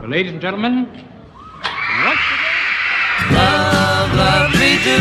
Well, 0.00 0.08
ladies 0.08 0.32
and 0.32 0.40
gentlemen, 0.40 0.86
once 0.86 2.20
again. 2.34 3.34
Love, 3.34 4.14
love 4.14 4.50
me 4.52 4.78
do. 4.84 4.98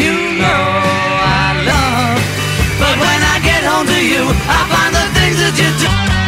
You 0.00 0.14
know 0.38 0.62
I 1.26 1.58
love. 1.66 2.22
But 2.78 2.94
when 3.02 3.20
I 3.34 3.40
get 3.42 3.64
home 3.64 3.86
to 3.86 4.00
you, 4.04 4.22
I 4.30 4.60
find 4.70 4.94
the 4.94 5.06
things 5.18 5.38
that 5.42 5.54
you 5.58 5.70
do. 5.82 6.19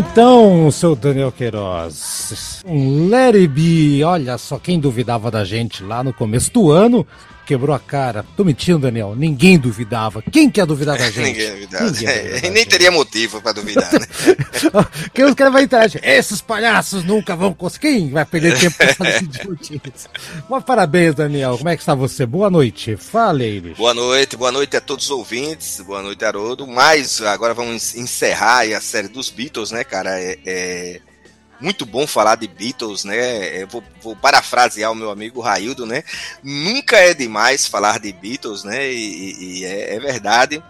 Então, 0.00 0.70
seu 0.70 0.96
Daniel 0.96 1.30
Queiroz, 1.30 2.62
um 2.66 3.14
It 3.14 3.46
Be, 3.48 4.02
olha 4.02 4.38
só, 4.38 4.58
quem 4.58 4.80
duvidava 4.80 5.30
da 5.30 5.44
gente 5.44 5.84
lá 5.84 6.02
no 6.02 6.10
começo 6.10 6.50
do 6.54 6.70
ano, 6.70 7.06
quebrou 7.50 7.74
a 7.74 7.80
cara. 7.80 8.24
Tô 8.36 8.44
mentindo, 8.44 8.78
Daniel, 8.78 9.16
ninguém 9.16 9.58
duvidava. 9.58 10.22
Quem 10.30 10.48
quer 10.48 10.64
duvidar 10.66 10.96
da 10.96 11.06
gente? 11.10 11.26
Ninguém 11.26 11.50
duvidava. 11.50 11.84
Ninguém 11.90 12.08
É, 12.08 12.50
nem 12.50 12.64
teria 12.64 12.92
motivo 12.92 13.42
pra 13.42 13.50
duvidar, 13.50 13.90
né? 13.92 14.06
Quem 15.12 15.24
os 15.24 15.34
caras 15.34 15.52
vai 15.52 15.64
entrar? 15.64 15.90
Esses 16.00 16.40
palhaços 16.40 17.02
nunca 17.02 17.34
vão 17.34 17.52
conseguir. 17.52 17.80
Quem 17.80 18.10
vai 18.10 18.24
perder 18.24 18.56
tempo 18.56 18.76
com 18.76 18.84
essas 18.84 19.22
idiotices? 19.22 20.08
Mas 20.48 20.62
parabéns, 20.62 21.14
Daniel. 21.16 21.56
Como 21.58 21.68
é 21.68 21.76
que 21.76 21.82
está 21.82 21.94
você? 21.94 22.24
Boa 22.24 22.48
noite. 22.50 22.96
Fala, 22.96 23.42
Iris. 23.42 23.76
Boa 23.76 23.94
noite, 23.94 24.36
boa 24.36 24.52
noite 24.52 24.76
a 24.76 24.80
todos 24.80 25.06
os 25.06 25.10
ouvintes, 25.10 25.80
boa 25.80 26.02
noite, 26.02 26.24
Haroldo. 26.24 26.68
Mas 26.68 27.20
agora 27.22 27.52
vamos 27.52 27.96
encerrar 27.96 28.58
aí 28.58 28.74
a 28.74 28.80
série 28.80 29.08
dos 29.08 29.28
Beatles, 29.28 29.72
né, 29.72 29.82
cara? 29.82 30.20
É, 30.20 30.38
é 30.46 31.00
muito 31.60 31.84
bom 31.84 32.06
falar 32.06 32.36
de 32.36 32.48
Beatles, 32.48 33.04
né? 33.04 33.62
Eu 33.62 33.68
vou, 33.68 33.82
vou 34.02 34.16
parafrasear 34.16 34.90
o 34.90 34.94
meu 34.94 35.10
amigo 35.10 35.40
Raildo, 35.40 35.84
né? 35.86 36.02
Nunca 36.42 36.96
é 36.96 37.12
demais 37.14 37.66
falar 37.66 37.98
de 37.98 38.12
Beatles, 38.12 38.64
né? 38.64 38.90
E, 38.90 39.60
e- 39.60 39.64
é, 39.64 39.94
é 39.96 40.00
verdade. 40.00 40.62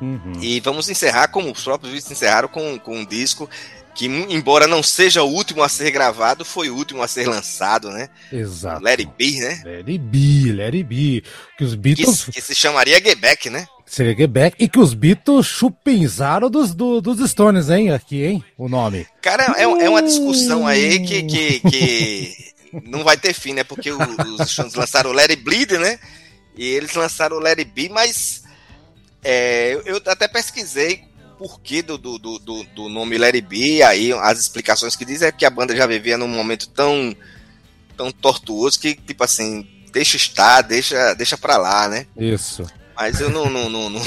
Uhum. 0.00 0.32
E 0.40 0.60
vamos 0.60 0.88
encerrar, 0.88 1.28
como 1.28 1.50
os 1.50 1.62
próprios 1.62 1.92
Beatles 1.92 2.10
encerraram, 2.12 2.48
com, 2.48 2.78
com 2.78 2.98
um 2.98 3.04
disco 3.04 3.48
que, 3.94 4.06
embora 4.06 4.66
não 4.66 4.82
seja 4.82 5.22
o 5.22 5.28
último 5.28 5.62
a 5.62 5.68
ser 5.68 5.90
gravado, 5.90 6.44
foi 6.44 6.70
o 6.70 6.76
último 6.76 7.02
a 7.02 7.08
ser 7.08 7.26
lançado, 7.28 7.90
né? 7.90 8.08
Exato. 8.32 8.86
It 8.86 9.08
Be, 9.18 9.40
né? 9.40 9.62
Be, 9.82 10.52
Let 10.52 10.74
It 10.74 10.84
Be. 10.84 11.24
Que 11.58 11.64
os 11.64 11.70
Que, 11.72 11.76
Beatles 11.76 12.24
que 12.26 12.40
se 12.40 12.54
chamaria 12.54 12.98
Get 13.02 13.18
Back, 13.18 13.50
né? 13.50 13.66
Seria 13.84 14.14
Get 14.16 14.30
Back 14.30 14.56
e 14.58 14.68
que 14.68 14.78
os 14.78 14.94
Beatles 14.94 15.46
chupenzaram 15.46 16.48
dos, 16.48 16.72
do- 16.74 17.00
dos 17.00 17.28
Stones, 17.28 17.68
hein? 17.70 17.90
Aqui, 17.90 18.22
hein? 18.24 18.44
O 18.56 18.68
nome. 18.68 19.06
Cara, 19.20 19.54
é, 19.56 19.64
é 19.64 19.88
uma 19.88 20.02
discussão 20.02 20.64
aí 20.66 21.00
que, 21.00 21.22
que, 21.24 21.60
que 21.68 22.34
não 22.84 23.02
vai 23.02 23.16
ter 23.16 23.34
fim, 23.34 23.52
né? 23.52 23.64
Porque 23.64 23.90
os 23.90 24.50
Stones 24.50 24.74
lançaram 24.74 25.10
o 25.10 25.18
It 25.18 25.34
Bleed, 25.36 25.72
né? 25.72 25.98
E 26.56 26.64
eles 26.64 26.94
lançaram 26.94 27.38
o 27.38 27.46
It 27.46 27.64
Be, 27.64 27.88
mas 27.88 28.44
é, 29.24 29.80
eu, 29.84 30.00
até 30.06 30.28
pesquisei 30.28 31.02
porquê 31.40 31.80
do, 31.80 31.96
do, 31.96 32.18
do, 32.18 32.38
do- 32.38 32.88
nome 32.90 33.16
It 33.24 33.40
Be, 33.40 33.82
aí 33.82 34.12
as 34.12 34.38
explicações 34.38 34.94
que 34.94 35.06
dizem 35.06 35.26
é 35.28 35.32
que 35.32 35.46
a 35.46 35.50
banda 35.50 35.74
já 35.74 35.86
vivia 35.86 36.18
num 36.18 36.28
momento 36.28 36.68
tão, 36.68 37.16
tão 37.96 38.12
tortuoso 38.12 38.78
que, 38.78 38.94
tipo 38.94 39.24
assim, 39.24 39.66
deixa 39.90 40.18
estar, 40.18 40.60
deixa, 40.60 41.14
deixa 41.14 41.38
pra 41.38 41.56
lá, 41.56 41.88
né? 41.88 42.06
Isso. 42.14 42.66
Mas 42.94 43.18
eu 43.22 43.30
não, 43.30 43.48
não, 43.48 43.70
não, 43.70 43.88
não, 43.88 44.02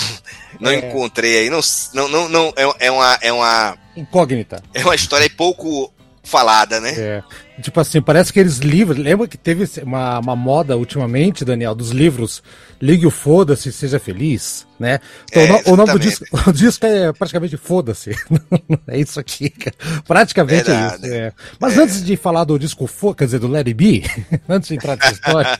não 0.59 0.71
encontrei 0.71 1.39
aí, 1.39 1.49
não, 1.49 1.59
não, 1.95 2.07
não, 2.07 2.29
não 2.29 2.53
é, 2.55 2.85
é 2.85 2.91
uma... 2.91 3.17
É 3.19 3.33
uma 3.33 3.77
Incógnita. 3.97 4.61
é 4.71 4.83
uma 4.83 4.93
história 4.93 5.27
pouco 5.31 5.91
falada, 6.23 6.79
né? 6.79 6.93
É. 6.97 7.23
Tipo 7.61 7.79
assim, 7.81 8.01
parece 8.01 8.31
que 8.31 8.39
eles 8.39 8.57
livros. 8.57 8.97
Lembra 8.97 9.27
que 9.27 9.37
teve 9.37 9.69
uma, 9.83 10.19
uma 10.19 10.35
moda 10.35 10.77
ultimamente, 10.77 11.45
Daniel, 11.45 11.75
dos 11.75 11.91
livros 11.91 12.41
Ligue 12.81 13.05
o 13.05 13.11
Foda-se, 13.11 13.71
Seja 13.71 13.99
Feliz, 13.99 14.65
né? 14.79 14.99
Então, 15.29 15.41
É, 15.41 15.69
o 15.69 15.73
o 15.73 15.75
nome 15.77 15.91
do 15.91 15.99
disco, 15.99 16.25
o 16.47 16.51
disco 16.51 16.85
é 16.85 17.11
praticamente 17.13 17.57
Foda-se. 17.57 18.11
é 18.87 18.97
isso 18.97 19.19
aqui, 19.19 19.49
cara. 19.49 19.75
Praticamente 20.07 20.63
Verdade. 20.63 21.05
é 21.05 21.07
isso. 21.07 21.15
é. 21.15 21.33
Mas 21.59 21.77
antes 21.77 22.03
de 22.03 22.15
falar 22.15 22.45
do 22.45 22.57
disco 22.57 22.87
Foda, 22.87 23.17
quer 23.17 23.25
dizer, 23.25 23.39
do 23.39 23.47
Let 23.47 23.67
It 23.67 23.73
Be, 23.73 24.03
antes 24.49 24.69
de 24.69 24.75
entrar 24.75 24.95
nessa 24.95 25.13
história. 25.13 25.59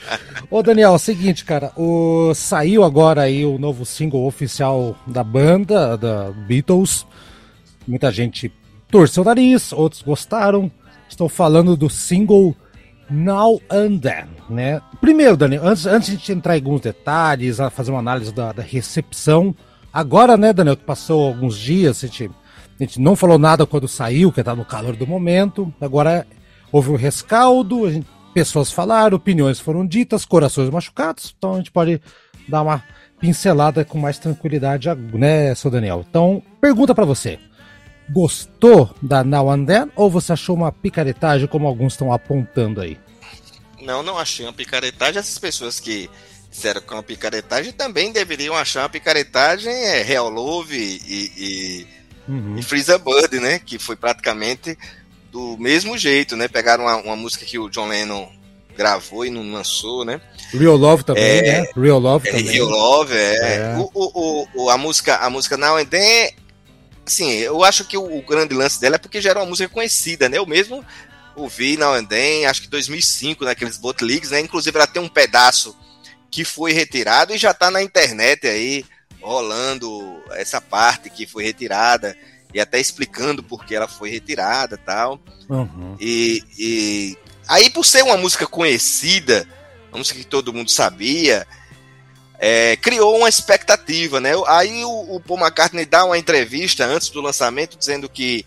Ô, 0.50 0.64
Daniel, 0.64 0.92
é 0.92 0.96
o 0.96 1.00
seguinte, 1.00 1.46
cara, 1.46 1.72
o, 1.78 2.34
saiu 2.34 2.84
agora 2.84 3.22
aí 3.22 3.46
o 3.46 3.60
novo 3.60 3.86
single 3.86 4.26
oficial 4.26 4.98
da 5.06 5.24
banda, 5.24 5.98
da 5.98 6.32
Beatles. 6.32 7.06
Muita 7.88 8.12
gente 8.12 8.52
torceu 8.94 9.24
o 9.24 9.26
nariz, 9.26 9.74
outros 9.74 10.04
gostaram. 10.04 10.72
Estou 11.10 11.28
falando 11.28 11.76
do 11.76 11.90
single 11.90 12.56
Now 13.10 13.60
and 13.68 13.98
Then, 13.98 14.28
né? 14.52 14.82
Primeiro, 15.02 15.36
Daniel, 15.36 15.66
antes, 15.66 15.88
antes 15.88 16.10
de 16.10 16.16
a 16.16 16.18
gente 16.20 16.32
entrar 16.32 16.56
em 16.56 16.60
alguns 16.60 16.82
detalhes, 16.82 17.60
a 17.60 17.72
fazer 17.72 17.90
uma 17.90 18.00
análise 18.00 18.32
da, 18.32 18.52
da 18.52 18.62
recepção, 18.62 19.56
agora, 19.92 20.38
né, 20.38 20.54
Daniel, 20.54 20.78
que 20.78 20.84
passou 20.84 21.26
alguns 21.28 21.58
dias, 21.58 22.04
a 22.04 22.08
gente, 22.08 22.30
a 22.80 22.84
gente 22.84 23.02
não 23.02 23.16
falou 23.16 23.40
nada 23.40 23.66
quando 23.66 23.88
saiu, 23.88 24.32
que 24.32 24.44
tá 24.44 24.56
no 24.56 24.64
calor 24.64 24.96
do 24.96 25.08
momento, 25.08 25.74
agora 25.82 26.28
houve 26.72 26.92
um 26.92 26.96
rescaldo, 26.96 27.92
gente- 27.92 28.08
pessoas 28.32 28.72
falaram, 28.72 29.18
opiniões 29.18 29.60
foram 29.60 29.86
ditas, 29.88 30.24
corações 30.24 30.70
machucados, 30.70 31.34
então 31.36 31.56
a 31.56 31.58
gente 31.58 31.72
pode 31.72 32.00
dar 32.48 32.62
uma 32.62 32.84
pincelada 33.20 33.84
com 33.84 33.98
mais 33.98 34.20
tranquilidade, 34.20 34.88
né, 35.14 35.54
seu 35.56 35.72
Daniel? 35.72 36.06
Então, 36.08 36.44
pergunta 36.62 36.94
pra 36.94 37.06
você. 37.06 37.40
Gostou 38.10 38.94
da 39.02 39.24
Now 39.24 39.50
and 39.52 39.66
Then 39.66 39.92
ou 39.96 40.10
você 40.10 40.34
achou 40.34 40.56
uma 40.56 40.72
picaretagem 40.72 41.48
como 41.48 41.68
alguns 41.68 41.94
estão 41.94 42.12
apontando 42.12 42.82
aí? 42.82 42.98
Não, 43.82 44.02
não 44.04 44.18
achei 44.18 44.46
uma 44.46 44.54
picaretagem. 44.54 45.20
Essas 45.20 45.38
pessoas 45.40 45.80
que 45.80 46.10
disseram 46.50 46.82
que 46.82 46.94
é 46.94 46.96
uma 46.96 47.04
picaretagem 47.04 47.72
também 47.74 48.12
deveriam 48.12 48.56
achar 48.56 48.82
uma 48.84 48.90
picaretagem 48.90 49.74
é 49.74 50.02
Real 50.02 50.30
Love 50.30 50.76
e, 50.78 51.32
e, 51.38 51.88
Uhum. 52.26 52.56
e 52.58 52.64
Freeza 52.64 52.98
Bird, 52.98 53.38
né? 53.42 53.60
Que 53.60 53.78
foi 53.78 53.98
praticamente 53.98 54.78
do 55.32 55.58
mesmo 55.58 55.98
jeito, 55.98 56.38
né? 56.38 56.48
Pegaram 56.48 56.86
uma, 56.86 56.96
uma 56.96 57.16
música 57.18 57.44
que 57.46 57.60
o 57.60 57.68
John 57.70 57.88
Lennon 57.90 58.30
gravou 58.78 59.26
e 59.26 59.30
não 59.30 59.52
lançou, 59.52 60.06
né? 60.06 60.22
Real 60.54 60.78
Love 60.78 61.04
também, 61.04 61.24
É, 61.24 61.42
né? 61.64 61.68
Real 61.76 62.00
Love 62.00 62.30
É, 62.30 62.32
também. 62.32 62.46
Real 62.54 62.68
Love, 62.70 63.14
é. 63.14 63.36
É. 63.36 63.76
O, 63.78 63.90
o, 63.94 64.12
o- 64.44 64.48
o- 64.64 64.70
a 64.70 64.78
música, 64.78 65.18
a 65.18 65.30
música 65.30 65.58
Now 65.58 65.76
and 65.78 65.86
Then, 65.88 66.32
assim, 67.06 67.32
eu 67.32 67.64
acho 67.64 67.86
que 67.86 67.98
o, 67.98 68.18
o 68.18 68.22
grande 68.22 68.54
lance 68.54 68.80
dela 68.80 68.96
é 68.96 69.00
porque 69.00 69.22
já 69.22 69.32
era 69.32 69.40
uma 69.40 69.46
música 69.46 69.70
conhecida, 69.70 70.30
né? 70.30 70.38
Eu 70.38 70.46
mesmo 70.46 70.84
ouvi 71.36 71.78
Now 71.78 71.94
and 71.94 72.06
Then, 72.06 72.46
acho 72.46 72.62
que 72.62 72.68
2005, 72.68 73.44
naqueles 73.44 73.78
bootlegs, 73.78 74.32
né? 74.32 74.40
Inclusive 74.40 74.76
ela 74.76 74.88
tem 74.88 75.02
um 75.02 75.10
pedaço 75.10 75.76
que 76.30 76.44
foi 76.44 76.74
retirado 76.74 77.34
e 77.34 77.38
já 77.38 77.54
tá 77.54 77.70
na 77.70 77.82
internet 77.82 78.48
aí, 78.48 78.86
rolando 79.22 80.22
essa 80.32 80.60
parte 80.60 81.10
que 81.10 81.26
foi 81.26 81.44
retirada 81.44 82.16
e 82.54 82.60
até 82.60 82.80
explicando 82.80 83.44
por 83.44 83.66
que 83.66 83.76
ela 83.76 83.88
foi 83.88 84.10
retirada 84.10 84.78
tal. 84.78 85.20
Uhum. 85.50 85.96
E, 86.00 86.44
e 86.58 87.18
aí, 87.48 87.70
por 87.70 87.86
ser 87.86 88.04
uma 88.04 88.18
música 88.18 88.46
conhecida, 88.46 89.48
uma 89.92 90.00
música 90.00 90.20
que 90.20 90.26
todo 90.26 90.54
mundo 90.54 90.70
sabia, 90.70 91.48
é, 92.46 92.76
criou 92.76 93.20
uma 93.20 93.30
expectativa, 93.30 94.20
né? 94.20 94.32
Aí 94.48 94.84
o, 94.84 95.16
o 95.16 95.20
Paul 95.22 95.40
McCartney 95.40 95.86
dá 95.86 96.04
uma 96.04 96.18
entrevista 96.18 96.86
antes 96.86 97.10
do 97.10 97.22
lançamento 97.22 97.78
dizendo 97.78 98.10
que 98.10 98.46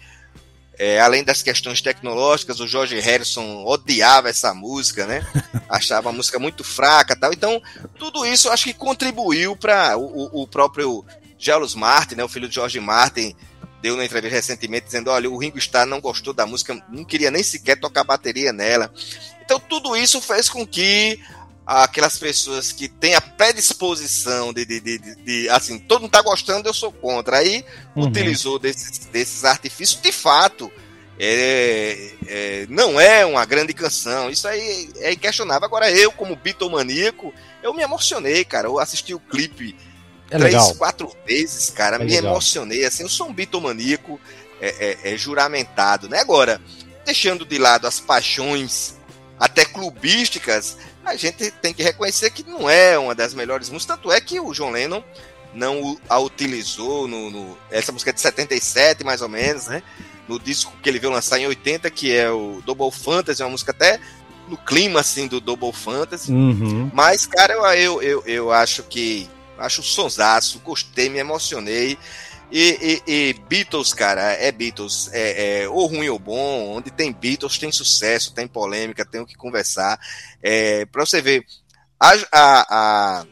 É, 0.79 1.01
além 1.01 1.25
das 1.25 1.43
questões 1.43 1.81
tecnológicas, 1.81 2.61
o 2.61 2.67
George 2.67 3.01
Harrison 3.01 3.65
odiava 3.65 4.29
essa 4.29 4.53
música, 4.53 5.07
né? 5.07 5.27
Achava 5.71 6.11
a 6.11 6.13
música 6.13 6.39
muito 6.39 6.63
fraca 6.63 7.17
tal. 7.17 7.33
Então, 7.33 7.63
tudo 7.99 8.27
isso 8.27 8.49
eu 8.49 8.53
acho 8.53 8.65
que 8.65 8.75
contribuiu 8.75 9.57
para 9.57 9.97
o, 9.97 10.43
o, 10.43 10.47
próprio 10.47 11.03
Gelos 11.39 11.75
Martin, 11.75 12.17
né, 12.17 12.25
o 12.25 12.29
filho 12.29 12.47
de 12.47 12.57
George 12.57 12.79
Martin, 12.79 13.35
deu 13.81 13.95
uma 13.95 14.05
entrevista 14.05 14.37
recentemente 14.37 14.85
dizendo: 14.85 15.11
olha, 15.11 15.31
o 15.31 15.39
Ringo 15.39 15.57
Starr 15.57 15.87
não 15.87 16.03
gostou 16.03 16.35
da 16.35 16.45
música, 16.45 16.79
não 16.91 17.07
queria 17.07 17.31
nem 17.31 17.43
sequer 17.43 17.81
tocar 17.81 18.05
bateria 18.05 18.53
nela. 18.53 18.93
Então, 19.43 19.59
tudo 19.59 19.97
isso 19.97 20.21
fez 20.21 20.51
com 20.51 20.67
que 20.67 21.19
aquelas 21.67 22.17
pessoas 22.17 22.71
que 22.71 22.89
têm 22.89 23.15
a 23.17 23.21
predisposição 23.21 24.53
de, 24.53 24.65
de, 24.65 24.81
de, 24.81 24.99
de, 25.17 25.49
assim, 25.49 25.79
todo 25.79 26.03
mundo 26.03 26.13
tá 26.13 26.23
gostando, 26.23 26.69
eu 26.69 26.75
sou 26.75 26.93
contra. 26.93 27.39
Aí 27.39 27.65
uhum. 27.97 28.05
utilizou 28.05 28.59
desses, 28.59 28.99
desses 29.07 29.45
artifícios, 29.45 30.01
de 30.01 30.13
fato, 30.13 30.71
é, 31.19 32.11
é, 32.29 32.67
não 32.69 33.01
é 33.01 33.27
uma 33.27 33.45
grande 33.45 33.73
canção. 33.73 34.31
Isso 34.31 34.47
aí 34.47 34.91
é 34.99 35.13
inquestionável. 35.13 35.65
Agora, 35.65 35.91
eu, 35.91 36.13
como 36.13 36.37
bitomaníaco, 36.37 37.35
eu 37.63 37.75
me 37.75 37.83
emocionei, 37.83 38.45
cara. 38.45 38.69
Eu 38.69 38.79
assisti 38.79 39.13
o 39.13 39.19
clipe 39.19 39.75
é 40.31 40.39
três, 40.39 40.55
legal. 40.55 40.75
quatro 40.77 41.11
vezes, 41.27 41.71
cara. 41.71 41.97
É 41.97 41.99
me 41.99 42.05
legal. 42.07 42.33
emocionei. 42.33 42.85
Assim, 42.85 43.03
eu 43.03 43.09
sou 43.09 43.29
um 43.29 43.33
bitomaníaco 43.33 44.21
é, 44.61 44.69
é, 45.03 45.15
é, 45.15 45.17
juramentado, 45.17 46.09
né? 46.09 46.21
Agora, 46.21 46.61
deixando 47.05 47.45
de 47.45 47.59
lado 47.59 47.87
as 47.87 47.99
paixões 47.99 48.95
até 49.39 49.65
clubísticas, 49.65 50.77
a 51.07 51.17
gente 51.17 51.51
tem 51.51 51.73
que 51.73 51.83
reconhecer 51.83 52.31
que 52.31 52.43
não 52.43 52.69
é 52.69 52.99
uma 52.99 53.15
das 53.15 53.33
melhores 53.33 53.71
músicas. 53.71 53.97
Tanto 53.97 54.13
é 54.13 54.21
que 54.21 54.41
o 54.41 54.53
John 54.53 54.71
Lennon 54.71 55.03
não 55.55 55.99
a 56.09 56.19
utilizou 56.19 57.09
no, 57.09 57.31
no, 57.31 57.59
essa 57.71 57.93
música 57.93 58.11
é 58.11 58.13
de 58.13 58.21
77 58.21 59.05
mais 59.05 59.23
ou 59.23 59.29
menos, 59.29 59.67
né? 59.67 59.83
No 60.29 60.39
disco 60.39 60.73
que 60.83 60.89
ele 60.89 60.99
veio 60.99 61.13
lançar 61.13 61.39
em 61.39 61.47
80, 61.47 61.89
que 61.91 62.15
é 62.15 62.29
o 62.31 62.61
Double 62.67 62.91
Fantasy, 62.91 63.43
uma 63.43 63.51
música 63.51 63.71
até 63.71 64.01
no 64.49 64.57
clima 64.57 65.01
assim 65.01 65.27
do 65.27 65.41
Double 65.41 65.73
Fantasy. 65.73 66.33
Uhum. 66.33 66.91
Mas 66.93 67.27
cara, 67.27 67.55
eu, 67.55 67.65
eu, 67.75 68.03
eu, 68.03 68.23
eu 68.27 68.53
acho 68.53 68.83
que 68.83 69.29
acho 69.59 69.83
sonsaço, 69.83 70.61
gostei, 70.65 71.09
me 71.09 71.19
emocionei. 71.19 71.97
E, 72.51 73.03
e, 73.07 73.13
e, 73.13 73.33
Beatles, 73.49 73.93
cara, 73.93 74.23
é 74.33 74.53
Beatles. 74.53 75.11
É, 75.13 75.63
é, 75.63 75.69
ou 75.69 75.87
ruim 75.87 76.09
ou 76.09 76.19
bom. 76.19 76.77
Onde 76.77 76.91
tem 76.91 77.13
Beatles, 77.13 77.59
tem 77.59 77.73
sucesso, 77.73 78.33
tem 78.33 78.47
polêmica, 78.47 79.05
tem 79.05 79.21
o 79.21 79.27
que 79.27 79.35
conversar. 79.35 79.99
É, 80.43 80.87
pra 80.87 81.05
você 81.05 81.21
ver, 81.21 81.45
a, 81.99 82.13
a, 82.33 82.67
a, 82.71 83.27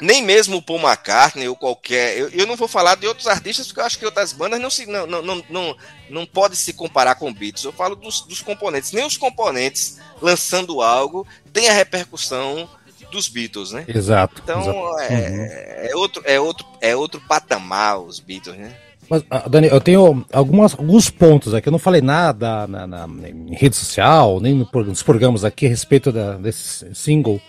nem 0.00 0.22
mesmo 0.22 0.58
o 0.58 0.62
Paul 0.62 0.80
McCartney 0.80 1.48
ou 1.48 1.56
qualquer. 1.56 2.18
Eu, 2.18 2.28
eu 2.30 2.46
não 2.46 2.56
vou 2.56 2.68
falar 2.68 2.96
de 2.96 3.06
outros 3.06 3.26
artistas, 3.26 3.66
porque 3.66 3.80
eu 3.80 3.84
acho 3.84 3.98
que 3.98 4.04
outras 4.04 4.32
bandas 4.32 4.60
não, 4.60 4.70
se, 4.70 4.84
não, 4.86 5.06
não, 5.06 5.22
não, 5.22 5.44
não, 5.48 5.76
não 6.10 6.26
pode 6.26 6.56
se 6.56 6.72
comparar 6.74 7.14
com 7.14 7.32
Beatles. 7.32 7.64
Eu 7.64 7.72
falo 7.72 7.96
dos, 7.96 8.20
dos 8.22 8.42
componentes. 8.42 8.92
Nem 8.92 9.06
os 9.06 9.16
componentes 9.16 9.98
lançando 10.20 10.82
algo 10.82 11.26
tem 11.52 11.68
a 11.68 11.72
repercussão 11.72 12.68
dos 13.14 13.28
Beatles, 13.28 13.72
né? 13.72 13.84
Exato. 13.88 14.42
Então 14.42 14.60
exato. 14.60 14.78
É, 15.00 15.30
uhum. 15.30 15.88
é, 15.88 15.96
outro, 15.96 16.22
é, 16.26 16.40
outro, 16.40 16.66
é 16.80 16.96
outro 16.96 17.20
patamar 17.20 18.00
os 18.00 18.20
Beatles, 18.20 18.56
né? 18.56 18.74
Mas, 19.08 19.22
ah, 19.30 19.48
Dani, 19.48 19.68
eu 19.68 19.80
tenho 19.80 20.24
algumas, 20.32 20.72
alguns 20.72 21.10
pontos 21.10 21.54
aqui. 21.54 21.68
Eu 21.68 21.72
não 21.72 21.78
falei 21.78 22.00
nada 22.00 22.66
na, 22.66 22.86
na, 22.86 23.06
na 23.06 23.28
em 23.28 23.54
rede 23.54 23.76
social, 23.76 24.40
nem 24.40 24.54
no, 24.54 24.68
nos 24.84 25.02
programas 25.02 25.44
aqui 25.44 25.66
a 25.66 25.68
respeito 25.68 26.10
da, 26.10 26.36
desse 26.36 26.94
single. 26.94 27.40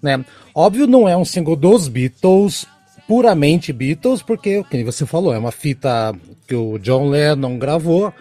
Né? 0.00 0.24
Óbvio, 0.54 0.86
não 0.86 1.08
é 1.08 1.16
um 1.16 1.24
single 1.24 1.54
dos 1.54 1.86
Beatles, 1.86 2.66
puramente 3.06 3.72
Beatles, 3.72 4.22
porque, 4.22 4.64
como 4.64 4.84
você 4.84 5.04
falou, 5.04 5.34
é 5.34 5.38
uma 5.38 5.52
fita 5.52 6.14
que 6.46 6.54
o 6.54 6.78
John 6.78 7.10
Lennon 7.10 7.58
gravou, 7.58 8.12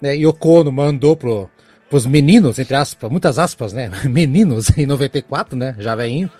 né? 0.00 0.16
E 0.16 0.26
o 0.26 0.32
Kono 0.32 0.72
mandou 0.72 1.14
pro, 1.14 1.48
pros 1.90 2.06
meninos, 2.06 2.58
entre 2.58 2.76
aspas, 2.76 3.10
muitas 3.10 3.38
aspas, 3.38 3.72
né? 3.72 3.90
Meninos 4.08 4.70
em 4.78 4.86
94, 4.86 5.56
né? 5.56 5.74
Já 5.78 5.96
veinho. 5.96 6.30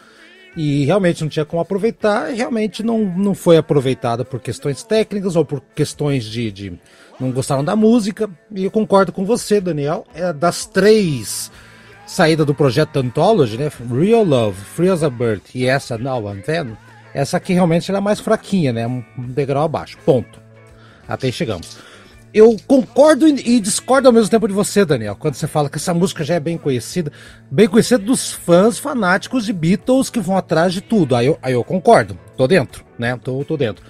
E 0.56 0.84
realmente 0.84 1.22
não 1.22 1.28
tinha 1.28 1.44
como 1.44 1.60
aproveitar, 1.60 2.32
e 2.32 2.36
realmente 2.36 2.82
não, 2.82 3.04
não 3.04 3.34
foi 3.34 3.56
aproveitada 3.56 4.24
por 4.24 4.40
questões 4.40 4.82
técnicas 4.82 5.36
ou 5.36 5.44
por 5.44 5.62
questões 5.74 6.24
de, 6.24 6.50
de. 6.50 6.72
não 7.20 7.30
gostaram 7.30 7.64
da 7.64 7.76
música. 7.76 8.30
E 8.54 8.64
eu 8.64 8.70
concordo 8.70 9.12
com 9.12 9.24
você, 9.24 9.60
Daniel. 9.60 10.06
É 10.14 10.32
das 10.32 10.66
três 10.66 11.50
saídas 12.06 12.46
do 12.46 12.54
projeto 12.54 12.98
Anthology, 12.98 13.58
né? 13.58 13.70
Real 13.90 14.24
Love, 14.24 14.56
Free 14.56 14.88
as 14.88 15.02
a 15.02 15.10
Bird 15.10 15.42
e 15.54 15.66
essa 15.66 15.98
Now 15.98 16.28
and 16.28 16.40
Then, 16.40 16.76
essa 17.14 17.36
aqui 17.36 17.52
realmente 17.52 17.90
é 17.90 18.00
mais 18.00 18.18
fraquinha, 18.18 18.72
né? 18.72 18.86
Um 18.86 19.04
degrau 19.16 19.64
abaixo. 19.64 19.98
Ponto. 20.04 20.40
Até 21.08 21.26
aí 21.26 21.32
chegamos 21.32 21.89
eu 22.32 22.56
concordo 22.66 23.26
e 23.26 23.60
discordo 23.60 24.08
ao 24.08 24.14
mesmo 24.14 24.30
tempo 24.30 24.46
de 24.46 24.54
você, 24.54 24.84
Daniel, 24.84 25.16
quando 25.16 25.34
você 25.34 25.46
fala 25.46 25.68
que 25.68 25.76
essa 25.76 25.92
música 25.92 26.24
já 26.24 26.34
é 26.34 26.40
bem 26.40 26.56
conhecida, 26.56 27.12
bem 27.50 27.68
conhecida 27.68 27.98
dos 28.02 28.32
fãs 28.32 28.78
fanáticos 28.78 29.44
de 29.44 29.52
Beatles 29.52 30.10
que 30.10 30.20
vão 30.20 30.36
atrás 30.36 30.72
de 30.72 30.80
tudo. 30.80 31.16
Aí 31.16 31.26
eu, 31.26 31.38
aí 31.42 31.52
eu 31.52 31.64
concordo, 31.64 32.18
tô 32.36 32.46
dentro, 32.46 32.84
né? 32.98 33.18
Tô, 33.22 33.44
tô 33.44 33.56
dentro. 33.56 33.84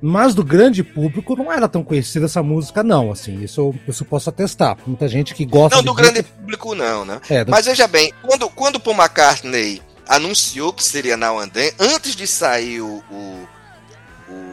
Mas 0.00 0.34
do 0.34 0.42
grande 0.42 0.82
público 0.82 1.36
não 1.36 1.52
era 1.52 1.68
tão 1.68 1.84
conhecida 1.84 2.24
essa 2.24 2.42
música, 2.42 2.82
não, 2.82 3.12
assim, 3.12 3.42
isso 3.42 3.60
eu, 3.60 3.74
isso 3.86 4.02
eu 4.02 4.06
posso 4.06 4.30
atestar. 4.30 4.78
Muita 4.86 5.06
gente 5.06 5.34
que 5.34 5.44
gosta 5.44 5.76
Não, 5.76 5.84
do 5.84 5.92
grande 5.92 6.22
público 6.22 6.74
não, 6.74 7.04
né? 7.04 7.20
É, 7.28 7.44
do... 7.44 7.50
Mas 7.50 7.66
veja 7.66 7.86
bem, 7.86 8.12
quando, 8.22 8.48
quando 8.48 8.80
Paul 8.80 8.96
McCartney 8.96 9.82
anunciou 10.08 10.72
que 10.72 10.82
seria 10.82 11.16
and 11.16 11.48
Then, 11.50 11.72
antes 11.78 12.16
de 12.16 12.26
sair 12.26 12.80
o, 12.80 13.02
o 13.10 13.48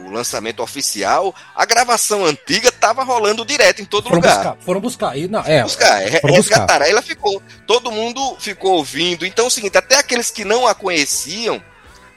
o 0.08 0.12
lançamento 0.12 0.62
oficial, 0.62 1.34
a 1.54 1.64
gravação 1.64 2.24
antiga 2.24 2.72
tava 2.72 3.02
rolando 3.02 3.44
direto 3.44 3.82
em 3.82 3.84
todo 3.84 4.04
foram 4.04 4.16
lugar. 4.16 4.34
Buscar, 4.36 4.56
foram 4.60 4.80
buscar. 4.80 5.18
E, 5.18 5.28
não, 5.28 5.40
é, 5.40 5.62
buscar, 5.62 6.02
é, 6.02 6.20
foram 6.20 6.34
resgataram. 6.34 6.84
Aí 6.86 6.90
ela 6.90 7.02
ficou. 7.02 7.42
Todo 7.66 7.92
mundo 7.92 8.36
ficou 8.40 8.76
ouvindo. 8.76 9.24
Então 9.26 9.44
é 9.44 9.48
o 9.48 9.50
seguinte, 9.50 9.76
até 9.76 9.96
aqueles 9.96 10.30
que 10.30 10.44
não 10.44 10.66
a 10.66 10.74
conheciam, 10.74 11.62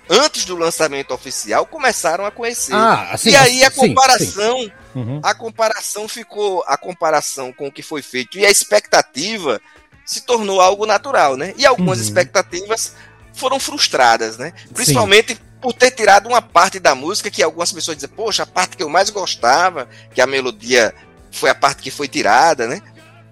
antes 0.09 0.45
do 0.45 0.55
lançamento 0.55 1.13
oficial, 1.13 1.65
começaram 1.65 2.25
a 2.25 2.31
conhecer. 2.31 2.73
Ah, 2.73 3.09
assim, 3.11 3.31
e 3.31 3.35
aí 3.35 3.63
a 3.63 3.71
comparação. 3.71 4.59
Sim, 4.59 4.65
sim. 4.65 4.71
Uhum. 4.93 5.21
A 5.23 5.33
comparação 5.33 6.07
ficou. 6.07 6.63
A 6.67 6.77
comparação 6.77 7.53
com 7.53 7.67
o 7.67 7.71
que 7.71 7.83
foi 7.83 8.01
feito 8.01 8.37
e 8.37 8.45
a 8.45 8.49
expectativa 8.49 9.61
se 10.05 10.21
tornou 10.21 10.59
algo 10.59 10.85
natural, 10.85 11.37
né? 11.37 11.53
E 11.57 11.65
algumas 11.65 11.99
uhum. 11.99 12.05
expectativas 12.05 12.95
foram 13.33 13.59
frustradas, 13.59 14.37
né? 14.37 14.51
Principalmente 14.73 15.35
Sim 15.35 15.50
por 15.61 15.73
ter 15.73 15.91
tirado 15.91 16.27
uma 16.27 16.41
parte 16.41 16.79
da 16.79 16.95
música 16.95 17.29
que 17.29 17.43
algumas 17.43 17.71
pessoas 17.71 17.97
dizem, 17.97 18.09
poxa, 18.09 18.43
a 18.43 18.45
parte 18.45 18.75
que 18.75 18.83
eu 18.83 18.89
mais 18.89 19.09
gostava, 19.09 19.87
que 20.13 20.19
a 20.19 20.27
melodia 20.27 20.93
foi 21.31 21.49
a 21.49 21.55
parte 21.55 21.81
que 21.81 21.91
foi 21.91 22.07
tirada, 22.07 22.67
né? 22.67 22.81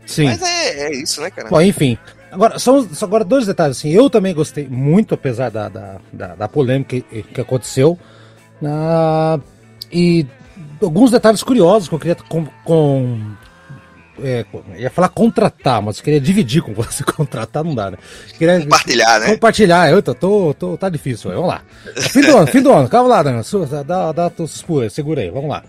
Sim. 0.05 0.25
Mas 0.25 0.41
é, 0.41 0.87
é 0.87 0.95
isso, 0.95 1.21
né, 1.21 1.29
cara? 1.29 1.49
Bom, 1.49 1.61
enfim. 1.61 1.97
Agora, 2.31 2.59
são, 2.59 2.87
são 2.93 3.07
agora 3.07 3.25
dois 3.25 3.47
detalhes, 3.47 3.77
assim, 3.77 3.89
eu 3.89 4.09
também 4.09 4.33
gostei 4.35 4.67
muito, 4.67 5.15
apesar 5.15 5.50
da, 5.50 5.67
da, 5.67 5.98
da, 6.13 6.36
da 6.36 6.48
polêmica 6.48 7.01
que, 7.01 7.24
que 7.24 7.41
aconteceu. 7.41 7.98
Uh, 8.62 9.41
e 9.91 10.27
alguns 10.81 11.12
detalhes 11.12 11.41
curiosos 11.41 11.89
que 11.89 11.95
eu 11.95 12.00
queria 12.00 12.15
com, 12.15 12.45
com 12.63 13.19
é, 14.23 14.45
ia 14.77 14.89
falar 14.89 15.09
contratar, 15.09 15.81
mas 15.81 16.01
queria 16.01 16.19
dividir 16.19 16.61
com 16.61 16.73
você. 16.73 17.03
Contratar 17.19 17.63
não 17.63 17.75
dá, 17.75 17.91
né? 17.91 17.97
Queria, 18.38 18.61
compartilhar, 18.61 19.19
né? 19.19 19.27
Compartilhar. 19.27 19.91
Eu 19.91 20.01
tô, 20.01 20.13
tô, 20.13 20.53
tô, 20.53 20.77
tá 20.77 20.89
difícil. 20.89 21.31
Vamos 21.31 21.47
lá. 21.47 21.61
Fim 21.95 22.21
do 22.21 22.38
ano, 22.38 22.47
fim 22.47 22.61
do 22.61 22.71
ano. 22.71 22.88
Calma 22.88 23.09
lá, 23.09 23.23
Daniel. 23.23 23.43
Dá, 23.85 24.11
dá, 24.11 24.31
segura 24.89 25.21
aí. 25.21 25.29
Vamos 25.29 25.49
lá. 25.49 25.63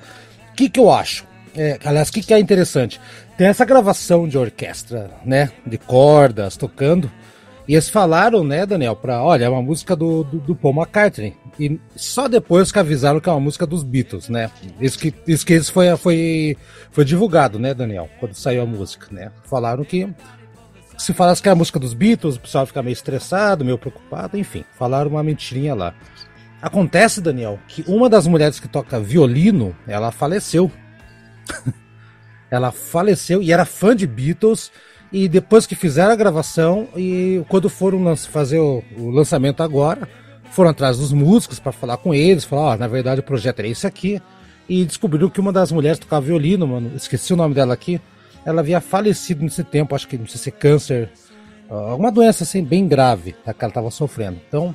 O 0.53 0.57
que, 0.57 0.69
que 0.69 0.79
eu 0.79 0.91
acho? 0.91 1.25
É, 1.57 1.79
aliás, 1.85 2.09
o 2.09 2.13
que, 2.13 2.23
que 2.23 2.33
é 2.33 2.39
interessante? 2.39 3.01
Tem 3.37 3.49
essa 3.49 3.65
gravação 3.65 4.29
de 4.29 4.39
orquestra, 4.39 5.11
né? 5.25 5.51
De 5.67 5.79
cordas 5.79 6.57
tocando. 6.57 7.11
E 7.71 7.75
eles 7.75 7.89
falaram, 7.89 8.43
né, 8.43 8.67
Daniel, 8.67 8.97
pra, 8.97 9.23
olha, 9.23 9.45
é 9.45 9.49
uma 9.49 9.63
música 9.63 9.95
do, 9.95 10.25
do, 10.25 10.41
do, 10.41 10.57
Paul 10.57 10.75
McCartney. 10.75 11.37
E 11.57 11.79
só 11.95 12.27
depois 12.27 12.73
que 12.73 12.81
avisaram 12.81 13.21
que 13.21 13.29
é 13.29 13.33
uma 13.33 13.39
música 13.39 13.65
dos 13.65 13.85
Beatles, 13.85 14.29
né? 14.29 14.51
Isso 14.81 14.99
que, 14.99 15.15
isso 15.25 15.47
que 15.47 15.63
foi, 15.63 15.97
foi, 15.97 16.57
foi 16.91 17.05
divulgado, 17.05 17.61
né, 17.61 17.73
Daniel, 17.73 18.11
quando 18.19 18.35
saiu 18.35 18.63
a 18.63 18.67
música, 18.67 19.07
né? 19.13 19.31
Falaram 19.45 19.85
que 19.85 20.13
se 20.99 21.13
falasse 21.13 21.41
que 21.41 21.49
é 21.49 21.53
a 21.53 21.55
música 21.55 21.79
dos 21.79 21.95
Beatles, 21.95 22.35
o 22.35 22.41
pessoal 22.41 22.67
fica 22.67 22.83
meio 22.83 22.93
estressado, 22.93 23.65
meio 23.65 23.79
preocupado, 23.79 24.37
enfim, 24.37 24.65
falaram 24.77 25.13
uma 25.13 25.23
mentirinha 25.23 25.73
lá. 25.73 25.95
Acontece, 26.61 27.21
Daniel, 27.21 27.57
que 27.69 27.85
uma 27.87 28.11
das 28.11 28.27
mulheres 28.27 28.59
que 28.59 28.67
toca 28.67 28.99
violino, 28.99 29.77
ela 29.87 30.11
faleceu. 30.11 30.73
ela 32.51 32.73
faleceu 32.73 33.41
e 33.41 33.53
era 33.53 33.65
fã 33.65 33.95
de 33.95 34.09
Beatles 34.09 34.73
e 35.13 35.29
depois 35.29 35.67
que 35.67 35.75
fizeram 35.75 36.13
a 36.13 36.17
gravação 36.17 36.89
e 36.97 37.43
quando 37.49 37.69
foram 37.69 38.17
fazer 38.17 38.59
o, 38.59 38.83
o 38.97 39.11
lançamento 39.11 39.63
agora, 39.63 40.09
foram 40.51 40.71
atrás 40.71 40.99
dos 40.99 41.13
músicos 41.13 41.59
para 41.59 41.73
falar 41.73 41.97
com 41.97 42.15
eles, 42.15 42.45
falar, 42.45 42.75
oh, 42.75 42.79
na 42.79 42.87
verdade 42.87 43.21
o 43.21 43.25
projeto 43.25 43.61
é 43.61 43.69
esse 43.69 43.87
aqui. 43.87 44.21
E 44.69 44.85
descobriram 44.85 45.29
que 45.29 45.41
uma 45.41 45.53
das 45.53 45.73
mulheres 45.73 45.99
tocava 45.99 46.27
violino, 46.27 46.67
mano, 46.67 46.93
esqueci 46.95 47.33
o 47.33 47.37
nome 47.37 47.55
dela 47.55 47.75
aqui. 47.75 48.01
Ela 48.45 48.61
havia 48.61 48.81
falecido 48.81 49.43
nesse 49.43 49.65
tempo, 49.65 49.95
acho 49.95 50.07
que 50.07 50.17
não 50.17 50.27
sei 50.27 50.41
se 50.41 50.49
é 50.49 50.53
câncer, 50.53 51.11
alguma 51.69 52.13
doença 52.13 52.45
assim 52.45 52.63
bem 52.63 52.87
grave 52.87 53.33
tá, 53.45 53.53
que 53.53 53.65
ela 53.65 53.71
estava 53.71 53.91
sofrendo. 53.91 54.41
Então, 54.47 54.75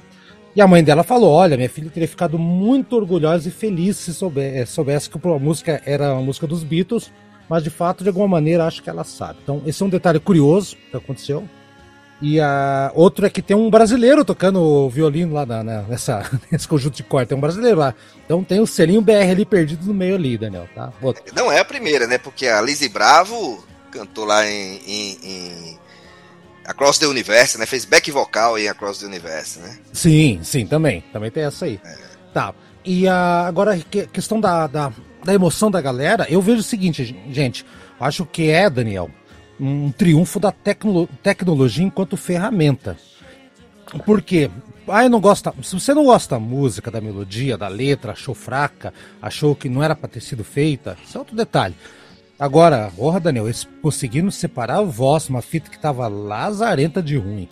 e 0.54 0.62
a 0.62 0.68
mãe 0.68 0.84
dela 0.84 1.04
falou: 1.04 1.32
Olha, 1.32 1.58
minha 1.58 1.70
filha 1.70 1.90
teria 1.90 2.08
ficado 2.08 2.38
muito 2.38 2.96
orgulhosa 2.96 3.48
e 3.48 3.52
feliz 3.52 3.98
se 3.98 4.14
soubesse, 4.14 4.72
soubesse 4.72 5.10
que 5.10 5.18
a 5.18 5.40
música 5.40 5.82
era 5.86 6.12
a 6.12 6.22
música 6.22 6.46
dos 6.46 6.64
Beatles 6.64 7.10
mas 7.50 7.64
de 7.64 7.70
fato, 7.70 8.04
de 8.04 8.10
alguma 8.10 8.28
maneira, 8.28 8.66
acho 8.66 8.82
que 8.82 8.90
ela 8.90 9.04
sabe. 9.04 9.40
Então, 9.44 9.62
esse 9.66 9.82
é 9.82 9.86
um 9.86 9.90
detalhe 9.90 10.20
curioso 10.20 10.76
que 10.90 10.98
aconteceu. 10.98 11.48
E 12.22 12.40
a 12.40 12.92
outro 12.96 13.26
é 13.26 13.30
que 13.30 13.42
tem 13.42 13.56
um 13.56 13.70
brasileiro 13.70 14.24
tocando 14.24 14.90
violino 14.90 15.34
lá 15.34 15.46
na, 15.46 15.64
na, 15.64 15.82
nessa, 15.84 16.30
nesse 16.50 16.68
conjunto 16.68 16.96
de 16.96 17.04
corda. 17.04 17.28
Tem 17.28 17.38
um 17.38 17.42
brasileiro 17.42 17.78
lá. 17.78 17.94
Então 18.24 18.44
tem 18.44 18.60
o 18.60 18.68
selinho 18.68 19.02
BR 19.02 19.30
ali 19.30 19.46
perdido 19.46 19.86
no 19.86 19.94
meio 19.94 20.16
ali, 20.16 20.38
Daniel, 20.38 20.68
tá? 20.74 20.94
Outro. 21.02 21.24
Não 21.36 21.52
é 21.52 21.60
a 21.60 21.66
primeira, 21.66 22.08
né? 22.08 22.18
Porque 22.18 22.48
a 22.48 22.62
Lizzie 22.62 22.90
Bravo 22.90 23.64
cantou 23.92 24.26
lá 24.26 24.48
em, 24.48 24.80
em, 24.88 25.20
em 25.24 25.80
Across 26.66 27.00
the 27.00 27.08
Universe, 27.08 27.58
né? 27.58 27.66
Fez 27.66 27.84
back 27.84 28.10
vocal 28.12 28.58
em 28.58 28.68
Across 28.70 29.00
the 29.00 29.06
Universe, 29.06 29.60
né? 29.60 29.78
Sim, 29.92 30.40
sim, 30.42 30.66
também. 30.66 31.04
Também 31.12 31.30
tem 31.30 31.44
essa 31.44 31.66
aí. 31.66 31.80
É. 31.84 31.98
Tá. 32.34 32.54
E 32.84 33.08
a, 33.08 33.46
agora, 33.46 33.74
a 33.74 34.08
questão 34.08 34.40
da, 34.40 34.68
da, 34.68 34.92
da 35.26 35.34
emoção 35.34 35.72
da 35.72 35.82
galera, 35.82 36.28
eu 36.30 36.42
vejo 36.42 36.60
o 36.60 36.64
seguinte, 36.64 37.04
gente. 37.30 37.66
Acho 38.00 38.26
que 38.26 38.50
é, 38.50 38.70
Daniel, 38.70 39.10
um 39.60 39.92
triunfo 39.92 40.40
da 40.40 40.52
tecno 40.52 41.08
tecnologia 41.24 41.84
enquanto 41.84 42.16
ferramenta. 42.16 42.96
Por 44.06 44.22
quê? 44.22 44.50
Ah, 44.88 45.10
não 45.10 45.20
gosto. 45.20 45.54
Se 45.64 45.74
você 45.74 45.94
não 45.94 46.06
gosta 46.06 46.36
da 46.36 46.40
música, 46.40 46.92
da 46.92 47.02
melodia, 47.02 47.58
da 47.58 47.68
letra, 47.68 48.12
achou 48.12 48.36
fraca, 48.36 48.94
achou 49.22 49.56
que 49.56 49.68
não 49.68 49.82
era 49.82 49.96
para 49.96 50.10
ter 50.10 50.22
sido 50.22 50.44
feita, 50.44 50.96
isso 51.04 51.18
é 51.18 51.20
outro 51.20 51.36
detalhe. 51.36 51.76
Agora, 52.38 52.92
porra, 52.96 53.20
Daniel, 53.20 53.48
eles 53.48 53.68
conseguiram 53.82 54.30
separar 54.30 54.80
a 54.80 54.84
voz, 54.84 55.30
uma 55.30 55.42
fita 55.42 55.72
que 55.72 55.80
tava 55.80 56.08
lazarenta 56.08 57.02
de 57.02 57.18
ruim. 57.18 57.50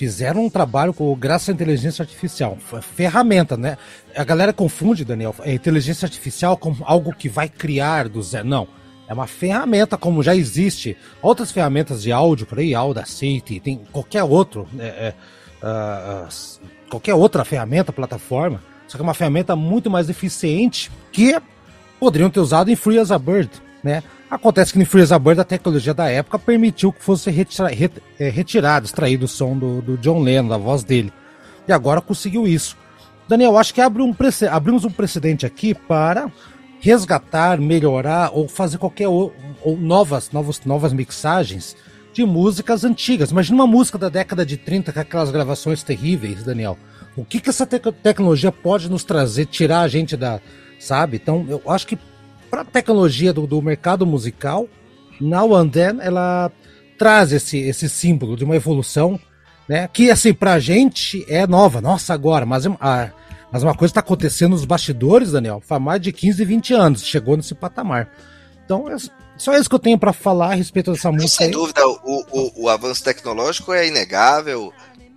Fizeram 0.00 0.46
um 0.46 0.48
trabalho 0.48 0.94
com 0.94 1.14
graças 1.14 1.50
à 1.50 1.52
inteligência 1.52 2.02
artificial. 2.02 2.56
Ferramenta, 2.80 3.54
né? 3.54 3.76
A 4.16 4.24
galera 4.24 4.50
confunde, 4.50 5.04
Daniel, 5.04 5.34
a 5.40 5.50
inteligência 5.50 6.06
artificial 6.06 6.56
com 6.56 6.74
algo 6.84 7.14
que 7.14 7.28
vai 7.28 7.50
criar 7.50 8.08
do 8.08 8.22
zero. 8.22 8.48
Não 8.48 8.66
é 9.06 9.12
uma 9.12 9.26
ferramenta, 9.26 9.98
como 9.98 10.22
já 10.22 10.34
existe 10.34 10.96
outras 11.20 11.52
ferramentas 11.52 12.00
de 12.00 12.10
áudio 12.12 12.46
por 12.46 12.60
aí, 12.60 12.74
Audacity, 12.74 13.60
tem 13.60 13.82
qualquer 13.92 14.24
outro, 14.24 14.66
é, 14.78 14.86
é, 14.86 15.14
uh, 15.66 16.28
qualquer 16.88 17.12
outra 17.12 17.44
ferramenta, 17.44 17.92
plataforma, 17.92 18.62
só 18.88 18.96
que 18.96 19.02
é 19.02 19.04
uma 19.04 19.12
ferramenta 19.12 19.54
muito 19.54 19.90
mais 19.90 20.08
eficiente 20.08 20.90
que 21.12 21.36
poderiam 21.98 22.30
ter 22.30 22.40
usado 22.40 22.70
em 22.70 22.76
Free 22.76 22.98
as 22.98 23.10
a 23.10 23.18
Bird, 23.18 23.50
né? 23.84 24.02
Acontece 24.30 24.72
que 24.72 24.78
em 24.78 24.84
Free 24.84 25.02
as 25.02 25.10
a 25.10 25.18
Bird 25.18 25.40
a 25.40 25.44
tecnologia 25.44 25.92
da 25.92 26.08
época 26.08 26.38
permitiu 26.38 26.92
que 26.92 27.02
fosse 27.02 27.30
retira, 27.30 27.68
ret, 27.68 28.00
é, 28.18 28.28
retirado, 28.28 28.86
extraído 28.86 29.24
o 29.24 29.28
som 29.28 29.58
do, 29.58 29.82
do 29.82 29.98
John 29.98 30.20
Lennon, 30.22 30.48
da 30.48 30.56
voz 30.56 30.84
dele. 30.84 31.12
E 31.66 31.72
agora 31.72 32.00
conseguiu 32.00 32.46
isso. 32.46 32.76
Daniel, 33.28 33.58
acho 33.58 33.74
que 33.74 33.80
um 33.80 34.14
abrimos 34.50 34.84
um 34.84 34.90
precedente 34.90 35.44
aqui 35.44 35.74
para 35.74 36.30
resgatar, 36.80 37.58
melhorar 37.58 38.30
ou 38.32 38.48
fazer 38.48 38.78
qualquer 38.78 39.08
ou, 39.08 39.34
ou 39.62 39.76
novas, 39.76 40.30
novas, 40.30 40.64
novas 40.64 40.92
mixagens 40.92 41.76
de 42.12 42.24
músicas 42.24 42.84
antigas. 42.84 43.30
Imagina 43.30 43.56
uma 43.56 43.66
música 43.66 43.98
da 43.98 44.08
década 44.08 44.46
de 44.46 44.56
30 44.56 44.92
com 44.92 45.00
aquelas 45.00 45.30
gravações 45.30 45.82
terríveis, 45.82 46.42
Daniel. 46.44 46.78
O 47.16 47.24
que, 47.24 47.40
que 47.40 47.50
essa 47.50 47.66
te 47.66 47.78
tecnologia 48.02 48.52
pode 48.52 48.88
nos 48.88 49.04
trazer, 49.04 49.46
tirar 49.46 49.80
a 49.80 49.88
gente 49.88 50.16
da. 50.16 50.40
Sabe? 50.78 51.18
Então, 51.18 51.44
eu 51.48 51.62
acho 51.66 51.86
que 51.86 51.98
para 52.50 52.62
a 52.62 52.64
tecnologia 52.64 53.32
do, 53.32 53.46
do 53.46 53.62
mercado 53.62 54.04
musical, 54.04 54.66
Now 55.20 55.54
and 55.54 55.68
Then, 55.68 55.98
ela 56.00 56.50
traz 56.98 57.32
esse, 57.32 57.58
esse 57.58 57.88
símbolo 57.88 58.36
de 58.36 58.44
uma 58.44 58.56
evolução, 58.56 59.18
né? 59.68 59.88
Que, 59.92 60.10
assim, 60.10 60.34
pra 60.34 60.58
gente 60.58 61.24
é 61.28 61.46
nova. 61.46 61.80
Nossa, 61.80 62.12
agora, 62.12 62.44
mas 62.44 62.66
a, 62.66 63.10
mas 63.52 63.62
uma 63.62 63.74
coisa 63.74 63.90
está 63.90 64.00
acontecendo 64.00 64.52
nos 64.52 64.64
bastidores, 64.64 65.32
Daniel, 65.32 65.62
faz 65.64 65.82
mais 65.82 66.00
de 66.00 66.12
15, 66.12 66.44
20 66.44 66.74
anos, 66.74 67.04
chegou 67.04 67.36
nesse 67.36 67.54
patamar. 67.54 68.10
Então, 68.64 68.88
é 68.88 68.96
só 69.36 69.56
isso 69.56 69.68
que 69.68 69.74
eu 69.74 69.80
tenho 69.80 69.98
para 69.98 70.12
falar 70.12 70.52
a 70.52 70.54
respeito 70.54 70.92
dessa 70.92 71.10
música. 71.10 71.30
Sem 71.30 71.46
aí. 71.46 71.52
dúvida, 71.52 71.86
o, 71.86 72.24
o, 72.30 72.64
o, 72.64 72.68
avanço 72.68 73.02
tecnológico 73.02 73.72
é 73.72 73.88
inegável. 73.88 74.72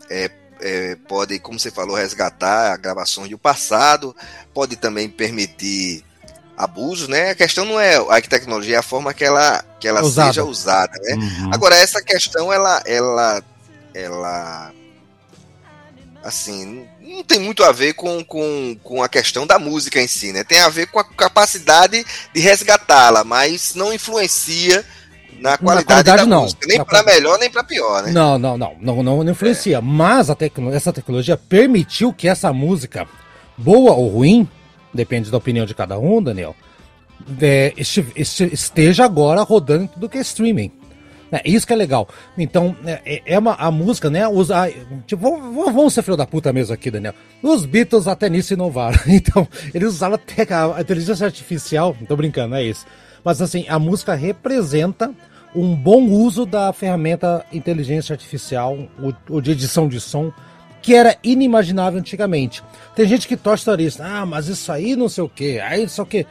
É, 0.09 0.31
é, 0.61 0.95
pode, 1.07 1.37
como 1.39 1.59
você 1.59 1.69
falou, 1.69 1.95
resgatar 1.95 2.73
a 2.73 2.77
gravação 2.77 3.27
do 3.27 3.37
passado, 3.37 4.15
pode 4.53 4.77
também 4.77 5.07
permitir 5.07 6.03
abusos, 6.57 7.07
né? 7.07 7.31
A 7.31 7.35
questão 7.35 7.65
não 7.65 7.79
é 7.79 7.95
a 7.95 8.21
tecnologia, 8.21 8.75
é 8.75 8.79
a 8.79 8.83
forma 8.83 9.13
que 9.13 9.23
ela, 9.23 9.63
que 9.79 9.87
ela 9.87 10.03
seja 10.03 10.43
usada, 10.43 10.97
né? 11.01 11.15
Uhum. 11.15 11.51
Agora, 11.53 11.75
essa 11.75 12.01
questão, 12.01 12.51
ela, 12.51 12.81
ela, 12.85 13.43
ela 13.93 14.71
assim, 16.23 16.85
não 17.01 17.23
tem 17.23 17.39
muito 17.39 17.63
a 17.63 17.71
ver 17.71 17.93
com, 17.93 18.23
com, 18.23 18.77
com 18.83 19.03
a 19.03 19.09
questão 19.09 19.45
da 19.45 19.59
música 19.59 20.01
em 20.01 20.07
si, 20.07 20.31
né? 20.31 20.43
Tem 20.43 20.59
a 20.59 20.69
ver 20.69 20.87
com 20.87 20.99
a 20.99 21.03
capacidade 21.03 22.05
de 22.33 22.39
resgatá-la, 22.39 23.23
mas 23.23 23.75
não 23.75 23.93
influencia 23.93 24.85
na 25.39 25.57
qualidade, 25.57 25.59
na 25.59 25.83
qualidade 25.83 26.21
da 26.21 26.25
não. 26.25 26.41
música, 26.43 26.67
nem 26.67 26.83
para 26.83 27.03
melhor 27.03 27.37
nem 27.37 27.49
para 27.49 27.63
pior, 27.63 28.03
né? 28.03 28.11
Não, 28.11 28.39
não, 28.39 28.57
não, 28.57 28.77
não, 28.79 29.03
não, 29.03 29.23
não 29.23 29.31
influencia. 29.31 29.77
É. 29.77 29.81
Mas 29.81 30.29
a 30.29 30.35
tecno 30.35 30.73
essa 30.73 30.93
tecnologia 30.93 31.35
permitiu 31.35 32.13
que 32.13 32.27
essa 32.27 32.53
música, 32.53 33.07
boa 33.57 33.91
ou 33.93 34.07
ruim, 34.07 34.47
depende 34.93 35.31
da 35.31 35.37
opinião 35.37 35.65
de 35.65 35.73
cada 35.73 35.97
um, 35.97 36.21
Daniel, 36.21 36.55
é, 37.41 37.73
esteja 37.75 39.05
agora 39.05 39.41
rodando 39.41 39.87
tudo 39.87 40.09
que 40.09 40.17
é 40.17 40.21
streaming. 40.21 40.71
É, 41.31 41.41
isso 41.49 41.65
que 41.65 41.73
é 41.73 41.75
legal. 41.75 42.07
Então, 42.37 42.75
é, 42.85 43.01
é, 43.03 43.21
é 43.25 43.39
uma, 43.39 43.55
a 43.55 43.71
música, 43.71 44.07
né? 44.07 44.27
Os, 44.27 44.51
a, 44.51 44.69
tipo, 45.07 45.17
vamos, 45.17 45.73
vamos 45.73 45.93
ser 45.93 46.03
filho 46.03 46.15
da 46.15 46.27
puta 46.27 46.53
mesmo 46.53 46.75
aqui, 46.75 46.91
Daniel. 46.91 47.15
Os 47.41 47.65
Beatles 47.65 48.07
até 48.07 48.29
nisso 48.29 48.53
inovaram. 48.53 48.99
Então, 49.07 49.47
eles 49.73 49.89
usaram 49.89 50.13
até 50.13 50.43
a, 50.53 50.79
inteligência 50.79 51.25
artificial. 51.25 51.95
Tô 52.07 52.15
brincando, 52.15 52.53
é 52.53 52.63
isso. 52.63 52.85
Mas 53.23 53.41
assim, 53.41 53.65
a 53.67 53.79
música 53.79 54.13
representa 54.13 55.11
um 55.55 55.75
bom 55.75 56.03
uso 56.07 56.45
da 56.45 56.71
ferramenta 56.71 57.43
inteligência 57.51 58.13
artificial, 58.13 58.77
ou 59.29 59.41
de 59.41 59.51
edição 59.51 59.87
de 59.87 59.99
som, 59.99 60.31
que 60.83 60.93
era 60.93 61.17
inimaginável 61.23 61.97
antigamente. 61.97 62.61
Tem 62.93 63.07
gente 63.07 63.25
que 63.25 63.37
torce 63.37 63.65
nariz, 63.65 63.99
ah, 64.01 64.25
mas 64.25 64.49
isso 64.49 64.69
aí 64.69 64.97
não 64.97 65.07
sei 65.07 65.23
o 65.23 65.29
que, 65.29 65.59
aí 65.61 65.81
não 65.81 65.89
sei 65.89 66.03
o 66.03 66.05
que. 66.05 66.27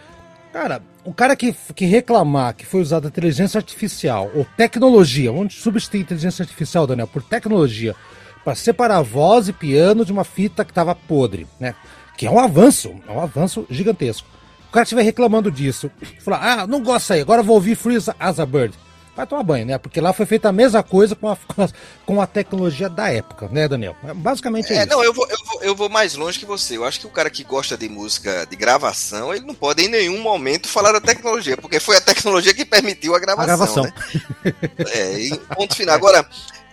Cara, 0.53 0.83
o 1.05 1.13
cara 1.13 1.35
que, 1.35 1.57
que 1.75 1.87
reclamar 1.87 2.55
que 2.55 2.67
foi 2.67 2.83
usada 2.83 3.09
inteligência 3.09 3.57
artificial 3.57 4.31
ou 4.35 4.47
tecnologia, 4.55 5.33
onde 5.33 5.55
substitui 5.55 6.01
inteligência 6.01 6.43
artificial, 6.43 6.87
Daniel, 6.87 7.09
por 7.09 7.23
tecnologia, 7.23 7.97
para 8.45 8.55
separar 8.55 9.01
voz 9.01 9.49
e 9.49 9.55
piano 9.55 10.05
de 10.05 10.13
uma 10.13 10.23
fita 10.23 10.67
que 10.67 10.71
estava 10.71 10.95
podre, 10.95 11.47
né? 11.59 11.75
Que 12.19 12.27
é 12.27 12.31
um 12.31 12.39
avanço, 12.39 12.95
é 13.09 13.11
um 13.11 13.21
avanço 13.21 13.67
gigantesco. 13.71 14.29
O 14.69 14.73
cara 14.73 14.85
estiver 14.85 15.03
reclamando 15.03 15.51
disso, 15.51 15.91
falar, 16.21 16.61
ah, 16.61 16.67
não 16.67 16.83
gosta 16.83 17.15
aí, 17.15 17.23
agora 17.23 17.43
vou 17.43 17.55
ouvir 17.55 17.75
Freeze 17.75 18.11
as 18.21 18.39
a 18.39 18.45
Bird 18.45 18.77
vai 19.15 19.27
tomar 19.27 19.43
banho, 19.43 19.67
né? 19.67 19.79
Porque 19.79 20.01
lá 20.01 20.13
foi 20.13 20.27
feita 20.27 20.49
a 20.49 20.53
mesma 20.53 20.83
coisa 20.83 21.15
com 21.15 21.29
a, 21.29 21.37
com 22.05 22.21
a 22.21 22.27
tecnologia 22.27 22.89
da 22.89 23.11
época, 23.11 23.49
né, 23.49 23.69
Daniel? 23.69 23.97
Basicamente 24.17 24.73
é, 24.73 24.77
é 24.77 24.79
isso. 24.81 24.89
Não, 24.89 25.05
eu 25.05 25.13
vou, 25.13 25.27
eu, 25.29 25.39
vou, 25.45 25.63
eu 25.63 25.75
vou 25.75 25.89
mais 25.89 26.15
longe 26.15 26.39
que 26.39 26.47
você. 26.47 26.77
Eu 26.77 26.85
acho 26.85 27.01
que 27.01 27.07
o 27.07 27.11
cara 27.11 27.31
que 27.31 27.45
gosta 27.45 27.77
de 27.77 27.89
música 27.89 28.47
de 28.47 28.57
gravação, 28.57 29.35
ele 29.35 29.47
não 29.47 29.55
pode 29.55 29.85
em 29.85 29.89
nenhum 29.89 30.21
momento 30.21 30.69
falar 30.69 30.93
da 30.93 31.01
tecnologia, 31.01 31.57
porque 31.57 31.79
foi 31.79 31.97
a 31.97 32.01
tecnologia 32.01 32.55
que 32.55 32.65
permitiu 32.65 33.15
a 33.15 33.19
gravação. 33.19 33.43
A 33.43 33.57
gravação. 33.57 33.85
Né? 33.85 34.55
é, 34.95 35.19
e 35.19 35.39
ponto 35.55 35.77
final. 35.77 35.95
Agora, 35.95 36.27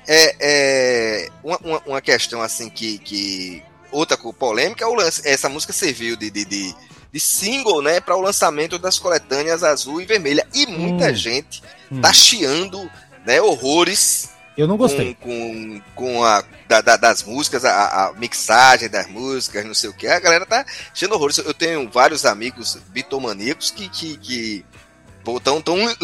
é, 0.07 0.35
é 0.39 1.29
uma, 1.43 1.59
uma, 1.85 2.01
questão 2.01 2.41
assim 2.41 2.69
que, 2.69 2.97
que 2.99 3.63
outra 3.91 4.17
polêmica 4.17 4.85
é 4.85 4.87
o 4.87 4.93
lance. 4.93 5.21
Essa 5.27 5.49
música 5.49 5.73
serviu 5.73 6.15
de, 6.15 6.31
de, 6.31 6.45
de, 6.45 6.75
de 7.11 7.19
single, 7.19 7.81
né, 7.81 7.99
para 7.99 8.15
o 8.15 8.21
lançamento 8.21 8.79
das 8.79 8.97
coletâneas 8.97 9.61
azul 9.61 10.01
e 10.01 10.05
vermelha. 10.05 10.47
E 10.53 10.65
muita 10.65 11.09
hum. 11.09 11.15
gente 11.15 11.61
hum. 11.91 12.01
tá 12.01 12.13
chiando 12.13 12.89
né, 13.25 13.41
horrores. 13.41 14.29
Eu 14.57 14.67
não 14.67 14.77
gostei. 14.77 15.15
Com, 15.15 15.79
com, 15.79 15.81
com 15.95 16.23
a 16.23 16.43
da, 16.67 16.81
da, 16.81 16.97
das 16.97 17.23
músicas, 17.23 17.65
a, 17.65 18.09
a, 18.09 18.13
mixagem 18.13 18.89
das 18.89 19.07
músicas, 19.07 19.65
não 19.65 19.73
sei 19.73 19.89
o 19.89 19.93
que. 19.93 20.07
A 20.07 20.19
galera 20.19 20.45
tá 20.45 20.65
chiando 20.93 21.13
horrores. 21.13 21.37
Eu 21.39 21.53
tenho 21.53 21.89
vários 21.89 22.25
amigos 22.25 22.77
bitomaníacos 22.89 23.71
que, 23.71 23.89
que, 23.89 24.17
que 24.17 24.65
estão 25.37 25.63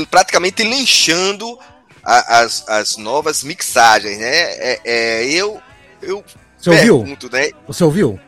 praticamente 0.09 0.63
linchando 0.63 1.59
a, 2.03 2.39
as, 2.39 2.67
as 2.67 2.97
novas 2.97 3.43
mixagens, 3.43 4.17
né? 4.17 4.27
É, 4.27 4.81
é, 4.85 5.25
eu, 5.25 5.61
eu 6.01 6.23
Você 6.57 6.69
pergunto, 6.71 7.27
ouviu? 7.27 7.39
né? 7.39 7.51
Você 7.67 7.83
ouviu? 7.83 8.19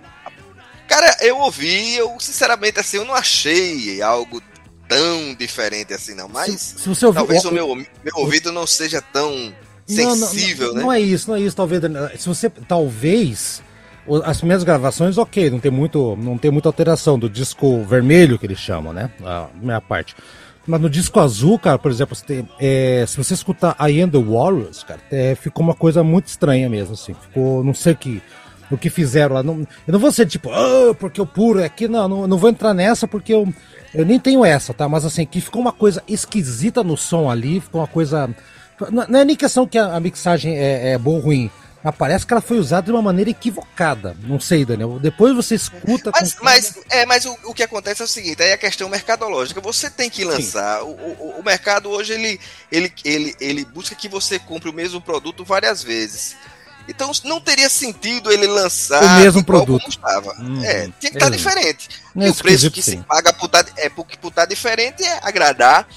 Cara, 0.87 1.17
eu 1.21 1.37
ouvi, 1.39 1.95
eu 1.95 2.17
sinceramente 2.19 2.79
assim, 2.79 2.97
eu 2.97 3.05
não 3.05 3.13
achei 3.13 4.01
algo 4.01 4.41
tão 4.88 5.34
diferente 5.36 5.94
assim, 5.94 6.13
não. 6.15 6.27
Mas 6.27 6.62
se, 6.62 6.79
se 6.79 6.89
você 6.89 7.06
ouvir, 7.06 7.17
talvez 7.17 7.46
o, 7.46 7.50
o 7.50 7.53
meu, 7.53 7.75
meu 7.75 8.13
ouvido 8.15 8.51
não 8.51 8.65
seja 8.65 9.01
tão 9.01 9.53
sensível, 9.86 10.67
não, 10.67 10.74
não, 10.74 10.79
né? 10.79 10.82
Não 10.84 10.94
é 10.94 11.00
isso, 11.00 11.29
não 11.29 11.38
é 11.38 11.41
isso, 11.41 11.56
talvez. 11.56 11.82
Se 12.17 12.27
você. 12.27 12.50
Talvez. 12.50 13.62
As 14.24 14.38
primeiras 14.38 14.63
gravações, 14.63 15.17
ok, 15.17 15.50
não 15.50 15.60
tem, 15.60 15.70
muito, 15.70 16.15
não 16.15 16.38
tem 16.38 16.50
muita 16.50 16.70
alteração 16.70 17.20
do 17.20 17.29
disco 17.29 17.84
vermelho 17.84 18.39
que 18.39 18.46
eles 18.46 18.58
chamam, 18.58 18.94
né? 18.94 19.12
A 19.22 19.50
minha 19.62 19.82
parte. 19.82 20.15
Mas 20.65 20.79
no 20.79 20.89
disco 20.89 21.20
azul, 21.20 21.60
cara, 21.60 21.77
por 21.77 21.91
exemplo, 21.91 22.15
você 22.15 22.24
tem, 22.25 22.50
é, 22.58 23.03
se 23.06 23.17
você 23.17 23.34
escutar 23.34 23.75
I 23.82 24.01
Am 24.01 24.10
The 24.10 24.17
Warriors, 24.17 24.82
cara, 24.84 25.01
é, 25.12 25.36
ficou 25.36 25.62
uma 25.62 25.74
coisa 25.74 26.06
muito 26.06 26.27
estranha 26.27 26.70
mesmo, 26.70 26.94
assim. 26.94 27.13
Ficou, 27.13 27.62
não 27.65 27.74
sei 27.74 27.91
o 27.91 27.98
que 27.98 28.22
o 28.70 28.77
que 28.77 28.89
fizeram 28.89 29.36
lá. 29.36 29.44
Não, 29.44 29.60
eu 29.88 29.91
não 29.94 30.00
vou 30.00 30.12
ser 30.12 30.25
tipo, 30.25 30.50
ah, 30.51 30.94
porque 31.00 31.22
o 31.22 31.25
puro 31.25 31.60
é 31.60 31.65
aqui, 31.65 31.88
não, 31.88 32.08
não, 32.08 32.27
não 32.27 32.38
vou 32.38 32.50
entrar 32.50 32.74
nessa 32.74 33.08
porque 33.08 33.34
eu, 33.34 33.48
eu 33.94 34.06
nem 34.06 34.20
tenho 34.20 34.44
essa, 34.44 34.74
tá? 34.74 34.88
Mas 34.88 35.06
assim, 35.06 35.25
que 35.25 35.41
ficou 35.41 35.62
uma 35.62 35.74
coisa 35.74 36.03
esquisita 36.08 36.84
no 36.84 36.98
som 36.98 37.29
ali, 37.29 37.60
ficou 37.60 37.82
uma 37.82 37.88
coisa. 37.88 38.29
Não 38.91 39.20
é 39.20 39.25
nem 39.25 39.36
questão 39.36 39.67
que 39.67 39.77
a, 39.77 40.00
mixagem 40.00 40.58
é, 40.58 40.91
é 40.91 40.98
boa 40.98 41.17
ou 41.17 41.24
ruim. 41.24 41.51
Mas 41.84 41.96
parece 41.96 42.25
que 42.25 42.34
ela 42.34 42.41
foi 42.41 42.58
usada 42.58 42.86
de 42.86 42.91
uma 42.91 43.01
maneira 43.01 43.29
equivocada. 43.29 44.15
Não 44.24 44.39
sei, 44.39 44.65
Daniel. 44.65 45.00
Depois 45.00 45.36
você 45.36 45.56
escuta. 45.56 46.12
Mas, 46.13 46.34
com... 46.34 46.44
mas, 46.44 46.79
é, 46.89 47.06
mas 47.06 47.25
o, 47.25 47.38
o, 47.46 47.53
que 47.53 47.63
acontece 47.63 48.01
é 48.01 48.06
o 48.06 48.08
seguinte: 48.08 48.41
aí 48.41 48.51
a 48.51 48.58
questão 48.58 48.89
mercadológica. 48.89 49.62
Você 49.62 49.89
tem 49.89 50.10
que 50.10 50.24
lançar. 50.24 50.84
O, 50.84 50.89
o, 50.89 51.39
o, 51.39 51.44
mercado 51.44 51.89
hoje 51.89 52.13
ele, 52.13 52.39
ele, 52.72 52.91
ele, 53.06 53.36
ele 53.39 53.65
busca 53.65 53.96
que 53.96 54.10
você 54.10 54.38
compre 54.39 54.70
o 54.70 54.74
mesmo 54.74 55.00
produto 55.00 55.46
várias 55.46 55.84
vezes. 55.84 56.36
Então 56.88 57.12
não 57.25 57.41
teria 57.41 57.70
sentido 57.70 58.32
ele 58.32 58.48
lançar 58.48 59.03
o 59.03 59.20
mesmo 59.20 59.44
produto. 59.44 59.82
Como 59.82 59.89
estava. 59.89 60.34
Hum, 60.39 60.63
é, 60.63 60.84
tinha 61.00 61.12
que 61.12 61.17
estar 61.17 61.29
tá 61.29 61.29
diferente. 61.29 61.89
É 62.15 62.27
e 62.27 62.29
o 62.29 62.36
preço 62.36 62.72
que 62.72 62.82
sim. 62.82 62.91
se 62.91 62.98
paga 62.98 63.34
por 63.34 63.48
estar, 63.48 63.63
tá, 63.63 63.72
é, 63.77 63.89
por 63.89 64.08
estar 64.10 64.32
tá 64.32 64.46
diferente 64.46 65.03
é 65.03 65.20
agradar 65.22 65.88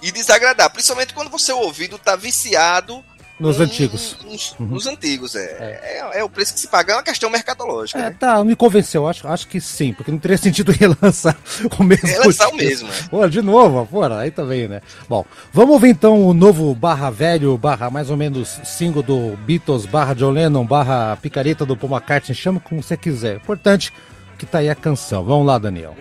e 0.00 0.12
desagradar. 0.12 0.70
Principalmente 0.70 1.12
quando 1.12 1.30
você 1.30 1.52
o 1.52 1.58
ouvido 1.58 1.96
está 1.96 2.14
viciado 2.14 3.04
nos 3.40 3.58
um, 3.58 3.62
antigos. 3.62 4.16
Uns, 4.26 4.54
uhum. 4.60 4.66
Nos 4.66 4.86
antigos, 4.86 5.34
é. 5.34 5.40
É. 5.40 5.80
é. 5.82 6.20
é. 6.20 6.24
o 6.24 6.28
preço 6.28 6.52
que 6.52 6.60
se 6.60 6.68
paga, 6.68 6.92
é 6.92 6.96
uma 6.96 7.02
questão 7.02 7.30
mercadológica. 7.30 7.98
É, 7.98 8.02
né? 8.02 8.16
tá, 8.18 8.44
me 8.44 8.54
convenceu, 8.54 9.08
acho, 9.08 9.26
acho 9.26 9.48
que 9.48 9.60
sim, 9.60 9.92
porque 9.94 10.12
não 10.12 10.18
teria 10.18 10.36
sentido 10.38 10.70
relançar 10.70 11.36
o 11.78 11.82
mesmo. 11.82 12.06
Relançar 12.06 12.50
o 12.50 12.56
mesmo, 12.56 12.88
né? 12.88 12.94
Pô, 13.10 13.26
de 13.26 13.40
novo, 13.40 13.88
fora, 13.90 14.18
aí 14.18 14.30
também, 14.30 14.68
né? 14.68 14.82
Bom, 15.08 15.24
vamos 15.52 15.72
ouvir 15.72 15.88
então 15.88 16.26
o 16.26 16.34
novo 16.34 16.74
barra 16.74 17.10
velho, 17.10 17.56
barra 17.56 17.90
mais 17.90 18.10
ou 18.10 18.16
menos 18.16 18.60
single 18.64 19.02
do 19.02 19.36
Beatles, 19.38 19.86
barra 19.86 20.14
John 20.14 20.30
Lennon, 20.30 20.66
barra 20.66 21.16
picareta 21.16 21.64
do 21.64 21.76
Paul 21.76 21.92
McCartney, 21.92 22.36
chama 22.36 22.60
como 22.60 22.82
você 22.82 22.96
quiser. 22.96 23.36
Importante 23.36 23.92
que 24.38 24.46
tá 24.46 24.58
aí 24.58 24.68
a 24.68 24.74
canção. 24.74 25.24
Vamos 25.24 25.46
lá, 25.46 25.58
Daniel. 25.58 25.94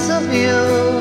because 0.00 0.24
of 0.24 0.32
you. 0.32 0.99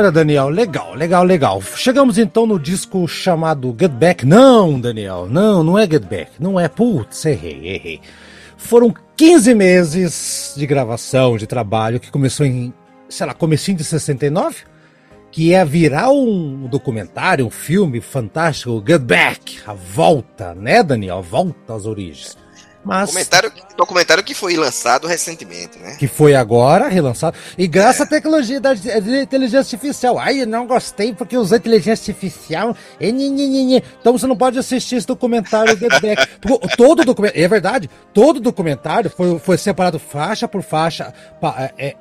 Olha, 0.00 0.10
Daniel, 0.10 0.48
legal, 0.48 0.94
legal, 0.94 1.22
legal. 1.22 1.60
Chegamos 1.60 2.16
então 2.16 2.46
no 2.46 2.58
disco 2.58 3.06
chamado 3.06 3.76
Get 3.78 3.90
Back. 3.90 4.24
Não, 4.24 4.80
Daniel, 4.80 5.26
não, 5.28 5.62
não 5.62 5.78
é 5.78 5.82
Get 5.82 6.06
Back. 6.06 6.30
Não 6.40 6.58
é. 6.58 6.68
Putz, 6.68 7.26
errei, 7.26 7.74
errei. 7.74 8.00
Foram 8.56 8.94
15 9.14 9.54
meses 9.54 10.54
de 10.56 10.66
gravação, 10.66 11.36
de 11.36 11.46
trabalho, 11.46 12.00
que 12.00 12.10
começou 12.10 12.46
em, 12.46 12.72
sei 13.10 13.26
lá, 13.26 13.34
comecinho 13.34 13.76
de 13.76 13.84
69? 13.84 14.56
Que 15.30 15.48
ia 15.48 15.66
virar 15.66 16.10
um 16.10 16.66
documentário, 16.66 17.44
um 17.44 17.50
filme 17.50 18.00
fantástico, 18.00 18.82
Get 18.86 19.02
Back, 19.02 19.58
a 19.66 19.74
volta, 19.74 20.54
né, 20.54 20.82
Daniel? 20.82 21.18
A 21.18 21.20
volta 21.20 21.74
às 21.74 21.84
origens. 21.84 22.38
Mas... 22.84 23.08
Documentário, 23.10 23.52
documentário 23.76 24.24
que 24.24 24.34
foi 24.34 24.56
lançado 24.56 25.06
recentemente, 25.06 25.78
né? 25.78 25.96
Que 25.98 26.08
foi 26.08 26.34
agora 26.34 26.88
relançado. 26.88 27.36
E 27.58 27.66
graças 27.66 28.00
é. 28.00 28.04
à 28.04 28.06
tecnologia 28.06 28.60
da, 28.60 28.72
inteligência 28.74 29.76
artificial. 29.76 30.18
Ai, 30.18 30.42
eu 30.42 30.46
não 30.46 30.66
gostei 30.66 31.12
porque 31.12 31.36
usou 31.36 31.58
inteligência 31.58 32.12
artificial. 32.12 32.74
Então 32.98 34.12
você 34.16 34.26
não 34.26 34.36
pode 34.36 34.58
assistir 34.58 34.96
esse 34.96 35.06
documentário 35.06 35.76
Get 35.76 36.00
Back. 36.00 36.26
todo 36.76 37.04
documentário, 37.04 37.44
é 37.44 37.48
verdade, 37.48 37.90
todo 38.14 38.40
documentário 38.40 39.10
foi, 39.10 39.38
foi 39.38 39.58
separado 39.58 39.98
faixa 39.98 40.48
por 40.48 40.62
faixa. 40.62 41.12
É, 41.58 41.88
é, 41.88 41.96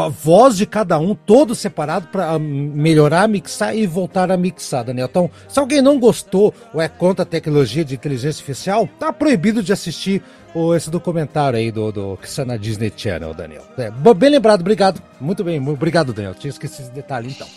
a 0.00 0.08
voz 0.08 0.56
de 0.56 0.66
cada 0.66 0.98
um, 0.98 1.14
todo 1.14 1.54
separado 1.54 2.08
para 2.08 2.38
melhorar, 2.38 3.28
mixar 3.28 3.76
e 3.76 3.86
voltar 3.86 4.30
a 4.30 4.36
mixar, 4.36 4.84
Daniel. 4.84 5.08
Então, 5.10 5.30
se 5.48 5.58
alguém 5.58 5.80
não 5.80 5.98
gostou 5.98 6.52
ou 6.72 6.80
é 6.80 6.88
contra 6.88 7.22
a 7.22 7.26
tecnologia 7.26 7.84
de 7.84 7.94
inteligência 7.94 8.40
artificial, 8.40 8.88
tá 8.98 9.12
proibido 9.12 9.62
de 9.62 9.72
assistir 9.72 10.22
o, 10.54 10.74
esse 10.74 10.90
documentário 10.90 11.58
aí 11.58 11.70
do, 11.70 11.90
do 11.90 12.16
que 12.16 12.26
está 12.26 12.44
na 12.44 12.56
Disney 12.56 12.92
Channel, 12.96 13.34
Daniel. 13.34 13.62
É, 13.76 13.90
bem 14.14 14.30
lembrado, 14.30 14.60
obrigado. 14.60 15.02
Muito 15.20 15.42
bem, 15.42 15.60
obrigado, 15.68 16.12
Daniel. 16.12 16.34
Tinha 16.34 16.50
esquecido 16.50 16.84
esse 16.84 16.92
detalhe 16.92 17.30
então. 17.30 17.48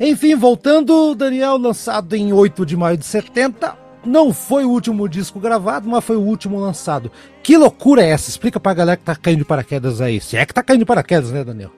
Enfim, 0.00 0.36
voltando, 0.36 1.14
Daniel, 1.14 1.56
lançado 1.56 2.14
em 2.14 2.32
8 2.32 2.64
de 2.64 2.76
maio 2.76 2.96
de 2.96 3.04
70, 3.04 3.87
não 4.04 4.32
foi 4.32 4.64
o 4.64 4.70
último 4.70 5.08
disco 5.08 5.40
gravado, 5.40 5.88
mas 5.88 6.04
foi 6.04 6.16
o 6.16 6.22
último 6.22 6.58
lançado. 6.58 7.10
Que 7.42 7.56
loucura 7.56 8.02
é 8.02 8.10
essa? 8.10 8.30
Explica 8.30 8.60
pra 8.60 8.74
galera 8.74 8.96
que 8.96 9.04
tá 9.04 9.16
caindo 9.16 9.38
de 9.40 9.44
paraquedas 9.44 10.00
aí. 10.00 10.20
Se 10.20 10.36
é 10.36 10.46
que 10.46 10.54
tá 10.54 10.62
caindo 10.62 10.80
de 10.80 10.86
paraquedas, 10.86 11.30
né, 11.30 11.44
Daniel? 11.44 11.70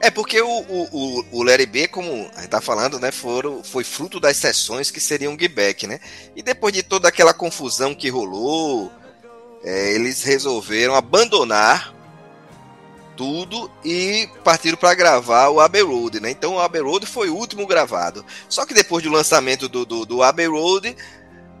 É 0.00 0.10
porque 0.10 0.40
o, 0.40 0.48
o, 0.48 1.24
o, 1.32 1.42
Larry 1.42 1.66
B, 1.66 1.88
como 1.88 2.10
a 2.36 2.40
gente 2.40 2.50
tá 2.50 2.60
falando, 2.60 3.00
né, 3.00 3.10
foram, 3.10 3.64
foi 3.64 3.82
fruto 3.82 4.20
das 4.20 4.36
sessões 4.36 4.90
que 4.90 5.00
seriam 5.00 5.36
Gibeck, 5.38 5.86
né? 5.86 5.98
E 6.34 6.42
depois 6.42 6.72
de 6.74 6.82
toda 6.82 7.08
aquela 7.08 7.32
confusão 7.32 7.94
que 7.94 8.10
rolou, 8.10 8.92
é, 9.64 9.94
eles 9.94 10.22
resolveram 10.22 10.94
abandonar 10.94 11.95
tudo 13.16 13.70
e 13.84 14.28
partiram 14.44 14.76
para 14.76 14.94
gravar 14.94 15.48
o 15.48 15.60
Abbey 15.60 15.82
Road, 15.82 16.20
né? 16.20 16.30
Então 16.30 16.54
o 16.54 16.60
Abbey 16.60 16.82
Road 16.82 17.06
foi 17.06 17.30
o 17.30 17.34
último 17.34 17.66
gravado. 17.66 18.24
Só 18.48 18.66
que 18.66 18.74
depois 18.74 19.02
do 19.02 19.10
lançamento 19.10 19.68
do, 19.68 19.84
do, 19.84 20.04
do 20.04 20.22
Abbey 20.22 20.46
Road, 20.46 20.96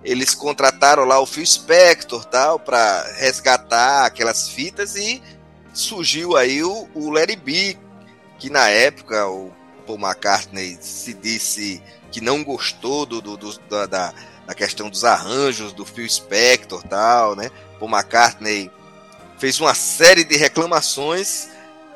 eles 0.04 0.34
contrataram 0.34 1.04
lá 1.04 1.18
o 1.18 1.26
Phil 1.26 1.44
Spector 1.44 2.24
tal 2.24 2.60
para 2.60 3.02
resgatar 3.18 4.06
aquelas 4.06 4.48
fitas 4.48 4.94
e 4.94 5.22
surgiu 5.72 6.36
aí 6.36 6.62
o, 6.62 6.88
o 6.94 7.10
Larry 7.10 7.36
B, 7.36 7.76
que 8.38 8.48
na 8.48 8.68
época 8.68 9.26
o 9.26 9.52
Paul 9.86 9.98
McCartney 9.98 10.78
se 10.80 11.12
disse 11.14 11.82
que 12.10 12.20
não 12.20 12.44
gostou 12.44 13.04
do, 13.04 13.20
do, 13.20 13.36
do 13.36 13.58
da, 13.68 13.86
da, 13.86 14.54
questão 14.54 14.88
dos 14.88 15.04
arranjos 15.04 15.72
do 15.72 15.84
Phil 15.84 16.08
Spector 16.08 16.82
tal, 16.82 17.36
né? 17.36 17.50
Paul 17.78 17.90
McCartney 17.90 18.70
fez 19.38 19.60
uma 19.60 19.74
série 19.74 20.24
de 20.24 20.36
reclamações 20.36 21.48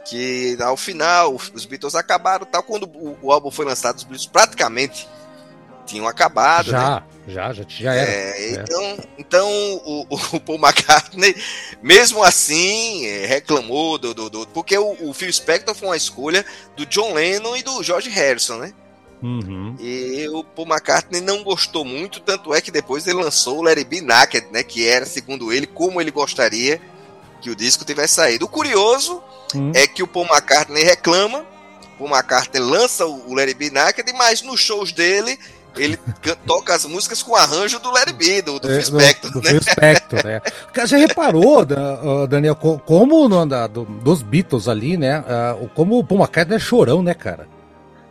que 0.05 0.57
ao 0.61 0.77
final 0.77 1.35
os 1.35 1.65
Beatles 1.65 1.95
acabaram 1.95 2.47
tal 2.47 2.63
quando 2.63 2.85
o, 2.85 3.19
o 3.23 3.33
álbum 3.33 3.51
foi 3.51 3.65
lançado 3.65 3.99
os 3.99 4.05
Beatles 4.05 4.27
praticamente 4.27 5.09
tinham 5.87 6.07
acabado 6.07 6.71
já 6.71 7.01
né? 7.01 7.03
já 7.29 7.53
já 7.53 7.65
já 7.69 7.95
era 7.95 8.11
é, 8.11 8.53
então 8.53 8.83
é. 8.83 8.99
então 9.19 9.49
o, 9.85 10.07
o, 10.37 10.41
Paul 10.41 10.59
McCartney 10.59 11.35
mesmo 11.83 12.23
assim 12.23 13.07
é, 13.07 13.27
reclamou 13.27 13.99
do, 13.99 14.15
do, 14.15 14.31
do 14.31 14.47
porque 14.49 14.77
o, 14.77 15.09
o, 15.09 15.13
Phil 15.13 15.33
Spector 15.33 15.75
foi 15.75 15.89
uma 15.89 15.97
escolha 15.97 16.45
do 16.77 16.87
John 16.87 17.13
Lennon 17.15 17.57
e 17.57 17.63
do 17.63 17.83
George 17.83 18.11
Harrison 18.11 18.59
né 18.59 18.73
Uhum. 19.23 19.77
E 19.79 20.27
o 20.31 20.43
Paul 20.43 20.67
McCartney 20.67 21.21
não 21.21 21.43
gostou 21.43 21.85
muito, 21.85 22.21
tanto 22.21 22.55
é 22.55 22.61
que 22.63 22.71
depois 22.71 23.07
ele 23.07 23.23
lançou 23.23 23.59
o 23.59 23.63
Larry 23.63 23.85
B. 23.85 24.01
Naked, 24.01 24.47
né, 24.51 24.63
que 24.63 24.87
era, 24.87 25.05
segundo 25.05 25.53
ele, 25.53 25.67
como 25.67 26.01
ele 26.01 26.11
gostaria 26.11 26.81
que 27.41 27.51
o 27.51 27.57
disco 27.57 27.85
tivesse 27.85 28.15
saído. 28.15 28.45
O 28.45 28.49
curioso 28.49 29.23
hum. 29.55 29.73
é 29.75 29.87
que 29.87 30.03
o 30.03 30.07
Paul 30.07 30.27
McCartney 30.27 30.85
reclama, 30.85 31.45
o 31.95 31.99
Paul 31.99 32.11
McCartney 32.11 32.63
lança 32.63 33.07
o 33.07 33.35
Larry 33.35 33.55
B 33.55 33.71
Naked, 33.71 34.13
mas 34.13 34.43
nos 34.43 34.61
shows 34.61 34.93
dele 34.93 35.39
ele 35.77 35.99
toca 36.47 36.75
as 36.75 36.85
músicas 36.85 37.23
com 37.23 37.35
arranjo 37.37 37.79
do 37.79 37.91
Larry 37.91 38.13
B, 38.13 38.43
do, 38.43 38.59
do 38.59 38.71
é, 38.71 38.83
Spector. 38.83 39.31
Do, 39.31 39.41
do 39.41 39.53
né? 39.53 39.61
Spector, 39.61 40.25
né? 40.25 40.43
Já 40.87 40.97
reparou, 40.97 41.65
Daniel, 42.29 42.57
como 42.57 43.29
no, 43.29 43.47
da, 43.47 43.67
do, 43.67 43.85
dos 43.85 44.23
Beatles 44.23 44.69
ali, 44.69 44.97
né? 44.97 45.25
Como 45.75 45.99
o 45.99 46.05
Paul 46.05 46.21
McCartney 46.21 46.57
é 46.57 46.61
chorão, 46.61 47.03
né, 47.03 47.15
cara? 47.15 47.47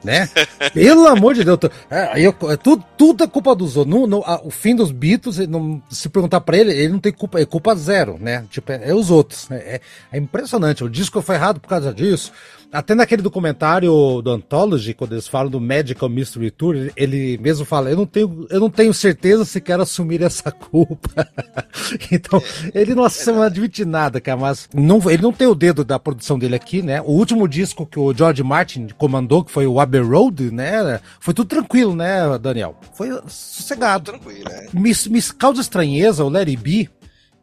Né? 0.03 0.29
Pelo 0.73 1.07
amor 1.07 1.33
de 1.33 1.43
Deus. 1.43 1.59
É, 1.89 2.21
eu, 2.21 2.35
é, 2.49 2.57
tudo, 2.57 2.83
tudo 2.97 3.23
é 3.23 3.27
culpa 3.27 3.55
dos 3.55 3.77
outros. 3.77 3.95
No, 3.95 4.07
no, 4.07 4.23
a, 4.25 4.41
o 4.43 4.49
fim 4.49 4.75
dos 4.75 4.91
Beatles, 4.91 5.37
não, 5.47 5.81
se 5.89 6.09
perguntar 6.09 6.41
para 6.41 6.57
ele, 6.57 6.71
ele 6.73 6.93
não 6.93 6.99
tem 6.99 7.11
culpa, 7.11 7.39
é 7.39 7.45
culpa 7.45 7.75
zero, 7.75 8.17
né? 8.19 8.45
Tipo, 8.49 8.71
é, 8.71 8.89
é 8.89 8.93
os 8.93 9.09
outros. 9.11 9.49
Né? 9.49 9.57
É, 9.57 9.81
é, 10.11 10.17
impressionante. 10.17 10.83
O 10.83 10.89
disco 10.89 11.21
foi 11.21 11.35
errado 11.35 11.59
por 11.59 11.67
causa 11.67 11.93
disso. 11.93 12.31
Até 12.71 12.93
naquele 12.93 13.23
documentário 13.23 14.21
do 14.21 14.29
Anthology, 14.29 14.93
quando 14.93 15.13
eles 15.13 15.27
falam 15.27 15.49
do 15.49 15.59
Magical 15.59 16.07
Mystery 16.07 16.51
Tour, 16.51 16.91
ele 16.95 17.37
mesmo 17.39 17.65
fala: 17.65 17.89
Eu 17.89 17.97
não 17.97 18.05
tenho, 18.05 18.45
eu 18.49 18.59
não 18.59 18.69
tenho 18.69 18.93
certeza 18.93 19.43
se 19.43 19.59
quero 19.59 19.81
assumir 19.81 20.21
essa 20.21 20.51
culpa. 20.51 21.27
então, 22.11 22.41
ele 22.73 22.93
não, 22.93 23.07
não 23.27 23.41
admite 23.41 23.83
nada, 23.85 24.21
cara, 24.21 24.37
mas 24.37 24.69
não, 24.73 25.01
ele 25.09 25.23
não 25.23 25.33
tem 25.33 25.47
o 25.47 25.55
dedo 25.55 25.83
da 25.83 25.97
produção 25.97 26.37
dele 26.37 26.55
aqui, 26.55 26.83
né? 26.83 27.01
O 27.01 27.11
último 27.11 27.47
disco 27.47 27.87
que 27.87 27.99
o 27.99 28.13
George 28.13 28.43
Martin 28.43 28.87
comandou, 28.97 29.43
que 29.43 29.51
foi 29.51 29.65
o 29.65 29.79
Abbey 29.79 30.01
Road, 30.01 30.51
né? 30.51 30.99
Foi 31.19 31.33
tudo 31.33 31.47
tranquilo, 31.47 31.95
né, 31.95 32.37
Daniel? 32.39 32.75
Foi 32.93 33.09
sossegado. 33.27 34.11
Tranquilo, 34.11 34.47
é. 34.47 34.67
me, 34.71 34.91
me 35.09 35.21
causa 35.37 35.61
estranheza 35.61 36.23
o 36.23 36.29
Larry 36.29 36.55
B 36.55 36.89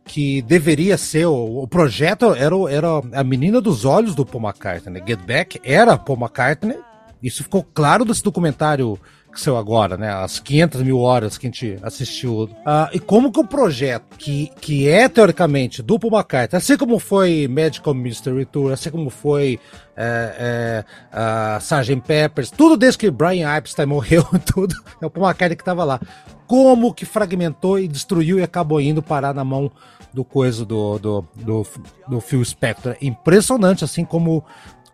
que 0.07 0.41
deveria 0.43 0.97
ser 0.97 1.27
o, 1.27 1.63
o 1.63 1.69
projeto 1.69 2.33
era, 2.35 2.55
era 2.71 2.89
a 3.13 3.25
menina 3.25 3.61
dos 3.61 3.85
olhos 3.85 4.15
do 4.15 4.25
Paul 4.25 4.45
McCartney. 4.45 5.03
Get 5.07 5.21
Back 5.27 5.61
era 5.65 5.99
Paul 5.99 6.19
McCartney. 6.19 6.79
Isso 7.23 7.43
ficou 7.43 7.67
claro 7.75 8.05
desse 8.05 8.23
documentário 8.23 8.99
que 9.37 9.41
saiu 9.41 9.57
agora, 9.57 9.97
né? 9.97 10.11
As 10.11 10.41
500 10.41 10.83
mil 10.83 10.99
horas 10.99 11.37
que 11.37 11.47
a 11.47 11.51
gente 11.51 11.79
assistiu. 11.83 12.45
Uh, 12.45 12.49
e 12.93 12.99
como 12.99 13.31
que 13.31 13.39
o 13.39 13.47
projeto, 13.47 14.17
que, 14.17 14.51
que 14.61 14.89
é 14.89 15.09
teoricamente 15.09 15.83
do 15.83 15.99
Paul 15.99 16.15
McCartney, 16.15 16.57
assim 16.57 16.77
como 16.77 16.99
foi 16.99 17.47
Magical 17.47 17.95
Mystery 17.95 18.47
Tour, 18.47 18.73
assim 18.73 18.91
como 18.91 19.11
foi 19.11 19.61
é, 19.97 20.85
é, 21.13 21.57
uh, 21.57 21.59
Sgt. 21.59 22.01
Peppers, 22.07 22.51
tudo 22.51 22.77
desde 22.77 22.99
que 22.99 23.11
Brian 23.11 23.55
Epstein 23.55 23.87
morreu, 23.87 24.25
tudo, 24.53 24.75
é 25.01 25.07
o 25.07 25.11
Paul 25.11 25.27
McCartney 25.27 25.57
que 25.57 25.63
estava 25.63 25.85
lá. 25.85 26.01
Como 26.47 26.95
que 26.95 27.05
fragmentou 27.05 27.79
e 27.79 27.87
destruiu 27.87 28.39
e 28.39 28.43
acabou 28.43 28.81
indo 28.81 29.03
parar 29.03 29.35
na 29.35 29.45
mão 29.45 29.71
do 30.13 30.25
coisa 30.25 30.65
do, 30.65 30.99
do, 30.99 31.25
do, 31.35 31.67
do 32.09 32.21
Phil 32.21 32.45
Spector. 32.45 32.97
Impressionante, 33.01 33.85
assim 33.85 34.05
como 34.05 34.45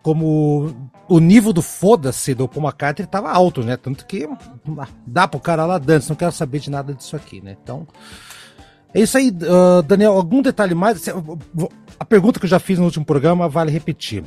como 0.03 0.75
o 1.09 1.21
nível 1.21 1.53
do 1.53 1.63
foda-se 1.63 2.35
do 2.35 2.49
Paul 2.49 2.67
McCartney 2.67 3.05
estava 3.05 3.31
alto, 3.31 3.63
né? 3.63 3.77
Tanto 3.77 4.05
que 4.05 4.29
dá 5.07 5.29
pro 5.29 5.39
cara 5.39 5.65
lá 5.65 5.79
dance, 5.79 6.09
não 6.09 6.17
quero 6.17 6.33
saber 6.33 6.59
de 6.59 6.71
nada 6.71 6.93
disso 6.93 7.15
aqui, 7.15 7.41
né? 7.41 7.57
Então, 7.63 7.87
é 8.93 9.01
isso 9.01 9.17
aí, 9.17 9.31
uh, 9.31 9.83
Daniel. 9.83 10.13
Algum 10.13 10.43
detalhe 10.43 10.75
mais? 10.75 11.07
A 11.99 12.05
pergunta 12.05 12.41
que 12.41 12.47
eu 12.47 12.51
já 12.51 12.59
fiz 12.59 12.79
no 12.79 12.85
último 12.85 13.05
programa 13.05 13.49
vale 13.49 13.71
repetir. 13.71 14.25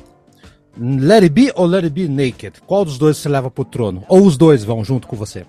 Let 0.77 1.23
it 1.23 1.29
be 1.29 1.51
ou 1.55 1.65
let 1.65 1.83
it 1.83 1.93
be 1.93 2.07
naked? 2.07 2.61
Qual 2.65 2.83
dos 2.83 2.97
dois 2.97 3.17
você 3.17 3.29
leva 3.29 3.51
pro 3.51 3.63
trono? 3.63 4.03
Ou 4.07 4.25
os 4.25 4.37
dois 4.37 4.63
vão 4.63 4.83
junto 4.83 5.07
com 5.07 5.15
você? 5.15 5.45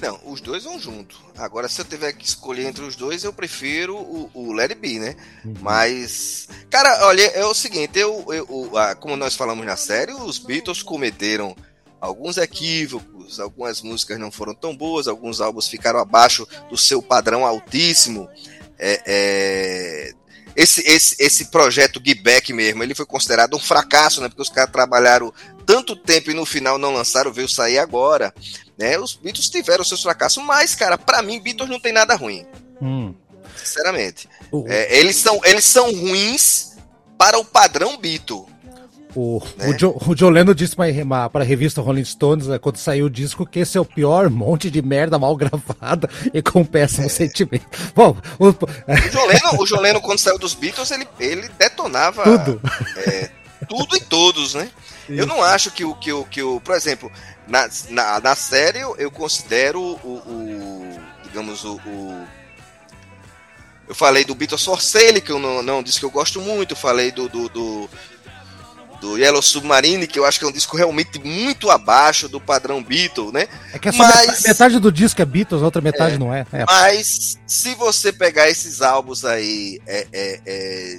Não, 0.00 0.20
os 0.24 0.40
dois 0.40 0.64
vão 0.64 0.78
junto. 0.78 1.16
Agora, 1.36 1.68
se 1.68 1.80
eu 1.80 1.84
tiver 1.84 2.12
que 2.12 2.24
escolher 2.24 2.66
entre 2.66 2.84
os 2.84 2.96
dois, 2.96 3.24
eu 3.24 3.32
prefiro 3.32 3.96
o, 3.96 4.30
o 4.34 4.52
Let 4.52 4.70
It 4.70 4.80
Be, 4.80 4.98
né? 4.98 5.16
Uhum. 5.44 5.54
Mas, 5.60 6.48
cara, 6.70 7.06
olha, 7.06 7.22
é 7.22 7.44
o 7.44 7.54
seguinte, 7.54 7.98
eu, 7.98 8.24
eu, 8.32 8.72
como 9.00 9.16
nós 9.16 9.34
falamos 9.34 9.64
na 9.64 9.76
série, 9.76 10.12
os 10.12 10.38
Beatles 10.38 10.82
cometeram 10.82 11.56
alguns 12.00 12.36
equívocos, 12.36 13.40
algumas 13.40 13.80
músicas 13.80 14.18
não 14.18 14.30
foram 14.30 14.54
tão 14.54 14.76
boas, 14.76 15.08
alguns 15.08 15.40
álbuns 15.40 15.68
ficaram 15.68 15.98
abaixo 15.98 16.46
do 16.68 16.76
seu 16.76 17.02
padrão 17.02 17.44
altíssimo. 17.46 18.28
É, 18.78 19.02
é, 19.06 20.12
esse, 20.54 20.80
esse, 20.86 21.16
esse 21.18 21.46
projeto 21.46 22.00
Give 22.04 22.52
mesmo, 22.54 22.82
ele 22.82 22.94
foi 22.94 23.04
considerado 23.04 23.54
um 23.54 23.60
fracasso, 23.60 24.20
né? 24.20 24.28
Porque 24.28 24.42
os 24.42 24.48
caras 24.48 24.72
trabalharam 24.72 25.32
tanto 25.76 25.94
tempo 25.94 26.30
e 26.30 26.34
no 26.34 26.46
final 26.46 26.78
não 26.78 26.94
lançaram, 26.94 27.32
veio 27.32 27.48
sair 27.48 27.78
agora. 27.78 28.32
Né? 28.78 28.98
Os 28.98 29.14
Beatles 29.14 29.50
tiveram 29.50 29.84
seus 29.84 30.02
fracassos, 30.02 30.42
mas, 30.42 30.74
cara, 30.74 30.96
para 30.96 31.20
mim, 31.20 31.40
Beatles 31.40 31.68
não 31.68 31.78
tem 31.78 31.92
nada 31.92 32.14
ruim. 32.14 32.46
Hum. 32.80 33.14
Sinceramente. 33.56 34.28
É, 34.66 34.98
eles, 34.98 35.16
são, 35.16 35.40
eles 35.44 35.64
são 35.64 35.90
ruins 35.92 36.76
para 37.18 37.38
o 37.38 37.44
padrão 37.44 37.98
Beatle. 37.98 38.46
O, 39.14 39.42
né? 39.56 39.68
o, 39.68 39.78
Joe, 39.78 39.94
o 40.06 40.14
John 40.14 40.28
Lennon 40.28 40.54
disse 40.54 40.76
para 40.76 41.40
a 41.40 41.44
revista 41.44 41.80
Rolling 41.80 42.04
Stones, 42.04 42.46
né, 42.46 42.58
quando 42.58 42.76
saiu 42.76 43.06
o 43.06 43.10
disco, 43.10 43.46
que 43.46 43.60
esse 43.60 43.78
é 43.78 43.80
o 43.80 43.84
pior 43.84 44.28
monte 44.28 44.70
de 44.70 44.82
merda 44.82 45.18
mal 45.18 45.34
gravada 45.36 46.08
e 46.32 46.42
com 46.42 46.64
péssimo 46.64 47.06
é. 47.06 47.10
sentimento. 47.10 47.66
Bom, 47.94 48.16
o, 48.38 48.48
o, 48.48 48.54
John 49.10 49.26
Lennon, 49.26 49.58
o 49.58 49.64
John 49.64 49.80
Lennon, 49.80 50.00
quando 50.00 50.18
saiu 50.18 50.38
dos 50.38 50.54
Beatles, 50.54 50.90
ele, 50.90 51.08
ele 51.18 51.48
detonava 51.58 52.24
tudo. 52.24 52.60
É, 52.96 53.30
tudo 53.68 53.96
e 53.96 54.00
todos, 54.00 54.54
né? 54.54 54.70
Isso. 55.08 55.20
Eu 55.20 55.26
não 55.26 55.42
acho 55.42 55.70
que 55.70 55.84
o, 55.84 55.94
que 55.94 56.12
o, 56.12 56.24
que 56.24 56.42
o 56.42 56.60
por 56.60 56.74
exemplo, 56.74 57.10
na, 57.46 57.68
na, 57.90 58.20
na 58.20 58.34
série 58.34 58.80
eu 58.80 59.10
considero 59.10 59.80
o, 59.80 60.22
o 60.26 61.00
digamos, 61.24 61.64
o, 61.64 61.76
o, 61.76 62.26
eu 63.88 63.94
falei 63.94 64.24
do 64.24 64.34
Beatles 64.34 64.66
Sale, 64.80 65.20
que 65.20 65.30
eu 65.30 65.38
não, 65.38 65.62
não 65.62 65.82
disse 65.82 65.98
que 66.00 66.04
eu 66.04 66.10
gosto 66.10 66.40
muito, 66.40 66.74
falei 66.74 67.12
do, 67.12 67.28
do, 67.28 67.48
do 67.48 67.90
do 69.00 69.18
Yellow 69.18 69.42
Submarine, 69.42 70.06
que 70.06 70.18
eu 70.18 70.24
acho 70.24 70.38
que 70.38 70.44
é 70.44 70.48
um 70.48 70.52
disco 70.52 70.76
realmente 70.76 71.18
muito 71.22 71.70
abaixo 71.70 72.28
do 72.28 72.40
padrão 72.40 72.82
Beatles, 72.82 73.32
né? 73.32 73.46
É 73.72 73.78
que 73.78 73.92
mas, 73.92 74.42
metade 74.42 74.78
do 74.78 74.90
disco 74.90 75.20
é 75.20 75.24
Beatles, 75.24 75.62
a 75.62 75.64
outra 75.64 75.82
metade 75.82 76.14
é, 76.14 76.18
não 76.18 76.32
é. 76.32 76.46
é. 76.52 76.64
Mas 76.66 77.38
se 77.46 77.74
você 77.74 78.12
pegar 78.12 78.48
esses 78.48 78.82
álbuns 78.82 79.24
aí, 79.24 79.80
é, 79.86 80.06
é, 80.12 80.40
é, 80.46 80.98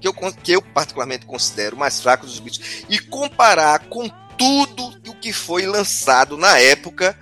que, 0.00 0.08
eu, 0.08 0.12
que 0.12 0.52
eu 0.52 0.62
particularmente 0.62 1.26
considero 1.26 1.76
mais 1.76 2.00
fracos 2.00 2.30
dos 2.30 2.40
Beatles, 2.40 2.84
e 2.88 2.98
comparar 2.98 3.80
com 3.88 4.08
tudo 4.36 4.92
o 5.08 5.14
que 5.14 5.32
foi 5.32 5.66
lançado 5.66 6.36
na 6.36 6.58
época, 6.58 7.18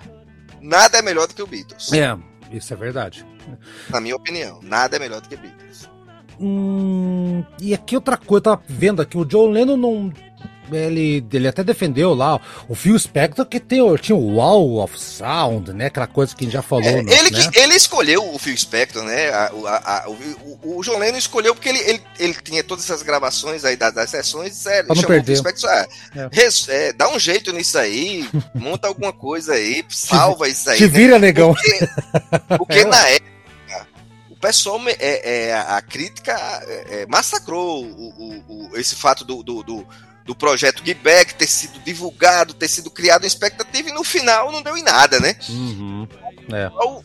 nada 0.61 0.97
é 0.97 1.01
melhor 1.01 1.27
do 1.27 1.33
que 1.33 1.41
o 1.41 1.47
Beatles. 1.47 1.91
É, 1.91 2.17
isso 2.51 2.73
é 2.73 2.75
verdade. 2.75 3.25
Na 3.89 3.99
minha 3.99 4.15
opinião, 4.15 4.59
nada 4.61 4.95
é 4.97 4.99
melhor 4.99 5.21
do 5.21 5.29
que 5.29 5.35
Beatles. 5.35 5.89
Hum, 6.39 7.43
e 7.59 7.73
aqui 7.73 7.95
outra 7.95 8.15
coisa, 8.15 8.37
eu 8.37 8.41
tava 8.41 8.63
vendo 8.67 9.01
aqui, 9.01 9.17
o 9.17 9.25
John 9.25 9.49
Lennon 9.49 9.77
não. 9.77 10.13
Ele, 10.71 11.25
ele 11.31 11.47
até 11.47 11.63
defendeu 11.63 12.13
lá 12.13 12.39
o 12.67 12.75
Phil 12.75 12.97
Spector 12.97 13.45
que 13.45 13.59
tem, 13.59 13.79
tinha 13.97 14.15
o 14.15 14.35
Wall 14.35 14.83
of 14.83 14.99
Sound, 14.99 15.73
né? 15.73 15.85
Aquela 15.85 16.07
coisa 16.07 16.35
que 16.35 16.43
a 16.43 16.45
gente 16.45 16.53
já 16.53 16.61
falou. 16.61 16.85
É, 16.85 17.01
no, 17.01 17.11
ele, 17.11 17.29
né? 17.31 17.49
ele 17.55 17.75
escolheu 17.75 18.33
o 18.33 18.37
Phil 18.37 18.57
Spector, 18.57 19.03
né? 19.03 19.29
A, 19.29 19.51
a, 19.65 20.03
a, 20.03 20.09
o, 20.09 20.77
o, 20.77 20.83
John 20.83 20.97
Lennon 20.97 21.17
escolheu 21.17 21.55
porque 21.55 21.69
ele, 21.69 21.79
ele, 21.79 22.03
ele 22.19 22.33
tinha 22.43 22.63
todas 22.63 22.83
essas 22.83 23.01
gravações 23.01 23.63
aí 23.63 23.75
das, 23.75 23.93
das 23.93 24.09
sessões. 24.09 24.65
É, 24.65 24.83
pra 24.83 24.95
não 24.95 25.03
perder. 25.03 25.33
O 25.33 25.35
Phil 25.35 25.37
Spector, 25.37 25.69
ah, 25.69 25.87
é. 26.15 26.29
Res, 26.31 26.67
é, 26.69 26.93
dá 26.93 27.09
um 27.09 27.19
jeito 27.19 27.53
nisso 27.53 27.77
aí, 27.77 28.27
monta 28.53 28.87
alguma 28.87 29.13
coisa 29.13 29.53
aí, 29.53 29.85
salva 29.89 30.47
isso 30.47 30.69
aí. 30.69 30.77
Te 30.77 30.87
vira, 30.87 31.19
né? 31.19 31.27
negão. 31.27 31.53
Porque, 31.53 31.89
porque 32.57 32.79
é, 32.79 32.85
na 32.85 33.07
época 33.09 33.37
o 34.37 34.39
pessoal, 34.39 34.79
é, 34.87 35.47
é, 35.47 35.55
a 35.55 35.81
crítica 35.81 36.31
é, 36.67 37.01
é, 37.01 37.05
massacrou 37.07 37.83
o, 37.83 38.09
o, 38.09 38.69
o, 38.69 38.77
esse 38.77 38.95
fato 38.95 39.25
do, 39.25 39.41
do, 39.41 39.63
do, 39.63 39.87
do 40.27 40.35
projeto 40.35 40.83
Gibeck 40.85 41.33
ter 41.35 41.47
sido 41.47 41.79
divulgado, 41.79 42.53
ter 42.53 42.67
sido 42.67 42.91
criado 42.91 43.23
em 43.23 43.27
expectativa 43.27 43.89
e 43.89 43.93
no 43.93 44.03
final 44.03 44.51
não 44.51 44.61
deu 44.61 44.77
em 44.77 44.83
nada, 44.83 45.21
né? 45.21 45.37
Uhum. 45.47 46.05
É. 46.53 46.67
Então, 46.67 47.03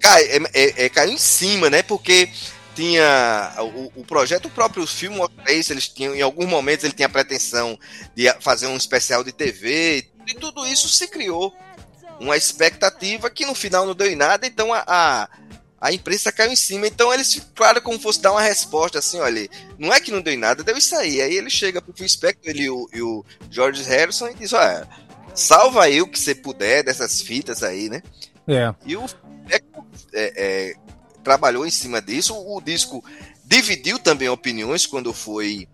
cai, 0.00 0.24
é, 0.24 0.36
é, 0.52 0.84
é, 0.84 0.88
caiu 0.88 1.12
em 1.12 1.18
cima, 1.18 1.70
né? 1.70 1.84
Porque 1.84 2.28
tinha 2.74 3.54
o, 3.60 4.00
o 4.00 4.04
projeto, 4.04 4.46
o 4.46 4.50
próprio 4.50 4.84
filme 4.86 5.20
eles 5.46 5.88
tinham, 5.88 6.16
em 6.16 6.22
alguns 6.22 6.46
momentos 6.46 6.84
ele 6.84 6.94
tinha 6.94 7.06
a 7.06 7.10
pretensão 7.10 7.78
de 8.14 8.28
fazer 8.40 8.66
um 8.66 8.76
especial 8.76 9.22
de 9.22 9.30
TV, 9.30 10.08
e 10.26 10.34
tudo 10.34 10.66
isso 10.66 10.88
se 10.88 11.06
criou 11.06 11.54
uma 12.18 12.36
expectativa 12.36 13.30
que 13.30 13.46
no 13.46 13.54
final 13.54 13.86
não 13.86 13.94
deu 13.94 14.10
em 14.10 14.16
nada, 14.16 14.46
então 14.46 14.72
a, 14.72 14.82
a 14.86 15.28
a 15.82 15.92
imprensa 15.92 16.30
caiu 16.30 16.52
em 16.52 16.56
cima. 16.56 16.86
Então 16.86 17.12
eles, 17.12 17.42
claro, 17.56 17.82
como 17.82 17.98
fosse 17.98 18.22
dar 18.22 18.30
uma 18.30 18.40
resposta 18.40 19.00
assim, 19.00 19.18
olha, 19.18 19.48
não 19.76 19.92
é 19.92 20.00
que 20.00 20.12
não 20.12 20.22
deu 20.22 20.32
em 20.32 20.36
nada, 20.36 20.62
deu 20.62 20.76
isso 20.76 20.94
aí. 20.94 21.20
Aí 21.20 21.36
ele 21.36 21.50
chega 21.50 21.82
pro 21.82 21.92
Phil 21.92 22.08
Spector 22.08 22.48
ele, 22.48 22.62
e, 22.62 22.70
o, 22.70 22.88
e 22.94 23.02
o 23.02 23.24
George 23.50 23.82
Harrison 23.82 24.28
e 24.28 24.34
diz, 24.34 24.52
olha, 24.52 24.88
salva 25.34 25.82
aí 25.82 26.00
o 26.00 26.06
que 26.06 26.20
você 26.20 26.36
puder 26.36 26.84
dessas 26.84 27.20
fitas 27.20 27.64
aí, 27.64 27.88
né? 27.88 28.00
É. 28.46 28.72
E 28.86 28.96
o 28.96 29.04
é, 29.50 29.60
é, 30.14 30.74
trabalhou 31.24 31.66
em 31.66 31.70
cima 31.70 32.00
disso. 32.00 32.32
O 32.32 32.60
disco 32.60 33.04
dividiu 33.44 33.98
também 33.98 34.28
opiniões 34.28 34.86
quando 34.86 35.12
foi 35.12 35.68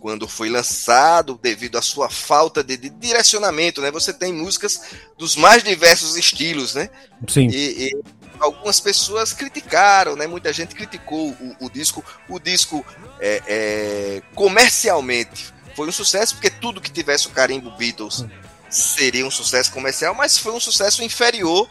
quando 0.00 0.28
foi 0.28 0.50
lançado, 0.50 1.40
devido 1.42 1.78
à 1.78 1.82
sua 1.82 2.10
falta 2.10 2.62
de, 2.62 2.76
de, 2.76 2.90
direcionamento, 2.90 3.80
né? 3.80 3.90
Você 3.90 4.12
tem 4.12 4.34
músicas 4.34 4.78
dos 5.16 5.34
mais 5.34 5.62
diversos 5.62 6.14
estilos, 6.14 6.74
né? 6.74 6.90
Sim. 7.26 7.48
E, 7.50 7.86
e 7.86 8.02
algumas 8.40 8.80
pessoas 8.80 9.32
criticaram, 9.32 10.16
né? 10.16 10.26
Muita 10.26 10.52
gente 10.52 10.74
criticou 10.74 11.30
o, 11.30 11.56
o 11.60 11.70
disco. 11.70 12.04
O 12.28 12.38
disco 12.38 12.84
é, 13.20 13.42
é, 13.46 14.22
comercialmente 14.34 15.52
foi 15.74 15.88
um 15.88 15.92
sucesso, 15.92 16.34
porque 16.34 16.50
tudo 16.50 16.80
que 16.80 16.90
tivesse 16.90 17.26
o 17.26 17.30
carimbo 17.30 17.70
Beatles 17.72 18.24
seria 18.70 19.26
um 19.26 19.30
sucesso 19.30 19.72
comercial, 19.72 20.14
mas 20.14 20.38
foi 20.38 20.52
um 20.52 20.60
sucesso 20.60 21.02
inferior 21.02 21.68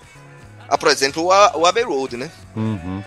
a, 0.67 0.78
por 0.78 0.89
exemplo, 0.89 1.23
o, 1.23 1.60
o 1.60 1.65
Abbey 1.65 1.84
Road, 1.84 2.17
né? 2.17 2.32
Uhum. 2.56 3.04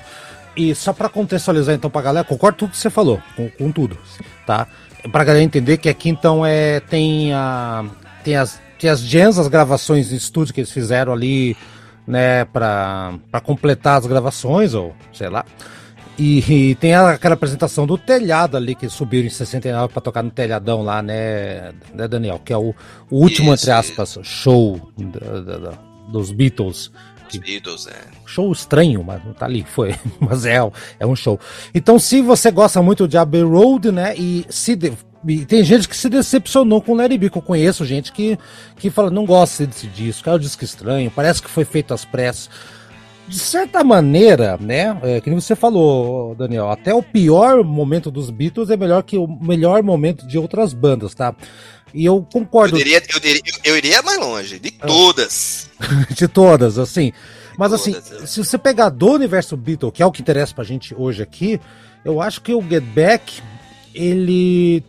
E 0.56 0.74
só 0.74 0.92
para 0.92 1.08
contextualizar 1.08 1.74
então 1.74 1.90
pra 1.90 2.00
galera, 2.00 2.26
concordo 2.26 2.58
tudo 2.58 2.70
que 2.70 2.78
você 2.78 2.88
falou, 2.88 3.22
com, 3.34 3.50
com 3.50 3.70
tudo, 3.70 3.98
tá? 4.46 4.66
Pra 5.12 5.24
galera 5.24 5.44
entender 5.44 5.76
que 5.76 5.88
aqui 5.88 6.08
então 6.08 6.44
é 6.44 6.80
tem 6.80 7.32
a 7.32 7.84
tem 8.24 8.36
as 8.36 8.58
tem 8.78 8.90
as 8.90 9.00
jams, 9.00 9.38
as 9.38 9.48
gravações 9.48 10.08
de 10.08 10.16
estúdio 10.16 10.54
que 10.54 10.60
eles 10.60 10.70
fizeram 10.70 11.12
ali 11.12 11.56
né, 12.06 12.44
para 12.44 13.40
completar 13.42 13.98
as 13.98 14.06
gravações, 14.06 14.74
ou 14.74 14.94
sei 15.12 15.28
lá. 15.28 15.44
E, 16.18 16.70
e, 16.70 16.74
tem 16.76 16.94
aquela 16.94 17.34
apresentação 17.34 17.86
do 17.86 17.98
telhado 17.98 18.56
ali 18.56 18.74
que 18.74 18.88
subiram 18.88 19.26
em 19.26 19.30
69 19.30 19.92
para 19.92 20.00
tocar 20.00 20.22
no 20.22 20.30
telhadão 20.30 20.82
lá, 20.82 21.02
né, 21.02 21.72
né 21.92 22.08
Daniel? 22.08 22.40
Que 22.42 22.54
é 22.54 22.56
o, 22.56 22.74
o 23.10 23.16
último, 23.18 23.52
Isso, 23.52 23.64
entre 23.64 23.72
aspas, 23.72 24.18
show 24.22 24.80
da, 24.96 25.40
da, 25.40 25.58
da, 25.58 25.78
dos 26.08 26.32
Beatles. 26.32 26.90
Beatles, 27.38 27.86
é. 27.86 28.00
Show 28.24 28.50
estranho, 28.50 29.04
mas 29.04 29.22
não 29.24 29.34
tá 29.34 29.44
ali, 29.44 29.64
foi. 29.68 29.94
Mas 30.18 30.46
é, 30.46 30.56
é 30.98 31.06
um 31.06 31.14
show. 31.14 31.38
Então, 31.74 31.98
se 31.98 32.22
você 32.22 32.50
gosta 32.50 32.80
muito 32.80 33.06
de 33.06 33.18
Abbey 33.18 33.42
Road, 33.42 33.92
né, 33.92 34.14
e 34.16 34.46
se 34.48 34.74
de, 34.74 34.92
e 35.26 35.44
tem 35.44 35.64
gente 35.64 35.88
que 35.88 35.96
se 35.96 36.08
decepcionou 36.08 36.80
com 36.80 36.92
o 36.92 36.96
Larry 36.96 37.18
B, 37.18 37.30
que 37.30 37.38
eu 37.38 37.42
conheço 37.42 37.84
gente 37.84 38.12
que, 38.12 38.38
que 38.76 38.90
fala, 38.90 39.10
não 39.10 39.24
gosta 39.24 39.66
desse 39.66 39.86
disco, 39.86 40.28
é 40.28 40.34
um 40.34 40.38
disco 40.38 40.64
estranho, 40.64 41.10
parece 41.10 41.42
que 41.42 41.50
foi 41.50 41.64
feito 41.64 41.92
às 41.92 42.04
pressas. 42.04 42.50
De 43.28 43.38
certa 43.38 43.82
maneira, 43.82 44.56
né, 44.56 44.96
é, 45.02 45.20
que 45.20 45.28
você 45.30 45.56
falou, 45.56 46.34
Daniel, 46.36 46.70
até 46.70 46.94
o 46.94 47.02
pior 47.02 47.64
momento 47.64 48.08
dos 48.08 48.30
Beatles 48.30 48.70
é 48.70 48.76
melhor 48.76 49.02
que 49.02 49.18
o 49.18 49.26
melhor 49.26 49.82
momento 49.82 50.24
de 50.28 50.38
outras 50.38 50.72
bandas, 50.72 51.12
tá? 51.12 51.34
E 51.92 52.04
eu 52.04 52.24
concordo. 52.32 52.76
Eu, 52.76 52.84
diria, 52.84 53.02
eu, 53.12 53.20
diria, 53.20 53.42
eu 53.64 53.76
iria 53.76 54.02
mais 54.02 54.18
longe, 54.18 54.60
de 54.60 54.72
ah. 54.80 54.86
todas. 54.86 55.70
de 56.14 56.28
todas, 56.28 56.78
assim. 56.78 57.12
Mas 57.58 57.72
assim, 57.72 57.94
todas, 57.94 58.30
se 58.30 58.44
você 58.44 58.58
pegar 58.58 58.90
do 58.90 59.12
universo 59.12 59.56
Beatles, 59.56 59.92
que 59.92 60.02
é 60.02 60.06
o 60.06 60.12
que 60.12 60.22
interessa 60.22 60.54
pra 60.54 60.62
gente 60.62 60.94
hoje 60.96 61.22
aqui, 61.22 61.60
eu 62.04 62.20
acho 62.20 62.40
que 62.42 62.54
o 62.54 62.62
Get 62.62 62.84
Back, 62.84 63.42
ele 63.92 64.84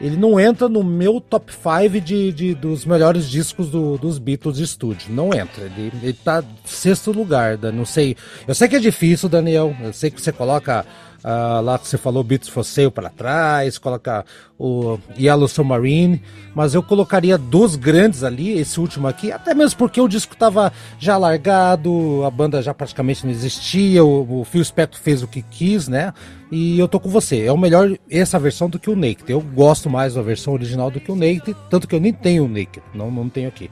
ele 0.00 0.16
não 0.16 0.40
entra 0.40 0.68
no 0.68 0.82
meu 0.82 1.20
top 1.20 1.52
5 1.52 2.00
de, 2.00 2.32
de, 2.32 2.54
dos 2.54 2.86
melhores 2.86 3.28
discos 3.28 3.68
do, 3.68 3.98
dos 3.98 4.18
Beatles 4.18 4.56
de 4.56 4.64
estúdio. 4.64 5.12
Não 5.12 5.34
entra. 5.34 5.64
Ele, 5.64 5.92
ele 6.02 6.12
tá 6.12 6.42
sexto 6.64 7.12
lugar. 7.12 7.58
Não 7.58 7.84
sei. 7.84 8.16
Eu 8.48 8.54
sei 8.54 8.66
que 8.66 8.76
é 8.76 8.80
difícil, 8.80 9.28
Daniel. 9.28 9.76
Eu 9.82 9.92
sei 9.92 10.10
que 10.10 10.20
você 10.20 10.32
coloca 10.32 10.86
Lá 11.22 11.78
que 11.78 11.86
você 11.86 11.98
falou 11.98 12.24
Beats 12.24 12.48
for 12.48 12.64
Sale 12.64 12.90
para 12.90 13.10
trás, 13.10 13.76
coloca 13.76 14.24
o 14.58 14.98
Yellow 15.18 15.48
Submarine, 15.48 16.22
mas 16.54 16.74
eu 16.74 16.82
colocaria 16.82 17.36
dos 17.36 17.76
grandes 17.76 18.24
ali, 18.24 18.58
esse 18.58 18.80
último 18.80 19.06
aqui, 19.06 19.30
até 19.30 19.54
mesmo 19.54 19.78
porque 19.78 20.00
o 20.00 20.08
disco 20.08 20.34
estava 20.34 20.72
já 20.98 21.16
largado, 21.16 22.24
a 22.24 22.30
banda 22.30 22.62
já 22.62 22.72
praticamente 22.72 23.24
não 23.24 23.32
existia, 23.32 24.04
o, 24.04 24.40
o 24.40 24.44
Phil 24.44 24.64
Spector 24.64 25.00
fez 25.00 25.22
o 25.22 25.28
que 25.28 25.42
quis, 25.42 25.88
né? 25.88 26.12
E 26.50 26.78
eu 26.78 26.88
tô 26.88 26.98
com 26.98 27.08
você, 27.08 27.44
é 27.44 27.52
o 27.52 27.56
melhor 27.56 27.96
essa 28.10 28.38
versão 28.38 28.68
do 28.68 28.78
que 28.78 28.90
o 28.90 28.96
Naked. 28.96 29.24
Eu 29.28 29.40
gosto 29.40 29.88
mais 29.88 30.14
da 30.14 30.22
versão 30.22 30.52
original 30.52 30.90
do 30.90 31.00
que 31.00 31.12
o 31.12 31.16
Naked, 31.16 31.54
tanto 31.68 31.86
que 31.86 31.94
eu 31.94 32.00
nem 32.00 32.12
tenho 32.12 32.44
o 32.44 32.48
Naked, 32.48 32.82
não, 32.94 33.10
não 33.10 33.28
tenho 33.28 33.48
aqui. 33.48 33.70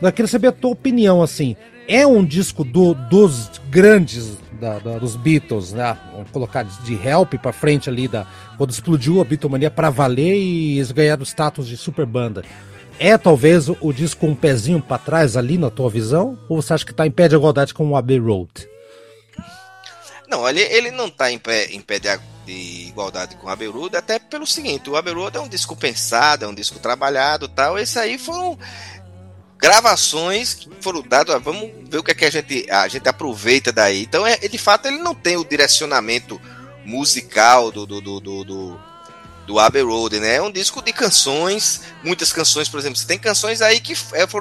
Eu 0.00 0.12
queria 0.12 0.28
saber 0.28 0.48
a 0.48 0.52
tua 0.52 0.70
opinião, 0.70 1.22
assim, 1.22 1.56
é 1.88 2.06
um 2.06 2.24
disco 2.24 2.62
do, 2.62 2.94
dos 2.94 3.50
grandes 3.70 4.36
da, 4.60 4.78
da, 4.78 4.98
dos 4.98 5.16
Beatles, 5.16 5.72
né? 5.72 5.96
Vamos 6.12 6.30
colocar 6.30 6.64
de 6.64 6.94
Help 6.94 7.34
para 7.34 7.52
frente 7.52 7.88
ali, 7.88 8.08
da, 8.08 8.26
quando 8.56 8.70
explodiu 8.70 9.20
a 9.20 9.24
Beatlemania 9.24 9.70
para 9.70 9.90
valer 9.90 10.36
e 10.36 10.76
eles 10.78 10.92
ganharam 10.92 11.22
o 11.22 11.26
status 11.26 11.66
de 11.66 11.76
super 11.76 12.06
banda. 12.06 12.44
É 12.98 13.16
talvez 13.16 13.68
o, 13.68 13.92
disco 13.92 14.26
um 14.26 14.34
pezinho 14.34 14.82
para 14.82 14.98
trás 14.98 15.36
ali 15.36 15.56
na 15.56 15.70
tua 15.70 15.88
visão? 15.88 16.36
Ou 16.48 16.60
você 16.60 16.74
acha 16.74 16.84
que 16.84 16.90
está 16.90 17.06
em 17.06 17.10
pé 17.10 17.28
de 17.28 17.36
igualdade 17.36 17.72
com 17.72 17.88
o 17.88 17.96
Abbey 17.96 18.18
Road? 18.18 18.50
Não, 20.28 20.46
ele, 20.48 20.60
ele 20.60 20.90
não 20.90 21.06
está 21.06 21.30
em 21.30 21.38
pé, 21.38 21.66
em 21.66 21.80
pé 21.80 21.98
de, 22.00 22.08
de 22.44 22.88
igualdade 22.88 23.36
com 23.36 23.46
o 23.46 23.50
Abbey 23.50 23.68
Road, 23.68 23.96
até 23.96 24.18
pelo 24.18 24.46
seguinte, 24.46 24.90
o 24.90 24.96
Abbey 24.96 25.14
Road 25.14 25.36
é 25.36 25.40
um 25.40 25.48
disco 25.48 25.74
pensado, 25.76 26.44
é 26.44 26.48
um 26.48 26.54
disco 26.54 26.78
trabalhado 26.80 27.48
tal, 27.48 27.78
esse 27.78 27.98
aí 27.98 28.18
foram 28.18 28.58
gravações 29.58 30.54
que 30.54 30.70
foram 30.80 31.02
dadas, 31.02 31.42
vamos 31.42 31.70
ver 31.90 31.98
o 31.98 32.02
que, 32.02 32.12
é 32.12 32.14
que 32.14 32.24
a, 32.24 32.30
gente, 32.30 32.70
a 32.70 32.88
gente 32.88 33.08
aproveita 33.08 33.72
daí. 33.72 34.02
Então, 34.02 34.26
é, 34.26 34.36
de 34.36 34.58
fato, 34.58 34.86
ele 34.86 34.98
não 34.98 35.14
tem 35.14 35.36
o 35.36 35.44
direcionamento 35.44 36.40
musical 36.84 37.70
do, 37.70 37.84
do, 37.84 38.00
do, 38.00 38.20
do, 38.20 38.44
do 38.44 38.88
do 39.48 39.58
Abbey 39.58 39.80
Road, 39.80 40.20
né? 40.20 40.34
É 40.34 40.42
um 40.42 40.52
disco 40.52 40.82
de 40.82 40.92
canções, 40.92 41.80
muitas 42.04 42.34
canções, 42.34 42.68
por 42.68 42.78
exemplo, 42.78 42.98
você 42.98 43.06
tem 43.06 43.18
canções 43.18 43.62
aí 43.62 43.80
que 43.80 43.94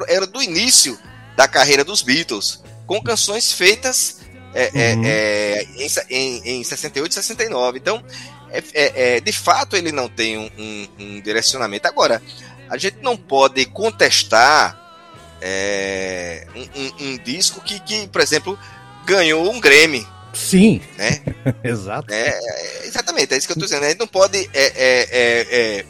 era 0.06 0.28
do 0.28 0.44
início 0.44 1.00
da 1.34 1.48
carreira 1.48 1.82
dos 1.82 2.02
Beatles, 2.02 2.62
com 2.86 3.02
canções 3.02 3.54
feitas 3.54 4.18
é, 4.54 4.72
é 4.74 4.96
uhum. 4.96 5.04
é, 5.06 5.68
em, 6.10 6.42
em, 6.50 6.60
em 6.60 6.64
68 6.64 7.12
e 7.12 7.16
69. 7.16 7.78
Então, 7.78 8.04
é, 8.50 8.64
é, 8.74 9.16
é, 9.18 9.20
de 9.22 9.32
fato, 9.32 9.76
ele 9.78 9.92
não 9.92 10.10
tem 10.10 10.38
um, 10.38 10.50
um, 10.58 10.88
um, 11.00 11.22
direcionamento. 11.22 11.88
Agora, 11.88 12.22
a 12.70 12.78
gente 12.78 12.98
não 13.02 13.16
pode 13.16 13.66
contestar 13.68 14.87
um, 16.56 16.82
um, 16.82 17.12
um, 17.12 17.18
disco 17.18 17.62
que, 17.62 17.80
que, 17.80 18.08
por 18.08 18.22
exemplo, 18.22 18.58
ganhou 19.06 19.50
um 19.52 19.60
Grammy. 19.60 20.06
Sim. 20.34 20.82
Né? 20.98 21.22
Exato. 21.64 22.14
É, 22.14 22.86
exatamente, 22.86 23.34
é 23.34 23.38
isso 23.38 23.48
que 23.48 23.54
eu 23.54 23.56
estou 23.56 23.68
dizendo. 23.68 23.86
A 23.86 23.90
gente 23.90 24.00
não 24.00 24.08
pode. 24.08 24.50
É, 24.54 24.66
é, 24.76 25.48
é, 25.52 25.86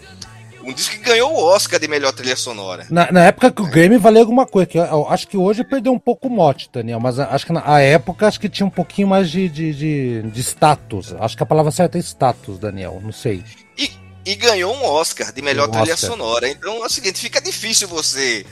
um 0.64 0.74
disco 0.74 0.96
que 0.96 1.02
ganhou 1.02 1.32
o 1.32 1.38
Oscar 1.38 1.80
de 1.80 1.88
melhor 1.88 2.12
trilha 2.12 2.36
sonora. 2.36 2.86
Na, 2.90 3.10
na 3.10 3.26
época 3.26 3.52
que 3.52 3.62
o 3.62 3.68
Grammy 3.68 3.98
valia 3.98 4.20
alguma 4.20 4.46
coisa, 4.46 4.66
que 4.68 4.78
eu, 4.78 4.84
eu, 4.84 5.08
acho 5.10 5.28
que 5.28 5.38
hoje 5.38 5.64
perdeu 5.64 5.94
um 5.94 6.00
pouco 6.00 6.28
o 6.28 6.32
mote, 6.32 6.70
Daniel, 6.72 7.00
mas 7.00 7.18
acho 7.18 7.46
que 7.46 7.54
na 7.54 7.80
época 7.80 8.28
acho 8.28 8.40
que 8.40 8.50
tinha 8.50 8.66
um 8.66 8.70
pouquinho 8.70 9.08
mais 9.08 9.30
de, 9.32 9.48
de, 9.48 9.74
de, 9.74 10.22
de 10.24 10.42
status. 10.42 11.16
Acho 11.20 11.38
que 11.38 11.44
a 11.44 11.46
palavra 11.46 11.72
certa 11.72 11.98
é 11.98 12.02
status, 12.02 12.60
Daniel, 12.60 13.00
não 13.02 13.14
sei. 13.14 13.44
E, 13.78 13.90
e 14.26 14.36
ganhou 14.36 14.76
um 14.76 14.84
Oscar 14.84 15.32
de 15.32 15.42
melhor 15.42 15.70
um 15.70 15.72
trilha 15.72 15.94
Oscar. 15.94 16.10
sonora. 16.10 16.50
Então 16.50 16.84
é 16.84 16.86
o 16.86 16.90
seguinte, 16.90 17.20
fica 17.20 17.40
difícil 17.40 17.88
você 17.88 18.46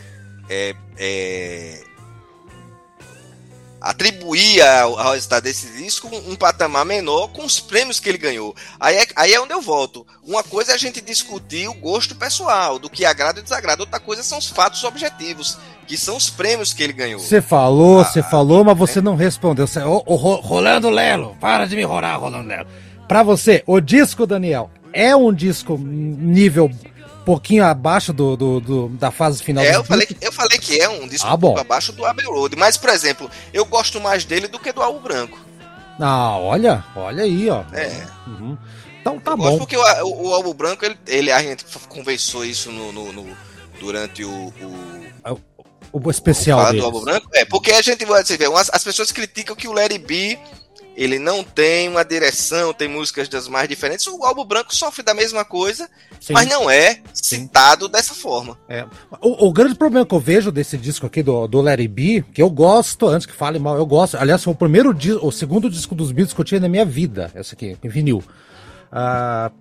é, 0.49 0.75
é, 0.97 1.83
atribuir 3.85 4.61
ao, 4.61 4.99
ao 4.99 5.13
resultado 5.13 5.43
desse 5.43 5.67
disco 5.77 6.07
um, 6.07 6.31
um, 6.31 6.35
patamar 6.35 6.83
menor 6.83 7.27
com 7.27 7.45
os 7.45 7.59
prêmios 7.59 7.99
que 7.99 8.09
ele 8.09 8.17
ganhou. 8.17 8.55
Aí 8.79 8.95
é, 8.97 9.07
aí 9.15 9.33
é 9.33 9.39
onde 9.39 9.53
eu 9.53 9.61
volto. 9.61 10.05
Uma 10.25 10.43
coisa 10.43 10.71
é 10.71 10.75
a 10.75 10.77
gente 10.77 10.99
discutir 11.01 11.67
o 11.67 11.73
gosto 11.73 12.15
pessoal, 12.15 12.79
do 12.79 12.89
que 12.89 13.05
agrada 13.05 13.39
e 13.39 13.43
desagrada. 13.43 13.83
Outra 13.83 13.99
coisa 13.99 14.23
são 14.23 14.39
os 14.39 14.49
fatos 14.49 14.83
objetivos, 14.83 15.59
que 15.85 15.95
são 15.95 16.17
os 16.17 16.31
prêmios 16.31 16.73
que 16.73 16.81
ele 16.81 16.93
ganhou. 16.93 17.19
Você 17.19 17.41
falou, 17.41 18.03
você 18.03 18.21
ah, 18.21 18.23
falou, 18.23 18.63
mas 18.63 18.77
você 18.77 18.99
é. 18.99 19.01
não 19.03 19.15
respondeu. 19.15 19.67
Você, 19.67 19.79
ô, 19.81 20.01
ô, 20.05 20.15
Rolando 20.15 20.89
Lelo, 20.89 21.37
para 21.39 21.67
de 21.67 21.75
me 21.75 21.83
rolar, 21.83 22.15
Rolando 22.15 22.47
Lelo. 22.47 22.67
Pra 23.07 23.21
você, 23.21 23.63
o 23.67 23.79
disco, 23.79 24.25
Daniel, 24.25 24.71
é 24.91 25.15
um 25.15 25.31
disco 25.31 25.77
nível 25.77 26.71
pouquinho 27.25 27.65
abaixo 27.65 28.13
do, 28.13 28.37
do, 28.37 28.59
do, 28.59 28.89
da 28.89 29.11
fase 29.11 29.41
final 29.43 29.63
é, 29.63 29.75
eu 29.75 29.83
falei, 29.83 30.07
eu 30.21 30.31
falei 30.31 30.57
que 30.57 30.79
é 30.79 30.87
um 30.87 31.07
disco 31.07 31.27
ah, 31.27 31.33
um 31.33 31.39
pouco 31.39 31.59
abaixo 31.59 31.91
do 31.91 32.05
Abbey 32.05 32.25
Road, 32.25 32.55
mas, 32.55 32.77
por 32.77 32.89
exemplo, 32.89 33.29
eu 33.51 33.65
gosto 33.65 33.99
mais 33.99 34.23
dele 34.23 34.47
do 34.47 34.59
que 34.59 34.71
do 34.71 34.81
Álbum 34.81 35.01
Branco. 35.01 35.37
Ah, 35.99 36.37
olha, 36.37 36.83
olha 36.95 37.23
aí, 37.23 37.49
ó. 37.49 37.63
É. 37.73 38.07
Uhum. 38.27 38.57
Então 39.01 39.19
tá 39.19 39.31
eu 39.31 39.37
bom. 39.37 39.57
Porque 39.57 39.75
o, 39.75 39.81
o, 39.81 40.29
o 40.29 40.33
Álbum 40.33 40.53
Branco, 40.53 40.85
ele, 40.85 40.97
ele, 41.07 41.31
a 41.31 41.41
gente 41.41 41.65
conversou 41.89 42.45
isso 42.45 42.71
no, 42.71 42.91
no, 42.91 43.11
no 43.11 43.37
durante 43.79 44.23
o, 44.23 44.47
o 44.47 45.05
é 45.23 45.31
o 45.91 46.11
especial 46.11 46.73
do 46.73 47.01
Branco. 47.01 47.29
É, 47.33 47.45
porque 47.45 47.71
a 47.71 47.81
gente 47.81 48.05
vai 48.05 48.23
ver, 48.23 48.49
as 48.53 48.83
pessoas 48.83 49.11
criticam 49.11 49.55
que 49.55 49.67
o 49.67 49.73
Larry 49.73 49.97
B 49.97 50.37
ele 50.95 51.19
não 51.19 51.43
tem 51.43 51.89
uma 51.89 52.03
direção, 52.03 52.73
tem 52.73 52.87
músicas 52.87 53.27
das 53.27 53.47
mais 53.47 53.67
diferentes. 53.67 54.07
O 54.07 54.23
álbum 54.23 54.45
branco 54.45 54.73
sofre 54.73 55.03
da 55.03 55.13
mesma 55.13 55.43
coisa, 55.43 55.89
Sim. 56.19 56.33
mas 56.33 56.47
não 56.47 56.69
é 56.69 57.01
citado 57.13 57.85
Sim. 57.85 57.91
dessa 57.91 58.13
forma. 58.13 58.57
É. 58.69 58.85
O, 59.21 59.47
o, 59.47 59.53
grande 59.53 59.75
problema 59.75 60.05
que 60.05 60.15
eu 60.15 60.19
vejo 60.19 60.51
desse 60.51 60.77
disco 60.77 61.05
aqui 61.05 61.21
do, 61.21 61.47
do 61.47 61.61
Larry 61.61 61.87
B, 61.87 62.23
que 62.33 62.41
eu 62.41 62.49
gosto, 62.49 63.07
antes 63.07 63.25
que 63.25 63.33
fale 63.33 63.59
mal, 63.59 63.77
eu 63.77 63.85
gosto. 63.85 64.15
Aliás, 64.15 64.43
foi 64.43 64.53
o 64.53 64.57
primeiro 64.57 64.93
disco, 64.93 65.25
o 65.25 65.31
segundo 65.31 65.69
disco 65.69 65.93
dos 65.93 66.11
Beatles 66.11 66.33
que 66.33 66.41
eu 66.41 66.45
tinha 66.45 66.61
na 66.61 66.69
minha 66.69 66.85
vida, 66.85 67.31
esse 67.35 67.53
aqui, 67.53 67.77
em 67.83 67.89
vinil. 67.89 68.23
Uh, 68.91 69.53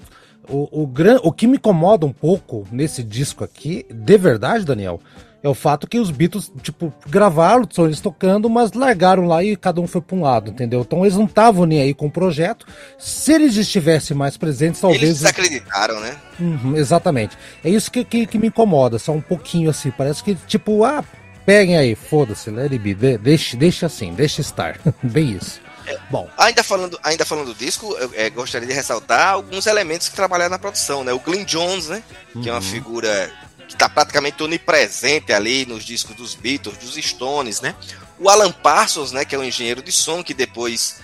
o, 0.48 0.82
o, 0.82 0.86
gran, 0.86 1.18
o 1.22 1.32
que 1.32 1.46
me 1.46 1.56
incomoda 1.56 2.06
um 2.06 2.12
pouco 2.12 2.66
nesse 2.70 3.02
disco 3.02 3.42
aqui, 3.42 3.86
de 3.90 4.18
verdade, 4.18 4.64
Daniel, 4.64 5.00
é 5.44 5.48
o 5.48 5.52
fato 5.52 5.86
que 5.86 6.00
os 6.00 6.10
Beatles, 6.10 6.50
tipo, 6.62 6.90
gravaram, 7.06 7.68
são 7.70 7.84
eles 7.84 8.00
tocando, 8.00 8.48
mas 8.48 8.72
largaram 8.72 9.26
lá 9.26 9.44
e 9.44 9.54
cada 9.54 9.78
um 9.78 9.86
foi 9.86 10.00
para 10.00 10.16
um 10.16 10.22
lado, 10.22 10.50
entendeu? 10.50 10.80
Então 10.80 11.04
eles 11.04 11.18
não 11.18 11.26
estavam 11.26 11.66
nem 11.66 11.82
aí 11.82 11.92
com 11.92 12.06
o 12.06 12.10
projeto. 12.10 12.66
Se 12.98 13.34
eles 13.34 13.54
estivessem 13.54 14.16
mais 14.16 14.38
presentes, 14.38 14.80
talvez. 14.80 15.02
Eles 15.02 15.18
desacreditaram, 15.18 16.00
né? 16.00 16.16
Uhum, 16.40 16.74
exatamente. 16.78 17.36
É 17.62 17.68
isso 17.68 17.90
que, 17.90 18.02
que, 18.06 18.26
que, 18.26 18.38
me 18.38 18.46
incomoda, 18.46 18.98
só 18.98 19.12
um 19.12 19.20
pouquinho 19.20 19.68
assim. 19.68 19.90
Parece 19.90 20.24
que, 20.24 20.34
tipo, 20.34 20.82
ah, 20.82 21.04
peguem 21.44 21.76
aí, 21.76 21.94
foda-se, 21.94 22.48
let 22.50 22.72
it 22.72 22.78
be, 22.78 22.94
deixe, 22.94 23.54
deixe 23.54 23.84
assim, 23.84 24.14
deixe 24.14 24.40
estar. 24.40 24.80
Bem 25.04 25.32
isso. 25.32 25.60
É, 25.86 25.98
Bom, 26.10 26.26
ainda 26.38 26.64
falando, 26.64 26.98
ainda 27.02 27.26
falando 27.26 27.48
do 27.48 27.54
disco, 27.54 27.94
eu 27.98 28.10
é, 28.14 28.30
gostaria 28.30 28.66
de 28.66 28.72
ressaltar 28.72 29.34
alguns 29.34 29.66
elementos 29.66 30.08
que 30.08 30.16
trabalharam 30.16 30.52
na 30.52 30.58
produção, 30.58 31.04
né? 31.04 31.12
O 31.12 31.20
Glenn 31.20 31.44
Jones, 31.44 31.88
né? 31.88 32.02
Que 32.32 32.38
uhum. 32.38 32.48
é 32.48 32.50
uma 32.52 32.56
uhum. 32.56 32.62
figura 32.62 33.30
que 33.66 33.74
está 33.74 33.88
praticamente 33.88 34.42
onipresente 34.42 35.32
ali 35.32 35.66
nos 35.66 35.84
discos 35.84 36.14
dos 36.14 36.34
Beatles, 36.34 36.78
dos 36.78 36.94
Stones, 36.94 37.60
né? 37.60 37.74
O 38.18 38.28
Alan 38.28 38.52
Parsons, 38.52 39.12
né, 39.12 39.24
que 39.24 39.34
é 39.34 39.38
um 39.38 39.44
engenheiro 39.44 39.82
de 39.82 39.90
som 39.90 40.22
que 40.22 40.32
depois 40.32 41.00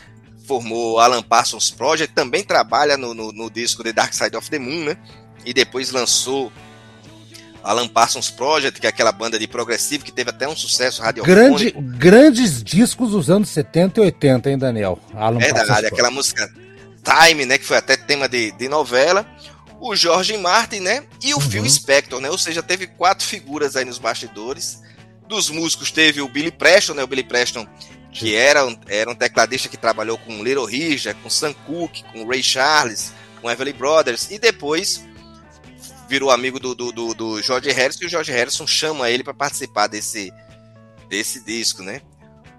formou 0.46 0.98
Alan 0.98 1.22
Parsons 1.22 1.70
Project, 1.70 2.14
também 2.14 2.42
trabalha 2.42 2.96
no, 2.96 3.14
no, 3.14 3.32
no 3.32 3.50
disco 3.50 3.82
The 3.82 3.92
Dark 3.92 4.12
Side 4.12 4.36
of 4.36 4.48
the 4.50 4.58
Moon, 4.58 4.84
né? 4.84 4.96
E 5.44 5.52
depois 5.52 5.90
lançou 5.90 6.52
Alan 7.62 7.88
Parsons 7.88 8.30
Project, 8.30 8.80
que 8.80 8.86
é 8.86 8.90
aquela 8.90 9.12
banda 9.12 9.38
de 9.38 9.46
progressivo 9.46 10.04
que 10.04 10.12
teve 10.12 10.30
até 10.30 10.48
um 10.48 10.56
sucesso 10.56 11.02
radiofônico. 11.02 11.40
Grande, 11.40 11.98
grandes 11.98 12.62
discos 12.62 13.10
dos 13.10 13.30
anos 13.30 13.48
70 13.50 14.00
e 14.00 14.04
80, 14.04 14.50
hein, 14.50 14.58
Daniel? 14.58 14.98
Alan 15.14 15.38
Verdade, 15.38 15.66
Parsons 15.68 15.84
aquela 15.84 16.10
música 16.10 16.50
Time, 17.02 17.46
né, 17.46 17.56
que 17.56 17.64
foi 17.64 17.76
até 17.78 17.96
tema 17.96 18.28
de, 18.28 18.52
de 18.52 18.68
novela 18.68 19.26
o 19.80 19.96
George 19.96 20.36
Martin, 20.36 20.80
né? 20.80 21.04
E 21.22 21.32
o 21.32 21.38
uhum. 21.38 21.42
Phil 21.42 21.68
Spector, 21.68 22.20
né? 22.20 22.30
Ou 22.30 22.38
seja, 22.38 22.62
teve 22.62 22.86
quatro 22.86 23.26
figuras 23.26 23.74
aí 23.74 23.84
nos 23.84 23.98
bastidores. 23.98 24.82
Dos 25.26 25.48
músicos 25.48 25.90
teve 25.90 26.20
o 26.20 26.28
Billy 26.28 26.50
Preston, 26.50 26.94
né? 26.94 27.02
O 27.02 27.06
Billy 27.06 27.24
Preston, 27.24 27.66
que 28.12 28.34
era 28.34 28.66
um, 28.66 28.78
era 28.86 29.10
um 29.10 29.14
tecladista 29.14 29.68
que 29.68 29.78
trabalhou 29.78 30.18
com 30.18 30.44
Little 30.44 30.66
Richard, 30.66 31.18
com 31.22 31.30
Sam 31.30 31.54
Cooke, 31.66 32.04
com 32.12 32.26
Ray 32.26 32.42
Charles, 32.42 33.12
com 33.40 33.50
Everly 33.50 33.72
Brothers. 33.72 34.30
E 34.30 34.38
depois 34.38 35.02
virou 36.08 36.30
amigo 36.30 36.58
do, 36.58 36.74
do, 36.74 36.92
do, 36.92 37.14
do 37.14 37.40
George 37.40 37.70
Harrison 37.70 38.02
e 38.02 38.06
o 38.06 38.10
George 38.10 38.32
Harrison 38.32 38.66
chama 38.66 39.08
ele 39.08 39.24
para 39.24 39.32
participar 39.32 39.86
desse, 39.86 40.32
desse 41.08 41.40
disco, 41.40 41.82
né? 41.82 42.02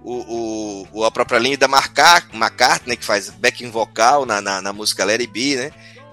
O, 0.04 0.88
o, 0.92 1.04
a 1.06 1.12
própria 1.12 1.38
Linda 1.38 1.68
McCartney, 1.68 2.98
que 2.98 3.06
faz 3.06 3.30
backing 3.30 3.70
vocal 3.70 4.26
na, 4.26 4.42
na, 4.42 4.60
na 4.60 4.74
música 4.74 5.06
Larry 5.06 5.28
B, 5.28 5.58
né? 5.58 5.72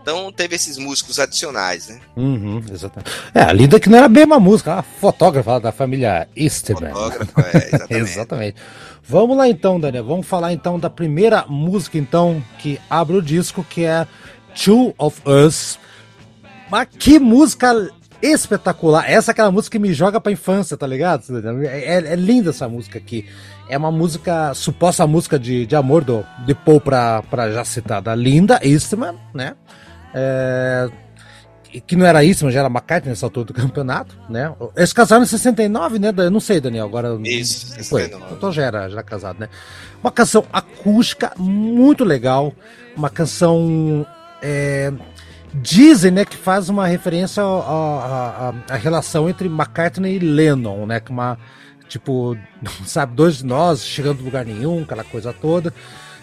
Então 0.08 0.32
teve 0.32 0.56
esses 0.56 0.78
músicos 0.78 1.18
adicionais, 1.18 1.88
né? 1.88 2.00
Uhum, 2.16 2.62
exatamente. 2.72 3.10
É, 3.34 3.42
a 3.42 3.52
Linda 3.52 3.78
que 3.78 3.90
não 3.90 3.98
era 3.98 4.08
bem 4.08 4.24
uma 4.24 4.40
música, 4.40 4.76
a 4.76 4.82
fotógrafa 4.82 5.60
da 5.60 5.70
família 5.70 6.26
Eastman. 6.34 6.94
Fotógrafa, 6.94 7.40
é, 7.42 7.68
exatamente. 7.76 8.10
exatamente. 8.10 8.56
Vamos 9.06 9.36
lá 9.36 9.46
então, 9.46 9.78
Daniel. 9.78 10.06
Vamos 10.06 10.26
falar 10.26 10.54
então 10.54 10.78
da 10.78 10.88
primeira 10.88 11.44
música 11.46 11.98
então 11.98 12.42
que 12.58 12.80
abre 12.88 13.18
o 13.18 13.22
disco, 13.22 13.62
que 13.62 13.84
é 13.84 14.06
Two 14.64 14.94
of 14.96 15.20
Us. 15.28 15.78
Mas 16.70 16.88
que 16.98 17.18
música 17.18 17.90
espetacular. 18.22 19.10
Essa 19.10 19.30
é 19.30 19.32
aquela 19.32 19.50
música 19.50 19.76
que 19.76 19.82
me 19.82 19.92
joga 19.92 20.18
pra 20.18 20.32
infância, 20.32 20.74
tá 20.74 20.86
ligado? 20.86 21.22
É, 21.66 21.84
é, 21.84 22.12
é 22.12 22.16
linda 22.16 22.48
essa 22.48 22.66
música 22.66 22.96
aqui. 22.96 23.26
É 23.68 23.76
uma 23.76 23.92
música, 23.92 24.54
suposta 24.54 25.06
música 25.06 25.38
de, 25.38 25.66
de 25.66 25.76
amor 25.76 26.02
do, 26.02 26.24
de 26.46 26.54
Paul 26.54 26.80
pra, 26.80 27.22
pra 27.24 27.50
já 27.52 27.62
citada 27.62 28.14
Linda 28.14 28.58
Eastman, 28.62 29.14
né? 29.34 29.54
É, 30.14 30.88
que 31.86 31.94
não 31.96 32.06
era 32.06 32.24
isso, 32.24 32.44
mas 32.44 32.54
já 32.54 32.60
era 32.60 32.68
McCartney 32.68 33.10
nessa 33.10 33.26
altura 33.26 33.46
do 33.46 33.54
campeonato, 33.54 34.16
né? 34.28 34.54
Eles 34.74 34.92
casaram 34.92 35.22
em 35.22 35.26
69, 35.26 35.98
né? 35.98 36.12
Eu 36.16 36.30
não 36.30 36.40
sei, 36.40 36.60
Daniel, 36.60 36.86
agora. 36.86 37.18
Isso, 37.24 37.66
69. 37.74 38.34
Então 38.34 38.50
já 38.50 38.62
era, 38.64 38.88
já 38.88 38.94
era 38.94 39.02
casado, 39.02 39.38
né? 39.38 39.48
Uma 40.02 40.10
canção 40.10 40.46
acústica 40.52 41.32
muito 41.36 42.04
legal, 42.04 42.54
uma 42.96 43.10
canção. 43.10 44.06
É, 44.40 44.92
dizem, 45.54 46.10
né, 46.10 46.24
que 46.24 46.36
faz 46.36 46.68
uma 46.68 46.86
referência 46.86 47.42
à 47.42 48.76
relação 48.76 49.28
entre 49.28 49.48
McCartney 49.48 50.16
e 50.16 50.18
Lennon, 50.18 50.86
né? 50.86 51.00
Que 51.00 51.10
uma. 51.10 51.38
Tipo, 51.86 52.36
sabe, 52.86 53.14
dois 53.14 53.38
de 53.38 53.46
nós 53.46 53.84
chegando 53.84 54.18
do 54.18 54.24
lugar 54.24 54.44
nenhum, 54.46 54.82
aquela 54.82 55.04
coisa 55.04 55.32
toda. 55.32 55.72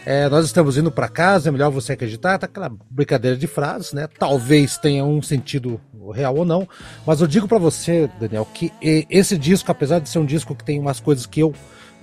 É, 0.06 0.30
nós 0.30 0.46
estamos 0.46 0.78
indo 0.78 0.92
para 0.92 1.10
casa, 1.10 1.50
é 1.50 1.52
melhor 1.52 1.72
você 1.72 1.94
acreditar, 1.94 2.38
tá 2.38 2.46
aquela 2.46 2.72
brincadeira 2.92 3.36
de 3.36 3.48
frases, 3.48 3.92
né? 3.92 4.08
Talvez 4.20 4.78
tenha 4.78 5.04
um 5.04 5.20
sentido 5.20 5.82
real 6.14 6.36
ou 6.36 6.46
não, 6.46 6.70
mas 7.08 7.22
eu 7.22 7.28
digo 7.28 7.48
para 7.48 7.58
você, 7.58 8.08
Daniel, 8.20 8.48
que 8.54 8.72
esse 8.82 9.36
disco, 9.36 9.72
apesar 9.72 9.98
de 9.98 10.08
ser 10.08 10.20
um 10.20 10.26
disco 10.26 10.54
que 10.54 10.64
tem 10.64 10.80
umas 10.80 11.00
coisas 11.00 11.26
que 11.26 11.40
eu 11.40 11.54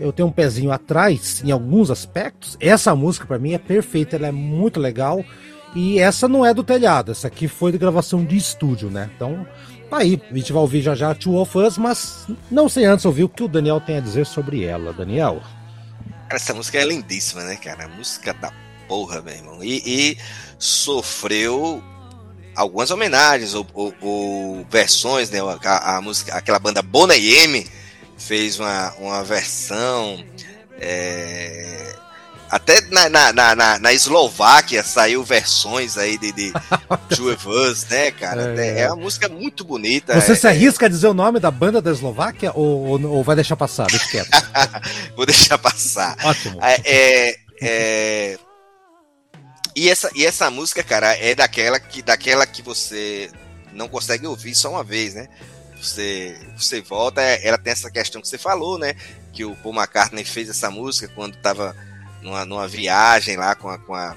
eu 0.01 0.13
tenho 0.13 0.29
um 0.29 0.33
pezinho 0.33 0.73
atrás 0.73 1.43
em 1.45 1.53
alguns 1.53 1.91
aspectos, 1.91 2.57
essa 2.59 2.97
música 2.97 3.25
para 3.25 3.39
mim 3.39 3.53
é 3.53 3.59
perfeita, 3.59 4.17
ela 4.17 4.27
é 4.27 4.33
muito 4.33 4.81
legal 4.81 5.25
e 5.77 6.01
essa 6.01 6.27
não 6.27 6.45
é 6.45 6.53
do 6.53 6.65
telhado, 6.65 7.13
essa 7.13 7.29
aqui 7.29 7.47
foi 7.47 7.71
de 7.71 7.79
gravação 7.79 8.25
de 8.25 8.37
estúdio, 8.37 8.91
né? 8.91 9.11
Então, 9.15 9.47
tá 9.89 9.99
aí, 9.99 10.21
a 10.29 10.35
gente 10.35 10.53
vai 10.53 10.61
ouvir 10.61 10.83
já 10.83 10.95
já 10.97 11.15
Two 11.15 11.37
of 11.37 11.57
Us, 11.57 11.79
mas 11.79 12.27
não 12.51 12.69
sei 12.69 12.85
antes 12.85 13.05
ouvir 13.05 13.23
o 13.23 13.29
que 13.29 13.45
o 13.45 13.49
Daniel 13.49 13.81
tem 13.81 13.99
a 13.99 14.01
dizer 14.01 14.27
sobre 14.27 14.65
ela, 14.65 14.93
Daniel. 14.93 15.41
Cara, 16.33 16.43
essa 16.43 16.55
música 16.55 16.79
é 16.79 16.85
lindíssima, 16.87 17.43
né, 17.45 17.57
cara? 17.57 17.87
Música 17.89 18.33
da 18.33 18.51
porra, 18.89 19.21
meu 19.21 19.35
irmão. 19.35 19.63
E, 19.63 19.83
e 19.85 20.19
sofreu 20.59 21.85
algumas 22.57 22.91
homenagens 22.91 23.53
ou, 23.55 23.67
ou, 23.75 23.95
ou 24.01 24.67
versões, 24.71 25.29
né? 25.29 25.41
A, 25.63 25.97
a, 25.97 26.01
música, 26.01 26.35
aquela 26.35 26.59
banda 26.59 26.81
Bona 26.81 27.19
M 27.19 27.67
fez 28.17 28.59
uma, 28.59 28.95
uma 28.95 29.23
versão. 29.23 30.25
É, 30.81 31.95
até 32.53 32.83
na, 32.91 33.09
na, 33.09 33.33
na, 33.33 33.79
na, 33.79 33.93
Eslováquia 33.95 34.85
saiu 34.85 35.25
versões 35.25 35.97
aí 35.97 36.19
de, 36.19 36.33
de 36.33 36.53
Two 37.17 37.35
Us, 37.49 37.87
né, 37.89 38.11
cara? 38.11 38.61
É, 38.61 38.81
é, 38.81 38.87
uma 38.89 39.05
música 39.05 39.27
muito 39.27 39.65
bonita. 39.65 40.21
Você 40.21 40.33
é, 40.33 40.35
se 40.35 40.47
arrisca 40.47 40.85
a 40.85 40.89
dizer 40.89 41.09
o 41.09 41.15
nome 41.15 41.41
da 41.41 41.51
banda 41.51 41.81
da 41.81 41.91
Eslováquia 41.91 42.53
ou, 42.55 42.89
ou, 42.89 43.03
ou 43.07 43.25
vai 43.25 43.37
deixar 43.37 43.57
passar? 43.57 43.87
Deixa 43.87 44.07
quieto. 44.07 44.29
Vou 45.17 45.25
deixar 45.25 45.57
passar. 45.57 46.15
Ótimo. 46.23 46.59
É, 46.63 46.81
é, 46.85 47.37
é, 47.63 48.39
e, 49.75 49.89
essa, 49.89 50.11
e 50.15 50.27
essa 50.27 50.51
música, 50.51 50.83
cara, 50.83 51.17
é 51.17 51.35
daquela 51.35 51.81
que, 51.81 52.03
daquela 52.03 52.47
que 52.47 52.61
você 52.61 53.31
não 53.73 53.89
consegue 53.89 54.27
ouvir 54.27 54.55
só 54.55 54.73
uma 54.73 54.85
vez, 54.85 55.15
né? 55.15 55.27
Você, 55.81 56.37
você 56.55 56.83
volta, 56.83 57.23
ela 57.23 57.57
tem 57.57 57.73
essa 57.73 57.91
questão 57.91 58.21
que 58.21 58.29
você 58.29 58.37
falou, 58.37 58.79
né? 58.79 58.95
Que 59.33 59.43
o 59.43 59.57
Paul 59.57 59.75
McCartney 59.75 60.23
fez 60.23 60.51
essa 60.51 60.71
música 60.71 61.11
quando 61.15 61.35
estava 61.35 61.75
numa, 62.23 62.45
numa 62.45 62.69
viagem 62.69 63.37
lá 63.37 63.55
com 63.55 63.69
a, 63.69 63.79
com 63.79 63.95
a, 63.95 64.17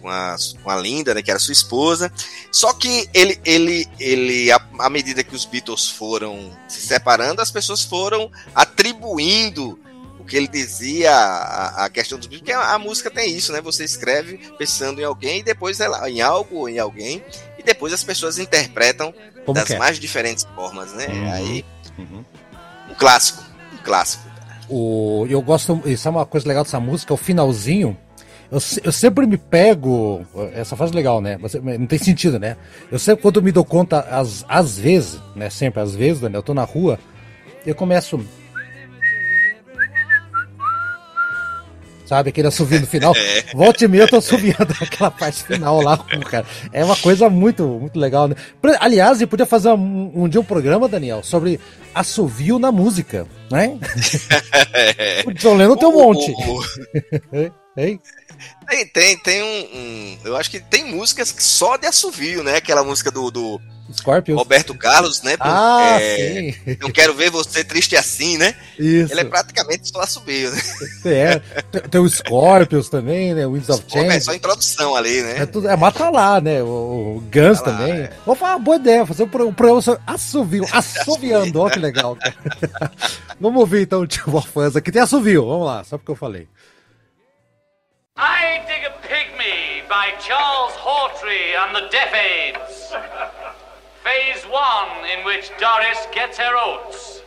com 0.00 0.08
a, 0.08 0.36
com 0.62 0.70
a 0.70 0.76
Linda, 0.76 1.14
né, 1.14 1.22
que 1.22 1.30
era 1.30 1.40
sua 1.40 1.52
esposa. 1.52 2.12
Só 2.52 2.72
que 2.72 3.08
ele, 3.12 3.40
ele, 3.44 3.88
ele 3.98 4.50
à 4.52 4.88
medida 4.88 5.24
que 5.24 5.34
os 5.34 5.44
Beatles 5.44 5.88
foram 5.88 6.56
se 6.68 6.80
separando, 6.80 7.42
as 7.42 7.50
pessoas 7.50 7.82
foram 7.82 8.30
atribuindo 8.54 9.78
o 10.20 10.24
que 10.24 10.36
ele 10.36 10.48
dizia 10.48 11.12
a, 11.12 11.84
a 11.84 11.90
questão 11.90 12.18
dos 12.18 12.26
Beatles, 12.26 12.48
porque 12.48 12.52
a, 12.52 12.74
a, 12.74 12.78
música 12.78 13.10
tem 13.10 13.34
isso, 13.34 13.52
né? 13.52 13.60
Você 13.60 13.84
escreve 13.84 14.38
pensando 14.58 15.00
em 15.00 15.04
alguém, 15.04 15.40
e 15.40 15.42
depois 15.42 15.80
ela, 15.80 16.08
em 16.08 16.20
algo 16.20 16.56
ou 16.56 16.68
em 16.68 16.78
alguém, 16.78 17.24
e 17.58 17.62
depois 17.62 17.92
as 17.92 18.02
pessoas 18.02 18.38
interpretam 18.38 19.14
Como 19.44 19.54
das 19.54 19.70
é? 19.70 19.78
mais 19.78 19.98
diferentes 19.98 20.44
formas, 20.54 20.92
né? 20.92 21.06
Uhum. 21.06 21.32
Aí, 21.32 21.64
uhum. 21.98 22.24
um 22.90 22.94
clássico, 22.94 23.44
um 23.72 23.78
clássico. 23.78 24.25
O, 24.68 25.26
eu 25.28 25.40
gosto, 25.40 25.80
isso 25.86 26.08
é 26.08 26.10
uma 26.10 26.26
coisa 26.26 26.46
legal 26.48 26.64
dessa 26.64 26.80
música, 26.80 27.14
o 27.14 27.16
finalzinho. 27.16 27.96
Eu, 28.50 28.58
eu 28.84 28.92
sempre 28.92 29.26
me 29.26 29.36
pego. 29.36 30.24
Essa 30.54 30.76
fase 30.76 30.92
legal, 30.92 31.20
né? 31.20 31.38
Não 31.78 31.86
tem 31.86 31.98
sentido, 31.98 32.38
né? 32.38 32.56
Eu 32.90 32.98
sempre, 32.98 33.22
quando 33.22 33.42
me 33.42 33.52
dou 33.52 33.64
conta, 33.64 34.00
às, 34.00 34.44
às 34.48 34.78
vezes, 34.78 35.20
né? 35.34 35.50
Sempre 35.50 35.80
às 35.80 35.94
vezes? 35.94 36.22
Eu 36.22 36.42
tô 36.42 36.54
na 36.54 36.64
rua, 36.64 36.98
eu 37.64 37.74
começo. 37.74 38.20
Sabe, 42.06 42.30
aquele 42.30 42.48
assovio 42.48 42.80
no 42.80 42.86
final. 42.86 43.14
É. 43.26 43.54
Volte 43.54 43.84
e 43.84 43.88
meia 43.88 44.02
eu 44.02 44.08
tô 44.08 44.16
assoviando 44.16 44.74
aquela 44.80 45.10
parte 45.10 45.42
final 45.42 45.80
lá, 45.80 45.98
cara. 46.30 46.46
É 46.72 46.84
uma 46.84 46.96
coisa 46.96 47.28
muito, 47.28 47.64
muito 47.66 47.98
legal, 47.98 48.28
né? 48.28 48.36
Aliás, 48.78 49.20
eu 49.20 49.26
podia 49.26 49.46
fazer 49.46 49.70
um, 49.70 50.12
um 50.14 50.28
dia 50.28 50.40
um 50.40 50.44
programa, 50.44 50.88
Daniel, 50.88 51.22
sobre 51.22 51.58
assovio 51.94 52.58
na 52.58 52.70
música, 52.70 53.26
né? 53.50 53.78
o 55.26 55.32
John 55.32 55.54
Lennon 55.54 55.76
tem 55.76 55.88
um 55.88 55.92
monte. 55.92 56.32
Hein? 57.76 58.00
Tem, 58.68 58.86
tem, 58.86 59.18
tem 59.18 59.42
um, 59.42 59.78
um, 59.78 60.18
Eu 60.24 60.36
acho 60.36 60.50
que 60.50 60.60
tem 60.60 60.84
músicas 60.84 61.34
só 61.38 61.76
de 61.76 61.86
assovio, 61.86 62.42
né? 62.42 62.56
Aquela 62.56 62.84
música 62.84 63.10
do, 63.10 63.30
do 63.30 63.60
Scorpions. 63.92 64.38
Roberto 64.38 64.74
Carlos, 64.74 65.22
né? 65.22 65.36
Ah, 65.40 65.98
é, 66.00 66.52
sim. 66.52 66.76
Não 66.80 66.90
quero 66.90 67.14
ver 67.14 67.30
você 67.30 67.62
triste 67.64 67.96
assim, 67.96 68.36
né? 68.38 68.54
Isso. 68.78 69.12
Ele 69.12 69.20
é 69.20 69.24
praticamente 69.24 69.88
só 69.88 70.00
assobio, 70.00 70.50
né? 70.50 70.62
É. 71.04 71.40
Tem 71.88 72.00
o 72.00 72.08
Scorpions 72.08 72.88
também, 72.88 73.34
né? 73.34 73.46
Winds 73.46 73.68
of 73.68 73.84
Change. 73.88 74.16
É 74.16 74.20
só 74.20 74.34
introdução 74.34 74.96
ali, 74.96 75.22
né? 75.22 75.42
É, 75.42 75.46
tudo, 75.46 75.68
é 75.68 75.76
mata 75.76 76.10
lá, 76.10 76.40
né? 76.40 76.62
O, 76.62 77.16
o 77.16 77.20
Guns 77.32 77.60
tá 77.60 77.72
também. 77.72 77.92
Lá, 77.92 77.98
é. 78.04 78.12
Vou 78.24 78.34
falar 78.34 78.56
uma 78.56 78.64
boa 78.64 78.76
ideia, 78.76 79.06
fazer 79.06 79.22
um 79.22 79.28
programa 79.28 79.82
sobre 79.82 80.02
assovio. 80.06 80.66
Assoviando, 80.72 81.60
olha 81.60 81.72
que 81.72 81.78
legal. 81.78 82.16
Vamos 83.40 83.60
ouvir 83.60 83.82
então 83.82 84.00
o 84.00 84.06
Tio 84.06 84.40
Fãs 84.40 84.76
aqui. 84.76 84.90
Tem 84.90 85.02
assovio, 85.02 85.46
vamos 85.46 85.66
lá, 85.66 85.84
só 85.84 85.98
porque 85.98 86.10
eu 86.10 86.16
falei. 86.16 86.48
I 88.16 88.64
Dig 88.66 88.86
a 88.86 88.90
Pygmy 89.02 89.82
by 89.88 90.18
Charles 90.18 90.74
Hawtrey 90.76 91.54
and 91.54 91.74
the 91.74 91.88
Deaf 91.90 92.14
Aids. 92.14 92.92
Phase 94.06 94.44
1 94.44 95.18
in 95.18 95.24
which 95.24 95.50
Doris 95.58 96.06
gets 96.14 96.38
her 96.38 96.56
oats. 96.56 97.22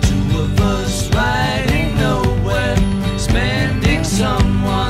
Two 0.00 0.38
of 0.40 0.60
us 0.62 1.10
riding 1.14 1.94
nowhere, 1.96 2.76
spending 3.18 4.02
someone's 4.02 4.89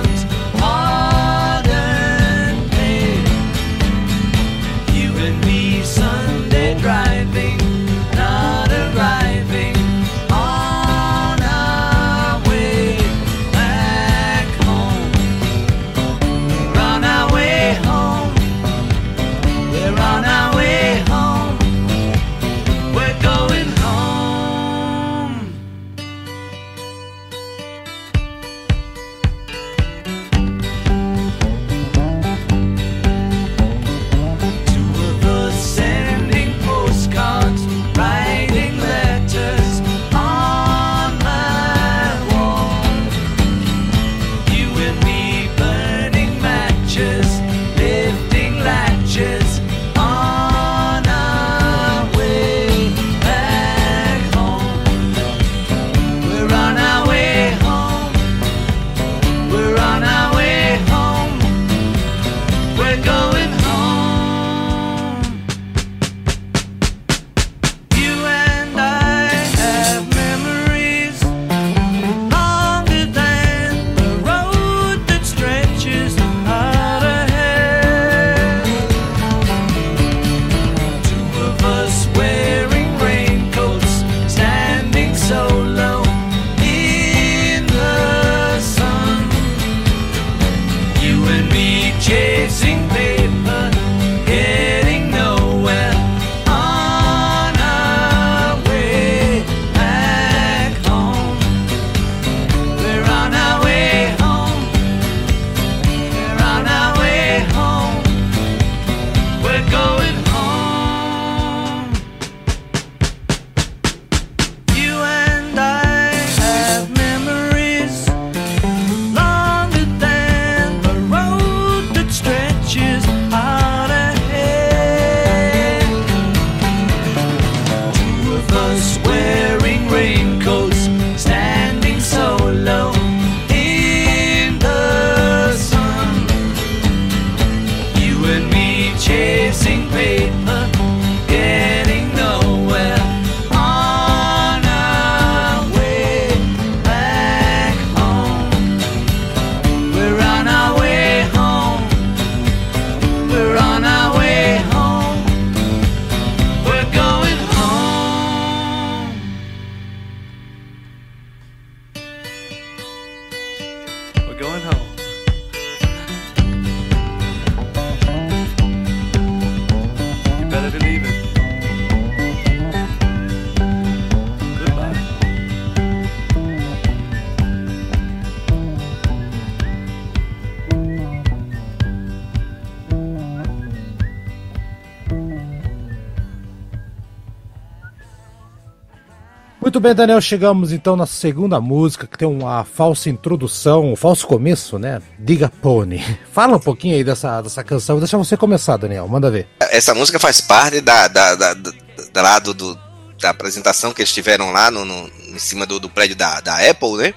Muito 189.81 189.89
bem, 189.89 189.95
Daniel, 189.95 190.20
chegamos 190.20 190.72
então 190.72 190.95
na 190.95 191.07
segunda 191.07 191.59
música, 191.59 192.07
que 192.07 192.18
tem 192.18 192.28
uma 192.28 192.66
falsa 192.66 193.09
introdução, 193.09 193.91
um 193.91 193.97
falso 193.97 194.26
começo, 194.26 194.78
né? 194.78 195.01
Diga 195.18 195.49
Pony. 195.49 196.05
Fala 196.31 196.59
um 196.59 196.61
pouquinho 196.61 196.97
aí 196.97 197.03
dessa, 197.03 197.41
dessa 197.41 197.64
canção, 197.64 197.99
deixa 197.99 198.18
você 198.18 198.37
começar, 198.37 198.76
Daniel, 198.76 199.09
manda 199.09 199.31
ver. 199.31 199.49
Essa 199.59 199.95
música 199.95 200.18
faz 200.18 200.39
parte 200.39 200.83
da, 200.83 201.09
da, 201.09 201.35
da, 201.35 201.55
da, 201.55 202.39
do, 202.41 202.53
do, 202.53 202.78
da 203.18 203.31
apresentação 203.31 203.95
que 203.95 204.03
eles 204.03 204.12
tiveram 204.12 204.53
lá 204.53 204.70
no, 204.70 204.85
no 204.85 205.11
em 205.28 205.39
cima 205.39 205.64
do, 205.64 205.81
do 205.81 205.89
prédio 205.89 206.14
da, 206.14 206.41
da 206.43 206.57
Apple, 206.57 206.99
né? 206.99 207.14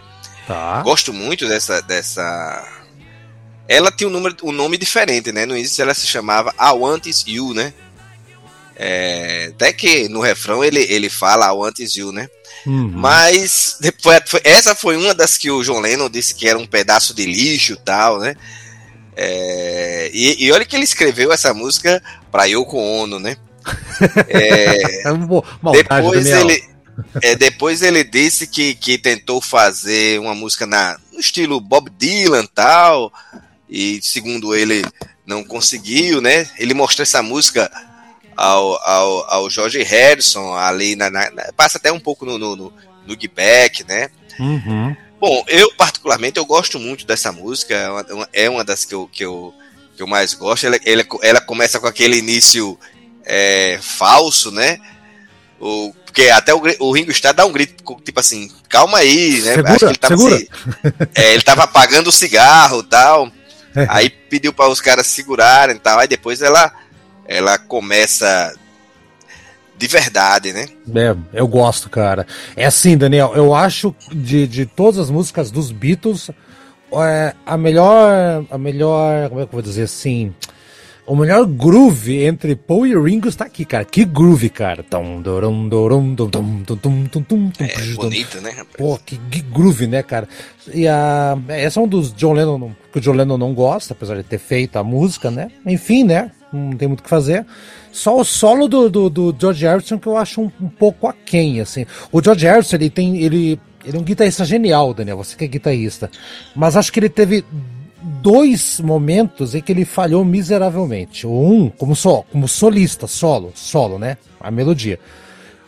Tá. 0.48 0.82
Gosto 0.84 1.12
muito 1.12 1.46
dessa, 1.50 1.82
dessa. 1.82 2.66
Ela 3.68 3.92
tinha 3.92 4.08
um, 4.08 4.14
número, 4.14 4.38
um 4.42 4.54
nome 4.54 4.78
diferente, 4.78 5.34
né? 5.34 5.46
No 5.46 5.58
início 5.58 5.82
ela 5.82 5.94
se 5.94 6.08
chamava 6.08 6.56
I 6.58 6.72
Want 6.72 7.08
Is 7.08 7.26
You, 7.28 7.54
né? 7.54 7.74
É, 8.74 9.52
até 9.54 9.74
que 9.74 10.08
no 10.08 10.22
refrão 10.22 10.64
ele, 10.64 10.80
ele 10.80 11.10
fala 11.10 11.48
I 11.48 11.52
Want 11.52 11.80
Is 11.80 11.98
You, 11.98 12.14
né? 12.14 12.30
Uhum. 12.66 12.92
Mas 12.94 13.78
depois, 13.80 14.22
essa 14.44 14.74
foi 14.74 14.96
uma 14.96 15.14
das 15.14 15.38
que 15.38 15.52
o 15.52 15.64
John 15.64 15.80
Lennon 15.80 16.10
disse 16.10 16.34
que 16.34 16.48
era 16.48 16.58
um 16.58 16.66
pedaço 16.66 17.14
de 17.14 17.26
lixo 17.26 17.76
tal, 17.78 18.20
né? 18.20 18.36
É, 19.16 20.10
e, 20.14 20.46
e, 20.46 20.52
olha 20.52 20.66
que 20.66 20.76
ele 20.76 20.84
escreveu 20.84 21.32
essa 21.32 21.54
música 21.54 22.02
para 22.32 22.46
Yoko 22.46 22.78
Ono, 22.78 23.20
né? 23.20 23.38
É, 24.28 25.04
Maldade, 25.62 25.84
depois 25.84 26.26
ele 26.26 26.74
é, 27.22 27.36
depois 27.36 27.82
ele 27.82 28.04
disse 28.04 28.46
que, 28.46 28.76
que 28.76 28.98
tentou 28.98 29.42
fazer 29.42 30.20
uma 30.20 30.36
música 30.36 30.66
na, 30.66 30.98
no 31.12 31.20
estilo 31.20 31.60
Bob 31.60 31.90
Dylan 31.98 32.46
tal, 32.54 33.12
e 33.70 34.00
segundo 34.02 34.56
ele 34.56 34.84
não 35.26 35.44
conseguiu, 35.44 36.22
né? 36.22 36.48
Ele 36.58 36.74
mostrou 36.74 37.04
essa 37.04 37.24
música 37.24 37.72
ao, 38.36 38.80
ao, 38.88 39.34
ao 39.34 39.50
George 39.50 39.82
Harrison 39.84 40.54
ali, 40.56 40.96
na, 40.96 41.10
na, 41.10 41.30
passa 41.56 41.78
até 41.78 41.92
um 41.92 42.00
pouco 42.00 42.26
no, 42.26 42.38
no, 42.38 42.56
no, 42.56 42.74
no 43.06 43.18
né? 43.88 44.10
Uhum. 44.40 44.96
Bom, 45.20 45.44
eu 45.48 45.74
particularmente 45.76 46.38
eu 46.38 46.46
gosto 46.46 46.80
muito 46.80 47.06
dessa 47.06 47.32
música, 47.32 47.74
é 47.74 47.90
uma, 47.90 48.30
é 48.34 48.50
uma 48.50 48.64
das 48.64 48.84
que 48.84 48.94
eu, 48.94 49.10
que 49.12 49.24
eu, 49.24 49.54
que 49.96 50.04
eu 50.04 50.08
mais 50.08 50.34
gosto. 50.34 50.66
Ela, 50.66 50.78
ela, 50.86 51.06
ela 51.22 51.42
começa 51.42 51.80
com 51.80 51.88
aquele 51.88 52.18
início 52.18 52.78
é, 53.26 53.80
falso, 53.82 54.52
né? 54.52 54.80
O, 55.60 55.94
porque 56.06 56.30
até 56.30 56.54
o, 56.54 56.62
o 56.80 56.92
Ringo 56.92 57.12
Starr 57.12 57.34
dá 57.34 57.46
um 57.46 57.52
grito, 57.52 57.84
tipo 58.04 58.20
assim, 58.20 58.52
calma 58.70 59.00
aí, 59.00 59.42
né? 59.42 59.56
Segura, 59.56 59.70
Acho 59.72 59.80
que 59.80 59.86
ele 59.86 59.96
tava, 59.96 60.18
segura. 60.18 60.48
é, 61.16 61.34
ele 61.34 61.42
tava 61.42 61.64
apagando 61.64 62.08
o 62.08 62.12
cigarro 62.12 62.82
e 62.82 62.84
tal. 62.84 63.32
aí 63.90 64.10
pediu 64.10 64.54
para 64.54 64.70
os 64.70 64.82
caras 64.82 65.08
segurarem 65.08 65.76
e 65.76 65.80
tal. 65.80 66.00
Aí 66.00 66.08
depois 66.08 66.42
ela, 66.42 66.72
ela 67.28 67.58
começa 67.58 68.54
de 69.78 69.88
verdade, 69.88 70.54
né? 70.54 70.68
É, 70.96 71.16
eu 71.34 71.48
gosto, 71.48 71.90
cara. 71.90 72.26
É 72.56 72.66
assim, 72.66 72.98
Daniel, 72.98 73.34
eu 73.36 73.54
acho 73.54 73.94
de, 74.12 74.48
de 74.48 74.66
todas 74.66 75.00
as 75.00 75.10
músicas 75.10 75.52
dos 75.52 75.72
Beatles, 75.72 76.30
é, 76.94 77.34
a 77.46 77.58
melhor. 77.58 78.46
A 78.50 78.58
melhor. 78.58 79.30
Como 79.30 79.42
é 79.42 79.46
que 79.46 79.50
eu 79.50 79.54
vou 79.54 79.62
dizer 79.62 79.84
assim? 79.84 80.34
O 81.06 81.18
melhor 81.18 81.46
groove 81.46 82.24
entre 82.24 82.56
Paul 82.56 82.88
e 82.88 82.96
Ringo 82.96 83.28
está 83.28 83.44
aqui, 83.44 83.66
cara. 83.66 83.84
Que 83.84 84.06
groove, 84.06 84.50
cara. 84.50 84.86
É 87.60 87.94
bonito, 87.96 88.40
né, 88.40 88.52
rapaz? 88.52 88.78
Pô, 88.78 88.98
que, 89.06 89.18
que 89.18 89.42
groove, 89.42 89.86
né, 89.86 90.02
cara? 90.02 90.30
E 90.74 90.88
a. 90.88 91.38
Essa 91.50 91.82
é 91.82 91.84
um 91.84 91.88
dos 91.88 92.14
John 92.14 92.32
Lennon 92.32 92.72
que 92.92 93.00
o 93.00 93.02
John 93.02 93.14
Lennon 93.14 93.38
não 93.38 93.54
gosta, 93.54 93.94
apesar 93.94 94.16
de 94.16 94.24
ter 94.24 94.38
feito 94.38 94.78
a 94.78 94.84
música, 94.84 95.30
né? 95.30 95.50
Enfim, 95.66 96.06
né? 96.06 96.32
Não 96.54 96.78
tem 96.78 96.88
muito 96.88 97.00
o 97.00 97.04
que 97.04 97.10
fazer. 97.10 97.46
Só 97.92 98.20
o 98.20 98.24
solo 98.24 98.68
do, 98.68 98.90
do, 98.90 99.10
do 99.10 99.36
George 99.38 99.66
Harrison 99.66 99.98
que 99.98 100.08
eu 100.08 100.18
acho 100.18 100.42
um, 100.42 100.52
um 100.62 100.70
pouco 100.70 101.08
aquém, 101.08 101.60
assim. 101.60 101.86
O 102.12 102.22
George 102.22 102.46
Harrison, 102.46 102.76
ele 102.76 102.90
tem. 102.90 103.18
Ele, 103.18 103.60
ele 103.84 103.98
é 103.98 104.00
um 104.00 104.04
guitarrista 104.04 104.46
genial, 104.46 104.94
Daniel. 104.94 105.18
Você 105.18 105.36
que 105.36 105.46
é 105.46 105.48
guitarrista. 105.48 106.10
Mas 106.56 106.78
acho 106.78 106.92
que 106.92 107.00
ele 107.00 107.10
teve 107.10 107.44
dois 108.04 108.80
momentos 108.80 109.56
em 109.56 109.62
que 109.62 109.72
ele 109.72 109.86
falhou 109.86 110.24
miseravelmente. 110.26 111.26
Um, 111.26 111.70
como, 111.70 111.96
só, 111.96 112.24
como 112.32 112.48
solista, 112.48 113.08
solo, 113.08 113.52
solo, 113.56 113.98
né? 113.98 114.18
A 114.40 114.52
melodia. 114.52 115.00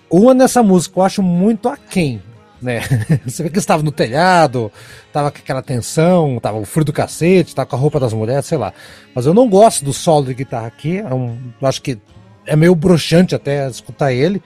Uma 0.10 0.34
nessa 0.34 0.62
música 0.62 1.00
eu 1.00 1.04
acho 1.04 1.24
muito 1.24 1.68
aquém, 1.68 2.22
né? 2.66 2.82
Você 3.26 3.44
vê 3.44 3.50
que 3.50 3.60
estava 3.60 3.82
no 3.82 3.92
telhado, 3.92 4.72
tava 5.14 5.32
com 5.32 5.38
aquela 5.38 5.62
tensão, 5.62 6.40
tava 6.42 6.58
o 6.58 6.66
frio 6.66 6.84
do 6.84 6.92
cacete, 6.92 7.56
tava 7.56 7.68
com 7.68 7.76
a 7.76 7.80
roupa 7.80 8.00
das 8.00 8.12
mulheres, 8.12 8.46
sei 8.46 8.58
lá. 8.58 8.74
Mas 9.14 9.26
eu 9.26 9.34
não 9.34 9.48
gosto 9.48 9.86
do 9.86 9.94
solo 9.94 10.26
de 10.26 10.34
guitarra 10.34 10.68
aqui, 10.68 10.98
é 10.98 11.14
um, 11.14 11.38
eu 11.62 11.68
acho 11.68 11.82
que 11.82 11.98
é 12.46 12.56
meio 12.56 12.76
broxante 12.76 13.36
até 13.36 13.70
escutar 13.70 14.12
ele. 14.12 14.42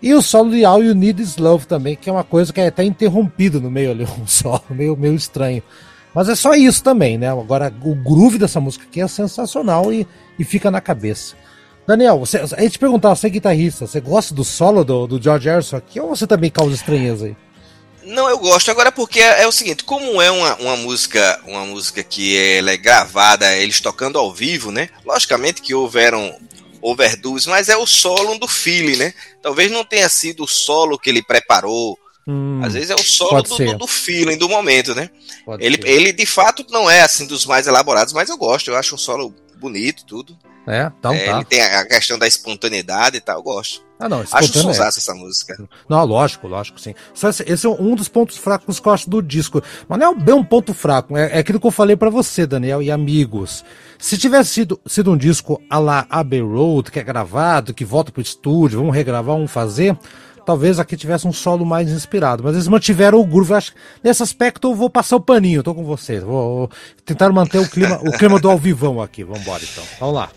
E 0.00 0.14
o 0.14 0.22
solo 0.22 0.50
de 0.50 0.64
All 0.64 0.82
You 0.82 0.94
Need 0.94 1.22
Is 1.22 1.36
Love 1.36 1.66
também, 1.66 1.96
que 1.96 2.08
é 2.08 2.12
uma 2.12 2.24
coisa 2.24 2.52
que 2.52 2.60
é 2.60 2.68
até 2.68 2.84
interrompido 2.84 3.60
no 3.60 3.70
meio 3.70 3.90
ali, 3.90 4.04
um 4.20 4.26
solo 4.26 4.62
meio, 4.70 4.96
meio 4.96 5.14
estranho. 5.14 5.62
Mas 6.14 6.30
é 6.30 6.34
só 6.34 6.54
isso 6.54 6.82
também, 6.82 7.18
né? 7.18 7.28
Agora, 7.28 7.72
o 7.82 7.94
groove 7.94 8.38
dessa 8.38 8.58
música 8.58 8.86
aqui 8.88 9.02
é 9.02 9.08
sensacional 9.08 9.92
e, 9.92 10.06
e 10.38 10.44
fica 10.44 10.70
na 10.70 10.80
cabeça. 10.80 11.34
Daniel, 11.86 12.18
você, 12.18 12.38
a 12.38 12.62
gente 12.62 12.78
perguntar, 12.78 13.14
você 13.14 13.28
é 13.28 13.30
guitarrista, 13.30 13.86
você 13.86 14.00
gosta 14.00 14.34
do 14.34 14.42
solo 14.42 14.82
do, 14.82 15.06
do 15.06 15.22
George 15.22 15.48
Harrison 15.48 15.76
aqui 15.76 16.00
ou 16.00 16.08
você 16.08 16.26
também 16.26 16.50
causa 16.50 16.74
estranheza 16.74 17.26
aí? 17.26 17.36
Não, 18.06 18.28
eu 18.30 18.38
gosto. 18.38 18.70
Agora 18.70 18.90
porque 18.90 19.20
é, 19.20 19.42
é 19.42 19.46
o 19.46 19.52
seguinte, 19.52 19.84
como 19.84 20.22
é 20.22 20.30
uma, 20.30 20.54
uma 20.56 20.76
música, 20.76 21.40
uma 21.44 21.66
música 21.66 22.02
que 22.02 22.36
ela 22.36 22.70
é 22.70 22.76
gravada, 22.76 23.54
eles 23.56 23.80
tocando 23.80 24.18
ao 24.18 24.32
vivo, 24.32 24.70
né? 24.70 24.88
Logicamente 25.04 25.60
que 25.60 25.74
houveram 25.74 26.38
overdubs, 26.80 27.46
mas 27.46 27.68
é 27.68 27.76
o 27.76 27.86
solo 27.86 28.38
do 28.38 28.46
Philly, 28.46 28.96
né? 28.96 29.12
Talvez 29.42 29.70
não 29.70 29.84
tenha 29.84 30.08
sido 30.08 30.44
o 30.44 30.48
solo 30.48 30.98
que 30.98 31.10
ele 31.10 31.22
preparou 31.22 31.98
Hum, 32.28 32.60
Às 32.62 32.74
vezes 32.74 32.90
é 32.90 32.94
o 32.94 33.04
solo 33.04 33.40
do, 33.40 33.56
do, 33.56 33.78
do, 33.78 33.86
feeling 33.86 34.36
do 34.36 34.48
momento, 34.48 34.94
né? 34.96 35.08
ele, 35.60 35.78
ele 35.84 36.12
de 36.12 36.26
fato 36.26 36.66
não 36.70 36.90
é 36.90 37.02
assim 37.02 37.24
dos 37.24 37.46
mais 37.46 37.68
elaborados, 37.68 38.12
mas 38.12 38.28
eu 38.28 38.36
gosto, 38.36 38.68
eu 38.68 38.76
acho 38.76 38.96
um 38.96 38.98
solo 38.98 39.32
bonito, 39.58 40.04
tudo. 40.04 40.36
É, 40.66 40.90
então 40.98 41.12
é, 41.12 41.24
tá. 41.24 41.36
Ele 41.36 41.44
tem 41.44 41.62
a 41.62 41.86
questão 41.86 42.18
da 42.18 42.26
espontaneidade 42.26 43.16
e 43.16 43.20
tal, 43.20 43.36
eu 43.36 43.42
gosto. 43.42 43.86
Ah, 43.98 44.08
não, 44.08 44.20
acho 44.20 44.66
um 44.66 44.70
é. 44.70 44.88
essa 44.88 45.14
música. 45.14 45.56
Não, 45.88 46.04
lógico, 46.04 46.46
lógico, 46.46 46.78
sim. 46.78 46.94
Só 47.14 47.30
esse, 47.30 47.42
esse, 47.44 47.66
é 47.66 47.70
um 47.70 47.94
dos 47.94 48.08
pontos 48.08 48.36
fracos 48.36 48.78
que 48.78 48.86
eu 48.86 48.92
acho 48.92 49.08
do 49.08 49.22
disco. 49.22 49.62
Mas 49.88 49.98
não 49.98 50.12
é 50.12 50.14
bem 50.14 50.34
um 50.34 50.44
ponto 50.44 50.74
fraco, 50.74 51.16
é, 51.16 51.36
é 51.36 51.38
aquilo 51.38 51.60
que 51.60 51.66
eu 51.66 51.70
falei 51.70 51.96
para 51.96 52.10
você, 52.10 52.46
Daniel, 52.46 52.82
e 52.82 52.90
amigos. 52.90 53.64
Se 53.98 54.18
tivesse 54.18 54.50
sido, 54.50 54.80
sido 54.86 55.12
um 55.12 55.16
disco 55.16 55.62
a 55.70 55.78
la 55.78 56.06
Abbey 56.10 56.40
Road, 56.40 56.90
que 56.90 56.98
é 56.98 57.02
gravado, 57.02 57.72
que 57.72 57.84
volta 57.84 58.12
pro 58.12 58.20
estúdio, 58.20 58.80
vamos 58.80 58.94
regravar, 58.94 59.34
vamos 59.34 59.50
fazer 59.50 59.96
talvez 60.44 60.78
aqui 60.78 60.96
tivesse 60.96 61.26
um 61.26 61.32
solo 61.32 61.66
mais 61.66 61.90
inspirado. 61.90 62.44
Mas 62.44 62.54
eles 62.54 62.68
mantiveram 62.68 63.18
o 63.18 63.26
groove. 63.26 63.52
Acho, 63.52 63.72
nesse 64.02 64.22
aspecto 64.22 64.68
eu 64.68 64.74
vou 64.76 64.88
passar 64.88 65.16
o 65.16 65.20
paninho, 65.20 65.60
tô 65.60 65.74
com 65.74 65.82
vocês. 65.82 66.22
Vou, 66.22 66.58
vou 66.58 66.70
tentar 67.04 67.30
manter 67.32 67.58
o 67.58 67.68
clima, 67.68 67.98
o 68.00 68.12
clima 68.12 68.38
do 68.38 68.48
alvivão 68.48 69.02
aqui. 69.02 69.24
Vamos 69.24 69.40
embora 69.40 69.62
então. 69.64 69.82
Vamos 69.98 70.14
lá. 70.14 70.30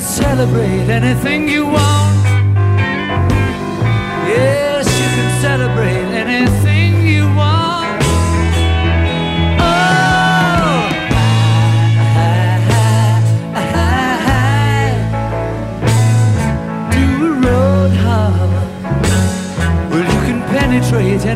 Celebrate 0.00 0.88
anything 0.88 1.48
you 1.48 1.66
want. 1.66 1.89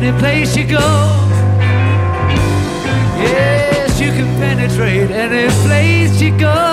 Any 0.05 0.19
place 0.19 0.55
you 0.55 0.65
go. 0.65 0.77
Yes, 3.17 3.99
you 3.99 4.11
can 4.11 4.27
penetrate 4.37 5.09
any 5.09 5.49
place 5.63 6.21
you 6.21 6.37
go. 6.37 6.64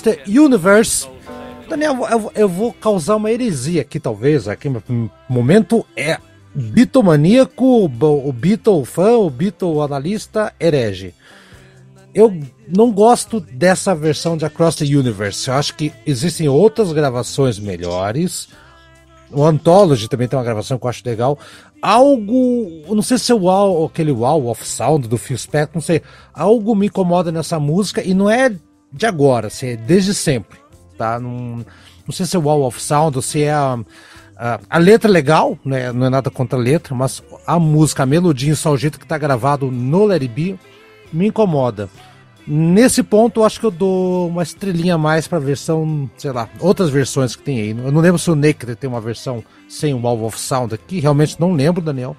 The 0.00 0.22
Universe. 0.26 1.08
Daniel, 1.68 2.06
eu, 2.10 2.32
eu 2.34 2.48
vou 2.48 2.72
causar 2.72 3.16
uma 3.16 3.30
heresia 3.30 3.82
aqui, 3.82 3.98
talvez. 3.98 4.48
Aqui 4.48 4.68
no 4.68 5.10
momento 5.28 5.86
é 5.96 6.18
bitomaníaco, 6.54 7.84
o 7.84 8.32
Beatle 8.32 8.84
fã, 8.84 9.16
o 9.16 9.30
Beatle 9.30 9.80
analista 9.80 10.52
herege. 10.60 11.14
Eu 12.14 12.38
não 12.68 12.92
gosto 12.92 13.40
dessa 13.40 13.94
versão 13.94 14.36
de 14.36 14.44
Across 14.44 14.76
the 14.76 14.84
Universe. 14.84 15.48
Eu 15.48 15.54
acho 15.54 15.74
que 15.74 15.92
existem 16.04 16.46
outras 16.48 16.92
gravações 16.92 17.58
melhores. 17.58 18.48
O 19.30 19.42
Anthology 19.44 20.08
também 20.08 20.28
tem 20.28 20.38
uma 20.38 20.44
gravação 20.44 20.78
que 20.78 20.84
eu 20.84 20.90
acho 20.90 21.02
legal. 21.06 21.38
Algo, 21.80 22.84
não 22.94 23.00
sei 23.00 23.16
se 23.16 23.32
é 23.32 23.34
o 23.34 23.84
aquele 23.86 24.12
Wow 24.12 24.48
of 24.48 24.66
Sound 24.66 25.08
do 25.08 25.16
Phil 25.16 25.38
Spector, 25.38 25.76
não 25.76 25.80
sei. 25.80 26.02
Algo 26.34 26.74
me 26.74 26.86
incomoda 26.86 27.32
nessa 27.32 27.58
música 27.58 28.02
e 28.04 28.12
não 28.12 28.28
é 28.28 28.54
de 28.92 29.06
agora, 29.06 29.46
assim, 29.46 29.68
é 29.68 29.76
desde 29.76 30.12
sempre, 30.14 30.58
tá? 30.98 31.18
Não, 31.18 31.64
não 32.06 32.12
sei 32.12 32.26
se 32.26 32.36
é 32.36 32.38
Wow 32.38 32.64
of 32.66 32.80
Sound 32.80 33.16
ou 33.16 33.22
se 33.22 33.42
é 33.42 33.52
a, 33.52 33.78
a, 34.36 34.60
a 34.68 34.78
letra 34.78 35.10
legal, 35.10 35.58
né? 35.64 35.92
Não 35.92 36.06
é 36.06 36.10
nada 36.10 36.30
contra 36.30 36.58
a 36.58 36.62
letra, 36.62 36.94
mas 36.94 37.22
a 37.46 37.58
música, 37.58 38.02
a 38.02 38.06
melodia, 38.06 38.54
só 38.54 38.72
o 38.72 38.76
jeito 38.76 38.98
que 38.98 39.06
tá 39.06 39.16
gravado 39.16 39.70
no 39.70 40.10
It 40.10 40.28
Be, 40.28 40.58
me 41.12 41.28
incomoda. 41.28 41.88
Nesse 42.44 43.04
ponto, 43.04 43.40
eu 43.40 43.44
acho 43.44 43.60
que 43.60 43.66
eu 43.66 43.70
dou 43.70 44.28
uma 44.28 44.42
estrelinha 44.42 44.96
a 44.96 44.98
mais 44.98 45.28
pra 45.28 45.38
versão, 45.38 46.10
sei 46.16 46.32
lá, 46.32 46.48
outras 46.58 46.90
versões 46.90 47.36
que 47.36 47.42
tem 47.42 47.60
aí. 47.60 47.70
Eu 47.70 47.92
não 47.92 48.00
lembro 48.00 48.18
se 48.18 48.30
o 48.30 48.34
Naked 48.34 48.74
tem 48.74 48.90
uma 48.90 49.00
versão 49.00 49.44
sem 49.68 49.94
o 49.94 50.00
Wall 50.00 50.24
of 50.24 50.38
Sound 50.38 50.74
aqui, 50.74 50.98
realmente 50.98 51.40
não 51.40 51.52
lembro, 51.52 51.80
Daniel. 51.80 52.16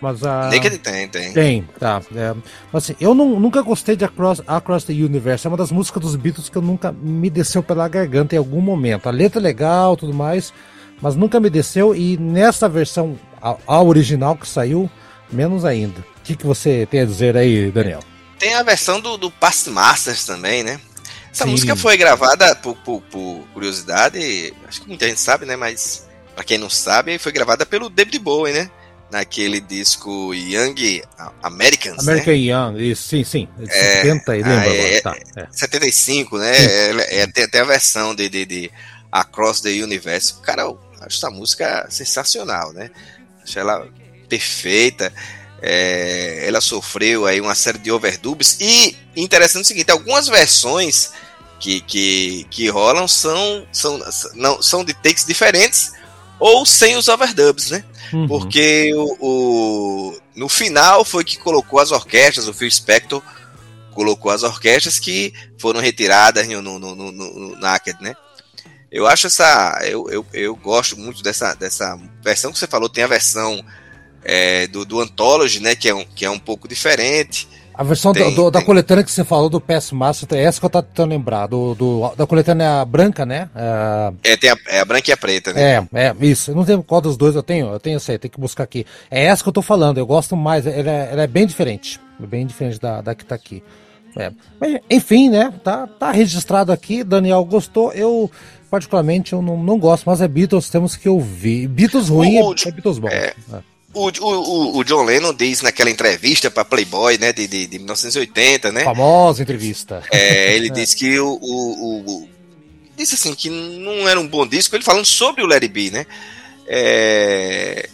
Mas 0.00 0.22
a. 0.24 0.48
Naked 0.48 0.78
tem, 0.78 1.08
tem. 1.08 1.32
Tem, 1.32 1.68
tá. 1.78 2.00
É, 2.14 2.32
mas, 2.72 2.84
assim, 2.84 2.96
eu 3.00 3.14
não, 3.14 3.40
nunca 3.40 3.62
gostei 3.62 3.96
de 3.96 4.04
Across, 4.04 4.42
Across 4.46 4.84
the 4.84 4.92
Universe. 4.92 5.46
É 5.46 5.50
uma 5.50 5.56
das 5.56 5.72
músicas 5.72 6.02
dos 6.02 6.14
Beatles 6.16 6.48
que 6.48 6.56
eu 6.56 6.62
nunca 6.62 6.92
me 6.92 7.28
desceu 7.28 7.62
pela 7.62 7.88
garganta 7.88 8.34
em 8.34 8.38
algum 8.38 8.60
momento. 8.60 9.08
A 9.08 9.12
letra 9.12 9.40
é 9.40 9.42
legal 9.42 9.96
tudo 9.96 10.14
mais, 10.14 10.52
mas 11.02 11.16
nunca 11.16 11.40
me 11.40 11.50
desceu. 11.50 11.94
E 11.96 12.16
nessa 12.16 12.68
versão, 12.68 13.18
a, 13.42 13.56
a 13.66 13.82
original 13.82 14.36
que 14.36 14.46
saiu, 14.46 14.88
menos 15.32 15.64
ainda. 15.64 16.00
O 16.00 16.20
que, 16.22 16.36
que 16.36 16.46
você 16.46 16.86
tem 16.90 17.00
a 17.00 17.04
dizer 17.04 17.36
aí, 17.36 17.70
Daniel? 17.72 18.00
Tem 18.38 18.54
a 18.54 18.62
versão 18.62 19.00
do, 19.00 19.16
do 19.16 19.30
Past 19.32 19.68
Masters 19.68 20.24
também, 20.24 20.62
né? 20.62 20.78
Essa 21.32 21.44
Sim. 21.44 21.50
música 21.50 21.74
foi 21.74 21.96
gravada, 21.96 22.54
por, 22.56 22.76
por- 22.76 23.02
por 23.02 23.44
curiosidade, 23.52 24.54
acho 24.68 24.82
que 24.82 24.88
muita 24.88 25.08
gente 25.08 25.20
sabe, 25.20 25.44
né? 25.44 25.56
Mas 25.56 26.06
pra 26.34 26.44
quem 26.44 26.56
não 26.56 26.70
sabe, 26.70 27.18
foi 27.18 27.32
gravada 27.32 27.66
pelo 27.66 27.90
David 27.90 28.18
Bowie, 28.20 28.52
né? 28.52 28.70
Naquele 29.10 29.58
disco 29.60 30.34
Young 30.34 31.02
Americans, 31.42 32.06
American 32.06 32.34
né? 32.34 32.38
Young, 32.40 32.90
isso, 32.90 33.08
sim, 33.08 33.24
sim. 33.24 33.48
De 33.58 33.70
É, 33.70 34.02
70 34.02 34.36
e 34.36 34.42
lembra 34.42 34.54
ah, 34.54 34.60
agora. 34.60 34.76
é- 34.76 35.00
Tá, 35.00 35.16
é. 35.36 35.46
75, 35.50 36.36
né? 36.38 36.52
É, 36.54 37.20
é, 37.22 37.26
tem 37.26 37.44
até 37.44 37.60
a 37.60 37.64
versão 37.64 38.14
de, 38.14 38.28
de, 38.28 38.44
de 38.44 38.70
Across 39.10 39.62
the 39.62 39.70
Universe. 39.70 40.34
Cara, 40.42 40.62
eu 40.62 40.78
acho 41.00 41.16
essa 41.16 41.30
música 41.30 41.86
sensacional, 41.88 42.72
né? 42.74 42.90
Acho 43.42 43.58
ela 43.58 43.88
perfeita. 44.28 45.10
É, 45.62 46.44
ela 46.46 46.60
sofreu 46.60 47.24
aí 47.26 47.40
uma 47.40 47.54
série 47.54 47.78
de 47.78 47.90
overdubs. 47.90 48.58
E 48.60 48.94
interessante 49.16 49.64
o 49.64 49.68
seguinte: 49.68 49.90
algumas 49.90 50.28
versões 50.28 51.12
que, 51.58 51.80
que, 51.80 52.46
que 52.50 52.68
rolam 52.68 53.08
são, 53.08 53.66
são, 53.72 53.98
não, 54.34 54.62
são 54.62 54.84
de 54.84 54.92
takes 54.94 55.24
diferentes 55.24 55.92
ou 56.40 56.64
sem 56.66 56.96
os 56.96 57.08
overdubs, 57.08 57.70
né? 57.70 57.84
Uhum. 58.12 58.26
Porque 58.28 58.92
o, 58.94 59.16
o- 59.20 60.18
no 60.34 60.48
final 60.48 61.04
foi 61.04 61.24
que 61.24 61.38
colocou 61.38 61.78
as 61.80 61.90
orquestras, 61.90 62.48
o 62.48 62.54
Phil 62.54 62.70
Spector 62.70 63.22
colocou 63.92 64.30
as 64.30 64.42
orquestras 64.44 64.98
que 64.98 65.32
foram 65.58 65.80
retiradas 65.80 66.46
no, 66.46 66.62
no, 66.62 66.78
no, 66.78 66.94
no, 66.94 67.12
no 67.12 67.56
Naked, 67.58 68.00
né? 68.00 68.14
Eu 68.90 69.06
acho 69.06 69.26
essa. 69.26 69.78
Eu, 69.84 70.08
eu, 70.08 70.26
eu 70.32 70.56
gosto 70.56 70.96
muito 70.98 71.22
dessa, 71.22 71.54
dessa 71.54 71.98
versão 72.22 72.50
que 72.52 72.58
você 72.58 72.66
falou, 72.66 72.88
tem 72.88 73.04
a 73.04 73.08
versão 73.08 73.62
é, 74.24 74.66
do, 74.68 74.84
do 74.84 75.00
Anthology, 75.00 75.60
né? 75.60 75.74
Que 75.74 75.88
é 75.90 75.94
um, 75.94 76.04
que 76.04 76.24
é 76.24 76.30
um 76.30 76.38
pouco 76.38 76.66
diferente. 76.66 77.46
A 77.78 77.84
versão 77.84 78.12
Tem, 78.12 78.34
do- 78.34 78.50
da 78.50 78.60
coletânea 78.60 79.04
que 79.04 79.10
você 79.12 79.22
falou 79.22 79.48
do 79.48 79.60
PS 79.60 79.92
Master, 79.92 80.36
é 80.36 80.42
essa 80.42 80.58
que 80.58 80.66
eu 80.66 80.70
tô 80.70 80.82
tentando 80.82 81.10
lembrar. 81.10 81.46
Do, 81.46 81.76
do- 81.76 82.12
da 82.16 82.26
coletânea 82.26 82.84
branca, 82.84 83.24
né? 83.24 83.48
É, 83.54 84.32
É, 84.32 84.36
tem 84.36 84.50
a, 84.50 84.56
é 84.66 84.80
a 84.80 84.84
branca 84.84 85.08
e 85.08 85.12
a 85.14 85.16
preta, 85.16 85.52
né? 85.52 85.86
É, 85.92 86.06
é, 86.08 86.14
isso. 86.20 86.50
Eu 86.50 86.56
não 86.56 86.64
tenho 86.64 86.82
qual 86.82 87.00
dos 87.00 87.16
dois 87.16 87.36
eu 87.36 87.42
tenho. 87.42 87.68
Eu 87.68 87.78
tenho 87.78 87.96
essa 87.96 88.10
aí, 88.10 88.18
tem 88.18 88.28
que 88.28 88.40
buscar 88.40 88.64
aqui. 88.64 88.84
É 89.08 89.26
essa 89.26 89.44
que 89.44 89.48
eu 89.48 89.52
tô 89.52 89.62
falando, 89.62 89.98
eu 89.98 90.06
gosto 90.06 90.36
mais. 90.36 90.66
Ela 90.66 90.90
é, 90.90 91.08
ela 91.12 91.22
é 91.22 91.26
bem 91.28 91.46
diferente. 91.46 92.00
É 92.20 92.26
bem 92.26 92.44
diferente 92.44 92.80
da, 92.80 93.00
da 93.00 93.14
que 93.14 93.24
tá 93.24 93.36
aqui. 93.36 93.62
É. 94.16 94.32
Mas, 94.60 94.80
enfim, 94.90 95.30
né? 95.30 95.54
Tá, 95.62 95.86
tá 95.86 96.10
registrado 96.10 96.72
aqui. 96.72 97.04
Daniel 97.04 97.44
gostou. 97.44 97.92
Eu, 97.92 98.28
particularmente, 98.68 99.32
eu 99.34 99.40
não, 99.40 99.56
não 99.56 99.78
gosto, 99.78 100.02
mas 100.06 100.20
é 100.20 100.26
Beatles, 100.26 100.68
temos 100.68 100.96
que 100.96 101.08
ouvir. 101.08 101.68
Beatles 101.68 102.08
ruim 102.08 102.38
é, 102.38 102.40
é 102.40 102.70
Beatles 102.72 102.98
bom. 102.98 103.06
é. 103.08 103.32
É. 103.94 103.98
o, 103.98 104.10
o, 104.20 104.78
o 104.78 104.84
John 104.84 105.04
Lennon 105.04 105.32
diz 105.32 105.62
naquela 105.62 105.90
entrevista 105.90 106.50
para 106.50 106.64
Playboy, 106.64 107.18
né, 107.18 107.32
de, 107.32 107.46
de, 107.46 107.66
de 107.66 107.78
1980, 107.78 108.72
né? 108.72 108.84
Famosa 108.84 109.42
entrevista. 109.42 110.02
É, 110.10 110.54
ele 110.56 110.70
disse 110.70 110.96
que 110.96 111.18
o, 111.18 111.38
o, 111.40 112.00
o, 112.00 112.28
disse 112.96 113.14
assim 113.14 113.34
que 113.34 113.48
não 113.48 114.08
era 114.08 114.18
um 114.18 114.26
bom 114.26 114.46
disco. 114.46 114.76
Ele 114.76 114.84
falando 114.84 115.06
sobre 115.06 115.42
o 115.42 115.46
Larry 115.46 115.68
B, 115.68 115.90
né? 115.90 116.06
É, 116.66 117.88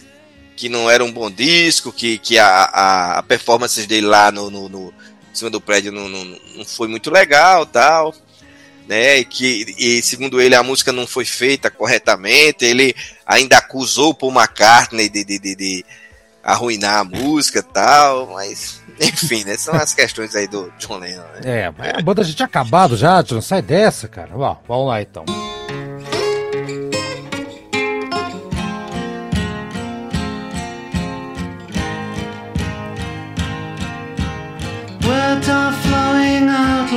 que 0.55 0.67
não 0.69 0.89
era 0.89 1.03
um 1.03 1.11
bom 1.11 1.31
disco, 1.31 1.91
que, 1.91 2.17
que 2.17 2.37
a, 2.37 2.47
a, 2.47 3.19
a 3.19 3.23
performance 3.23 3.85
dele 3.87 4.07
lá 4.07 4.31
no, 4.31 4.49
no, 4.49 4.69
no 4.69 4.93
em 5.31 5.37
cima 5.37 5.49
do 5.49 5.59
prédio 5.59 5.91
não, 5.91 6.07
não, 6.07 6.23
não 6.55 6.65
foi 6.65 6.87
muito 6.87 7.11
legal, 7.11 7.65
tal 7.65 8.13
né? 8.87 9.17
E 9.17 9.25
que 9.25 9.75
e 9.77 10.01
segundo 10.01 10.41
ele 10.41 10.55
a 10.55 10.63
música 10.63 10.91
não 10.91 11.05
foi 11.05 11.25
feita 11.25 11.69
corretamente. 11.69 12.65
Ele 12.65 12.95
ainda 13.25 13.57
acusou 13.57 14.11
o 14.11 14.13
Paul 14.13 14.33
McCartney 14.33 15.09
de, 15.09 15.23
de, 15.23 15.39
de, 15.39 15.55
de 15.55 15.85
arruinar 16.43 16.99
a 16.99 17.03
música 17.03 17.63
tal, 17.63 18.27
mas 18.27 18.81
enfim, 19.01 19.43
né? 19.43 19.57
São 19.57 19.73
as 19.75 19.93
questões 19.93 20.35
aí 20.35 20.47
do 20.47 20.71
John 20.79 20.97
Lennon. 20.97 21.23
Né? 21.43 21.61
É, 21.61 21.65
a 21.65 22.01
banda 22.01 22.23
já 22.23 22.33
tinha 22.33 22.45
acabado 22.45 22.95
já, 22.95 23.21
John. 23.21 23.41
Sai 23.41 23.61
dessa, 23.61 24.07
cara. 24.07 24.29
Ó, 24.33 24.55
vamos 24.67 24.87
lá 24.87 25.01
então. 25.01 25.25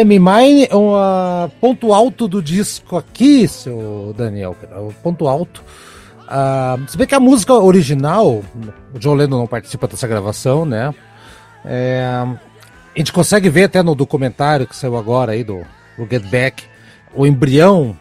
I'm 0.00 0.18
Mine 0.18 0.66
é 0.70 0.74
um 0.74 0.94
ah, 0.94 1.50
ponto 1.60 1.92
alto 1.92 2.26
do 2.26 2.42
disco 2.42 2.96
aqui, 2.96 3.46
seu 3.46 4.14
Daniel. 4.16 4.56
O 4.76 4.94
ponto 5.02 5.28
alto. 5.28 5.62
Ah, 6.26 6.78
se 6.88 6.96
bem 6.96 7.06
que 7.06 7.14
a 7.14 7.20
música 7.20 7.52
original, 7.52 8.42
o 8.94 8.98
John 8.98 9.14
Lennon 9.14 9.40
não 9.40 9.46
participa 9.46 9.86
dessa 9.86 10.08
gravação, 10.08 10.64
né? 10.64 10.94
É, 11.64 12.02
a 12.94 12.98
gente 12.98 13.12
consegue 13.12 13.50
ver 13.50 13.64
até 13.64 13.82
no 13.82 13.94
documentário 13.94 14.66
que 14.66 14.74
saiu 14.74 14.96
agora 14.96 15.32
aí 15.32 15.44
do, 15.44 15.60
do 15.98 16.06
Get 16.10 16.26
Back 16.30 16.64
o 17.14 17.26
embrião 17.26 17.94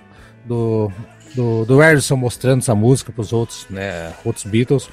do, 0.45 0.89
do, 1.35 1.65
do 1.65 1.79
Harrison 1.79 2.15
mostrando 2.15 2.59
essa 2.59 2.73
música 2.73 3.11
para 3.11 3.21
os 3.21 3.33
outros, 3.33 3.65
né? 3.69 4.13
Outros 4.23 4.45
Beatles. 4.45 4.89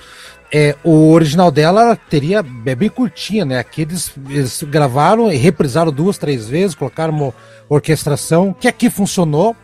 É, 0.52 0.76
o 0.84 1.10
original 1.10 1.50
dela 1.50 1.96
teria 2.08 2.44
é 2.66 2.74
bem 2.74 2.88
curtinha, 2.88 3.44
né? 3.44 3.58
Aqui 3.58 3.82
eles, 3.82 4.12
eles 4.28 4.62
gravaram 4.62 5.30
e 5.30 5.36
reprisaram 5.36 5.90
duas, 5.90 6.18
três 6.18 6.48
vezes, 6.48 6.74
colocaram 6.74 7.12
uma 7.12 7.34
orquestração 7.68 8.52
que 8.52 8.68
aqui 8.68 8.88
funcionou. 8.88 9.56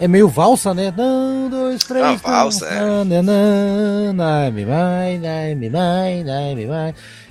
é 0.00 0.08
meio 0.08 0.28
valsa, 0.28 0.72
né? 0.72 0.92
Um, 0.96 1.50
dois, 1.50 1.84
três. 1.84 2.04
Ah, 2.04 2.14
valsa, 2.14 2.66
é. 2.66 2.80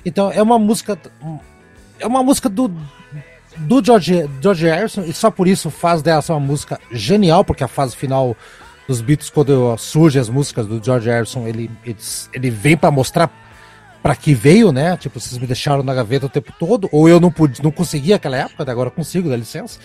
Então 0.05 0.32
é 0.32 0.41
uma 0.41 0.60
música. 0.60 0.97
É 1.99 2.05
uma 2.05 2.24
música 2.24 2.47
do. 2.47 2.72
Do 3.57 3.84
George, 3.84 4.30
George 4.41 4.66
Harrison, 4.66 5.01
e 5.01 5.12
só 5.12 5.30
por 5.30 5.45
isso 5.45 5.70
faz 5.70 6.01
dela 6.01 6.22
ser 6.22 6.32
uma 6.32 6.39
música 6.39 6.80
genial, 6.93 7.43
porque 7.43 7.62
a 7.62 7.68
fase 7.68 7.93
final 7.93 8.38
dos 8.89 9.01
Beatles, 9.01 9.29
quando 9.29 9.77
surgem 9.77 10.19
as 10.19 10.29
músicas 10.29 10.65
do 10.65 10.83
George 10.83 11.07
Harrison, 11.07 11.47
ele, 11.47 11.69
ele, 11.85 11.97
ele 12.33 12.49
vem 12.49 12.75
para 12.75 12.89
mostrar 12.89 13.31
para 14.01 14.15
que 14.15 14.33
veio, 14.33 14.71
né? 14.71 14.97
Tipo, 14.97 15.19
vocês 15.19 15.39
me 15.39 15.45
deixaram 15.45 15.83
na 15.83 15.93
gaveta 15.93 16.25
o 16.25 16.29
tempo 16.29 16.51
todo, 16.57 16.89
ou 16.91 17.07
eu 17.07 17.19
não 17.19 17.31
pude, 17.31 17.61
não 17.61 17.69
consegui 17.69 18.13
naquela 18.13 18.37
época, 18.37 18.69
agora 18.71 18.87
eu 18.87 18.91
consigo, 18.91 19.29
dá 19.29 19.37
licença. 19.37 19.79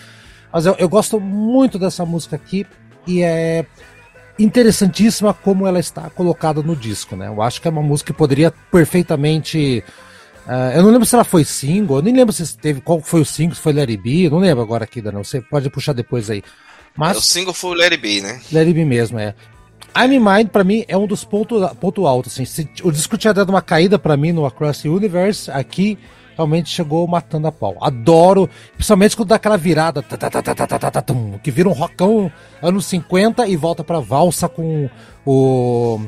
Mas 0.51 0.65
eu, 0.65 0.75
eu 0.79 0.89
gosto 0.89 1.19
muito 1.19 1.77
dessa 1.77 2.03
música 2.03 2.35
aqui 2.35 2.65
e 3.05 3.21
é 3.21 3.67
interessantíssima 4.39 5.35
como 5.35 5.67
ela 5.67 5.79
está 5.79 6.09
colocada 6.09 6.63
no 6.63 6.75
disco, 6.75 7.15
né? 7.15 7.27
Eu 7.27 7.43
acho 7.43 7.61
que 7.61 7.67
é 7.67 7.71
uma 7.71 7.83
música 7.83 8.11
que 8.11 8.17
poderia 8.17 8.51
perfeitamente. 8.71 9.83
Uh, 10.47 10.77
eu 10.77 10.81
não 10.81 10.89
lembro 10.89 11.05
se 11.05 11.13
ela 11.13 11.23
foi 11.23 11.43
single, 11.43 11.97
eu 11.97 12.01
nem 12.01 12.15
lembro 12.15 12.33
se 12.33 12.57
teve 12.57 12.81
qual 12.81 12.99
foi 13.01 13.21
o 13.21 13.25
single, 13.25 13.53
se 13.53 13.61
foi 13.61 13.73
Larry 13.73 13.97
B, 13.97 14.29
não 14.31 14.39
lembro 14.39 14.63
agora 14.63 14.85
aqui, 14.85 14.99
não. 14.99 15.23
Você 15.23 15.41
pode 15.41 15.69
puxar 15.69 15.93
depois 15.93 16.31
aí. 16.31 16.41
Mas, 16.95 17.17
o 17.17 17.21
single 17.21 17.53
foi 17.53 17.71
o 17.71 17.73
Larry 17.73 17.97
B, 17.97 18.21
né? 18.21 18.41
Larry 18.51 18.73
B 18.73 18.85
mesmo, 18.85 19.19
é. 19.19 19.35
I'm 19.97 20.13
in 20.13 20.19
Mind, 20.19 20.49
pra 20.49 20.63
mim, 20.63 20.83
é 20.87 20.97
um 20.97 21.07
dos 21.07 21.23
pontos 21.23 21.65
ponto 21.79 22.05
altos. 22.05 22.33
Assim. 22.33 22.45
Se, 22.45 22.69
o 22.83 22.91
disco 22.91 23.17
tinha 23.17 23.33
dado 23.33 23.49
uma 23.49 23.61
caída 23.61 23.97
para 23.97 24.17
mim 24.17 24.33
no 24.33 24.45
Across 24.45 24.83
the 24.83 24.89
Universe, 24.89 25.49
aqui 25.49 25.97
realmente 26.35 26.69
chegou 26.69 27.07
matando 27.07 27.47
a 27.47 27.51
pau. 27.51 27.77
Adoro, 27.81 28.49
principalmente 28.73 29.15
quando 29.15 29.29
dá 29.29 29.35
aquela 29.35 29.57
virada, 29.57 30.01
tá, 30.01 30.17
tá, 30.17 30.41
tá, 30.41 31.05
que 31.41 31.49
vira 31.49 31.69
um 31.69 31.73
rockão 31.73 32.29
anos 32.61 32.85
50 32.87 33.47
e 33.47 33.55
volta 33.55 33.83
pra 33.83 34.01
valsa 34.01 34.49
com 34.49 34.89
o. 35.25 36.01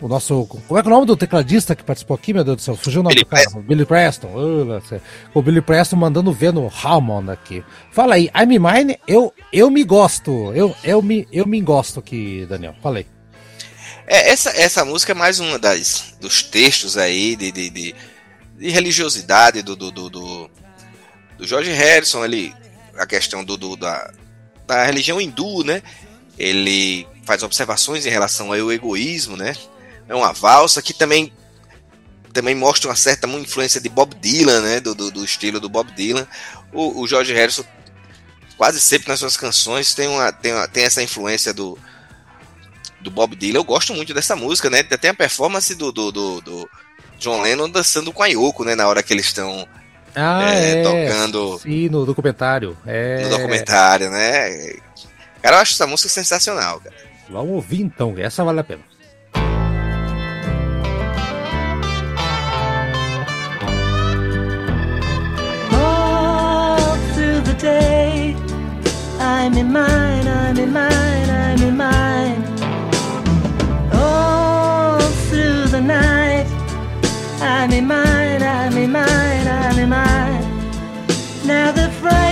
O 0.00 0.06
nosso. 0.06 0.46
Como 0.46 0.78
é 0.78 0.82
que 0.82 0.88
é 0.88 0.92
o 0.92 0.94
nome 0.94 1.06
do 1.06 1.16
tecladista 1.16 1.74
que 1.74 1.82
participou 1.82 2.14
aqui, 2.14 2.32
meu 2.32 2.44
Deus 2.44 2.58
do 2.58 2.62
céu? 2.62 2.76
Fugiu 2.76 3.00
o 3.00 3.02
nome 3.02 3.16
Billy 3.16 3.24
do 3.24 3.28
cara? 3.28 3.42
Preston. 3.42 3.60
Billy 3.62 3.84
Preston. 3.84 4.80
O 5.34 5.42
Billy 5.42 5.60
Preston 5.60 5.96
mandando 5.96 6.32
ver 6.32 6.52
no 6.52 6.68
Hammond 6.68 7.30
aqui. 7.30 7.64
Fala 7.90 8.14
aí, 8.14 8.30
I'm 8.34 8.58
Mine, 8.58 8.98
eu, 9.08 9.34
eu 9.52 9.70
me 9.70 9.82
gosto. 9.82 10.52
Eu, 10.54 10.74
eu, 10.84 11.02
me, 11.02 11.26
eu 11.32 11.46
me 11.46 11.60
gosto 11.60 11.98
aqui, 11.98 12.46
Daniel. 12.48 12.76
Falei. 12.80 13.06
É, 14.06 14.30
essa, 14.30 14.50
essa 14.50 14.84
música 14.84 15.12
é 15.12 15.14
mais 15.14 15.40
uma 15.40 15.58
das, 15.58 16.14
dos 16.20 16.42
textos 16.42 16.96
aí 16.96 17.34
de, 17.34 17.50
de, 17.50 17.68
de, 17.68 17.94
de 18.56 18.70
religiosidade 18.70 19.62
do, 19.62 19.74
do, 19.74 19.90
do, 19.90 20.08
do, 20.08 20.50
do 21.36 21.46
George 21.46 21.72
Harrison, 21.72 22.24
ele, 22.24 22.54
a 22.96 23.06
questão 23.06 23.44
do, 23.44 23.56
do, 23.56 23.76
da, 23.76 24.12
da 24.66 24.84
religião 24.84 25.20
hindu, 25.20 25.64
né? 25.64 25.82
Ele 26.38 27.06
faz 27.24 27.42
observações 27.42 28.06
em 28.06 28.10
relação 28.10 28.52
ao 28.52 28.72
egoísmo, 28.72 29.36
né? 29.36 29.54
É 30.08 30.14
uma 30.14 30.32
valsa 30.32 30.80
que 30.82 30.92
também 30.94 31.32
também 32.32 32.54
mostra 32.54 32.88
uma 32.88 32.96
certa 32.96 33.26
influência 33.26 33.80
de 33.80 33.88
Bob 33.88 34.14
Dylan, 34.14 34.60
né? 34.60 34.80
Do, 34.80 34.94
do, 34.94 35.10
do 35.10 35.24
estilo 35.24 35.58
do 35.58 35.68
Bob 35.68 35.90
Dylan. 35.92 36.26
O, 36.72 37.00
o 37.02 37.06
George 37.08 37.32
Harrison 37.32 37.64
quase 38.56 38.80
sempre 38.80 39.08
nas 39.08 39.18
suas 39.20 39.36
canções 39.36 39.94
tem, 39.94 40.06
uma, 40.08 40.32
tem, 40.32 40.52
uma, 40.52 40.68
tem 40.68 40.84
essa 40.84 41.02
influência 41.02 41.52
do, 41.54 41.78
do 43.00 43.10
Bob 43.10 43.34
Dylan. 43.36 43.58
Eu 43.60 43.64
gosto 43.64 43.94
muito 43.94 44.12
dessa 44.14 44.36
música, 44.36 44.68
né? 44.70 44.82
Tem 44.82 45.10
a 45.10 45.14
performance 45.14 45.74
do, 45.74 45.90
do, 45.90 46.12
do, 46.12 46.40
do 46.40 46.70
John 47.18 47.40
Lennon 47.42 47.68
dançando 47.68 48.12
com 48.12 48.22
a 48.22 48.26
Yoko, 48.26 48.64
né? 48.64 48.74
Na 48.74 48.86
hora 48.86 49.02
que 49.02 49.12
eles 49.12 49.26
estão 49.26 49.66
Ah, 50.14 50.52
É, 50.54 50.80
é. 50.80 50.82
tocando- 50.82 51.58
Sim, 51.60 51.88
no 51.88 52.04
documentário. 52.06 52.76
É. 52.86 53.22
no 53.24 53.30
documentário, 53.30 54.10
né? 54.10 54.74
Cara, 55.42 55.56
eu 55.56 55.60
acho 55.60 55.72
essa 55.74 55.86
música 55.86 56.08
sensacional, 56.08 56.80
cara. 56.80 56.94
Vamos 57.30 57.52
ouvir 57.52 57.80
então, 57.82 58.14
essa 58.18 58.42
vale 58.44 58.60
a 58.60 58.64
pena. 58.64 58.82
I'm 69.48 69.56
in 69.56 69.72
mine, 69.72 70.28
I'm 70.28 70.58
in 70.58 70.72
mine, 70.74 71.30
I'm 71.30 71.62
in 71.62 71.74
mine. 71.74 72.44
All 73.94 75.00
through 75.00 75.68
the 75.68 75.80
night. 75.80 76.46
I'm 77.40 77.72
in 77.72 77.86
mine, 77.86 78.42
I'm 78.42 78.76
in 78.76 78.92
mine, 78.92 79.48
I'm 79.48 79.78
in 79.78 79.88
mine. 79.88 80.42
Now 81.46 81.72
they're 81.72 81.90
frightened 81.92 82.27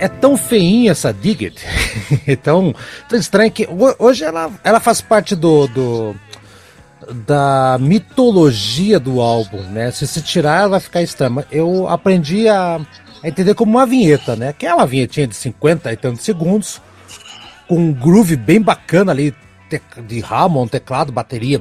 É 0.00 0.08
tão 0.08 0.36
feinha 0.36 0.90
essa 0.92 1.12
Dig 1.12 1.44
It, 1.44 1.62
é 2.26 2.34
tão, 2.36 2.74
estranha 3.12 3.50
que 3.50 3.64
ho- 3.66 3.94
hoje 3.98 4.24
ela, 4.24 4.50
ela 4.64 4.80
faz 4.80 5.00
parte 5.00 5.36
do, 5.36 5.66
do 5.68 6.16
da 7.26 7.76
mitologia 7.80 8.98
do 9.00 9.20
álbum, 9.20 9.60
né? 9.62 9.90
Se 9.90 10.06
se 10.06 10.22
tirar, 10.22 10.60
ela 10.60 10.68
vai 10.70 10.80
ficar 10.80 11.02
estranha. 11.02 11.44
Eu 11.50 11.88
aprendi 11.88 12.48
a, 12.48 12.80
a 13.22 13.28
entender 13.28 13.54
como 13.54 13.72
uma 13.72 13.86
vinheta, 13.86 14.36
né? 14.36 14.48
Aquela 14.48 14.86
vinhetinha 14.86 15.26
de 15.26 15.34
50 15.34 15.92
e 15.92 15.96
tantos 15.96 16.24
segundos, 16.24 16.80
com 17.68 17.76
um 17.76 17.92
groove 17.92 18.36
bem 18.36 18.60
bacana 18.60 19.12
ali, 19.12 19.34
de 20.06 20.24
Hammond, 20.28 20.70
teclado, 20.70 21.12
bateria. 21.12 21.60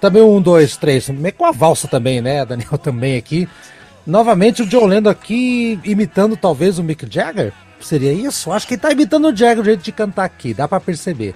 Também 0.00 0.22
um, 0.22 0.40
dois, 0.40 0.76
três, 0.76 1.08
meio 1.08 1.34
com 1.34 1.44
a 1.44 1.52
valsa 1.52 1.88
também, 1.88 2.20
né? 2.20 2.44
Daniel 2.44 2.78
também 2.78 3.16
aqui. 3.16 3.48
Novamente 4.06 4.62
o 4.62 4.66
John 4.66 4.86
Lennon 4.86 5.10
aqui 5.10 5.78
imitando 5.84 6.36
talvez 6.36 6.78
o 6.78 6.82
Mick 6.82 7.06
Jagger. 7.10 7.52
Seria 7.80 8.12
isso? 8.12 8.52
Acho 8.52 8.66
que 8.66 8.74
ele 8.74 8.80
tá 8.80 8.92
imitando 8.92 9.28
o 9.28 9.36
Jagger 9.36 9.60
o 9.60 9.64
jeito 9.64 9.82
de 9.82 9.92
cantar 9.92 10.24
aqui, 10.24 10.54
dá 10.54 10.68
pra 10.68 10.80
perceber. 10.80 11.34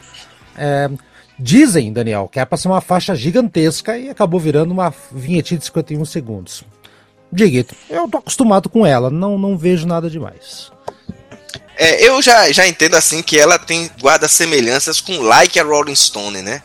É, 0.56 0.90
dizem, 1.38 1.92
Daniel, 1.92 2.28
que 2.30 2.40
é 2.40 2.44
pra 2.44 2.58
ser 2.58 2.68
uma 2.68 2.80
faixa 2.80 3.14
gigantesca 3.14 3.98
e 3.98 4.10
acabou 4.10 4.40
virando 4.40 4.72
uma 4.72 4.92
vinhetinha 5.12 5.58
de 5.58 5.64
51 5.66 6.04
segundos. 6.04 6.64
Diga, 7.30 7.66
eu 7.90 8.08
tô 8.08 8.18
acostumado 8.18 8.68
com 8.68 8.86
ela, 8.86 9.10
não, 9.10 9.38
não 9.38 9.56
vejo 9.56 9.86
nada 9.86 10.08
demais. 10.08 10.72
É, 11.76 12.08
eu 12.08 12.20
já, 12.20 12.50
já 12.50 12.66
entendo 12.66 12.96
assim 12.96 13.22
que 13.22 13.38
ela 13.38 13.58
tem 13.58 13.90
guarda 14.00 14.26
semelhanças 14.26 15.00
com 15.00 15.20
Like 15.20 15.60
a 15.60 15.62
Rolling 15.62 15.94
Stone, 15.94 16.42
né? 16.42 16.62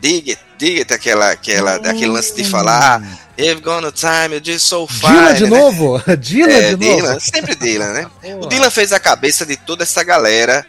Dig 0.00 0.30
it, 0.30 0.42
dig 0.58 0.78
it, 0.78 0.92
aquela, 0.92 1.30
aquela, 1.30 1.76
aquele 1.76 2.06
lance 2.08 2.34
de 2.34 2.44
falar 2.44 3.00
You've 3.38 3.60
gone 3.62 3.90
time, 3.92 4.34
you're 4.34 4.44
just 4.44 4.66
so 4.66 4.86
fine. 4.86 5.12
Dylan 5.12 5.34
de 5.34 5.44
né? 5.44 5.50
novo? 5.50 6.02
Dylan 6.18 6.52
É, 6.52 6.70
de 6.70 6.76
Dylan, 6.76 7.08
novo? 7.14 7.20
sempre 7.20 7.54
Dylan, 7.54 7.92
né? 7.92 8.10
O 8.42 8.46
Dylan 8.46 8.70
fez 8.70 8.92
a 8.92 8.98
cabeça 8.98 9.46
de 9.46 9.56
toda 9.56 9.84
essa 9.84 10.02
galera 10.02 10.66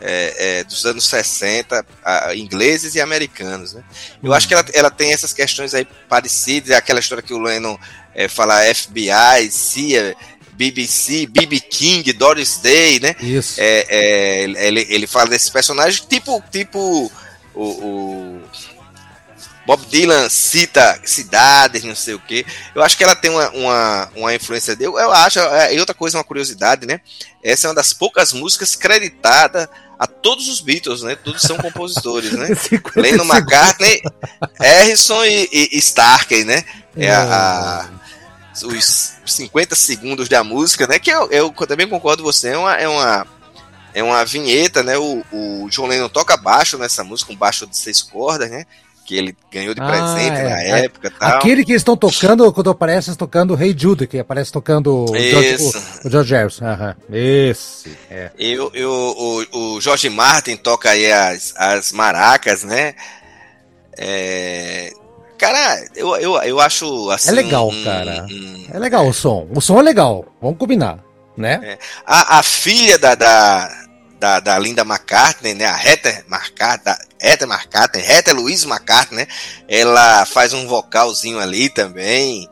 é, 0.00 0.58
é, 0.60 0.64
dos 0.64 0.84
anos 0.86 1.06
60, 1.08 1.84
a- 2.04 2.34
ingleses 2.36 2.94
e 2.94 3.00
americanos, 3.00 3.72
né? 3.72 3.82
Eu 4.22 4.32
acho 4.32 4.46
que 4.46 4.54
ela, 4.54 4.64
ela 4.72 4.90
tem 4.90 5.12
essas 5.12 5.32
questões 5.32 5.74
aí 5.74 5.84
parecidas, 6.08 6.70
é 6.70 6.76
aquela 6.76 7.00
história 7.00 7.22
que 7.22 7.34
o 7.34 7.38
Lennon 7.40 7.76
é, 8.14 8.28
fala 8.28 8.60
FBI, 8.72 9.50
CIA, 9.50 10.14
BBC, 10.52 11.26
BB 11.26 11.58
King, 11.58 12.12
Doris 12.12 12.58
Day, 12.58 13.00
né? 13.00 13.16
Isso. 13.20 13.54
É, 13.58 13.86
é, 13.88 14.42
ele, 14.68 14.86
ele 14.88 15.06
fala 15.08 15.30
desses 15.30 15.50
personagens, 15.50 16.00
tipo, 16.08 16.40
tipo 16.52 17.10
o, 17.52 17.62
o 17.64 18.42
Bob 19.66 19.84
Dylan 19.86 20.28
cita 20.28 21.00
cidades, 21.04 21.84
não 21.84 21.94
sei 21.94 22.14
o 22.14 22.18
que. 22.20 22.44
Eu 22.74 22.82
acho 22.82 22.96
que 22.96 23.04
ela 23.04 23.16
tem 23.16 23.30
uma, 23.30 23.48
uma, 23.50 24.10
uma 24.14 24.34
influência 24.34 24.76
dele. 24.76 24.90
Eu 24.92 25.12
acho, 25.12 25.38
é, 25.38 25.74
e 25.74 25.80
outra 25.80 25.94
coisa, 25.94 26.18
uma 26.18 26.24
curiosidade, 26.24 26.86
né? 26.86 27.00
Essa 27.42 27.66
é 27.66 27.68
uma 27.70 27.74
das 27.74 27.92
poucas 27.92 28.32
músicas 28.32 28.76
creditadas 28.76 29.66
a 29.98 30.06
todos 30.06 30.48
os 30.48 30.60
Beatles, 30.60 31.02
né? 31.02 31.16
Todos 31.16 31.42
são 31.42 31.56
compositores, 31.56 32.32
né? 32.32 32.52
50 32.54 33.00
Lennon. 33.00 33.24
McCartney, 33.24 34.02
Harrison 34.58 35.24
e, 35.24 35.48
e, 35.52 35.68
e 35.72 35.78
Starkey, 35.78 36.44
né? 36.44 36.64
É 36.96 37.10
a, 37.10 37.22
a- 37.22 37.88
os 38.66 39.14
50 39.26 39.74
segundos 39.74 40.28
da 40.28 40.44
música, 40.44 40.86
né? 40.86 40.98
Que 40.98 41.10
eu, 41.10 41.30
eu 41.30 41.50
também 41.66 41.88
concordo 41.88 42.22
com 42.22 42.30
você, 42.30 42.50
é 42.50 42.58
uma, 42.58 42.74
é 42.76 42.88
uma, 42.88 43.26
é 43.94 44.02
uma 44.02 44.24
vinheta, 44.24 44.82
né? 44.82 44.96
O, 44.96 45.24
o 45.32 45.68
John 45.70 45.86
Lennon 45.86 46.08
toca 46.08 46.36
baixo 46.36 46.78
nessa 46.78 47.02
música, 47.02 47.32
um 47.32 47.36
baixo 47.36 47.66
de 47.66 47.76
seis 47.76 48.00
cordas, 48.02 48.50
né? 48.50 48.64
Que 49.04 49.16
ele 49.16 49.36
ganhou 49.52 49.74
de 49.74 49.80
Ah, 49.82 49.86
presente 49.86 50.36
é. 50.38 50.42
na 50.48 50.62
É. 50.62 50.84
época 50.86 51.10
tal. 51.18 51.36
Aquele 51.36 51.62
que 51.64 51.74
estão 51.74 51.94
tocando, 51.96 52.50
quando 52.52 52.70
aparece 52.70 53.14
tocando 53.16 53.54
Hey 53.60 53.74
Jude, 53.76 54.06
que 54.06 54.18
aparece 54.18 54.50
tocando 54.50 55.04
o 55.04 55.14
George, 55.14 55.54
Isso. 55.54 55.78
o, 56.04 56.08
o 56.08 56.10
George 56.10 56.34
Harrison. 56.34 56.64
Aham. 56.64 56.96
Esse. 57.12 57.96
É. 58.10 58.30
E 58.38 58.58
o, 58.58 58.72
o, 58.74 59.44
o, 59.52 59.74
o 59.76 59.80
George 59.80 60.08
Martin 60.08 60.56
toca 60.56 60.88
aí 60.90 61.12
as, 61.12 61.52
as 61.56 61.92
maracas, 61.92 62.64
né? 62.64 62.94
É, 63.96 64.90
Cara, 65.36 65.84
eu, 65.94 66.16
eu, 66.16 66.36
eu 66.42 66.60
acho 66.60 67.10
assim. 67.10 67.28
É 67.28 67.32
legal, 67.32 67.68
um- 67.68 67.84
cara. 67.84 68.24
um- 68.30 68.66
É 68.72 68.78
legal 68.78 69.06
o 69.06 69.12
som. 69.12 69.46
O 69.54 69.60
som 69.60 69.78
é 69.78 69.82
legal. 69.82 70.24
Vamos 70.40 70.56
combinar, 70.58 71.00
né? 71.36 71.76
A, 72.06 72.38
a 72.38 72.42
filha 72.42 72.96
da, 72.98 73.14
da, 73.14 73.68
da, 74.24 74.40
da 74.40 74.58
Linda 74.58 74.80
McCartney, 74.82 75.52
né? 75.52 75.66
A 75.66 75.76
Heather 75.84 76.24
McCartney, 76.30 76.94
Heather 77.20 77.46
McCartney, 77.46 78.02
Heather 78.02 78.34
Louise 78.34 78.66
McCartney, 78.66 79.18
né? 79.18 79.26
Ela 79.68 80.24
faz 80.24 80.54
um 80.54 80.66
vocalzinho 80.66 81.38
ali 81.38 81.68
também, 81.68 82.48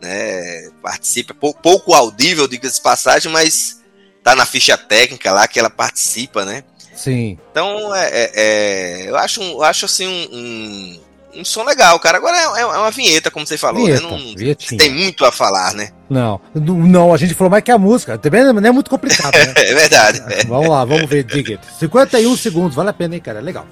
né? 0.00 0.68
Participa, 0.82 1.32
pou- 1.32 1.54
pouco 1.54 1.94
audível, 1.94 2.46
diga-se 2.46 2.76
de 2.76 2.82
passagem, 2.82 3.32
mas 3.32 3.80
tá 4.22 4.36
na 4.36 4.44
ficha 4.44 4.76
técnica 4.76 5.32
lá 5.32 5.48
que 5.48 5.58
ela 5.58 5.70
participa, 5.70 6.44
né? 6.44 6.62
Sim. 6.94 7.38
Então, 7.50 7.94
é, 7.94 8.08
é- 8.10 8.30
é, 8.34 9.08
eu, 9.10 9.16
acho, 9.16 9.40
eu 9.42 9.62
acho 9.62 9.86
assim 9.86 10.06
um, 10.06 10.28
um, 10.36 11.00
um 11.34 11.44
som 11.44 11.62
legal, 11.64 11.98
cara. 11.98 12.18
Agora 12.18 12.36
é, 12.36 12.60
é 12.60 12.66
uma 12.66 12.90
vinheta, 12.90 13.30
como 13.30 13.46
você 13.46 13.56
falou, 13.56 13.84
Vinheta, 13.84 14.02
né? 14.02 14.10
Não 14.10 14.36
vinhetinha. 14.36 14.78
tem 14.78 14.90
muito 14.90 15.24
a 15.24 15.32
falar, 15.32 15.74
né? 15.74 15.90
Não, 16.08 16.40
Não, 16.54 17.14
a 17.14 17.16
gente 17.16 17.34
falou 17.34 17.50
mais 17.50 17.64
que 17.64 17.70
a 17.70 17.78
música. 17.78 18.18
Também 18.18 18.44
não 18.44 18.58
é 18.66 18.70
muito 18.70 18.90
complicado, 18.90 19.34
né? 19.34 19.54
É 19.56 19.74
verdade. 19.74 20.22
Vamos 20.46 20.68
lá, 20.68 20.84
vamos 20.84 21.08
ver, 21.08 21.24
Dig 21.24 21.52
It. 21.52 21.64
51 21.78 22.36
segundos, 22.36 22.74
vale 22.74 22.90
a 22.90 22.92
pena, 22.92 23.14
hein, 23.14 23.20
cara? 23.20 23.40
Legal. 23.40 23.66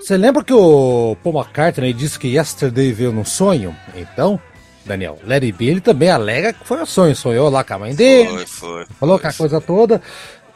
Você 0.00 0.16
lembra 0.16 0.42
que 0.42 0.52
o 0.52 1.16
Paul 1.22 1.36
McCartney 1.40 1.92
disse 1.92 2.18
que 2.18 2.28
Yesterday 2.36 2.92
veio 2.92 3.12
num 3.12 3.24
sonho? 3.24 3.74
Então, 3.94 4.40
Daniel, 4.84 5.18
Larry 5.24 5.52
B, 5.52 5.66
ele 5.66 5.80
também 5.80 6.10
alega 6.10 6.52
que 6.52 6.66
foi 6.66 6.80
um 6.82 6.86
sonho. 6.86 7.14
Sonhou 7.14 7.48
lá 7.50 7.62
com 7.62 7.74
a 7.74 7.78
mãe 7.78 7.94
dele, 7.94 8.28
Foi, 8.28 8.46
foi. 8.46 8.86
falou 8.98 9.18
com 9.18 9.26
a 9.28 9.32
coisa 9.32 9.60
toda. 9.60 10.00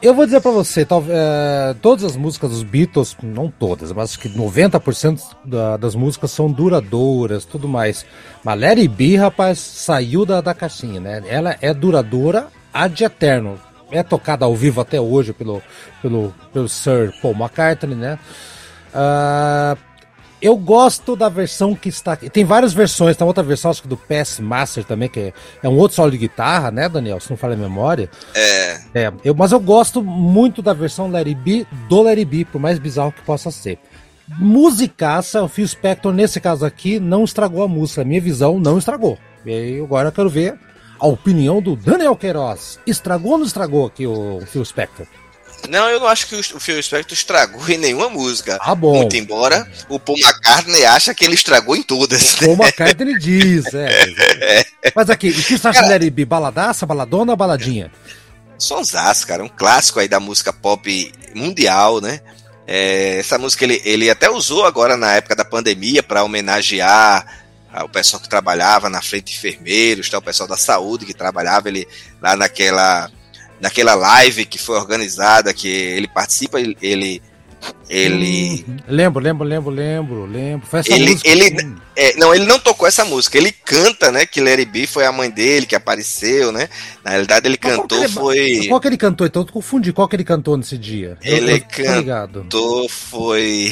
Eu 0.01 0.13
vou 0.13 0.25
dizer 0.25 0.41
pra 0.41 0.51
você, 0.51 0.83
tal- 0.85 1.03
é, 1.07 1.73
todas 1.81 2.03
as 2.03 2.15
músicas 2.17 2.51
dos 2.51 2.63
Beatles, 2.63 3.15
não 3.23 3.49
todas, 3.49 3.91
mas 3.91 4.11
acho 4.11 4.19
que 4.19 4.29
90% 4.29 5.21
da- 5.43 5.77
das 5.77 5.95
músicas 5.95 6.31
são 6.31 6.51
duradouras, 6.51 7.45
tudo 7.45 7.67
mais. 7.67 8.05
Mas 8.43 8.59
Larry 8.59 8.87
B, 8.87 9.15
rapaz, 9.15 9.57
saiu 9.59 10.25
da, 10.25 10.41
da 10.41 10.53
caixinha, 10.53 10.99
né? 10.99 11.23
Ela 11.27 11.55
é 11.61 11.73
duradoura 11.73 12.47
ad 12.73 13.03
eterno. 13.03 13.57
É 13.91 14.03
tocada 14.03 14.45
ao 14.45 14.55
vivo 14.55 14.81
até 14.81 14.99
hoje 14.99 15.33
pelo, 15.33 15.61
pelo, 16.01 16.33
pelo 16.51 16.67
Sir 16.67 17.13
Paul 17.21 17.35
McCartney, 17.35 17.95
né? 17.95 18.19
Ah, 18.93 19.77
eu 20.41 20.55
gosto 20.57 21.15
da 21.15 21.29
versão 21.29 21.73
que 21.73 21.89
está 21.89 22.13
aqui. 22.13 22.29
Tem 22.29 22.43
várias 22.43 22.73
versões, 22.73 23.17
tem 23.17 23.25
outra 23.25 23.43
versão, 23.43 23.71
acho 23.71 23.81
que 23.81 23.87
do 23.87 23.97
PS 23.97 24.39
Master 24.39 24.83
também, 24.83 25.09
que 25.09 25.19
é, 25.19 25.33
é 25.63 25.69
um 25.69 25.77
outro 25.77 25.95
solo 25.95 26.11
de 26.11 26.17
guitarra, 26.17 26.71
né, 26.71 26.87
Daniel? 26.87 27.19
Se 27.19 27.29
não 27.29 27.37
falha 27.37 27.55
a 27.55 27.57
memória. 27.57 28.09
É, 28.35 28.79
É, 28.93 29.11
eu, 29.23 29.33
mas 29.33 29.51
eu 29.51 29.59
gosto 29.59 30.03
muito 30.03 30.61
da 30.61 30.73
versão 30.73 31.09
Larry 31.09 31.35
B 31.35 31.65
do 31.89 32.01
Larry 32.01 32.25
B, 32.25 32.45
por 32.45 32.59
mais 32.59 32.77
bizarro 32.79 33.11
que 33.11 33.21
possa 33.21 33.49
ser. 33.49 33.79
Musicaça, 34.27 35.43
o 35.43 35.47
Phil 35.47 35.67
Spector, 35.67 36.11
nesse 36.11 36.39
caso 36.39 36.65
aqui, 36.65 36.99
não 36.99 37.23
estragou 37.23 37.63
a 37.63 37.67
música. 37.67 38.01
A 38.01 38.05
minha 38.05 38.21
visão 38.21 38.59
não 38.59 38.77
estragou. 38.77 39.17
E 39.45 39.51
aí 39.51 39.81
agora 39.81 40.09
eu 40.09 40.11
quero 40.11 40.29
ver 40.29 40.57
a 40.99 41.07
opinião 41.07 41.61
do 41.61 41.75
Daniel 41.75 42.15
Queiroz. 42.15 42.79
Estragou 42.85 43.33
ou 43.33 43.37
não 43.39 43.45
estragou 43.45 43.85
aqui 43.85 44.07
o 44.07 44.41
Phil 44.51 44.63
Spector? 44.63 45.05
Não, 45.69 45.89
eu 45.89 45.99
não 45.99 46.07
acho 46.07 46.27
que 46.27 46.35
o 46.35 46.39
o 46.39 46.59
Phil 46.59 46.81
Spector 46.81 47.13
estragou 47.13 47.67
em 47.69 47.77
nenhuma 47.77 48.09
música. 48.09 48.57
Ah, 48.61 48.75
bom. 48.75 48.97
Muito 48.97 49.15
embora 49.15 49.67
o 49.89 49.99
Paul 49.99 50.17
McCartney 50.19 50.85
acha 50.85 51.13
que 51.13 51.25
ele 51.25 51.33
estragou 51.33 51.75
em 51.75 51.83
todas. 51.83 52.35
Como 52.35 52.63
a 52.63 52.67
McCartney 52.67 53.17
diz, 53.17 53.65
é. 53.73 54.65
Mas 54.95 55.09
aqui, 55.09 55.29
o 55.29 55.33
que 55.33 55.57
você 55.57 55.67
acha 55.67 55.83
de 55.83 55.89
Larry 55.89 56.09
B? 56.09 56.25
Baladaça, 56.25 56.85
baladona 56.85 57.31
ou 57.33 57.37
baladinha? 57.37 57.91
Sonsaço, 58.57 59.27
cara, 59.27 59.43
um 59.43 59.49
clássico 59.49 59.99
aí 59.99 60.07
da 60.07 60.19
música 60.19 60.53
pop 60.53 61.11
mundial, 61.33 61.99
né? 61.99 62.21
É, 62.67 63.19
essa 63.19 63.37
música 63.37 63.63
ele, 63.63 63.81
ele 63.85 64.09
até 64.09 64.29
usou 64.29 64.65
agora 64.65 64.97
na 64.97 65.13
época 65.13 65.35
da 65.35 65.45
pandemia 65.45 66.01
para 66.01 66.23
homenagear 66.23 67.44
o 67.83 67.89
pessoal 67.89 68.21
que 68.21 68.29
trabalhava 68.29 68.89
na 68.89 69.01
frente 69.01 69.31
de 69.31 69.37
enfermeiros, 69.37 70.09
tá, 70.09 70.17
o 70.17 70.21
pessoal 70.21 70.47
da 70.47 70.57
saúde 70.57 71.05
que 71.05 71.13
trabalhava 71.13 71.67
ele 71.69 71.87
lá 72.21 72.35
naquela 72.35 73.11
naquela 73.59 73.95
live 73.95 74.45
que 74.45 74.57
foi 74.57 74.77
organizada 74.77 75.53
que 75.53 75.67
ele 75.67 76.07
participa, 76.07 76.59
ele 76.59 77.21
ele, 77.89 78.63
Hum, 78.67 78.77
Lembro, 78.87 79.23
lembro, 79.23 79.43
lembro, 79.43 79.71
lembro, 79.71 80.25
lembro. 80.25 80.67
Foi 80.67 80.81
essa 80.81 80.93
Ele- 80.93 81.11
música. 81.13 81.27
ele- 81.27 81.65
Hum. 81.65 81.75
É, 81.95 82.15
não, 82.15 82.35
ele 82.35 82.45
não 82.45 82.59
tocou 82.59 82.87
essa 82.87 83.03
música, 83.05 83.37
ele 83.39 83.51
canta, 83.51 84.11
né? 84.11 84.23
Que 84.25 84.39
Larry 84.39 84.65
B 84.65 84.85
foi 84.85 85.03
a 85.05 85.11
mãe 85.11 85.31
dele 85.31 85.65
que 85.65 85.75
apareceu, 85.75 86.51
né? 86.51 86.69
Na 87.03 87.11
realidade, 87.11 87.47
ele 87.47 87.57
Mas 87.59 87.71
qual 87.73 87.81
cantou, 87.81 87.97
que 87.99 88.05
ele- 88.05 88.13
foi. 88.13 88.67
Qual 88.67 88.79
que 88.81 88.87
ele 88.87 88.97
cantou? 88.97 89.25
Então 89.25 89.41
eu 89.41 89.47
confundi. 89.47 89.91
Qual 89.93 90.07
que 90.07 90.15
ele 90.15 90.23
cantou 90.23 90.55
nesse 90.57 90.77
dia? 90.77 91.17
Eu- 91.23 91.37
Ele 91.37 91.65
eu 91.79 91.95
ligado. 91.95 92.41
Cantou, 92.41 92.87
foi. 92.87 93.71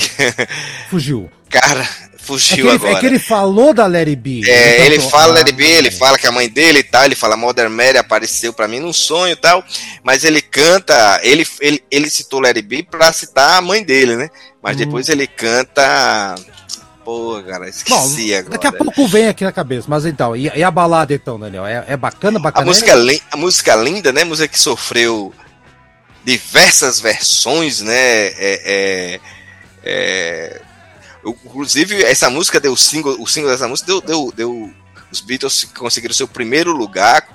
Fugiu. 0.89 1.30
Cara, 1.49 1.88
fugiu 2.24 2.56
que, 2.58 2.62
ele, 2.62 2.70
agora. 2.72 2.94
é 2.94 3.00
que 3.00 3.06
ele 3.06 3.20
falou 3.20 3.74
da 3.74 3.86
Larry 3.86 4.16
B. 4.16 4.42
É, 4.48 4.86
ele 4.86 4.96
cantou- 4.96 5.12
fala 5.12 5.34
Ah, 5.34 5.36
Let 5.38 5.48
It 5.48 5.54
Be, 5.54 5.66
ele 5.66 5.92
fala 5.92 6.18
que 6.18 6.26
a 6.28 6.32
mãe 6.32 6.50
dele 6.50 6.80
e 6.80 6.84
tal, 6.84 7.04
ele 7.06 7.16
fala 7.16 7.36
Mother 7.38 7.70
Mary 7.70 7.98
apareceu 7.98 8.52
pra 8.54 8.68
mim 8.68 8.80
num 8.80 8.94
sonho 8.94 9.34
e 9.34 9.36
tal, 9.36 9.64
mas 10.04 10.24
ele 10.24 10.42
canta, 10.42 11.20
ele, 11.24 11.46
ele, 11.60 11.84
ele 11.92 12.10
citou 12.10 12.44
It 12.46 12.62
Be 12.62 12.84
pra 12.84 13.12
citar 13.14 13.58
a 13.58 13.62
mãe 13.62 13.84
dele, 13.84 14.16
né? 14.16 14.30
Mas 14.62 14.76
Hum. 14.76 14.80
depois 14.80 15.10
ele 15.10 15.28
canta. 15.28 16.36
Pô, 17.04 17.44
cara, 17.46 17.66
Bom, 17.66 17.70
esqueci 17.70 18.34
agora. 18.34 18.52
daqui 18.52 18.68
a 18.68 18.72
pouco 18.72 19.06
vem 19.08 19.28
aqui 19.28 19.44
na 19.44 19.52
cabeça, 19.52 19.88
mas 19.90 20.06
então, 20.06 20.34
e, 20.38 20.50
e 20.56 20.64
a 20.64 20.72
balada 20.72 21.14
então, 21.14 21.38
Daniel? 21.38 21.66
É, 21.66 21.84
é 21.90 21.98
bacana, 21.98 22.40
A 22.40 22.42
bacana? 22.42 22.66
música, 22.66 22.96
lin- 22.96 23.20
a 23.30 23.36
música 23.36 23.76
linda, 23.76 24.14
né? 24.14 24.24
Música 24.24 24.48
que 24.48 24.58
sofreu 24.58 25.34
diversas 26.24 27.02
versões, 27.02 27.82
né? 27.82 27.94
É, 27.98 28.34
é, 28.40 29.20
é, 29.84 30.62
eu- 31.24 31.38
inclusive, 31.46 32.04
essa 32.04 32.30
música 32.30 32.60
deu 32.60 32.76
single, 32.76 33.16
o 33.22 33.28
single 33.28 33.52
dessa 33.52 33.68
música 33.68 33.88
deu, 33.88 34.02
deu, 34.02 34.34
deu 34.36 34.74
os 35.12 35.22
Beatles 35.22 35.64
conseguiram 35.78 36.14
seu 36.14 36.28
primeiro 36.28 36.72
lugar 36.72 37.28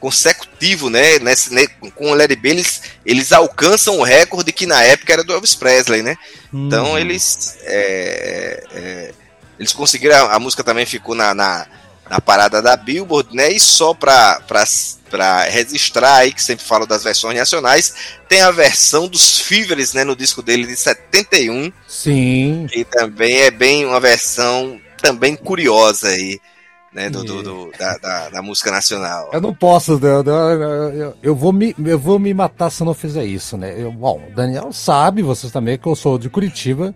consecutivo, 0.00 0.88
né? 0.90 1.18
Nesse, 1.18 1.52
né 1.52 1.66
com 1.94 2.10
o 2.10 2.14
Larry 2.14 2.36
B, 2.36 2.50
eles, 2.50 2.82
eles 3.04 3.32
alcançam 3.32 3.98
o 3.98 4.02
recorde 4.02 4.52
que 4.52 4.66
na 4.66 4.82
época 4.82 5.12
era 5.12 5.24
do 5.24 5.32
Elvis 5.32 5.54
Presley, 5.54 6.02
né? 6.02 6.16
Então 6.52 6.92
Hum. 6.92 6.98
eles 6.98 7.56
é, 7.62 8.64
é, 8.72 9.14
eles 9.58 9.72
conseguiram 9.72 10.16
a, 10.16 10.34
a 10.34 10.38
música 10.38 10.62
também 10.62 10.86
ficou 10.86 11.14
na, 11.14 11.34
na, 11.34 11.66
na 12.08 12.20
parada 12.20 12.62
da 12.62 12.76
Billboard, 12.76 13.34
né? 13.34 13.50
E 13.52 13.58
só 13.60 13.92
pra, 13.94 14.40
pra, 14.46 14.64
pra 15.10 15.42
registrar 15.44 16.16
aí 16.18 16.32
que 16.32 16.42
sempre 16.42 16.64
falo 16.64 16.86
das 16.86 17.02
versões 17.02 17.36
nacionais, 17.36 17.94
tem 18.28 18.40
a 18.42 18.50
versão 18.50 19.08
dos 19.08 19.40
Fevers, 19.40 19.92
né? 19.92 20.04
No 20.04 20.14
disco 20.14 20.42
dele 20.42 20.66
de 20.66 20.76
71, 20.76 21.72
Sim. 21.88 22.66
que 22.70 22.84
também 22.84 23.38
é 23.38 23.50
bem 23.50 23.84
uma 23.86 23.98
versão 24.00 24.80
também 25.02 25.34
curiosa 25.36 26.08
aí, 26.08 26.38
né? 26.92 27.10
Do, 27.10 27.24
do- 27.24 27.42
do- 27.42 27.72
da, 27.78 27.96
da, 27.98 28.28
da 28.30 28.42
música 28.42 28.70
nacional. 28.70 29.30
Eu 29.32 29.40
não 29.40 29.52
posso, 29.54 29.92
eu, 30.02 30.22
eu, 30.24 30.92
eu- 30.94 31.16
eu 31.22 31.34
vou 31.34 31.52
me, 31.52 31.74
eu 31.84 31.98
vou 31.98 32.18
me 32.18 32.32
matar 32.32 32.70
se 32.70 32.82
eu 32.82 32.86
não 32.86 32.94
fizer 32.94 33.24
isso, 33.24 33.56
né? 33.56 33.74
Eu- 33.76 33.90
bom, 33.92 34.22
o 34.30 34.34
Daniel 34.34 34.72
sabe, 34.72 35.22
vocês 35.22 35.52
também, 35.52 35.76
que 35.76 35.86
eu 35.86 35.96
sou 35.96 36.18
de 36.18 36.30
Curitiba, 36.30 36.94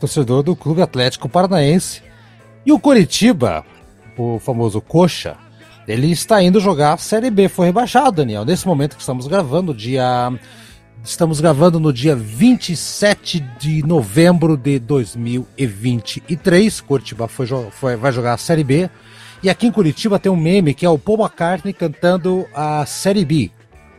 torcedor 0.00 0.42
do 0.42 0.56
Clube 0.56 0.80
Atlético 0.80 1.28
Paranaense. 1.28 2.02
E 2.66 2.72
o 2.72 2.78
Curitiba, 2.78 3.64
o 4.18 4.38
famoso 4.38 4.80
Coxa, 4.80 5.36
ele 5.86 6.10
está 6.10 6.42
indo 6.42 6.60
jogar 6.60 6.94
a 6.94 6.98
Série 6.98 7.30
B, 7.30 7.48
foi 7.48 7.66
rebaixado, 7.66 8.16
Daniel. 8.16 8.44
Nesse 8.44 8.66
momento 8.66 8.94
que 8.96 9.00
estamos 9.00 9.26
gravando, 9.26 9.72
dia. 9.74 10.32
Estamos 11.02 11.40
gravando 11.40 11.78
no 11.78 11.92
dia 11.92 12.14
27 12.16 13.40
de 13.58 13.86
novembro 13.86 14.56
de 14.56 14.78
2023. 14.80 16.80
Curitiba 16.80 17.28
foi, 17.28 17.46
foi- 17.70 17.96
vai 17.96 18.12
jogar 18.12 18.34
a 18.34 18.38
Série 18.38 18.64
B. 18.64 18.90
E 19.42 19.48
aqui 19.48 19.68
em 19.68 19.72
Curitiba 19.72 20.18
tem 20.18 20.30
um 20.30 20.36
meme 20.36 20.74
que 20.74 20.84
é 20.84 20.90
o 20.90 20.98
Paul 20.98 21.20
McCartney 21.20 21.72
cantando 21.72 22.46
a 22.52 22.84
Série 22.84 23.24
B. 23.24 23.50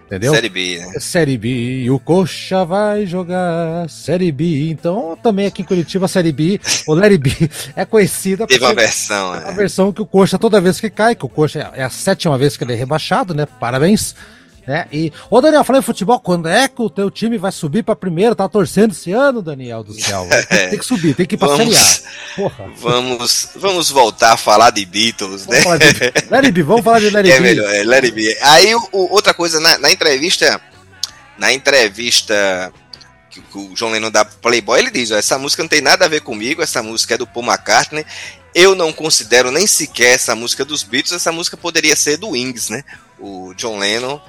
Entendeu? 0.09 0.33
Série 0.33 0.49
B, 0.49 0.79
né? 0.79 0.99
Série 0.99 1.37
B, 1.37 1.87
o 1.91 1.99
Coxa 1.99 2.65
vai 2.65 3.05
jogar 3.05 3.87
Série 3.87 4.31
B. 4.31 4.71
Então, 4.71 5.15
também 5.21 5.45
aqui 5.45 5.61
em 5.61 5.65
Curitiba, 5.65 6.05
a 6.05 6.07
Série 6.07 6.31
B, 6.31 6.59
o 6.87 6.95
Larry 6.95 7.19
B 7.19 7.31
é 7.75 7.85
conhecida 7.85 8.47
Teve 8.47 8.65
uma 8.65 8.73
versão, 8.73 9.33
a 9.33 9.39
né? 9.41 9.51
versão 9.51 9.93
que 9.93 10.01
o 10.01 10.07
Coxa, 10.07 10.39
toda 10.39 10.59
vez 10.59 10.79
que 10.79 10.89
cai, 10.89 11.13
que 11.13 11.23
o 11.23 11.29
Coxa 11.29 11.71
é 11.75 11.83
a 11.83 11.91
sétima 11.91 12.39
vez 12.39 12.57
que 12.57 12.63
ele 12.63 12.73
é 12.73 12.75
rebaixado, 12.75 13.35
né? 13.35 13.47
Parabéns. 13.59 14.15
Né? 14.69 14.85
E, 14.91 15.11
ô 15.31 15.41
Daniel, 15.41 15.63
falei 15.63 15.79
em 15.79 15.83
futebol, 15.83 16.19
quando 16.19 16.47
é 16.47 16.67
que 16.67 16.79
o 16.79 16.91
teu 16.91 17.09
time 17.09 17.39
vai 17.39 17.51
subir 17.51 17.81
pra 17.81 17.95
primeiro? 17.95 18.35
Tá 18.35 18.47
torcendo 18.47 18.91
esse 18.91 19.11
ano, 19.11 19.41
Daniel 19.41 19.83
do 19.83 19.99
céu. 19.99 20.27
Tem, 20.47 20.69
tem 20.69 20.77
que 20.77 20.85
subir, 20.85 21.15
tem 21.15 21.25
que 21.25 21.33
ir 21.33 21.37
pra 21.39 21.47
Vamos- 21.47 21.75
Série 21.75 22.45
A. 22.45 22.51
Vamos, 22.77 23.49
vamos 23.55 23.89
voltar 23.89 24.33
a 24.33 24.37
falar 24.37 24.69
de 24.69 24.85
Beatles, 24.85 25.47
né? 25.47 25.61
Vamos 25.61 25.63
falar 25.63 25.77
de 25.77 26.29
Larry 26.29 26.51
B, 26.51 26.61
vamos 26.61 26.83
falar 26.83 26.99
de 26.99 27.09
Larry 27.11 27.31
é 27.31 27.37
B. 27.37 27.39
melhor, 27.39 27.67
é 27.73 27.95
It 27.95 28.11
Be. 28.11 28.37
Aí, 28.41 28.75
o- 28.75 28.87
outra 29.11 29.33
coisa, 29.33 29.59
na, 29.59 29.79
na 29.79 29.91
entrevista, 29.91 30.61
na 31.35 31.51
entrevista 31.51 32.71
que, 33.31 33.41
que 33.41 33.57
o 33.57 33.73
John 33.73 33.89
Lennon 33.89 34.11
dá 34.11 34.23
pro 34.23 34.37
Playboy, 34.37 34.77
ele 34.77 34.91
diz, 34.91 35.09
ó, 35.09 35.15
essa 35.17 35.39
música 35.39 35.63
não 35.63 35.67
tem 35.67 35.81
nada 35.81 36.05
a 36.05 36.07
ver 36.07 36.21
comigo, 36.21 36.61
essa 36.61 36.83
música 36.83 37.15
é 37.15 37.17
do 37.17 37.25
Paul 37.25 37.43
McCartney, 37.47 38.05
eu 38.53 38.75
não 38.75 38.93
considero 38.93 39.49
nem 39.49 39.65
sequer 39.65 40.13
essa 40.13 40.35
música 40.35 40.63
dos 40.63 40.83
Beatles, 40.83 41.13
essa 41.15 41.31
música 41.31 41.57
poderia 41.57 41.95
ser 41.95 42.17
do 42.17 42.29
Wings, 42.29 42.69
né? 42.69 42.83
O 43.19 43.53
John 43.55 43.77
Lennon 43.79 44.21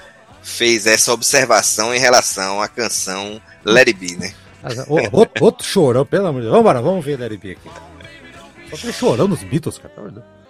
fez 0.42 0.86
essa 0.86 1.12
observação 1.12 1.94
em 1.94 1.98
relação 1.98 2.60
à 2.60 2.68
canção 2.68 3.40
Let 3.64 3.88
It 3.88 3.94
Be, 3.94 4.16
né? 4.16 4.34
Outro, 5.10 5.44
outro 5.44 5.66
chorão, 5.66 6.04
pelo 6.04 6.26
amor 6.26 6.42
de 6.42 6.48
Deus. 6.48 6.52
Vamos 6.52 6.60
embora, 6.60 6.82
vamos 6.82 7.04
ver 7.04 7.18
Larry 7.18 7.38
B 7.38 7.52
aqui. 7.52 7.70
Só 8.70 8.76
tem 8.76 8.92
chorão 8.92 9.26
nos 9.26 9.42
Beatles, 9.42 9.78
cara. 9.78 9.94
pelo 9.94 10.08
amor 10.08 10.12
de 10.12 10.20
Deus. 10.20 10.40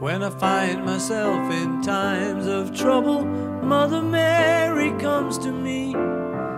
When 0.00 0.24
I 0.24 0.30
find 0.30 0.84
myself 0.84 1.50
in 1.52 1.80
times 1.80 2.46
of 2.46 2.72
trouble, 2.72 3.24
Mother 3.62 4.02
Mary 4.02 4.90
comes 4.98 5.38
to 5.38 5.52
me, 5.52 5.94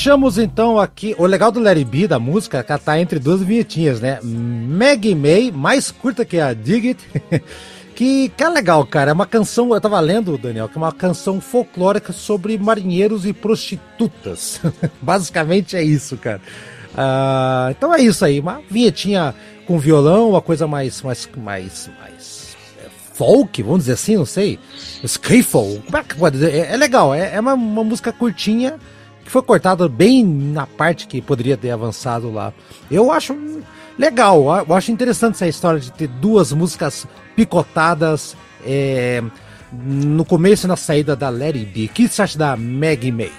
Fechamos 0.00 0.38
então 0.38 0.78
aqui. 0.78 1.14
O 1.18 1.26
legal 1.26 1.52
do 1.52 1.60
Larry 1.60 1.84
B, 1.84 2.08
da 2.08 2.18
música, 2.18 2.56
é 2.56 2.62
que 2.62 2.72
ela 2.72 2.78
tá 2.78 2.98
entre 2.98 3.18
duas 3.18 3.42
vinhetinhas, 3.42 4.00
né? 4.00 4.18
Maggie 4.22 5.14
May, 5.14 5.52
mais 5.54 5.90
curta 5.90 6.24
que 6.24 6.40
a 6.40 6.54
Dig 6.54 6.88
It. 6.88 7.42
que, 7.94 8.30
que 8.30 8.42
é 8.42 8.48
legal, 8.48 8.86
cara. 8.86 9.10
É 9.10 9.12
uma 9.12 9.26
canção, 9.26 9.74
eu 9.74 9.78
tava 9.78 10.00
lendo, 10.00 10.38
Daniel, 10.38 10.70
que 10.70 10.78
é 10.78 10.80
uma 10.80 10.90
canção 10.90 11.38
folclórica 11.38 12.14
sobre 12.14 12.56
marinheiros 12.56 13.26
e 13.26 13.34
prostitutas. 13.34 14.58
Basicamente 15.02 15.76
é 15.76 15.82
isso, 15.82 16.16
cara. 16.16 16.40
Ah, 16.96 17.68
então 17.68 17.94
é 17.94 18.00
isso 18.00 18.24
aí. 18.24 18.40
Uma 18.40 18.62
vinhetinha 18.70 19.34
com 19.66 19.78
violão, 19.78 20.30
uma 20.30 20.40
coisa 20.40 20.66
mais. 20.66 21.02
mais, 21.02 21.28
mais, 21.36 21.90
mais 22.00 22.56
é, 22.82 22.88
folk, 23.12 23.62
vamos 23.62 23.80
dizer 23.80 23.92
assim, 23.92 24.16
não 24.16 24.24
sei. 24.24 24.58
Skiffle, 25.04 25.82
é? 25.92 26.58
É, 26.58 26.72
é 26.72 26.76
legal, 26.78 27.12
é, 27.14 27.34
é 27.34 27.40
uma, 27.40 27.52
uma 27.52 27.84
música 27.84 28.10
curtinha 28.10 28.78
que 29.30 29.32
foi 29.32 29.42
cortada 29.42 29.88
bem 29.88 30.24
na 30.24 30.66
parte 30.66 31.06
que 31.06 31.22
poderia 31.22 31.56
ter 31.56 31.70
avançado 31.70 32.32
lá. 32.32 32.52
Eu 32.90 33.12
acho 33.12 33.36
legal, 33.96 34.66
eu 34.68 34.74
acho 34.74 34.90
interessante 34.90 35.34
essa 35.36 35.46
história 35.46 35.78
de 35.78 35.92
ter 35.92 36.08
duas 36.08 36.52
músicas 36.52 37.06
picotadas 37.36 38.36
é, 38.66 39.22
no 39.72 40.24
começo 40.24 40.66
e 40.66 40.68
na 40.68 40.76
saída 40.76 41.14
da 41.14 41.30
Larry 41.30 41.64
B. 41.64 41.84
O 41.84 41.88
que 41.90 42.08
você 42.08 42.22
acha 42.22 42.36
da 42.36 42.56
Maggie 42.56 43.12
May? 43.12 43.30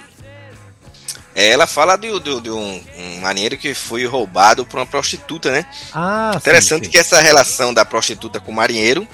É, 1.34 1.50
Ela 1.50 1.66
fala 1.66 1.96
de, 1.96 2.08
de- 2.20 2.40
de 2.40 2.50
um, 2.50 2.82
um 2.98 3.20
marinheiro 3.20 3.58
que 3.58 3.74
foi 3.74 4.06
roubado 4.06 4.64
por 4.64 4.78
uma 4.80 4.86
prostituta, 4.86 5.50
né? 5.50 5.66
Ah, 5.92 6.32
Interessante 6.36 6.78
sim, 6.80 6.84
sim. 6.86 6.90
que 6.90 6.98
essa 6.98 7.20
relação 7.20 7.74
da 7.74 7.84
prostituta 7.84 8.40
com 8.40 8.50
o 8.50 8.54
marinheiro 8.54 9.06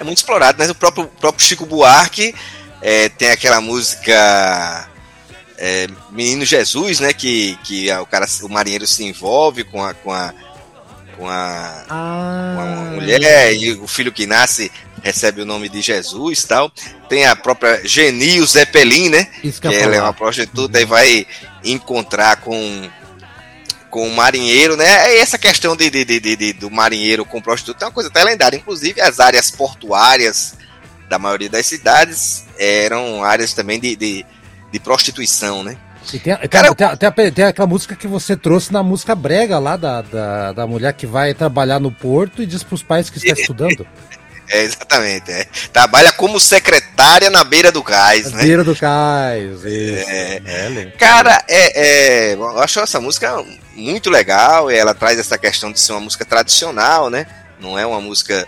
é 0.00 0.04
muito 0.04 0.16
explorada, 0.16 0.64
né? 0.64 0.70
O 0.70 0.74
próprio, 0.74 1.06
próprio 1.20 1.46
Chico 1.46 1.66
Buarque 1.66 2.34
é, 2.80 3.10
tem 3.10 3.30
aquela 3.30 3.60
música 3.60 4.88
é, 5.64 5.86
Menino 6.10 6.44
Jesus, 6.44 6.98
né? 6.98 7.12
Que, 7.12 7.56
que 7.62 7.88
o, 7.92 8.04
cara, 8.06 8.26
o 8.42 8.48
marinheiro 8.48 8.84
se 8.86 9.04
envolve 9.04 9.62
com 9.62 9.80
a, 9.84 9.94
com 9.94 10.10
a, 10.12 10.34
com 11.16 11.28
a, 11.28 11.84
Ah, 11.88 12.54
com 12.56 12.62
a 12.62 13.00
mulher 13.00 13.54
e 13.54 13.70
o 13.72 13.86
filho 13.86 14.10
que 14.10 14.26
nasce 14.26 14.72
recebe 15.04 15.40
o 15.42 15.46
nome 15.46 15.68
de 15.68 15.80
Jesus 15.80 16.42
tal. 16.42 16.68
Tem 17.08 17.26
a 17.26 17.36
própria 17.36 17.80
Genil 17.86 18.44
Zeppelin, 18.44 19.08
né? 19.08 19.28
Isso 19.44 19.60
que 19.60 19.68
que 19.68 19.74
ela 19.84 19.94
é 19.96 20.02
uma 20.02 20.12
prostituta 20.12 20.80
e 20.80 20.84
vai 20.84 21.26
encontrar 21.64 22.36
com 22.40 22.90
com 23.88 24.08
o 24.08 24.14
marinheiro, 24.16 24.74
né? 24.74 25.14
E 25.14 25.18
essa 25.18 25.36
questão 25.36 25.76
de, 25.76 25.90
de- 25.90 26.04
de- 26.04 26.18
de- 26.18 26.34
de- 26.36 26.52
do 26.54 26.70
marinheiro 26.70 27.26
com 27.26 27.42
prostituta 27.42 27.84
é 27.84 27.86
uma 27.88 27.92
coisa 27.92 28.08
até 28.08 28.24
lendária. 28.24 28.56
Inclusive, 28.56 29.00
as 29.02 29.20
áreas 29.20 29.50
portuárias 29.50 30.54
da 31.10 31.18
maioria 31.18 31.50
das 31.50 31.66
cidades 31.66 32.44
eram 32.58 33.22
áreas 33.22 33.52
também 33.52 33.78
de, 33.78 33.94
de, 33.94 34.24
de 34.72 34.80
prostituição, 34.80 35.62
né? 35.62 35.76
E 36.12 36.18
tem, 36.18 36.34
tem, 36.36 36.48
Cara, 36.48 36.74
tem, 36.74 36.96
tem, 36.96 37.08
a- 37.08 37.30
tem 37.32 37.44
aquela 37.44 37.68
música 37.68 37.94
que 37.94 38.08
você 38.08 38.36
trouxe 38.36 38.72
na 38.72 38.82
música 38.82 39.14
brega 39.14 39.58
lá 39.58 39.76
da, 39.76 40.02
da, 40.02 40.52
da 40.52 40.66
mulher 40.66 40.92
que 40.94 41.06
vai 41.06 41.32
trabalhar 41.34 41.78
no 41.78 41.92
porto 41.92 42.42
e 42.42 42.46
diz 42.46 42.62
pros 42.64 42.82
pais 42.82 43.08
que 43.08 43.18
está 43.18 43.32
estudando. 43.40 43.86
É, 44.48 44.62
exatamente. 44.64 45.30
é. 45.30 45.46
Trabalha 45.72 46.12
como 46.12 46.40
secretária 46.40 47.30
na 47.30 47.44
beira 47.44 47.70
do 47.70 47.82
cais, 47.82 48.30
Na 48.32 48.38
né? 48.38 48.42
beira 48.44 48.64
do 48.64 48.74
cais. 48.74 49.62
Isso. 49.64 50.10
É, 50.10 50.68
legal. 50.68 50.92
Cara, 50.98 51.44
é, 51.48 52.30
é, 52.30 52.34
eu 52.34 52.58
acho 52.58 52.80
essa 52.80 53.00
música 53.00 53.42
muito 53.74 54.10
legal. 54.10 54.70
e 54.70 54.76
Ela 54.76 54.94
traz 54.94 55.18
essa 55.18 55.38
questão 55.38 55.70
de 55.72 55.78
ser 55.80 55.92
uma 55.92 56.00
música 56.00 56.24
tradicional, 56.24 57.08
né? 57.08 57.26
Não 57.60 57.78
é 57.78 57.86
uma 57.86 58.00
música. 58.00 58.46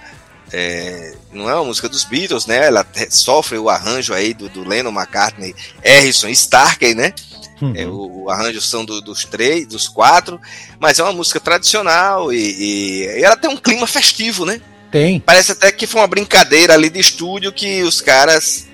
é, 0.53 1.15
não 1.35 1.49
é 1.51 1.55
uma 1.55 1.65
música 1.65 1.89
dos 1.89 2.05
Beatles, 2.05 2.47
né? 2.47 2.67
Ela 2.67 2.87
sofre 3.11 3.59
o 3.59 3.69
arranjo 3.69 4.15
aí 4.15 4.33
do, 4.35 4.49
do 4.49 4.67
Lennon 4.67 4.91
McCartney, 4.93 5.55
Harrison 5.83 6.29
e 6.29 6.33
Starkey, 6.33 6.95
né? 6.95 7.13
Uhum. 7.61 7.73
É, 7.77 7.87
o, 7.87 8.25
o 8.25 8.31
arranjo 8.31 8.61
são 8.61 8.85
do- 8.85 9.01
dos 9.01 9.25
três, 9.25 9.67
dos 9.67 9.87
quatro, 9.89 10.41
mas 10.81 10.99
é 10.99 11.03
uma 11.03 11.13
música 11.13 11.39
tradicional 11.39 12.33
e, 12.33 12.37
e- 12.39 13.19
e 13.21 13.25
ela 13.25 13.37
tem 13.37 13.49
um 13.51 13.57
clima 13.57 13.87
festivo, 13.87 14.45
né? 14.45 14.61
Tem. 14.91 15.19
Parece 15.21 15.53
até 15.53 15.71
que 15.73 15.87
foi 15.87 16.01
uma 16.01 16.07
brincadeira 16.07 16.75
ali 16.75 16.89
de 16.91 17.01
estúdio 17.01 17.53
que 17.53 17.83
os 17.83 18.01
caras 18.01 18.67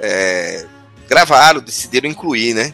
é, 0.00 0.66
gravaram, 1.08 1.60
decidiram 1.60 2.08
incluir, 2.08 2.54
né? 2.54 2.72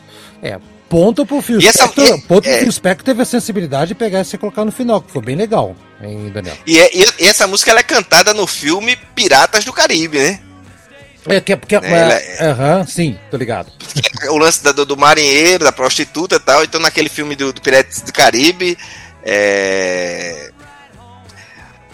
Ponto 0.91 1.25
pro 1.25 1.41
Phil 1.41 1.61
E 1.61 1.67
essa- 1.67 1.85
Spector. 1.87 2.19
e- 2.19 2.21
ponto 2.23 2.43
pro 2.43 2.51
é. 2.53 2.59
Phil 2.59 2.73
Spector 2.73 3.05
teve 3.05 3.23
a 3.23 3.25
sensibilidade 3.25 3.89
de 3.89 3.95
pegar 3.95 4.21
isso 4.21 4.35
e 4.35 4.39
colocar 4.39 4.65
no 4.65 4.73
final, 4.73 5.01
que 5.01 5.11
foi 5.13 5.23
bem 5.23 5.37
legal, 5.37 5.75
hein, 6.03 6.31
Daniel? 6.35 6.57
E, 6.67 6.79
é- 6.79 6.91
e- 6.93 7.07
e 7.21 7.27
essa 7.27 7.47
música 7.47 7.71
ela 7.71 7.81
é 7.81 7.85
cantada 7.85 8.35
no 8.35 8.47
filme 8.47 8.97
Piratas 9.15 9.65
do 9.65 9.73
Caribe, 9.73 10.19
né? 10.19 10.41
É, 11.29 11.41
que, 11.41 11.55
porque, 11.57 11.77
É, 11.77 11.79
ela 11.79 12.15
é, 12.15 12.45
aham, 12.51 12.87
sim, 12.87 13.17
tô 13.31 13.37
ligado. 13.37 13.71
O 14.31 14.37
lance 14.39 14.65
da- 14.65 14.73
do, 14.73 14.85
do 14.85 14.97
marinheiro, 14.97 15.63
da 15.65 15.71
prostituta 15.73 16.37
e 16.37 16.41
tal. 16.41 16.65
Então, 16.65 16.81
naquele 16.81 17.09
filme 17.09 17.37
do, 17.37 17.53
do 17.53 17.61
Piratas 17.61 18.01
do 18.01 18.13
Caribe, 18.13 18.77
é. 19.23 20.51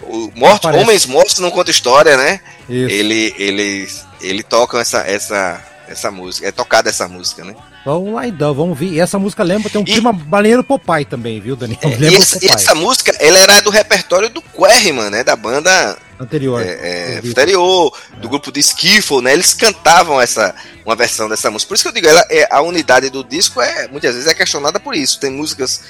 O 0.01 0.31
morto. 0.35 0.67
Homens 0.69 1.05
Mortos 1.05 1.37
não 1.39 1.51
conta 1.51 1.69
história, 1.69 2.15
né? 2.17 2.39
Isso. 2.69 2.89
Ele, 2.89 3.35
ele, 3.37 3.87
ele 4.21 4.43
toca 4.43 4.79
essa, 4.79 4.99
essa, 5.01 5.61
essa 5.87 6.09
música, 6.09 6.47
é 6.47 6.51
tocada 6.51 6.89
essa 6.89 7.07
música, 7.07 7.43
né? 7.43 7.55
Vamos 7.87 8.13
lá 8.13 8.27
então, 8.27 8.53
vamos 8.53 8.77
ver. 8.77 8.87
E 8.87 8.99
essa 8.99 9.17
música 9.17 9.43
lembra, 9.43 9.69
tem 9.69 9.79
um 9.79 9.83
E- 9.85 9.91
clima 9.93 10.11
baleiro 10.11 10.61
Popeye 10.61 11.05
também, 11.05 11.39
viu, 11.39 11.55
Daniel? 11.55 11.79
É, 11.83 11.87
lembra 11.87 12.09
e, 12.11 12.15
essa, 12.15 12.45
e 12.45 12.49
essa 12.49 12.75
música, 12.75 13.15
ela 13.17 13.39
era 13.39 13.61
do 13.61 13.69
repertório 13.69 14.29
do 14.29 14.41
Querryman, 14.41 15.09
né? 15.09 15.23
Da 15.23 15.37
banda 15.37 15.97
anterior. 16.19 16.61
é, 16.61 16.65
é, 16.67 17.21
anterior, 17.25 17.97
do 18.17 18.27
grupo 18.27 18.51
de 18.51 18.59
Skiffle, 18.59 19.21
né? 19.21 19.31
Eles 19.31 19.53
cantavam 19.53 20.19
essa 20.19 20.53
uma 20.85 20.97
versão 20.97 21.29
dessa 21.29 21.49
música. 21.49 21.69
Por 21.69 21.75
isso 21.75 21.83
que 21.83 21.87
eu 21.89 21.93
digo, 21.93 22.07
ela, 22.07 22.25
é, 22.29 22.45
a 22.51 22.61
unidade 22.61 23.09
do 23.09 23.23
disco 23.23 23.61
é 23.61 23.87
muitas 23.87 24.13
vezes 24.15 24.29
é 24.29 24.33
questionada 24.33 24.81
por 24.81 24.93
isso. 24.93 25.17
Tem 25.17 25.31
músicas 25.31 25.81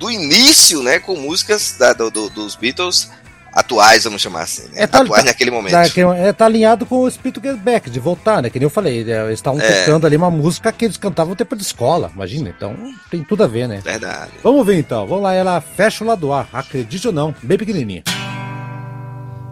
do 0.00 0.10
início, 0.10 0.82
né? 0.82 0.98
Com 0.98 1.14
músicas 1.14 1.76
da- 1.78 1.92
do- 1.92 2.10
do- 2.10 2.28
dos 2.30 2.56
Beatles 2.56 3.08
atuais, 3.52 4.04
vamos 4.04 4.20
chamar 4.22 4.42
assim, 4.42 4.62
né? 4.68 4.82
É, 4.82 4.86
tá- 4.86 5.00
atuais 5.00 5.22
tá- 5.24 5.28
naquele 5.30 5.50
momento. 5.50 5.72
Tá, 5.72 5.84
é, 6.16 6.32
tá 6.32 6.46
alinhado 6.46 6.86
com 6.86 6.96
o 7.00 7.08
espírito 7.08 7.40
Get 7.42 7.56
Back, 7.58 7.90
de 7.90 7.98
voltar, 8.00 8.42
né? 8.42 8.50
Que 8.50 8.58
nem 8.58 8.64
eu 8.66 8.70
falei, 8.70 9.04
né, 9.04 9.24
eles 9.26 9.34
estavam 9.38 9.60
É. 9.60 9.80
tocando 9.80 10.06
ali 10.06 10.16
uma 10.16 10.30
música 10.30 10.70
que 10.72 10.84
eles 10.84 10.96
cantavam 10.96 11.30
no 11.30 11.36
tempo 11.36 11.54
de 11.56 11.62
escola, 11.62 12.10
imagina. 12.14 12.48
Então 12.56 12.74
tem 13.10 13.22
tudo 13.24 13.44
a 13.44 13.46
ver, 13.46 13.66
né? 13.68 13.80
Verdade. 13.84 14.30
Vamos 14.42 14.64
ver 14.66 14.78
então, 14.78 15.06
vamos 15.06 15.22
lá, 15.24 15.34
ela 15.34 15.60
fecha 15.60 16.04
o 16.04 16.06
lado 16.06 16.32
A, 16.32 16.46
acredite 16.52 17.06
ou 17.06 17.12
não, 17.12 17.34
bem 17.42 17.58
pequenininha. 17.58 18.02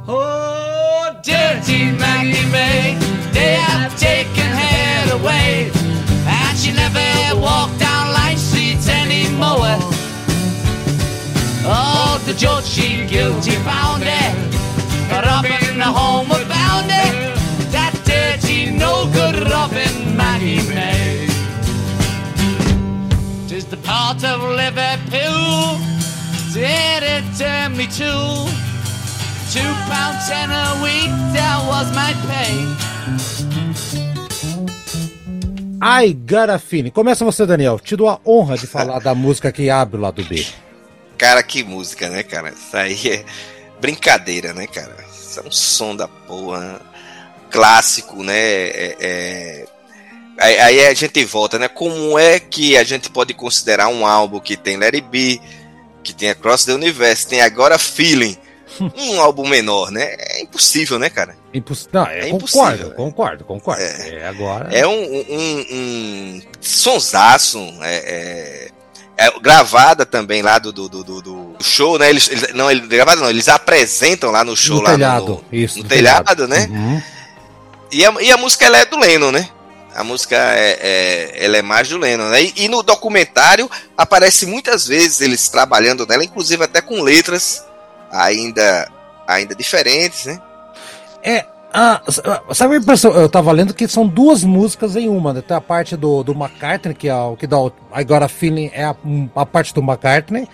Oh, 0.07 1.11
dirty 1.23 1.93
Maggie 1.99 2.47
May, 2.47 2.97
they 3.33 3.57
have 3.57 3.95
taken 3.97 4.51
her 4.53 5.13
away, 5.15 5.71
and 6.27 6.57
she 6.57 6.73
never 6.73 7.01
walked 7.41 7.79
down 7.79 8.13
Line 8.13 8.39
Street 8.39 8.79
anymore. 8.89 9.77
Oh, 11.71 11.98
the 12.29 12.35
judge, 12.35 12.67
she 12.67 13.07
guilty 13.07 13.57
founded. 13.65 14.37
Robin, 15.11 15.79
the 15.79 15.91
homeward 15.99 16.45
it. 16.45 17.15
That 17.73 17.95
dirty, 18.05 18.71
no 18.71 19.09
good 19.17 19.49
Robin 19.49 20.15
man 20.15 20.41
he. 20.41 20.59
Tis 23.49 23.65
the 23.65 23.79
part 23.79 24.23
of 24.25 24.43
Liverpool 24.43 25.81
did 26.53 27.03
it 27.03 27.25
turn 27.39 27.77
me 27.77 27.87
to. 28.01 28.13
Two 29.55 29.73
pounds 29.89 30.29
ten 30.29 30.51
a 30.51 30.69
week, 30.85 31.13
that 31.33 31.59
was 31.71 31.89
my 31.97 32.13
pain. 32.29 32.77
I 35.81 36.13
Got 36.27 36.51
a 36.51 36.59
Feeling. 36.59 36.91
Começa 36.91 37.25
você, 37.25 37.47
Daniel. 37.47 37.79
Te 37.79 37.97
dou 37.97 38.09
a 38.09 38.21
honra 38.27 38.59
de 38.59 38.67
falar 38.67 38.99
da 38.99 39.15
música 39.15 39.51
que 39.51 39.71
abre 39.71 39.97
o 39.97 40.01
lado 40.01 40.23
B. 40.25 40.45
Cara, 41.19 41.43
que 41.43 41.65
música, 41.65 42.09
né, 42.09 42.23
cara? 42.23 42.51
Isso 42.51 42.77
aí 42.77 43.11
é 43.11 43.25
brincadeira, 43.81 44.55
né, 44.55 44.69
cara? 44.69 44.97
Isso 45.13 45.41
é 45.41 45.43
um 45.43 45.51
som 45.51 45.95
da 45.95 46.07
porra. 46.07 46.81
Clássico, 47.51 48.23
né? 48.23 48.39
É, 48.39 48.97
é... 49.01 49.65
Aí, 50.39 50.59
aí 50.61 50.87
a 50.87 50.95
gente 50.95 51.25
volta, 51.25 51.59
né? 51.59 51.67
Como 51.67 52.17
é 52.17 52.39
que 52.39 52.77
a 52.77 52.85
gente 52.85 53.11
pode 53.11 53.35
considerar 53.35 53.89
um 53.89 54.07
álbum 54.07 54.39
que 54.39 54.57
tem 54.57 54.81
It 54.81 55.01
Be, 55.01 55.41
que 56.05 56.15
tem 56.15 56.31
Across 56.31 56.67
the 56.67 56.75
Universe, 56.75 57.27
tem 57.27 57.41
agora 57.41 57.77
Feeling, 57.77 58.37
um 58.81 59.21
álbum 59.21 59.49
menor, 59.49 59.91
né? 59.91 60.15
É 60.17 60.43
impossível, 60.43 60.99
né, 60.99 61.11
cara? 61.11 61.37
Imposs... 61.53 61.89
Não, 61.93 62.07
é, 62.07 62.29
É 62.29 62.31
concordo, 62.31 62.37
impossível, 62.37 62.91
concordo, 62.93 63.45
concordo. 63.45 63.83
É, 63.83 64.29
agora. 64.29 64.69
É 64.73 64.87
um, 64.87 65.03
um, 65.03 65.67
um 65.73 66.43
sonsaço, 66.61 67.59
é, 67.83 68.69
é, 69.19 69.31
gravada 69.41 70.07
também 70.07 70.41
lá 70.43 70.59
do, 70.59 70.73
do, 70.73 70.89
do, 70.89 71.03
do- 71.03 71.57
show, 71.61 71.99
né? 71.99 72.09
Eles, 72.09 72.29
eles- 72.31 72.55
não, 72.55 72.71
ele, 72.71 72.81
gravada 72.87 73.21
não, 73.21 73.29
eles 73.29 73.49
apresentam 73.49 74.31
lá 74.31 74.45
no 74.45 74.57
show, 74.57 74.77
no 74.77 74.83
lá 74.83 74.93
telhado, 74.93 75.45
no, 75.51 75.59
isso. 75.59 75.77
no 75.79 75.83
no 75.83 75.89
telhado, 75.89 76.47
né? 76.47 76.67
Uhum. 76.71 77.03
E 77.91 78.05
a, 78.07 78.15
e 78.21 78.31
a 78.31 78.37
música 78.37 78.65
ela 78.67 78.79
é 78.79 78.85
do 78.87 78.97
Lennon, 78.99 79.33
né? 79.33 79.49
A 79.95 80.05
música 80.05 80.37
é, 80.37 80.79
é- 80.81 81.45
ela 81.45 81.57
é 81.57 81.63
mais 81.63 81.89
do 81.89 81.99
Lennon, 81.99 82.29
né? 82.29 82.43
E, 82.43 82.53
e 82.57 82.69
no 82.69 82.83
documentário 82.83 83.69
aparece 83.97 84.47
muitas 84.47 84.87
vezes 84.87 85.21
eles 85.21 85.49
trabalhando 85.49 86.07
nela, 86.07 86.23
inclusive 86.23 86.63
até 86.63 86.81
com 86.81 87.03
letras 87.03 87.65
ainda, 88.13 88.89
ainda 89.27 89.55
diferentes, 89.55 90.27
né? 90.27 90.41
É. 91.23 91.45
Ah, 91.73 92.01
ah, 92.25 92.55
sabe 92.55 92.75
a 92.75 92.79
impressão? 92.79 93.13
Eu 93.13 93.29
tava 93.29 93.53
lendo 93.53 93.75
que 93.75 93.87
são 93.87 94.07
duas 94.07 94.43
músicas 94.43 94.97
em 94.97 95.09
uma, 95.09 95.33
né? 95.35 95.43
Tem 95.43 95.57
a 95.57 95.61
parte 95.61 95.97
do, 95.97 96.23
do 96.23 96.33
McCartney, 96.33 96.95
que 96.95 97.09
é 97.09 97.15
o 97.15 97.37
que 97.37 97.47
dá 97.47 97.59
o 97.59 97.73
I 97.95 98.05
Got 98.05 98.23
a 98.25 98.29
Feeling, 98.29 98.71
é 98.73 98.85
a, 98.85 98.97
a 99.37 99.45
parte 99.47 99.75
do 99.75 99.83
McCartney, 99.83 100.49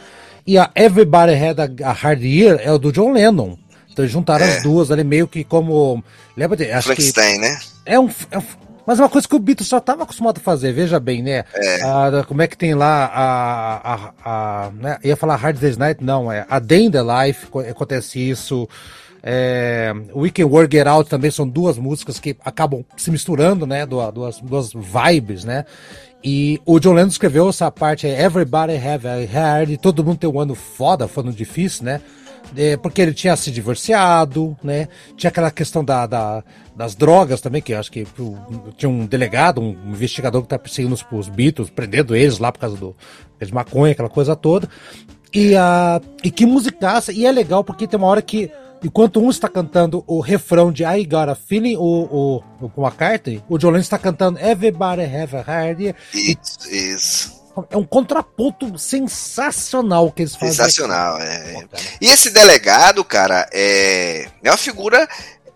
e 0.47 0.59
a 0.59 0.71
Everybody 0.75 1.33
Had 1.35 1.61
a, 1.61 1.89
a 1.89 1.93
Hard 1.93 2.23
Year 2.23 2.61
é 2.63 2.73
o 2.73 2.79
do 2.79 2.91
John 2.93 3.13
Lennon. 3.13 3.57
Então 3.93 4.05
juntaram 4.09 4.45
É. 4.45 4.57
as 4.57 4.63
duas 4.65 4.91
ali 4.91 5.05
meio 5.05 5.29
que 5.29 5.45
como. 5.45 6.03
Lembra 6.37 6.57
de. 6.57 6.71
Acho 6.71 6.89
Frankenstein, 6.89 7.39
né? 7.39 7.59
é 7.87 7.99
um, 8.01 8.11
é 8.33 8.39
um- 8.39 8.43
Mas 8.85 8.99
é 8.99 9.03
uma 9.03 9.09
coisa 9.09 9.27
que 9.29 9.37
o 9.37 9.39
Beatles 9.39 9.69
já 9.69 9.79
estava 9.79 10.03
acostumado 10.03 10.39
a 10.39 10.41
fazer, 10.41 10.73
veja 10.73 10.99
bem, 10.99 11.23
né? 11.23 11.45
Ah, 11.85 12.25
como 12.27 12.43
é 12.43 12.49
que 12.49 12.59
tem 12.59 12.75
lá 12.75 13.05
a. 13.15 13.95
a, 13.95 14.65
a 14.67 14.71
né? 14.73 14.99
Ia 15.05 15.17
falar 15.17 15.37
Hard 15.37 15.59
Day's 15.59 15.77
Night, 15.77 16.03
não, 16.03 16.31
é 16.31 16.45
A 16.51 16.59
Day 16.59 16.87
in 16.87 16.91
the 16.91 17.01
Life, 17.03 17.47
co- 17.47 17.61
acontece 17.61 18.19
isso. 18.19 18.69
É, 19.27 19.91
We 20.15 20.29
Can 20.31 20.45
Work 20.45 20.77
It 20.79 20.87
Out 20.87 21.09
também 21.09 21.31
são 21.31 21.49
duas 21.49 21.79
músicas 21.79 22.19
que 22.21 22.37
acabam 22.45 22.85
se 22.95 23.11
misturando, 23.11 23.67
né? 23.67 23.87
Duas, 23.87 24.39
duas, 24.43 24.71
vibes, 24.75 25.45
né? 25.45 25.65
E 26.23 26.61
o 26.67 26.79
John 26.79 26.93
Lennon 26.93 27.09
escreveu 27.09 27.49
essa 27.49 27.71
parte, 27.71 28.07
Everybody 28.07 28.77
Have 28.77 29.07
a 29.09 29.27
Hard, 29.27 29.77
todo 29.79 30.05
mundo 30.05 30.19
tem 30.19 30.29
um 30.29 30.39
ano 30.39 30.55
foda, 30.55 31.09
foi 31.09 31.23
um 31.25 31.27
ano 31.29 31.37
difícil, 31.37 31.85
né? 31.85 32.01
É, 32.55 32.77
porque 32.77 33.01
ele 33.01 33.15
tinha 33.15 33.35
se 33.37 33.51
divorciado, 33.51 34.55
né? 34.63 34.89
Tinha 35.17 35.31
aquela 35.31 35.51
questão 35.51 35.83
da, 35.83 36.07
da- 36.07 36.45
das 36.77 36.95
drogas 36.95 37.41
também, 37.41 37.63
que 37.63 37.73
acho 37.73 37.91
que 37.91 38.07
tinha 38.77 38.89
um 38.91 39.07
delegado, 39.07 39.61
um 39.61 39.91
investigador 39.91 40.43
que 40.43 40.49
tá 40.49 40.59
perseguindo 40.59 40.95
os, 40.95 41.05
os 41.11 41.29
Beatles, 41.29 41.71
prendendo 41.71 42.15
eles 42.15 42.39
lá 42.39 42.53
por 42.53 42.59
causa 42.59 42.77
do 42.77 42.95
de 43.41 43.53
maconha, 43.55 43.93
aquela 43.93 44.11
coisa 44.11 44.37
toda. 44.37 44.69
E, 45.33 45.57
a, 45.57 46.01
e 46.23 46.31
que 46.31 46.45
musicaça, 46.47 47.13
e 47.13 47.25
é 47.27 47.33
legal 47.33 47.65
porque 47.65 47.87
tem 47.87 47.99
uma 47.99 48.07
hora 48.09 48.23
que, 48.23 48.51
enquanto 48.85 49.21
um 49.21 49.31
está 49.31 49.49
cantando 49.49 50.05
o 50.07 50.21
refrão 50.21 50.71
de 50.71 50.85
I 50.85 51.05
Got 51.05 51.31
a 51.31 51.35
Feeling, 51.35 51.77
o, 51.77 52.43
o, 52.61 52.69
o 52.77 52.87
McCartney, 52.87 53.43
o 53.49 53.59
John 53.59 53.69
Lennon 53.71 53.81
está 53.81 53.99
cantando 53.99 54.39
Everybody 54.39 55.03
Have 55.03 55.37
a 55.37 55.41
Hard. 55.41 55.81
E 56.15 56.37
isso. 56.71 57.33
é 57.71 57.77
um 57.77 57.85
contraponto 57.85 58.79
sensacional 58.79 60.13
que 60.13 60.23
eles 60.23 60.35
fazem. 60.35 60.51
Sensacional, 60.55 61.19
é. 61.19 61.53
Pô, 61.55 61.61
cara. 61.69 61.83
E 62.01 62.07
esse 62.07 62.31
delegado, 62.31 63.03
cara, 63.05 63.49
é, 63.53 64.29
é 64.43 64.51
uma 64.51 64.57
figura, 64.57 65.09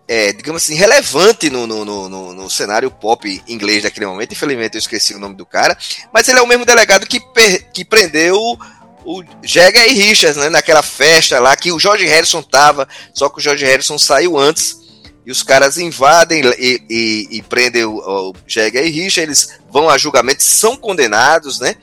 é, 0.07 0.33
digamos 0.33 0.63
assim, 0.63 0.73
relevante 0.75 1.49
no, 1.49 1.67
no, 1.67 1.85
no, 1.85 2.33
no- 2.33 2.49
cenário 2.49 2.89
pop 2.89 3.41
inglês 3.47 3.83
daquele 3.83 4.07
momento. 4.07 4.31
Infelizmente 4.31 4.73
eu 4.75 4.79
esqueci 4.79 5.13
o 5.13 5.19
nome 5.19 5.35
do 5.35 5.45
cara. 5.45 5.77
Mas 6.11 6.27
ele 6.27 6.39
é 6.39 6.41
o 6.41 6.47
mesmo 6.47 6.65
delegado 6.65 7.05
que, 7.05 7.19
que 7.71 7.85
prendeu 7.85 8.57
o 9.11 9.23
Jagger 9.43 9.89
e 9.89 9.93
Richards, 9.93 10.37
né? 10.37 10.49
Naquela 10.49 10.83
festa 10.83 11.39
lá 11.39 11.55
que 11.55 11.71
o 11.71 11.79
George 11.79 12.05
Harrison 12.05 12.41
tava, 12.43 12.87
só 13.13 13.27
que 13.29 13.39
o 13.39 13.41
George 13.41 13.65
Harrison 13.65 13.97
saiu 13.97 14.37
antes. 14.37 14.77
E 15.25 15.31
os 15.31 15.43
caras 15.43 15.77
invadem 15.77 16.41
e, 16.57 16.81
e- 16.89 17.27
e 17.37 17.41
prendem 17.43 17.85
o, 17.85 17.97
o 17.97 18.33
Jagger 18.47 18.85
e 18.85 18.89
Richards, 18.89 19.17
eles 19.17 19.59
vão 19.71 19.89
a 19.89 19.97
julgamento, 19.97 20.43
são 20.43 20.75
condenados, 20.75 21.59
né? 21.59 21.75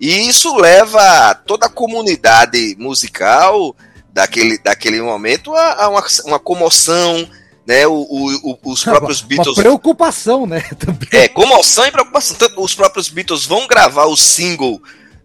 E 0.00 0.28
isso 0.28 0.54
leva 0.56 1.34
toda 1.46 1.66
a 1.66 1.70
comunidade 1.70 2.76
musical 2.78 3.74
daquele, 4.12 4.58
daquele 4.58 5.00
momento 5.02 5.54
a, 5.54 5.84
a 5.84 5.88
uma, 5.88 6.04
uma 6.26 6.38
comoção, 6.38 7.28
né? 7.66 7.86
O, 7.86 7.94
o- 7.94 8.58
os 8.64 8.82
próprios 8.84 9.20
Uma 9.20 9.28
Beatles. 9.28 9.56
preocupação, 9.56 10.46
né? 10.46 10.60
Também. 10.78 11.08
É, 11.12 11.28
comoção 11.28 11.86
e 11.86 11.90
preocupação. 11.90 12.36
Tanto 12.36 12.62
os 12.62 12.74
próprios 12.74 13.08
Beatles 13.08 13.44
vão 13.44 13.66
gravar 13.66 14.04
o 14.06 14.16
single 14.16 14.80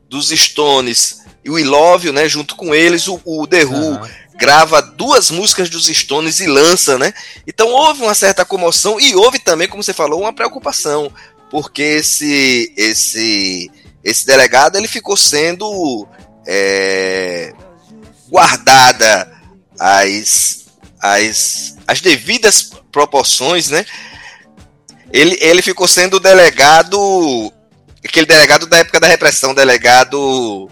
dos 0.10 0.30
Stones 0.30 1.21
e 1.44 1.50
o 1.50 1.58
I 1.58 1.64
Love 1.64 2.08
You, 2.08 2.14
né? 2.14 2.28
Junto 2.28 2.56
com 2.56 2.74
eles, 2.74 3.08
o, 3.08 3.20
o 3.26 3.48
The 3.48 3.66
Who 3.66 3.96
Aham. 3.96 4.10
grava 4.36 4.82
duas 4.82 5.32
músicas 5.32 5.70
dos 5.70 5.88
Stones 5.88 6.40
e 6.40 6.48
lança, 6.48 6.98
né? 6.98 7.14
Então 7.48 7.70
houve 7.70 8.04
uma 8.04 8.14
certa 8.14 8.46
comoção 8.46 9.00
e 9.00 9.16
houve 9.16 9.40
também, 9.40 9.68
como 9.68 9.84
você 9.84 9.94
falou, 9.94 10.22
uma 10.22 10.34
preocupação, 10.34 11.12
porque 11.50 11.82
esse 11.82 12.74
esse 12.78 13.70
esse 14.04 14.26
delegado 14.26 14.78
ele 14.78 14.88
ficou 14.88 15.16
sendo 15.18 16.08
é, 16.48 17.54
guardada 18.30 19.32
as, 19.80 20.66
as 21.00 21.76
as 21.88 22.02
devidas 22.02 22.72
proporções, 22.92 23.70
né? 23.70 23.86
Ele, 25.12 25.38
ele 25.42 25.62
ficou 25.62 25.88
sendo 25.88 26.20
delegado 26.20 27.52
aquele 28.04 28.26
delegado 28.26 28.66
da 28.66 28.78
época 28.78 29.00
da 29.00 29.08
repressão, 29.08 29.54
delegado 29.54 30.70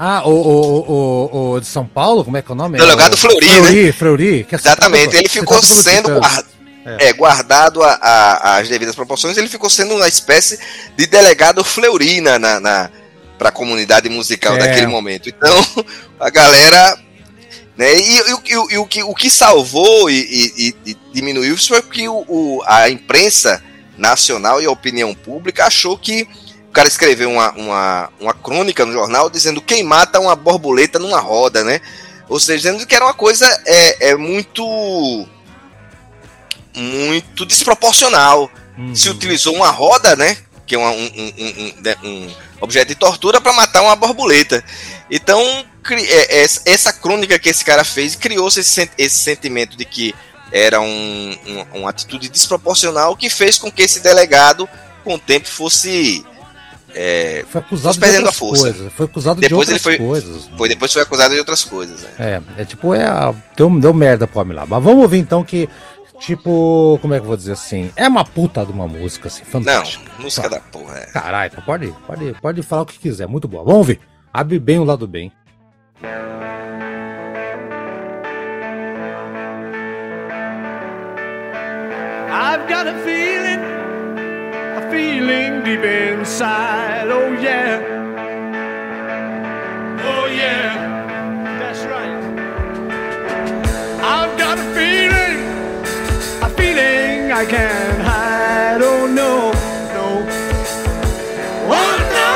Ah, 0.00 0.22
o, 0.24 0.30
o, 0.30 0.92
o, 0.92 1.52
o 1.54 1.60
de 1.60 1.66
São 1.66 1.84
Paulo, 1.84 2.24
como 2.24 2.36
é 2.36 2.42
que 2.42 2.48
é 2.50 2.52
o 2.52 2.56
nome? 2.56 2.78
Delegado 2.78 3.14
o, 3.14 3.16
Fleury, 3.16 3.46
Fleury, 3.48 3.92
Fleury, 3.92 4.44
que 4.48 4.54
é 4.54 4.58
Exatamente, 4.58 5.00
citado- 5.06 5.18
ele 5.18 5.28
ficou 5.28 5.60
pelo 5.60 5.64
sendo 5.82 6.02
Titãs. 6.14 6.18
guard- 6.20 6.46
é, 7.00 7.12
guardado 7.12 7.82
a- 7.82 7.98
a- 8.00 8.56
às 8.58 8.68
devidas 8.68 8.94
proporções, 8.94 9.36
ele 9.36 9.48
ficou 9.48 9.68
sendo 9.68 9.94
uma 9.96 10.06
espécie 10.06 10.58
de 10.96 11.06
delegado 11.06 11.64
Fleury 11.64 12.20
na, 12.20 12.38
na, 12.38 12.60
na, 12.60 12.90
para 13.36 13.48
a 13.48 13.52
comunidade 13.52 14.08
musical 14.08 14.54
É. 14.54 14.58
daquele 14.58 14.86
momento. 14.86 15.28
Então, 15.28 15.66
a 16.20 16.30
galera. 16.30 16.96
Né, 17.76 17.94
e, 17.96 18.16
e 18.16 18.32
o- 18.34 18.42
e 18.70 18.74
e 18.74 18.78
o, 18.78 18.86
que, 18.86 19.02
o 19.04 19.14
que 19.14 19.30
salvou 19.30 20.08
e, 20.10 20.14
e- 20.16 20.52
e- 20.86 20.90
e 20.92 20.96
diminuiu 21.12 21.54
isso 21.54 21.68
foi 21.68 21.80
que 21.82 22.08
o, 22.08 22.24
o- 22.28 22.62
a 22.66 22.88
imprensa 22.90 23.62
nacional 23.96 24.60
e 24.62 24.66
a 24.66 24.70
opinião 24.70 25.14
pública 25.14 25.66
achou 25.66 25.96
que 25.98 26.26
o 26.68 26.72
cara 26.72 26.86
escreveu 26.88 27.30
uma, 27.30 27.50
uma, 27.52 28.10
uma 28.20 28.34
crônica 28.34 28.84
no 28.84 28.92
jornal 28.92 29.30
dizendo 29.30 29.60
quem 29.62 29.82
mata 29.82 30.20
uma 30.20 30.36
borboleta 30.36 30.98
numa 30.98 31.18
roda, 31.20 31.64
né? 31.64 31.80
Ou 32.28 32.38
seja, 32.38 32.70
dizendo 32.72 32.86
que 32.86 32.94
era 32.94 33.04
uma 33.06 33.14
coisa 33.14 33.46
é, 33.66 34.10
é 34.10 34.16
muito 34.16 35.26
muito 36.74 37.44
desproporcional. 37.44 38.50
Uhum. 38.76 38.94
Se 38.94 39.08
utilizou 39.08 39.54
uma 39.56 39.70
roda, 39.70 40.14
né? 40.14 40.36
Que 40.66 40.74
é 40.74 40.78
uma- 40.78 40.90
um, 40.90 41.04
um- 41.04 41.32
um- 41.38 41.64
um- 41.64 41.74
né, 41.82 41.96
objeto 42.60 42.88
de 42.88 42.94
tortura 42.94 43.40
para 43.40 43.52
matar 43.52 43.82
uma 43.82 43.96
borboleta. 43.96 44.62
Então, 45.10 45.40
é- 45.90 46.42
é- 46.42 46.46
essa 46.66 46.92
crônica 46.92 47.38
que 47.38 47.48
esse 47.48 47.64
cara 47.64 47.82
fez 47.84 48.14
criou-se 48.14 48.60
esse 48.60 49.16
sentimento 49.18 49.76
de 49.76 49.84
que 49.84 50.14
era 50.52 50.80
um- 50.80 51.38
um- 51.46 51.80
uma 51.80 51.90
atitude 51.90 52.28
desproporcional 52.28 53.16
que 53.16 53.28
fez 53.30 53.58
com 53.58 53.70
que 53.72 53.82
esse 53.82 54.00
delegado, 54.00 54.68
com 55.02 55.14
o 55.14 55.18
tempo, 55.18 55.48
fosse. 55.48 56.24
É, 56.94 57.44
Foi 57.48 57.60
acusado 57.60 57.94
de 57.94 58.00
perdendo 58.00 58.18
outras 58.26 58.34
a 58.36 58.38
força. 58.38 58.62
coisas. 58.62 58.92
Foi 58.92 59.06
acusado 59.06 59.40
Depois 59.40 59.66
de 59.66 59.72
ele 59.74 59.76
outras 59.76 59.82
foi- 59.82 59.98
coisas. 59.98 60.50
foi 60.56 60.68
depois 60.68 60.92
foi 60.92 61.02
acusado 61.02 61.32
de 61.34 61.38
outras 61.40 61.64
coisas. 61.64 62.00
né? 62.02 62.10
É, 62.18 62.62
é 62.62 62.64
tipo, 62.64 62.94
é 62.94 63.04
a, 63.04 63.34
deu, 63.56 63.70
deu 63.80 63.92
merda 63.94 64.26
pro 64.26 64.40
homem 64.40 64.56
lá. 64.56 64.64
Mas 64.66 64.82
vamos 64.82 65.02
ouvir 65.02 65.18
então 65.18 65.44
que, 65.44 65.68
tipo, 66.20 66.98
como 67.02 67.14
é 67.14 67.18
que 67.18 67.22
eu 67.24 67.28
vou 67.28 67.36
dizer 67.36 67.52
assim? 67.52 67.90
É 67.96 68.08
uma 68.08 68.24
puta 68.24 68.64
de 68.64 68.72
uma 68.72 68.88
música, 68.88 69.28
assim, 69.28 69.42
Não, 69.44 69.50
fantástica. 69.50 70.10
música 70.18 70.42
Tá. 70.48 70.56
da 70.56 70.60
porra. 70.60 70.98
É. 70.98 71.06
Caralho, 71.06 71.50
então 71.52 71.64
pode, 71.64 71.94
pode, 72.06 72.34
pode 72.40 72.62
falar 72.62 72.82
o 72.82 72.86
que 72.86 72.98
quiser, 72.98 73.26
muito 73.28 73.46
boa. 73.46 73.62
Vamos 73.64 73.78
ouvir. 73.78 74.00
Abre 74.32 74.58
bem 74.58 74.78
o 74.78 74.84
lado 74.84 75.06
bem. 75.06 75.32
I've 82.30 82.66
got 82.68 82.86
a 82.86 82.94
feeling, 83.04 83.60
feeling 84.90 85.62
deep 85.64 85.84
inside. 85.84 87.08
Oh, 87.08 87.32
yeah. 87.32 87.80
Oh, 90.02 90.26
yeah. 90.26 90.74
That's 91.58 91.84
right. 91.84 92.16
I've 94.02 94.38
got 94.38 94.58
a 94.58 94.62
feeling, 94.76 95.38
a 96.42 96.48
feeling 96.56 97.32
I 97.32 97.44
can't 97.44 98.00
hide. 98.02 98.80
Oh, 98.82 99.06
no, 99.06 99.52
no. 99.94 100.26
Oh, 101.70 101.96
no. 102.18 102.30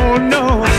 Oh, 0.00 0.16
no. 0.16 0.77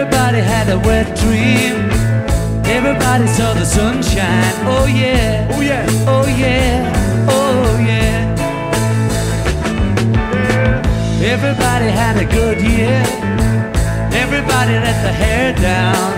Everybody 0.00 0.40
had 0.40 0.70
a 0.70 0.78
wet 0.78 1.14
dream. 1.14 1.76
Everybody 2.64 3.26
saw 3.26 3.52
the 3.52 3.66
sunshine. 3.66 4.54
Oh 4.64 4.86
yeah. 4.86 5.46
Oh 5.52 5.60
yeah. 5.60 5.86
Oh 6.08 6.26
yeah. 6.26 7.28
Oh 7.28 7.78
yeah. 7.84 8.24
Everybody 11.22 11.90
had 12.02 12.16
a 12.16 12.24
good 12.24 12.62
year. 12.62 13.04
Everybody 14.22 14.72
let 14.86 14.98
the 15.04 15.12
hair 15.12 15.52
down. 15.52 16.12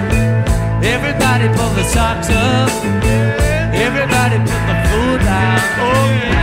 Everybody 0.84 1.48
pulled 1.48 1.74
the 1.74 1.82
socks 1.82 2.30
up. 2.30 2.70
Everybody 3.74 4.36
put 4.46 4.62
the 4.70 4.76
food 4.90 5.20
down. 5.26 5.60
Oh 5.88 6.06
yeah. 6.22 6.41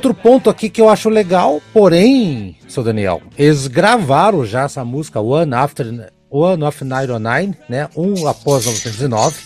Outro 0.00 0.14
ponto 0.14 0.48
aqui 0.48 0.70
que 0.70 0.80
eu 0.80 0.88
acho 0.88 1.10
legal, 1.10 1.60
porém, 1.74 2.56
seu 2.66 2.82
Daniel, 2.82 3.20
eles 3.36 3.66
gravaram 3.66 4.46
já 4.46 4.62
essa 4.62 4.82
música 4.82 5.20
One 5.20 5.52
After 5.52 6.10
One 6.30 6.64
of 6.64 6.82
909, 6.82 7.54
né? 7.68 7.86
Um 7.94 8.26
após 8.26 8.64
1909. 8.64 9.42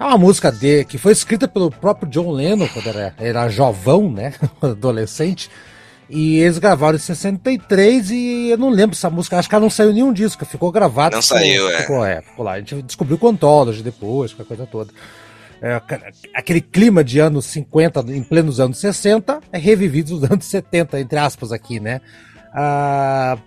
É 0.00 0.02
uma 0.04 0.18
música 0.18 0.50
de, 0.50 0.84
que 0.86 0.98
foi 0.98 1.12
escrita 1.12 1.46
pelo 1.46 1.70
próprio 1.70 2.10
John 2.10 2.32
Lennon 2.32 2.66
quando 2.66 2.88
era, 2.88 3.14
era 3.16 3.48
jovão, 3.48 4.10
né? 4.10 4.34
Adolescente. 4.60 5.48
E 6.10 6.40
eles 6.40 6.58
gravaram 6.58 6.96
em 6.96 7.00
63 7.00 8.10
e 8.10 8.48
eu 8.48 8.58
não 8.58 8.70
lembro 8.70 8.96
essa 8.96 9.08
música, 9.08 9.38
acho 9.38 9.48
que 9.48 9.54
ela 9.54 9.62
não 9.62 9.70
saiu 9.70 9.92
em 9.92 9.94
nenhum 9.94 10.12
disco, 10.12 10.44
ficou 10.44 10.72
gravada. 10.72 11.14
Não 11.14 11.22
ficou, 11.22 11.38
saiu, 11.38 11.70
é. 11.70 11.78
ficou, 11.78 12.04
é. 12.04 12.22
Ficou 12.22 12.44
lá. 12.44 12.54
A 12.54 12.58
gente 12.58 12.82
descobriu 12.82 13.16
com 13.18 13.28
Anthology 13.28 13.84
depois, 13.84 14.34
com 14.34 14.42
a 14.42 14.44
coisa 14.44 14.66
toda. 14.66 14.92
É, 15.64 15.80
aquele 16.34 16.60
clima 16.60 17.04
de 17.04 17.20
anos 17.20 17.46
50, 17.46 18.00
em 18.08 18.24
plenos 18.24 18.58
anos 18.58 18.78
60, 18.78 19.40
é 19.52 19.58
revivido 19.58 20.16
nos 20.16 20.28
anos 20.28 20.44
70, 20.46 20.98
entre 20.98 21.18
aspas, 21.20 21.52
aqui, 21.52 21.78
né? 21.78 22.00
Ah, 22.52 23.38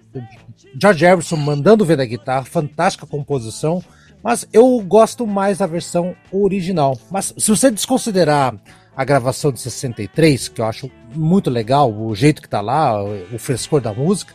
George 0.82 1.06
Harrison 1.06 1.36
mandando 1.36 1.84
ver 1.84 1.98
da 1.98 2.06
guitarra, 2.06 2.46
fantástica 2.46 3.06
composição, 3.06 3.84
mas 4.24 4.48
eu 4.54 4.80
gosto 4.80 5.28
mais 5.28 5.58
da 5.58 5.68
versão 5.68 6.16
original. 6.32 6.98
Mas 7.12 7.34
se 7.38 7.50
você 7.50 7.70
desconsiderar 7.70 8.56
a 8.96 9.04
gravação 9.04 9.52
de 9.52 9.60
63, 9.60 10.48
que 10.48 10.62
eu 10.62 10.66
acho 10.66 10.90
muito 11.14 11.50
legal, 11.50 11.92
o 11.94 12.16
jeito 12.16 12.42
que 12.42 12.48
tá 12.48 12.62
lá, 12.62 13.04
o, 13.04 13.36
o 13.36 13.38
frescor 13.38 13.82
da 13.82 13.94
música, 13.94 14.34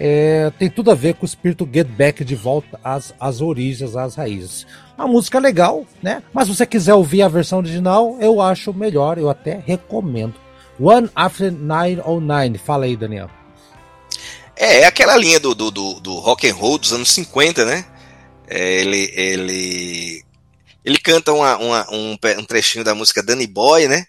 é, 0.00 0.50
tem 0.58 0.70
tudo 0.70 0.90
a 0.90 0.94
ver 0.94 1.14
com 1.14 1.24
o 1.24 1.26
espírito 1.26 1.68
Get 1.70 1.88
Back 1.88 2.24
de 2.24 2.34
volta 2.34 2.80
às, 2.82 3.14
às 3.20 3.42
origens, 3.42 3.94
às 3.94 4.14
raízes. 4.14 4.66
Uma 4.98 5.06
música 5.06 5.38
legal, 5.38 5.86
né? 6.02 6.22
Mas 6.34 6.48
se 6.48 6.54
você 6.56 6.66
quiser 6.66 6.92
ouvir 6.94 7.22
a 7.22 7.28
versão 7.28 7.58
original, 7.58 8.16
eu 8.20 8.40
acho 8.42 8.74
melhor, 8.74 9.16
eu 9.16 9.30
até 9.30 9.62
recomendo. 9.64 10.34
One 10.80 11.08
After 11.14 11.52
909. 11.52 12.58
Fala 12.58 12.84
aí, 12.84 12.96
Daniel. 12.96 13.30
É, 14.56 14.80
é 14.80 14.86
aquela 14.86 15.16
linha 15.16 15.38
do, 15.38 15.54
do, 15.54 15.70
do, 15.70 16.00
do 16.00 16.14
rock 16.18 16.48
and 16.50 16.54
roll 16.54 16.78
dos 16.78 16.92
anos 16.92 17.12
50, 17.12 17.64
né? 17.64 17.84
É, 18.48 18.80
ele, 18.80 19.12
ele, 19.14 20.24
ele 20.84 20.98
canta 20.98 21.32
uma, 21.32 21.56
uma- 21.58 21.86
um, 21.92 22.16
um 22.38 22.44
trechinho 22.44 22.82
da 22.84 22.94
música 22.94 23.22
Danny 23.22 23.46
Boy, 23.46 23.86
né? 23.86 24.04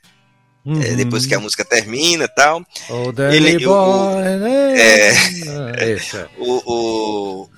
É, 0.65 0.93
depois 0.95 1.25
que 1.25 1.33
a 1.33 1.39
música 1.39 1.63
termina 1.63 2.25
e 2.25 2.27
tal. 2.27 2.61
Oh, 2.89 3.11
Danny 3.11 3.35
ele- 3.37 3.65
o- 3.65 3.69
Boy, 3.69 4.23
né? 4.37 4.79
é. 4.79 5.13
É 5.77 5.93
isso, 5.93 6.17
é. 6.17 6.27
O, 6.37 6.61
o, 6.65 7.49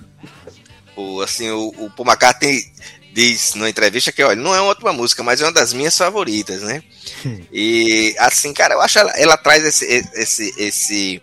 o, 0.96 1.20
assim, 1.22 1.50
o, 1.50 1.68
o 1.78 1.90
Paul 1.90 2.06
McCartney 2.08 2.62
diz 3.12 3.54
numa 3.54 3.68
entrevista 3.68 4.10
que, 4.12 4.22
olha, 4.22 4.36
não 4.40 4.54
é 4.54 4.60
uma 4.60 4.70
ótima 4.70 4.92
música, 4.92 5.22
mas 5.22 5.40
é 5.40 5.44
uma 5.44 5.52
das 5.52 5.72
minhas 5.72 5.96
favoritas, 5.96 6.62
né? 6.62 6.82
E 7.52 8.14
assim, 8.18 8.52
cara, 8.54 8.74
eu 8.74 8.80
acho 8.80 8.98
ela, 8.98 9.12
ela 9.16 9.36
traz 9.36 9.62
esse, 9.64 9.84
esse, 10.14 10.54
esse, 10.56 11.22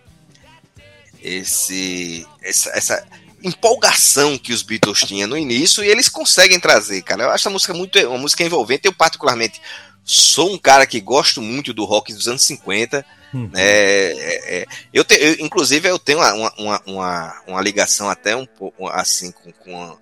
esse, 1.22 2.26
essa, 2.42 2.70
essa 2.70 3.06
empolgação 3.42 4.38
que 4.38 4.52
os 4.52 4.62
Beatles 4.62 5.00
tinham 5.00 5.28
no 5.28 5.36
início 5.36 5.82
e 5.82 5.88
eles 5.88 6.08
conseguem 6.08 6.60
trazer, 6.60 7.02
cara. 7.02 7.24
Eu 7.24 7.30
acho 7.30 7.48
a 7.48 7.50
música 7.50 7.72
muito, 7.74 7.98
uma 8.08 8.18
música 8.18 8.44
envolvente. 8.44 8.86
Eu 8.86 8.92
particularmente 8.92 9.60
sou 10.04 10.52
um 10.52 10.58
cara 10.58 10.86
que 10.86 11.00
gosto 11.00 11.40
muito 11.42 11.72
do 11.72 11.84
rock 11.84 12.12
dos 12.12 12.28
anos 12.28 12.42
50. 12.44 13.04
Hum. 13.32 13.48
né, 13.52 13.62
é, 13.62 14.60
é, 14.62 14.66
eu, 14.92 15.04
te- 15.04 15.14
eu, 15.14 15.36
inclusive, 15.44 15.88
eu 15.88 15.98
tenho 16.00 16.18
uma, 16.18 16.52
uma, 16.58 16.82
uma, 16.84 17.42
uma 17.46 17.60
ligação 17.62 18.10
até 18.10 18.34
um 18.34 18.44
pouco 18.46 18.88
assim 18.88 19.30
com, 19.30 19.52
com, 19.52 19.82
a- 19.82 19.96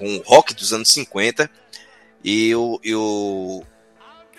com 0.00 0.16
o 0.16 0.22
rock 0.26 0.52
dos 0.54 0.72
anos 0.72 0.90
50. 0.92 1.48
E 2.24 2.48
eu, 2.50 2.80
eu, 2.82 3.64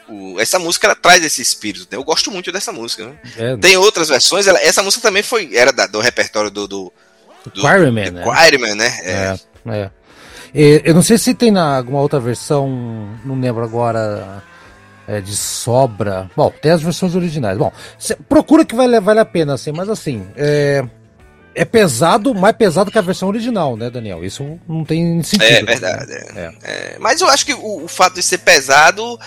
o- 0.10 0.40
essa 0.40 0.60
música 0.60 0.88
ela 0.88 0.96
traz 0.96 1.24
esse 1.24 1.42
espírito. 1.42 1.88
né? 1.92 1.98
Eu 1.98 2.04
gosto 2.04 2.30
muito 2.32 2.52
dessa 2.52 2.72
música. 2.72 3.06
né? 3.08 3.16
É, 3.38 3.58
Tem 3.58 3.78
outras 3.78 4.10
versões. 4.10 4.48
ela- 4.48 4.60
essa 4.62 4.84
música 4.84 5.02
também 5.02 5.24
foi 5.24 5.56
era 5.56 5.72
da- 5.72 5.88
do 5.88 6.00
repertório 6.00 6.52
do, 6.52 6.68
do, 6.68 6.94
do 7.54 7.62
Quarryman, 7.62 8.12
né? 8.12 8.24
Quarryman, 8.24 8.76
né? 8.76 9.00
É. 9.04 9.12
É, 9.72 9.80
é. 9.84 9.92
E, 10.54 10.82
Eu 10.84 10.94
não 10.94 11.02
sei 11.02 11.18
se 11.18 11.34
tem 11.34 11.50
na 11.52 11.78
alguma 11.78 12.02
outra 12.02 12.20
versão, 12.20 12.68
não 13.24 13.40
lembro 13.40 13.64
agora, 13.64 14.44
é, 15.08 15.22
de 15.22 15.36
sobra. 15.36 16.30
Bom, 16.36 16.52
tem 16.62 16.72
as 16.72 16.82
versões 16.82 17.16
originais. 17.16 17.58
Bom, 17.58 17.72
cê- 17.98 18.18
procura 18.28 18.66
que 18.66 18.76
vale, 18.76 19.00
vale 19.00 19.20
a 19.22 19.26
pena, 19.26 19.54
assim, 19.54 19.72
mas 19.72 19.88
assim, 19.90 20.28
é, 20.36 20.84
é 21.54 21.66
pesado, 21.66 22.34
mais 22.34 22.56
pesado 22.56 22.90
que 22.92 22.98
a 22.98 23.02
versão 23.02 23.28
original, 23.30 23.76
né, 23.78 23.90
Daniel? 23.90 24.24
Isso 24.24 24.60
não 24.68 24.84
tem 24.86 25.22
sentido. 25.24 25.44
É 25.44 25.64
verdade. 25.64 26.12
é. 26.14 26.26
É. 26.36 26.52
É, 26.64 26.98
mas 27.00 27.20
eu 27.22 27.28
acho 27.28 27.46
que 27.46 27.54
o, 27.54 27.84
o 27.84 27.88
fato 27.88 28.16
de 28.16 28.24
ser 28.24 28.40
pesado 28.40 29.20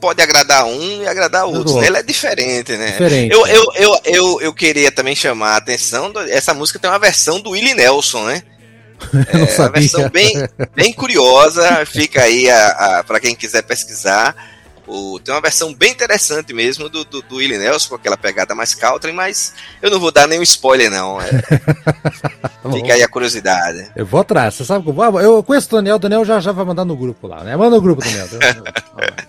pode 0.00 0.20
agradar 0.20 0.64
um 0.64 1.02
e 1.02 1.06
agradar 1.08 1.44
outros. 1.44 1.66
outro. 1.72 1.80
né? 1.80 1.86
Ele 1.86 1.98
é 1.98 2.02
diferente, 2.02 2.76
né? 2.76 2.90
Diferente, 2.92 3.32
Eu, 3.32 3.46
eu, 3.46 3.64
eu, 3.74 4.00
eu, 4.04 4.40
eu 4.42 4.52
queria 4.54 4.90
também 4.90 5.14
chamar 5.14 5.50
a 5.52 5.56
atenção. 5.58 6.10
do- 6.10 6.20
essa 6.20 6.52
música 6.52 6.78
tem 6.78 6.90
uma 6.90 6.98
versão 6.98 7.40
do 7.40 7.50
Willie 7.50 7.74
Nelson, 7.74 8.24
né? 8.26 8.42
Não 9.12 9.20
É 9.46 9.58
uma 9.58 9.68
versão 9.70 10.08
bem, 10.10 10.32
bem 10.76 10.92
curiosa. 10.92 11.84
Fica 11.86 12.22
aí 12.22 12.48
a, 12.50 12.68
a, 12.98 13.04
para 13.04 13.18
quem 13.20 13.34
quiser 13.34 13.62
pesquisar. 13.62 14.34
O, 14.86 15.20
tem 15.20 15.34
uma 15.34 15.40
versão 15.40 15.72
bem 15.72 15.92
interessante 15.92 16.52
mesmo 16.52 16.88
do, 16.88 17.04
do, 17.04 17.22
do 17.22 17.36
Willie 17.36 17.58
Nelson, 17.58 17.90
com 17.90 17.94
aquela 17.94 18.16
pegada 18.16 18.54
mais 18.54 18.74
country, 18.74 19.12
mas 19.12 19.54
eu 19.80 19.90
não 19.90 20.00
vou 20.00 20.10
dar 20.10 20.26
nenhum 20.26 20.42
spoiler, 20.42 20.90
não. 20.90 21.20
É, 21.20 21.30
fica 22.72 22.94
aí 22.94 23.02
a 23.02 23.08
curiosidade. 23.08 23.90
Eu 23.94 24.04
vou 24.04 24.20
atrás, 24.20 24.54
você 24.54 24.64
sabe 24.64 24.84
que 24.84 24.90
eu 24.90 25.42
conheço 25.42 25.68
o 25.68 25.76
Daniel, 25.76 25.96
o 25.96 25.98
Daniel 26.00 26.24
já, 26.24 26.40
já 26.40 26.52
vai 26.52 26.64
mandar 26.64 26.84
no 26.84 26.96
grupo 26.96 27.26
lá, 27.26 27.44
né? 27.44 27.56
Manda 27.56 27.76
no 27.76 27.82
grupo, 27.82 28.02
Daniel. 28.02 28.28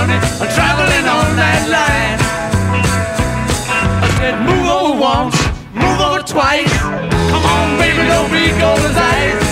honey. 0.00 0.16
I'm 0.40 0.48
traveling 0.56 1.04
on 1.04 1.28
that 1.36 1.62
line. 1.68 2.18
I 4.00 4.08
said, 4.16 4.34
move 4.48 4.64
over 4.64 4.96
once, 4.96 5.36
move 5.76 6.00
over 6.00 6.24
twice. 6.24 6.72
Come 7.28 7.44
on, 7.44 7.76
baby, 7.76 8.08
don't 8.08 8.32
be 8.32 8.48
cold 8.56 8.80
as 8.80 8.96
ice. 8.96 9.44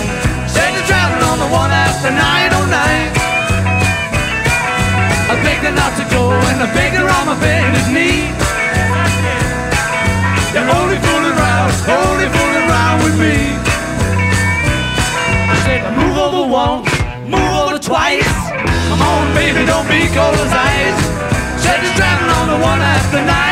Said 0.49 0.73
you're 0.73 0.89
traveling 0.89 1.25
on 1.29 1.37
the 1.37 1.49
one 1.53 1.69
after 1.69 2.09
909. 2.09 2.17
I 5.29 5.33
begged 5.45 5.65
her 5.69 5.75
not 5.75 5.93
to 6.01 6.05
go, 6.09 6.33
and 6.33 6.57
I 6.65 6.67
begged 6.73 6.97
her 6.97 7.05
on 7.05 7.23
my 7.29 7.37
bended 7.37 7.87
knee. 7.93 8.33
You're 10.49 10.65
only 10.65 10.97
fooling 10.97 11.37
around, 11.37 11.69
only 11.85 12.27
fooling 12.33 12.65
around 12.65 12.97
with 13.05 13.17
me. 13.21 13.58
Baby, 19.99 20.13
don't 20.13 20.13
be 20.13 20.15
cold 20.15 20.35
as 20.35 20.53
ice. 20.53 21.63
Said 21.63 21.83
you're 21.83 21.93
traveling 21.95 22.31
on 22.31 22.59
the 22.59 22.65
one 22.65 22.81
after 22.81 23.17
909. 23.17 23.48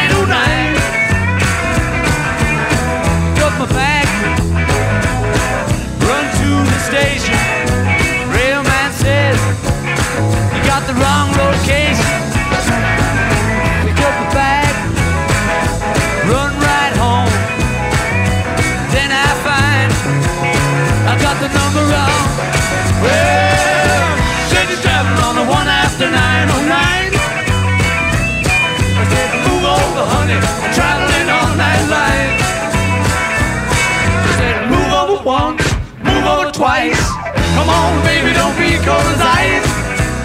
Don't 38.87 38.97
be 38.97 39.03
cold 39.03 39.13
as 39.13 39.21
ice. 39.21 39.67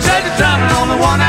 Said 0.04 0.22
you're 0.24 0.36
traveling 0.36 0.72
on 0.78 0.88
the 0.88 0.98
one 1.02 1.21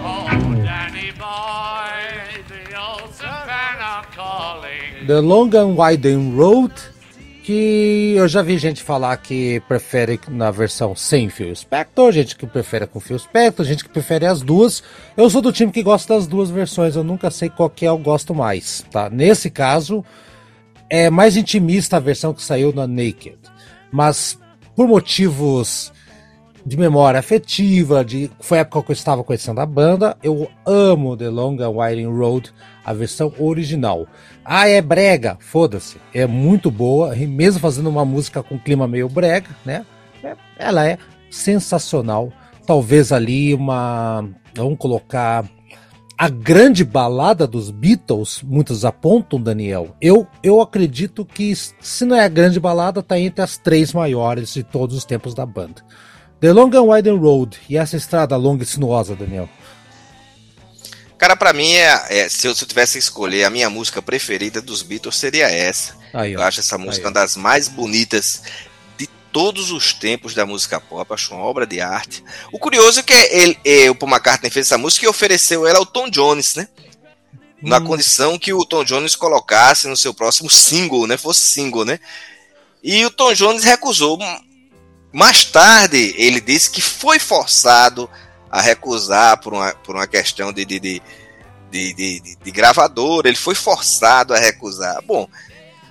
Oh 0.09 0.57
the 5.07 5.21
Long 5.21 5.55
and 5.55 5.77
Winding 5.77 6.35
Road, 6.37 6.75
que 7.45 8.15
eu 8.17 8.27
já 8.27 8.43
vi 8.43 8.59
gente 8.59 8.83
falar 8.83 9.17
que 9.19 9.61
prefere 9.69 10.19
na 10.29 10.51
versão 10.51 10.97
sem 10.97 11.29
fio 11.29 11.55
Spector, 11.55 12.11
gente 12.11 12.35
que 12.35 12.45
prefere 12.45 12.89
com 12.89 12.99
fio 12.99 13.17
Spector, 13.17 13.65
gente 13.65 13.85
que 13.85 13.91
prefere 13.91 14.27
as 14.27 14.43
duas. 14.43 14.83
Eu 15.17 15.31
sou 15.31 15.41
do 15.41 15.53
time 15.53 15.71
que 15.71 15.81
gosta 15.81 16.15
das 16.15 16.27
duas 16.27 16.51
versões, 16.51 16.97
eu 16.97 17.05
nunca 17.05 17.31
sei 17.31 17.49
qual 17.49 17.71
que 17.71 17.85
eu 17.85 17.97
gosto 17.97 18.35
mais, 18.35 18.85
tá? 18.91 19.09
Nesse 19.09 19.49
caso, 19.49 20.05
é 20.89 21.11
mais 21.11 21.37
intimista 21.37 21.97
a 21.97 22.01
versão 22.01 22.33
que 22.33 22.43
saiu 22.43 22.73
na 22.73 22.87
Naked, 22.87 23.39
mas 23.91 24.39
por 24.75 24.87
motivos 24.87 25.93
de 26.65 26.77
memória 26.77 27.21
afetiva, 27.21 28.05
de 28.05 28.31
foi 28.41 28.59
a 28.59 28.61
época 28.63 28.83
que 28.83 28.91
eu 28.91 28.95
estava 28.95 29.23
conhecendo 29.23 29.61
a 29.61 29.67
banda, 29.67 30.17
eu 30.23 30.51
amo 30.65 31.17
The 31.17 31.29
Long 31.29 31.61
and 31.63 31.71
Winding 31.71 32.19
Road, 32.19 32.53
a 32.85 32.93
versão 32.93 33.33
original. 33.39 34.07
Ah, 34.45 34.69
é 34.69 34.83
brega, 34.83 35.37
foda-se, 35.39 35.99
é 36.13 36.27
muito 36.27 36.71
boa, 36.71 37.17
e 37.17 37.27
mesmo 37.27 37.61
fazendo 37.61 37.89
uma 37.89 38.05
música 38.05 38.43
com 38.43 38.59
clima 38.59 38.89
meio 38.89 39.09
brega, 39.09 39.49
né? 39.65 39.87
é- 40.27 40.37
ela 40.59 40.87
é 40.87 40.99
sensacional. 41.31 42.33
Talvez 42.67 43.13
ali 43.13 43.55
uma, 43.55 44.29
vamos 44.55 44.79
colocar 44.79 45.45
a 46.19 46.29
grande 46.29 46.83
balada 46.83 47.47
dos 47.47 47.71
Beatles, 47.71 48.41
muitos 48.43 48.85
apontam, 48.85 49.41
Daniel. 49.41 49.95
Eu, 50.01 50.27
eu 50.43 50.61
acredito 50.61 51.25
que, 51.25 51.55
se 51.55 52.05
não 52.05 52.17
é 52.17 52.25
a 52.25 52.29
grande 52.29 52.59
balada, 52.59 53.03
tá 53.03 53.19
entre 53.19 53.43
as 53.43 53.59
três 53.59 53.93
maiores 53.93 54.55
de 54.55 54.63
todos 54.63 54.97
os 54.97 55.05
tempos 55.05 55.35
da 55.35 55.45
banda. 55.45 55.85
The 56.41 56.53
Long 56.53 56.71
and 56.75 56.83
Winding 56.83 57.19
Road 57.19 57.59
e 57.69 57.77
essa 57.77 57.97
estrada 57.97 58.37
longa 58.37 58.63
e 58.63 58.67
sinuosa, 58.67 59.15
Daniel. 59.15 59.49
Cara, 61.19 61.35
pra 61.37 61.53
mim, 61.53 61.73
é, 61.73 62.21
é- 62.21 62.29
se, 62.29 62.47
eu, 62.47 62.55
se 62.55 62.65
eu 62.65 62.69
tivesse 62.69 62.95
que 62.95 62.99
escolher, 62.99 63.45
a 63.45 63.51
minha 63.51 63.69
música 63.71 64.01
preferida 64.03 64.61
dos 64.61 64.83
Beatles 64.83 65.17
seria 65.17 65.51
essa. 65.51 65.95
Aí. 66.13 66.33
Eu 66.33 66.43
acho 66.43 66.61
essa 66.61 66.79
música 66.79 67.07
Aí, 67.07 67.13
uma 67.13 67.21
das 67.21 67.37
mais 67.37 67.69
bonitas 67.69 68.43
todos 69.37 69.71
os 69.71 69.93
tempos 69.93 70.33
da 70.35 70.47
música 70.47 70.81
pop. 70.81 71.13
Acho 71.13 71.35
uma 71.35 71.45
obra 71.45 71.67
de 71.67 71.79
arte. 71.79 72.25
O 72.51 72.59
curioso 72.59 73.01
é 73.01 73.03
que 73.03 73.13
ele, 73.13 73.59
é, 73.67 73.91
o 73.91 73.95
Paul 73.95 74.11
McCartney 74.11 74.51
fez 74.51 74.65
essa 74.65 74.79
música 74.79 75.05
e 75.05 75.09
ofereceu 75.09 75.67
ela 75.67 75.79
ao 75.79 75.85
Tom 75.85 76.09
Jones, 76.09 76.55
né? 76.55 76.67
Na 77.61 77.77
Hum. 77.77 77.85
condição 77.85 78.39
que 78.39 78.55
o 78.55 78.65
Tom 78.65 78.83
Jones 78.83 79.15
colocasse 79.15 79.89
no 79.89 79.97
seu 79.97 80.15
próximo 80.15 80.49
single, 80.49 81.07
né? 81.07 81.19
Fosse 81.19 81.41
single, 81.51 81.85
né? 81.85 82.01
E 82.83 83.05
o 83.05 83.11
Tom 83.11 83.35
Jones 83.35 83.63
recusou. 83.63 84.19
Mais 85.13 85.45
tarde, 85.45 86.15
ele 86.17 86.41
disse 86.41 86.71
que 86.71 86.81
foi 86.81 87.19
forçado 87.19 88.09
a 88.51 88.63
recusar 88.63 89.39
por 89.43 89.53
uma, 89.53 89.71
por 89.75 89.97
uma 89.97 90.07
questão 90.07 90.51
de, 90.51 90.65
de, 90.65 90.81
de, 90.81 91.03
de, 91.71 91.93
de, 91.93 92.37
de- 92.43 92.51
gravadora. 92.51 93.29
Ele 93.29 93.37
foi 93.37 93.55
forçado 93.55 94.33
a 94.33 94.39
recusar. 94.39 95.03
Bom, 95.03 95.29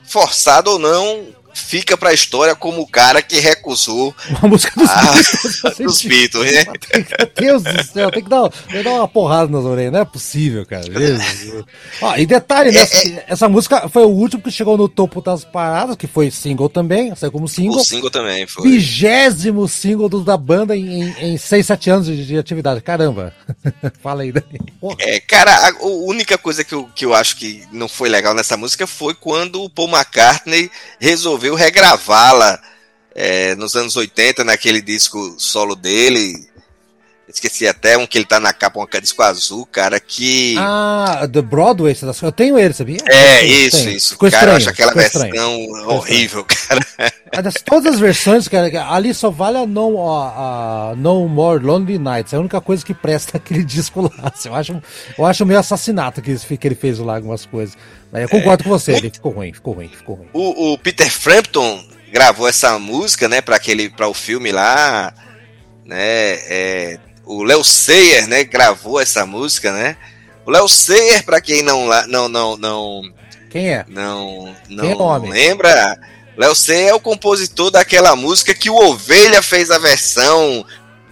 forçado 0.04 0.72
ou 0.72 0.80
não, 0.80 1.28
fica 1.56 1.98
pra 1.98 2.14
história 2.14 2.54
como 2.56 2.82
o 2.82 2.88
cara 2.88 3.22
que 3.22 3.40
recusou 3.40 4.14
Uma 4.42 4.50
música 4.50 4.74
dos 4.80 4.90
Ah, 4.90 5.02
Beatles. 5.14 5.62
dos. 5.80 6.02
Beatles, 6.04 6.52
né? 6.54 6.66
Deus 7.36 7.64
do 7.64 7.84
céu, 7.84 8.12
tem 8.12 8.24
que 8.24 8.30
dar, 8.30 8.50
tem 8.50 8.78
que 8.78 8.84
dar 8.84 8.94
uma 8.94 9.08
porrada 9.08 9.52
nas 9.52 9.64
orelhas, 9.66 9.92
não 9.94 10.00
é 10.02 10.06
possível, 10.06 10.66
cara. 10.66 10.84
Ó, 12.02 12.16
e 12.18 12.26
detalhe, 12.26 12.72
né? 12.72 12.82
essa, 12.82 13.24
essa 13.28 13.50
música 13.50 13.88
foi 13.90 14.04
o 14.04 14.10
último 14.10 14.42
que 14.44 14.52
chegou 14.52 14.78
no 14.78 14.88
topo 14.90 15.22
das 15.22 15.44
paradas, 15.46 15.96
que 15.96 16.08
foi 16.08 16.30
single 16.32 16.70
também, 16.70 17.16
saiu 17.16 17.32
como 17.32 17.48
single. 17.48 17.80
O 17.80 17.84
single 17.86 18.10
também 18.12 18.46
foi. 18.48 18.70
Vigésimo 18.70 19.68
single 19.68 20.10
do- 20.10 20.24
da 20.24 20.38
banda 20.38 20.76
em, 20.76 21.04
em, 21.04 21.34
em 21.34 21.38
6, 21.38 21.66
7 21.66 21.90
anos 21.90 22.06
de, 22.08 22.26
de 22.26 22.38
atividade. 22.38 22.82
Caramba. 22.82 23.34
Fala 24.02 24.24
aí, 24.24 24.32
Dani. 24.32 24.60
Porra. 24.80 24.96
É, 25.00 25.20
cara, 25.20 25.52
a, 25.54 25.70
a 25.70 25.86
única 25.86 26.38
coisa 26.38 26.64
que 26.64 26.74
eu, 26.74 26.90
que 26.96 27.06
eu 27.06 27.14
acho 27.14 27.36
que 27.38 27.64
não 27.72 27.88
foi 27.88 28.10
legal 28.10 28.34
nessa 28.34 28.58
música 28.58 28.86
foi 28.88 29.14
quando 29.14 29.62
o 29.64 29.70
Paul 29.70 29.90
McCartney 29.90 30.70
resolveu 31.00 31.45
regravá-la 31.54 32.60
é, 33.14 33.56
nos 33.56 33.76
anos 33.76 33.96
80, 33.96 34.44
naquele 34.44 34.82
disco 34.82 35.36
solo 35.38 35.76
dele. 35.76 36.50
Esqueci 37.28 37.68
até 37.68 37.98
um 37.98 38.06
que 38.06 38.20
ele 38.20 38.26
tá 38.26 38.40
na 38.40 38.54
capa, 38.54 38.80
um 38.80 38.86
disco 39.02 39.24
azul, 39.24 39.66
cara, 39.66 40.00
que. 40.00 40.56
Ah, 40.60 41.28
The 41.32 41.42
Broadway, 41.42 41.96
das- 41.96 42.22
eu 42.22 42.32
tenho 42.32 42.58
ele, 42.58 42.74
sabia? 42.74 43.00
é, 43.08 43.44
isso, 43.44 43.84
tem. 43.84 43.96
isso. 43.96 44.12
Ficou 44.14 44.30
cara, 44.30 44.52
eu 44.52 44.58
estranho, 44.58 44.58
acho 44.58 44.70
aquela 44.70 44.94
versão 44.94 45.26
estranho. 45.26 45.90
horrível, 45.90 46.46
cara. 46.46 46.82
Ah, 47.36 47.42
das- 47.42 47.56
todas 47.66 47.96
as 47.96 48.00
versões, 48.00 48.48
cara, 48.48 48.70
ali 48.94 49.12
só 49.12 49.32
vale 49.32 49.58
a 49.58 49.66
No, 49.66 50.08
a, 50.08 50.92
a 50.92 50.96
no 50.96 51.28
More 51.28 51.64
Lonely 51.64 51.98
Nights. 51.98 52.32
É 52.32 52.38
a 52.38 52.40
única 52.40 52.62
coisa 52.62 52.86
que 52.86 52.94
presta 52.94 53.38
aquele 53.38 53.64
disco 53.64 54.04
lá. 54.04 54.32
assim, 54.32 54.50
Eu 54.50 54.56
acho, 54.56 54.82
eu 55.18 55.26
acho 55.26 55.46
meio 55.48 55.60
assassinato 55.60 56.22
que, 56.22 56.32
ele 56.68 56.76
fez 56.76 57.00
lá 57.00 57.16
algumas 57.16 57.44
coisas. 57.46 57.76
Mas 58.12 58.22
eu 58.22 58.30
concordo 58.30 58.64
com 58.64 58.70
você, 58.70 58.92
ele 58.94 59.10
ficou 59.10 59.32
ruim, 59.32 59.52
ficou 59.52 59.74
ruim, 59.74 59.90
ficou 59.90 60.16
ruim. 60.16 60.28
O, 60.32 60.74
o 60.74 60.78
Peter 60.78 61.10
Frampton 61.10 61.84
gravou 62.14 62.48
essa 62.48 62.78
música, 62.78 63.28
né, 63.28 63.42
para 63.42 63.56
aquele, 63.56 63.90
para 63.90 64.08
o 64.08 64.14
filme 64.14 64.52
lá, 64.52 65.12
né? 65.84 65.98
é, 65.98 67.00
o 67.26 67.44
Léo 67.44 67.64
Sayer, 67.64 68.28
né, 68.28 68.44
gravou 68.44 69.00
essa 69.00 69.26
música, 69.26 69.72
né? 69.72 69.98
O 70.46 70.52
Léo 70.52 70.68
Sayer, 70.68 71.24
para 71.24 71.42
quem 71.42 71.62
não, 71.64 71.88
não, 72.08 72.30
não, 72.30 72.58
não, 72.58 73.02
Quem 73.50 73.70
é? 73.74 73.86
não, 73.88 74.56
Quem 74.68 74.92
é 74.92 74.96
o 74.96 74.98
não 75.00 75.06
homem? 75.06 75.32
lembra? 75.32 75.98
Léo 76.38 76.54
Sayer 76.54 76.90
é 76.90 76.94
o 76.94 77.00
compositor 77.00 77.72
daquela 77.72 78.16
música 78.16 78.54
que 78.54 78.70
o 78.70 78.76
Ovelha 78.76 79.42
fez 79.42 79.72
a 79.72 79.78
versão 79.80 80.66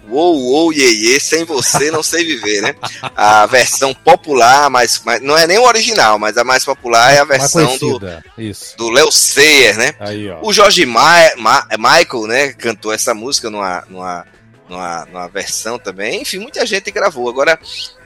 Uou, 0.10 0.36
uou, 0.38 0.74
iê, 0.74 0.92
iê, 0.92 1.20
sem 1.20 1.46
você 1.46 1.90
não 1.90 2.04
sei 2.04 2.26
viver, 2.26 2.62
né? 2.62 2.76
A 3.16 3.46
versão 3.48 3.94
popular, 3.94 4.70
mas, 4.70 5.02
mas 5.06 5.22
não 5.22 5.38
é 5.38 5.48
nem 5.48 5.58
o 5.58 5.64
original, 5.64 6.20
mas 6.20 6.38
a 6.38 6.44
mais 6.44 6.66
popular 6.66 7.14
é 7.14 7.20
a 7.20 7.24
versão 7.24 7.78
do. 7.78 8.02
Isso. 8.38 8.76
do 8.78 8.90
Léo 8.90 9.10
Sayer, 9.10 9.78
né? 9.78 9.94
Aí, 10.02 10.30
ó. 10.30 10.40
O 10.42 10.52
Jorge 10.52 10.86
Ma 10.86 11.32
Ma- 11.38 11.66
Michael, 11.80 12.28
né, 12.28 12.54
cantou 12.54 12.92
essa 12.92 13.14
música 13.14 13.50
numa, 13.50 13.86
numa, 13.90 14.26
numa, 14.74 15.06
numa 15.06 15.28
versão 15.28 15.80
também. 15.80 16.22
Enfim, 16.22 16.40
muita 16.40 16.66
gente 16.66 16.92
gravou. 16.92 17.30
Agora, 17.30 17.60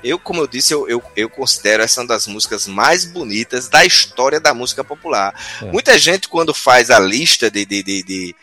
eu, 0.04 0.20
como 0.20 0.42
eu 0.42 0.48
disse, 0.48 0.74
eu, 0.74 0.88
eu, 0.88 1.02
eu 1.16 1.30
considero 1.30 1.82
essa 1.82 2.02
uma 2.02 2.08
das 2.08 2.28
músicas 2.28 2.68
mais 2.68 3.06
bonitas 3.06 3.68
da 3.68 3.84
história 3.86 4.40
da 4.40 4.54
música 4.54 4.84
popular. 4.84 5.34
É. 5.62 5.66
Muita 5.66 5.98
gente, 5.98 6.28
quando 6.30 6.54
faz 6.54 6.92
a 6.92 7.00
lista 7.00 7.50
de, 7.50 7.66
de, 7.66 7.82
de, 7.84 8.04
de- 8.04 8.36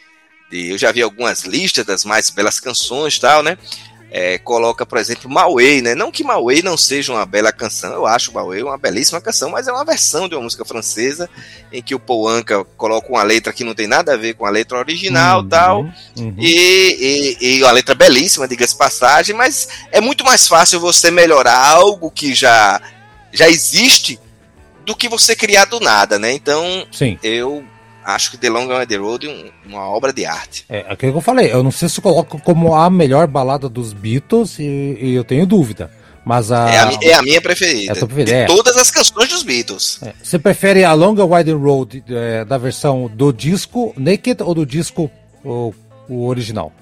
de- 0.50 0.70
Eu 0.70 0.78
já 0.78 0.90
vi 0.92 1.02
algumas 1.02 1.42
listas 1.42 1.84
das 1.84 2.04
mais 2.04 2.30
belas 2.30 2.58
canções 2.60 3.16
e 3.16 3.20
tal, 3.20 3.42
né? 3.42 3.56
É, 4.16 4.38
coloca, 4.38 4.86
por 4.86 4.96
exemplo, 4.96 5.28
Mauê, 5.28 5.82
né? 5.82 5.96
Não 5.96 6.12
que 6.12 6.22
Mauê 6.22 6.62
não 6.62 6.76
seja 6.76 7.12
uma 7.12 7.26
bela 7.26 7.52
canção, 7.52 7.92
eu 7.94 8.06
acho 8.06 8.32
Mauê 8.32 8.62
uma 8.62 8.78
belíssima 8.78 9.20
canção, 9.20 9.50
mas 9.50 9.66
é 9.66 9.72
uma 9.72 9.84
versão 9.84 10.28
de 10.28 10.36
uma 10.36 10.42
música 10.44 10.64
francesa 10.64 11.28
em 11.72 11.82
que 11.82 11.96
o 11.96 11.98
Paul 11.98 12.28
Anka 12.28 12.62
coloca 12.76 13.08
uma 13.10 13.24
letra 13.24 13.52
que 13.52 13.64
não 13.64 13.74
tem 13.74 13.88
nada 13.88 14.14
a 14.14 14.16
ver 14.16 14.34
com 14.34 14.46
a 14.46 14.50
letra 14.50 14.78
original 14.78 15.40
Uhum, 15.40 15.48
tal. 15.48 15.80
uhum. 16.16 16.34
E, 16.38 17.36
e, 17.40 17.56
e 17.56 17.62
uma 17.64 17.72
letra 17.72 17.92
belíssima, 17.92 18.46
diga-se 18.46 18.78
passagem, 18.78 19.34
mas 19.34 19.68
é 19.90 20.00
muito 20.00 20.24
mais 20.24 20.46
fácil 20.46 20.78
você 20.78 21.10
melhorar 21.10 21.58
algo 21.58 22.08
que 22.08 22.36
já, 22.36 22.80
já 23.32 23.48
existe 23.48 24.20
do 24.86 24.94
que 24.94 25.08
você 25.08 25.34
criar 25.34 25.64
do 25.64 25.80
nada, 25.80 26.20
né? 26.20 26.30
Então, 26.32 26.86
Sim, 26.92 27.18
eu 27.20 27.64
acho 28.04 28.30
que 28.32 28.36
The 28.38 28.48
Long 28.50 28.66
Way 28.68 28.86
the 28.86 28.96
Road 28.96 29.26
é 29.26 29.30
um- 29.30 29.50
uma 29.72 29.88
obra 29.88 30.12
de 30.12 30.24
arte. 30.26 30.64
é 30.68 30.80
aquilo 30.88 31.12
que 31.12 31.18
eu 31.18 31.22
falei. 31.22 31.52
Eu 31.52 31.62
não 31.62 31.70
sei 31.70 31.88
se 31.88 32.00
coloco 32.00 32.38
como 32.40 32.74
a 32.74 32.88
melhor 32.90 33.26
balada 33.26 33.68
dos 33.68 33.92
Beatles 33.92 34.58
e, 34.58 34.96
e 35.00 35.14
eu 35.14 35.24
tenho 35.24 35.46
dúvida. 35.46 35.90
Mas 36.24 36.50
a. 36.50 36.70
É, 36.70 36.78
a, 36.78 36.90
é 37.02 37.12
a 37.14 37.22
minha 37.22 37.40
preferida. 37.40 37.92
É 37.92 37.92
a 37.92 37.98
tua 37.98 38.08
preferida, 38.08 38.36
de 38.36 38.42
é. 38.44 38.46
todas 38.46 38.76
as 38.78 38.90
canções 38.90 39.28
dos 39.28 39.42
Beatles. 39.42 39.98
É, 40.02 40.14
Você 40.22 40.38
prefere 40.38 40.82
a 40.82 40.92
Long 40.94 41.14
Wide 41.14 41.52
Road 41.52 42.02
é, 42.08 42.44
da 42.46 42.56
versão 42.56 43.10
do 43.12 43.30
disco 43.32 43.92
Naked 43.96 44.42
ou 44.42 44.54
do 44.54 44.64
disco 44.64 45.10
o, 45.44 45.74
o 46.08 46.26
original? 46.26 46.72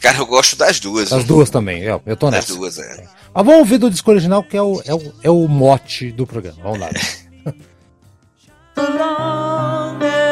Cara, 0.00 0.18
eu 0.18 0.26
gosto 0.26 0.56
das 0.56 0.80
duas. 0.80 1.10
Das 1.10 1.22
duas 1.22 1.48
também, 1.48 1.80
eu, 1.82 2.02
eu 2.04 2.16
tô 2.16 2.28
Das 2.28 2.40
nessa. 2.48 2.54
duas, 2.58 2.76
é. 2.76 3.04
Mas 3.32 3.46
vamos 3.46 3.60
ouvir 3.60 3.78
do 3.78 3.88
disco 3.88 4.10
original, 4.10 4.42
que 4.42 4.56
é 4.56 4.62
o, 4.62 4.82
é 4.84 4.92
o, 4.92 5.12
é 5.22 5.30
o 5.30 5.46
mote 5.46 6.10
do 6.10 6.26
programa. 6.26 6.58
Vamos 6.60 6.80
lá. 6.80 6.90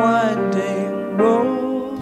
winding 0.00 1.16
road. 1.18 2.00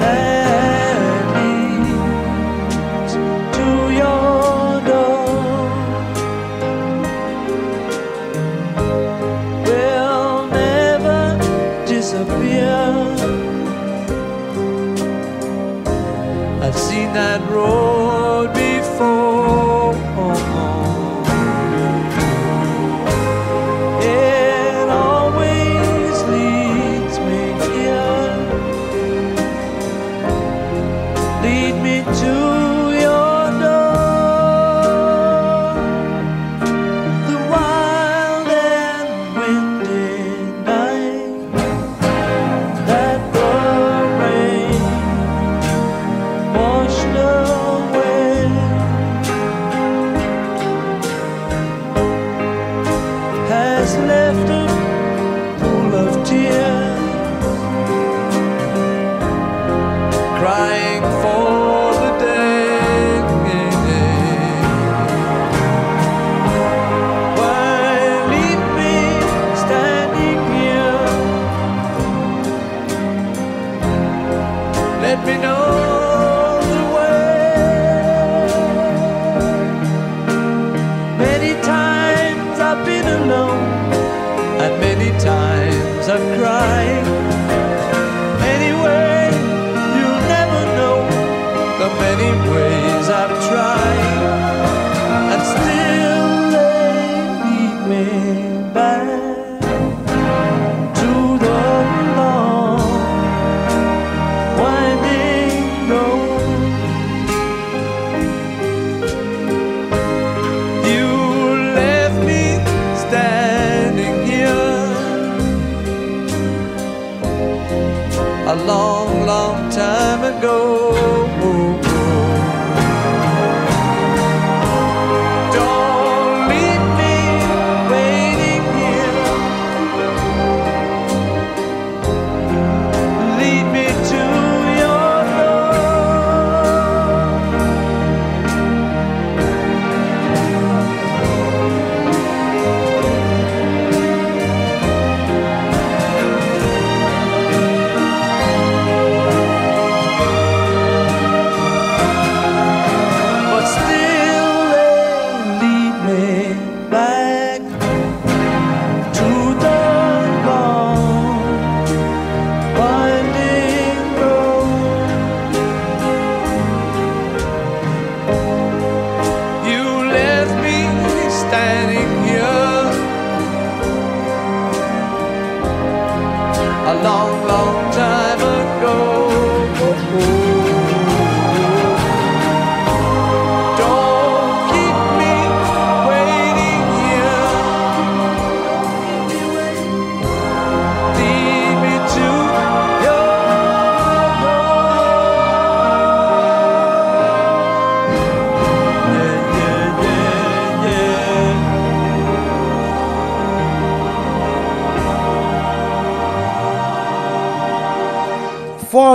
That 0.00 1.20
leads 1.36 3.12
to 3.56 3.68
your 4.00 4.80
door. 4.90 5.26
Will 9.66 10.46
never 10.62 11.22
disappear. 11.86 12.76
I've 16.64 16.78
seen 16.88 17.08
that 17.12 17.40
road 17.50 17.93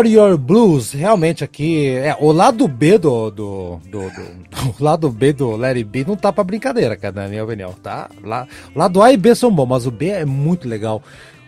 Your 0.06 0.38
Blues, 0.38 0.92
realmente 0.92 1.44
aqui, 1.44 1.88
é, 1.90 2.16
o 2.20 2.32
lado 2.32 2.68
B 2.68 2.98
do, 2.98 3.30
do, 3.32 3.80
do, 3.90 4.00
do- 4.10 4.76
lado 4.84 5.10
B 5.10 5.34
do 5.34 5.56
Larry 5.56 5.84
B 5.84 6.06
não 6.08 6.16
tá 6.16 6.32
pra 6.34 6.44
brincadeira, 6.44 6.96
cara, 6.96 7.22
na 7.24 7.28
minha 7.28 7.44
opinião, 7.44 7.74
tá? 7.74 8.10
Lá, 8.24 8.48
o 8.76 8.80
lado 8.80 9.02
A 9.02 9.12
e 9.12 9.18
B 9.18 9.34
são 9.36 9.52
bons, 9.52 9.66
mas 9.68 9.86
o 9.88 9.92
B 9.92 10.08
é 10.10 10.26
muito 10.26 10.68
legal. 10.68 11.02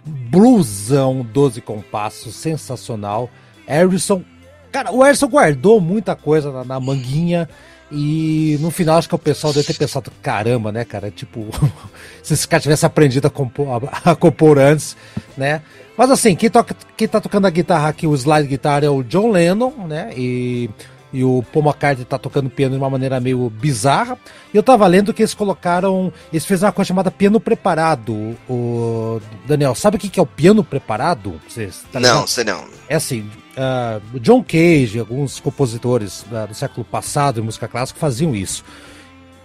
Bluesão, 0.05 1.25
12 1.33 1.61
compassos, 1.61 2.35
sensacional. 2.35 3.29
Harrison, 3.67 4.23
cara, 4.71 4.91
o 4.91 5.03
Harrison 5.03 5.27
guardou 5.27 5.79
muita 5.79 6.15
coisa 6.15 6.51
na, 6.51 6.63
na 6.63 6.79
manguinha 6.79 7.47
e 7.91 8.57
no 8.61 8.71
final 8.71 8.97
acho 8.97 9.09
que 9.09 9.15
o 9.15 9.19
pessoal 9.19 9.51
deve 9.51 9.67
ter 9.67 9.77
pensado, 9.77 10.11
caramba, 10.21 10.71
né, 10.71 10.85
cara, 10.85 11.11
tipo, 11.11 11.47
se 12.23 12.33
esse 12.33 12.47
cara 12.47 12.61
tivesse 12.61 12.85
aprendido 12.85 13.27
a 13.27 13.29
compor, 13.29 13.67
a, 14.03 14.11
a 14.11 14.15
compor 14.15 14.57
antes, 14.57 14.95
né? 15.37 15.61
Mas 15.97 16.09
assim, 16.09 16.35
quem, 16.35 16.49
toca, 16.49 16.75
quem 16.95 17.07
tá 17.07 17.19
tocando 17.19 17.47
a 17.47 17.49
guitarra 17.49 17.89
aqui, 17.89 18.07
o 18.07 18.15
slide 18.15 18.47
guitar 18.47 18.83
é 18.83 18.89
o 18.89 19.03
John 19.03 19.29
Lennon, 19.29 19.71
né? 19.87 20.11
E, 20.15 20.69
e 21.13 21.23
o 21.23 21.43
Paul 21.51 21.65
McCartney 21.65 22.05
tá 22.05 22.17
tocando 22.17 22.49
piano 22.49 22.75
de 22.75 22.81
uma 22.81 22.89
maneira 22.89 23.19
meio 23.19 23.49
bizarra. 23.49 24.17
E 24.53 24.57
eu 24.57 24.63
tava 24.63 24.87
lendo 24.87 25.13
que 25.13 25.21
eles 25.21 25.33
colocaram. 25.33 26.11
Eles 26.31 26.45
fizeram 26.45 26.69
uma 26.69 26.73
coisa 26.73 26.87
chamada 26.87 27.11
piano 27.11 27.39
preparado. 27.39 28.35
O 28.49 29.21
Daniel, 29.45 29.75
sabe 29.75 29.97
o 29.97 29.99
que 29.99 30.19
é 30.19 30.23
o 30.23 30.25
piano 30.25 30.63
preparado? 30.63 31.39
Tá 31.91 31.99
Não, 31.99 32.25
sei 32.25 32.45
não. 32.45 32.63
É 32.87 32.95
assim, 32.95 33.29
ah, 33.57 33.99
o 34.13 34.19
John 34.19 34.43
Cage, 34.43 34.99
alguns 34.99 35.39
compositores 35.39 36.25
ah, 36.31 36.45
do 36.45 36.53
século 36.53 36.85
passado 36.85 37.39
em 37.39 37.43
música 37.43 37.67
clássica 37.67 37.99
faziam 37.99 38.35
isso. 38.35 38.63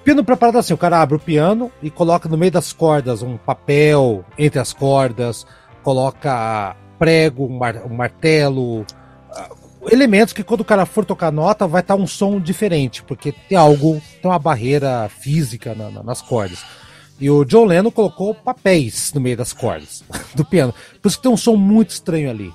Piano 0.05 0.23
preparado 0.25 0.59
assim, 0.59 0.73
o 0.73 0.79
cara 0.79 1.03
abre 1.03 1.17
o 1.17 1.21
piano 1.21 1.71
e 1.83 1.91
coloca 1.91 2.29
no 2.29 2.37
meio 2.39 2.53
das 2.53 2.73
cordas 2.73 3.23
um 3.23 3.37
papel 3.37 4.25
entre 4.39 4.61
as 4.61 4.73
cordas, 4.73 5.45
coloca 5.83 6.77
prego, 6.99 7.47
um, 7.47 7.59
mar- 7.59 7.83
um 7.85 7.95
martelo, 7.95 8.87
ah, 9.33 9.49
elementos 9.91 10.33
que 10.33 10.43
quando 10.45 10.61
o 10.61 10.65
cara 10.65 10.87
for 10.87 11.05
tocar 11.05 11.33
nota 11.33 11.67
vai 11.67 11.81
estar 11.81 11.95
um 11.97 12.07
som 12.07 12.41
diferente, 12.41 13.03
porque 13.03 13.33
tem 13.33 13.57
algo, 13.59 14.01
tem 14.23 14.31
uma 14.31 14.39
barreira 14.39 15.09
física 15.09 15.75
na- 15.75 15.91
na- 15.91 16.03
nas 16.03 16.21
cordas. 16.23 16.65
E 17.19 17.31
o 17.31 17.45
John 17.47 17.65
Lennon 17.65 17.91
colocou 17.91 18.35
papéis 18.35 19.11
no 19.15 19.21
meio 19.23 19.37
das 19.39 19.53
cordas 19.53 20.05
do 20.37 20.45
piano. 20.45 20.75
Por 21.01 21.09
isso 21.09 21.17
que 21.17 21.23
tem 21.23 21.33
um 21.33 21.37
som 21.37 21.57
muito 21.57 21.91
estranho 21.91 22.29
ali. 22.31 22.53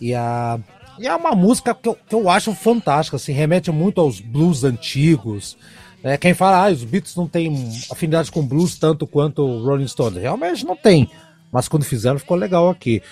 E, 0.00 0.14
a, 0.14 0.58
e 0.98 1.06
é 1.06 1.14
uma 1.14 1.32
música 1.32 1.74
que 1.74 1.88
eu, 1.88 1.96
que 2.08 2.14
eu 2.14 2.28
acho 2.28 2.54
fantástica, 2.54 3.16
assim, 3.16 3.32
remete 3.32 3.70
muito 3.70 4.00
aos 4.00 4.20
blues 4.20 4.64
antigos. 4.64 5.56
né? 6.02 6.16
quem 6.16 6.34
fala, 6.34 6.66
ah, 6.66 6.70
os 6.70 6.84
Beatles 6.84 7.16
não 7.16 7.26
têm 7.26 7.70
afinidade 7.90 8.30
com 8.30 8.46
blues 8.46 8.76
tanto 8.76 9.06
quanto 9.06 9.42
o 9.42 9.64
Rolling 9.64 9.88
Stones. 9.88 10.20
Realmente 10.20 10.64
não 10.64 10.76
tem. 10.76 11.10
Mas 11.52 11.68
quando 11.68 11.84
fizeram 11.84 12.18
ficou 12.18 12.36
legal 12.36 12.68
aqui. 12.68 13.02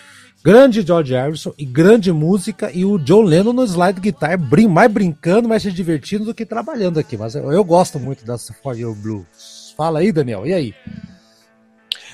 Grande 0.45 0.83
George 0.83 1.13
Harrison 1.13 1.53
e 1.59 1.65
grande 1.65 2.13
música. 2.13 2.71
E 2.73 2.85
o 2.85 2.99
John 2.99 3.23
Lennon 3.23 3.53
no 3.53 3.65
slide 3.65 4.01
guitar, 4.01 4.39
brin 4.39 4.69
mais 4.69 4.93
brincando, 4.93 5.49
mais 5.49 5.63
se 5.63 5.73
divertindo 5.73 6.25
do 6.25 6.35
que 6.35 6.47
trabalhando 6.47 7.01
aqui. 7.01 7.17
Mas 7.17 7.35
eu, 7.35 7.51
eu 7.51 7.65
gosto 7.65 7.99
muito 7.99 8.25
dessa 8.25 8.55
For 8.63 8.79
Your 8.79 8.95
Blues. 8.95 9.75
Fala 9.77 9.99
aí, 10.01 10.13
Daniel. 10.13 10.47
E 10.47 10.53
aí? 10.53 10.75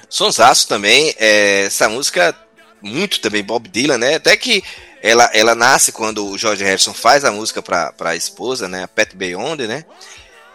Sonsaço 0.09 0.69
também, 0.69 1.15
é, 1.19 1.62
essa 1.65 1.89
música, 1.89 2.35
muito 2.82 3.20
também 3.20 3.43
Bob 3.43 3.69
Dylan, 3.69 3.99
né? 3.99 4.16
Até 4.16 4.36
que 4.36 4.62
ela, 5.03 5.29
ela 5.35 5.55
nasce 5.55 5.91
quando 5.93 6.24
o 6.27 6.39
George 6.39 6.62
Harrison 6.65 6.95
faz 6.95 7.24
a 7.24 7.33
música 7.33 7.61
para 7.61 7.93
a 8.01 8.16
esposa, 8.16 8.69
né? 8.69 8.85
A 8.85 8.89
Pat 8.89 9.15
Beyond, 9.15 9.66
né? 9.66 9.85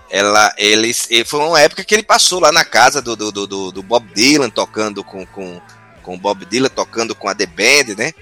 Ela, 0.09 0.53
eles, 0.57 1.07
foi 1.25 1.39
uma 1.41 1.59
época 1.59 1.83
que 1.83 1.93
ele 1.93 2.03
passou 2.03 2.39
lá 2.39 2.49
na 2.51 2.63
casa 2.63 3.01
do, 3.01 3.13
do, 3.15 3.31
do, 3.45 3.71
do- 3.73 3.83
Bob 3.83 4.07
Dylan, 4.15 4.49
tocando 4.49 5.03
com, 5.03 5.25
com, 5.25 5.59
com 6.01 6.15
o 6.15 6.17
Bob 6.17 6.45
Dylan, 6.45 6.69
tocando 6.69 7.13
com 7.13 7.27
a 7.27 7.35
The 7.35 7.45
Band, 7.45 7.95
né? 7.97 8.13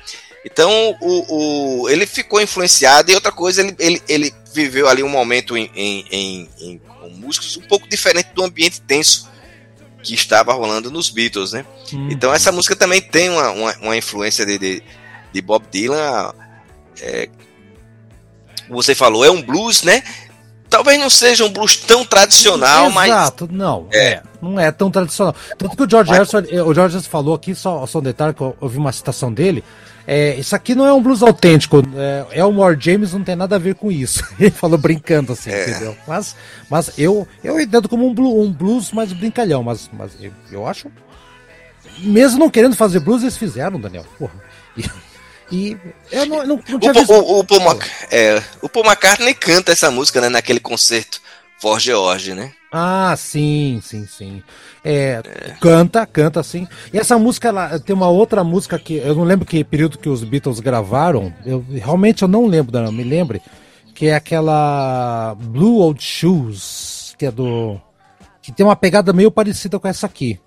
Então 0.44 0.96
o, 1.00 1.82
o, 1.84 1.90
ele 1.90 2.06
ficou 2.08 2.42
influenciado 2.42 3.12
e 3.12 3.16
outra 3.16 3.32
coisa, 3.32 3.62
ele, 3.62 3.76
ele, 3.80 4.04
ele 4.08 4.34
viveu 4.54 4.88
ali 4.88 5.04
um 5.04 5.10
momento 5.10 5.56
em, 5.58 5.72
em, 5.76 6.06
em, 6.12 6.50
em- 6.60 6.80
com 6.80 7.10
músicos 7.10 7.56
um 7.58 7.62
pouco 7.62 7.88
diferente 7.88 8.30
do 8.34 8.44
ambiente 8.44 8.82
tenso 8.82 9.30
que 10.04 10.14
estava 10.16 10.54
rolando 10.54 10.90
nos 10.92 11.10
Beatles, 11.10 11.52
né? 11.54 11.66
Então 12.12 12.34
essa 12.34 12.52
música 12.52 12.76
também 12.76 13.02
tem 13.02 13.30
uma, 13.30 13.50
uma, 13.52 13.76
uma 13.78 13.98
influência 13.98 14.46
de, 14.46 14.58
de, 14.60 14.84
de 15.36 15.42
Bob 15.42 15.64
Dylan. 15.70 16.34
é, 17.02 17.28
você 18.70 18.96
falou, 18.96 19.24
é 19.26 19.30
um 19.30 19.42
blues, 19.42 19.84
né? 19.84 20.02
Talvez 20.70 21.00
não 21.00 21.10
seja 21.10 21.46
um 21.46 21.50
blues 21.52 21.76
tão 21.76 22.04
tradicional, 22.06 22.90
mas 22.90 23.10
Exato, 23.12 23.48
não. 23.52 23.88
É. 23.94 24.24
Não 24.42 24.60
é 24.60 24.72
tão 24.72 24.90
tradicional. 24.90 25.36
Tanto 25.58 25.76
que 25.78 25.84
o 25.84 25.90
George 25.90 26.10
Mas- 26.10 26.32
Harrison, 26.32 26.40
eh, 26.56 26.62
o 26.64 26.74
George 26.74 26.94
Harrison 26.96 27.10
falou 27.10 27.36
aqui, 27.36 27.54
só, 27.54 27.86
só 27.86 28.00
um 28.00 28.02
detalhe 28.02 28.34
que 28.34 28.42
eu 28.42 28.56
ouvi 28.60 28.78
uma 28.78 28.92
citação 28.92 29.32
dele. 29.32 29.64
É, 30.08 30.36
isso 30.36 30.56
aqui 30.56 30.74
não 30.74 30.86
é 30.86 30.94
um 30.94 31.02
blues 31.02 31.22
autêntico. 31.22 31.84
É, 31.96 32.40
Elmore 32.40 32.78
James 32.80 33.14
não 33.14 33.24
tem 33.24 33.36
nada 33.36 33.56
a 33.56 33.60
ver 33.60 33.76
com 33.76 33.92
isso. 33.92 34.24
Ele 34.40 34.52
falou 34.52 34.78
brincando 34.78 35.34
assim, 35.34 35.52
É. 35.52 35.70
entendeu? 35.70 35.96
Mas, 36.08 36.36
mas 36.70 36.92
eu, 36.98 37.28
eu 37.44 37.60
entendo 37.60 37.88
como 37.90 38.08
um 38.08 38.14
blues, 38.14 38.34
um 38.48 38.52
blues 38.52 38.92
mais 38.92 39.12
brincalhão, 39.14 39.62
mas, 39.64 39.90
mas 39.94 40.12
eu, 40.20 40.32
eu 40.52 40.66
acho. 40.68 40.90
Mesmo 42.00 42.40
não 42.40 42.50
querendo 42.50 42.76
fazer 42.76 43.00
blues, 43.00 43.22
eles 43.22 43.38
fizeram, 43.38 43.80
Daniel. 43.80 44.06
Porra. 44.18 44.34
E, 45.52 45.78
eu 46.12 46.26
não, 46.26 46.38
não, 46.40 46.46
não 46.48 46.56
o, 46.56 46.80
tinha 46.80 46.94
Paul- 46.94 46.94
visto. 46.94 47.14
o, 47.14 47.40
o, 47.40 47.44
Paul 47.44 47.62
Mac- 47.62 47.88
é, 48.12 48.42
o 48.62 48.68
Paul 48.70 48.86
McCartney 48.86 49.34
canta 49.34 49.72
essa 49.72 49.92
música 49.92 50.20
né, 50.22 50.30
naquele 50.30 50.60
concerto 50.60 51.22
For 51.60 51.80
George, 51.80 52.34
né? 52.34 52.52
Ah, 52.72 53.16
sim, 53.18 53.80
sim, 53.84 54.06
sim. 54.06 54.44
É, 54.84 55.22
Canta, 55.62 56.06
canta 56.06 56.44
sim. 56.44 56.68
E 56.92 56.98
essa 57.00 57.18
música, 57.18 57.48
ela 57.48 57.80
tem 57.80 57.96
uma 57.96 58.10
outra 58.10 58.44
música 58.44 58.78
que 58.78 58.96
eu 58.98 59.16
não 59.16 59.24
lembro 59.24 59.46
que 59.46 59.64
período 59.64 59.98
que 59.98 60.10
os 60.10 60.24
Beatles 60.24 60.60
gravaram. 60.60 61.34
Eu 61.46 61.64
realmente 61.72 62.22
eu 62.24 62.28
não 62.28 62.46
lembro, 62.46 62.78
não 62.82 62.92
me 62.92 63.04
lembre. 63.04 63.42
Que 63.94 64.08
é 64.08 64.16
aquela 64.16 65.36
Blue 65.40 65.78
Old 65.80 66.04
Shoes, 66.04 67.16
que 67.18 67.26
é 67.28 67.32
do. 67.32 67.80
Que 68.42 68.52
tem 68.52 68.66
uma 68.66 68.76
pegada 68.76 69.14
meio 69.14 69.32
parecida 69.32 69.80
com 69.80 69.88
essa 69.88 70.06
aqui. 70.06 70.38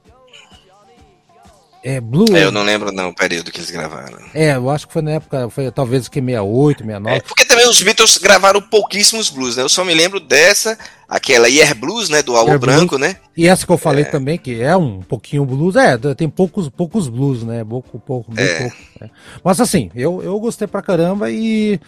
É 1.88 2.02
Blue. 2.02 2.36
É, 2.36 2.44
eu 2.44 2.52
não 2.52 2.62
lembro 2.64 2.92
não 2.92 3.08
o 3.08 3.14
período 3.14 3.50
que 3.50 3.60
eles 3.60 3.70
gravaram. 3.70 4.18
É, 4.34 4.54
eu 4.56 4.68
acho 4.68 4.86
que 4.86 4.92
foi 4.92 5.00
na 5.00 5.12
época, 5.12 5.48
foi 5.48 5.70
talvez 5.70 6.06
que 6.06 6.20
68, 6.20 6.84
69. 6.84 7.16
É, 7.16 7.20
porque 7.22 7.46
também 7.46 7.66
os 7.66 7.80
Beatles 7.80 8.18
gravaram 8.18 8.60
pouquíssimos 8.60 9.30
blues, 9.30 9.56
né? 9.56 9.62
Eu 9.62 9.70
só 9.70 9.82
me 9.86 9.94
lembro 9.94 10.20
dessa, 10.20 10.78
aquela 11.08 11.48
Year 11.48 11.74
Blues, 11.74 12.10
né, 12.10 12.22
do 12.22 12.34
Year 12.34 12.58
Branco, 12.58 12.98
né? 12.98 13.16
E 13.38 13.46
essa 13.46 13.64
que 13.64 13.70
eu 13.70 13.78
falei 13.78 14.04
também, 14.04 14.36
que 14.36 14.60
é 14.60 14.76
um 14.76 15.00
pouquinho 15.00 15.44
blues, 15.46 15.76
é, 15.76 15.96
tem 16.16 16.28
poucos, 16.28 16.68
poucos 16.68 17.08
blues, 17.08 17.44
né? 17.44 17.64
Pouco, 17.64 17.96
pouco, 18.00 18.32
É. 18.36 18.62
pouco. 18.62 18.76
é. 19.00 19.08
Mas 19.44 19.60
assim, 19.60 19.92
eu, 19.94 20.20
eu 20.24 20.40
gostei 20.40 20.66
pra 20.66 20.82
caramba 20.82 21.30
e, 21.30 21.78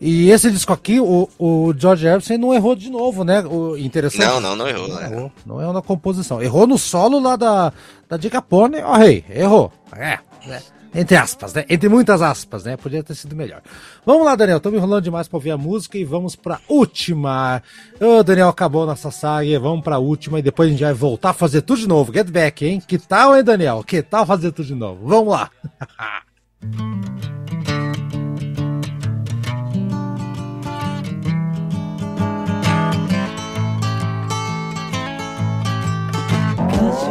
e 0.00 0.30
esse 0.30 0.48
disco 0.52 0.72
aqui, 0.72 1.00
o, 1.00 1.28
o 1.36 1.74
George 1.76 2.06
Harrison 2.06 2.38
não 2.38 2.54
errou 2.54 2.76
de 2.76 2.88
novo, 2.88 3.24
né? 3.24 3.40
O 3.42 3.76
interessante. 3.76 4.24
Não, 4.24 4.40
não, 4.40 4.54
não 4.54 4.68
errou, 4.68 4.86
Não 4.86 5.00
né? 5.00 5.10
errou, 5.12 5.32
não 5.44 5.60
errou 5.60 5.72
na 5.74 5.82
composição. 5.82 6.40
Errou 6.40 6.64
no 6.64 6.78
solo 6.78 7.18
lá 7.18 7.34
da, 7.34 7.72
da 8.08 8.16
Dick 8.16 8.30
Capone, 8.32 8.76
ó 8.78 8.94
rei, 8.96 9.24
errou. 9.28 9.72
É, 9.96 10.20
é. 10.48 10.62
Entre 10.94 11.16
aspas, 11.16 11.54
né? 11.54 11.64
Entre 11.68 11.88
muitas 11.88 12.20
aspas, 12.20 12.64
né? 12.64 12.76
Podia 12.76 13.02
ter 13.02 13.14
sido 13.14 13.36
melhor. 13.36 13.62
Vamos 14.04 14.24
lá, 14.24 14.34
Daniel. 14.34 14.56
Estamos 14.56 14.78
enrolando 14.78 15.04
demais 15.04 15.28
pra 15.28 15.36
ouvir 15.36 15.52
a 15.52 15.58
música 15.58 15.96
e 15.96 16.04
vamos 16.04 16.34
pra 16.34 16.60
última. 16.68 17.62
Ô, 18.00 18.22
Daniel, 18.22 18.48
acabou 18.48 18.84
nossa 18.84 19.10
saga. 19.10 19.60
Vamos 19.60 19.84
pra 19.84 19.98
última 19.98 20.40
e 20.40 20.42
depois 20.42 20.68
a 20.68 20.72
gente 20.72 20.82
vai 20.82 20.92
voltar 20.92 21.30
a 21.30 21.34
fazer 21.34 21.62
tudo 21.62 21.80
de 21.80 21.88
novo. 21.88 22.12
Get 22.12 22.28
back, 22.30 22.66
hein? 22.66 22.82
Que 22.86 22.98
tal, 22.98 23.36
hein, 23.36 23.44
Daniel? 23.44 23.84
Que 23.84 24.02
tal 24.02 24.26
fazer 24.26 24.50
tudo 24.52 24.66
de 24.66 24.74
novo? 24.74 25.06
Vamos 25.06 25.32
lá. 25.32 25.50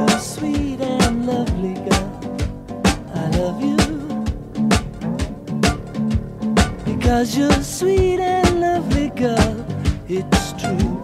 You're 0.09 0.19
sweet 0.19 0.68
Because 7.09 7.35
you're 7.35 7.63
sweet 7.63 8.19
and 8.19 8.61
lovely, 8.61 9.09
girl. 9.09 9.65
It's 10.07 10.53
true. 10.61 11.03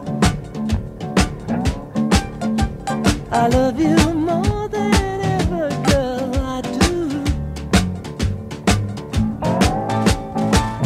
I 3.32 3.48
love 3.48 3.80
you 3.80 3.98
more 4.14 4.68
than 4.68 4.94
ever, 5.40 5.68
girl. 5.90 6.32
I 6.36 6.62
do. 6.62 7.24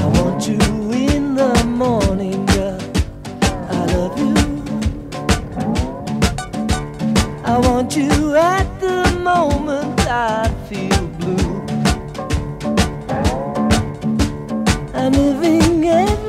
I 0.01 0.05
want 0.21 0.47
you 0.47 0.61
in 0.93 1.35
the 1.35 1.65
morning, 1.65 2.45
girl. 2.45 2.79
I 3.69 3.85
love 3.95 4.17
you. 4.17 4.35
I 7.43 7.57
want 7.57 7.93
you 7.97 8.35
at 8.35 8.79
the 8.79 9.19
moment 9.21 9.99
I 10.07 10.58
I'm 15.01 15.13
living 15.13 15.85
every 15.85 16.28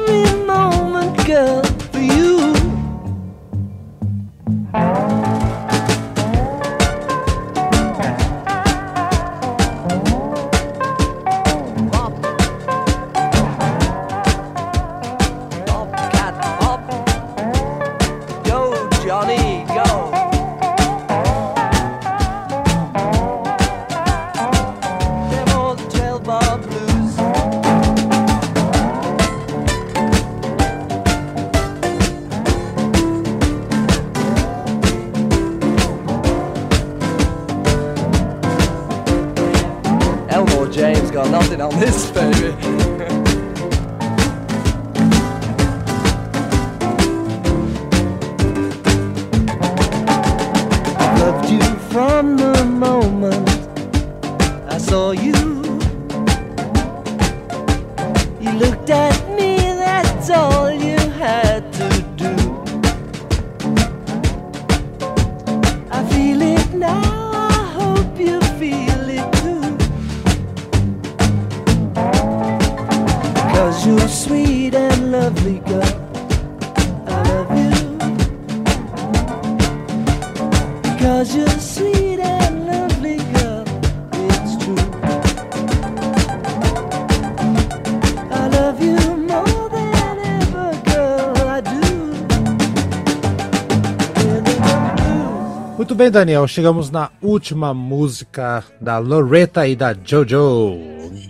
bem, 96.01 96.11
Daniel. 96.11 96.49
Chegamos 96.49 96.89
na 96.89 97.11
última 97.21 97.75
música 97.75 98.65
da 98.81 98.97
Loretta 98.97 99.69
e 99.69 99.77
da 99.77 99.93
Jojo. 99.93 100.79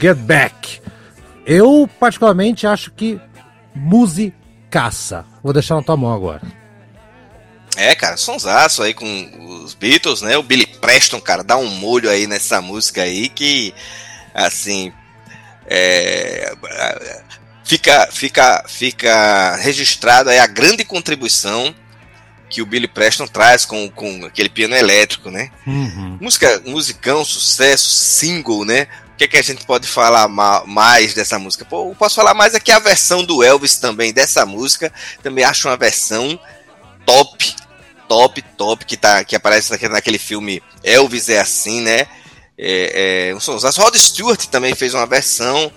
Get 0.00 0.16
Back. 0.16 0.80
Eu, 1.44 1.90
particularmente, 1.98 2.68
acho 2.68 2.92
que 2.92 3.20
musicaça. 3.74 5.24
Vou 5.42 5.52
deixar 5.52 5.74
na 5.74 5.82
tua 5.82 5.96
mão 5.96 6.14
agora. 6.14 6.40
É, 7.76 7.96
cara, 7.96 8.16
sonsaço 8.16 8.84
aí 8.84 8.94
com 8.94 9.64
os 9.64 9.74
Beatles, 9.74 10.22
né? 10.22 10.38
O 10.38 10.42
Billy 10.44 10.66
Preston, 10.66 11.20
cara, 11.20 11.42
dá 11.42 11.56
um 11.56 11.68
molho 11.68 12.08
aí 12.08 12.28
nessa 12.28 12.62
música 12.62 13.02
aí 13.02 13.28
que, 13.28 13.74
assim, 14.32 14.92
é, 15.66 16.54
fica, 17.64 18.08
fica, 18.12 18.64
fica 18.68 19.56
registrado 19.56 20.30
aí 20.30 20.38
a 20.38 20.46
grande 20.46 20.84
contribuição 20.84 21.74
que 22.50 22.60
o 22.60 22.66
Billy 22.66 22.88
Preston 22.88 23.26
traz 23.26 23.64
com, 23.64 23.88
com 23.88 24.24
aquele 24.26 24.48
piano 24.48 24.74
elétrico, 24.74 25.30
né? 25.30 25.50
Música, 26.20 26.62
musicão, 26.66 27.24
sucesso, 27.24 27.88
single, 27.88 28.64
né? 28.64 28.88
O 29.14 29.16
que, 29.16 29.24
é 29.24 29.28
que 29.28 29.36
a 29.36 29.42
gente 29.42 29.64
pode 29.64 29.86
falar 29.86 30.26
ma- 30.28 30.64
mais 30.66 31.14
dessa 31.14 31.38
música? 31.38 31.64
Pô, 31.64 31.90
eu 31.90 31.94
posso 31.94 32.16
falar 32.16 32.34
mais 32.34 32.54
aqui 32.54 32.72
a 32.72 32.78
versão 32.78 33.22
do 33.22 33.44
Elvis 33.44 33.76
também 33.76 34.12
dessa 34.12 34.44
música. 34.44 34.92
Também 35.22 35.44
acho 35.44 35.68
uma 35.68 35.76
versão 35.76 36.40
top, 37.06 37.54
top, 38.08 38.42
top, 38.56 38.84
que, 38.84 38.96
tá, 38.96 39.22
que 39.22 39.36
aparece 39.36 39.72
naquele, 39.88 40.18
filme 40.18 40.62
Elvis 40.82 41.28
é 41.28 41.38
assim, 41.38 41.80
né? 41.82 42.06
É, 42.58 43.28
é, 43.30 43.34
um 43.34 43.40
sonsaço. 43.40 43.80
Rod 43.80 43.94
Stewart 43.96 44.46
também 44.46 44.74
fez 44.74 44.92
uma 44.94 45.06
versão 45.06 45.70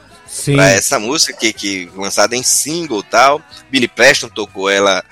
para 0.45 0.69
essa 0.71 0.97
música 0.97 1.33
que, 1.33 1.53
que 1.53 1.91
lançada 1.95 2.35
em 2.35 2.43
single 2.43 3.01
e 3.01 3.03
tal. 3.03 3.41
Billy 3.69 3.87
Preston 3.87 4.29
tocou 4.29 4.69
ela, 4.69 5.03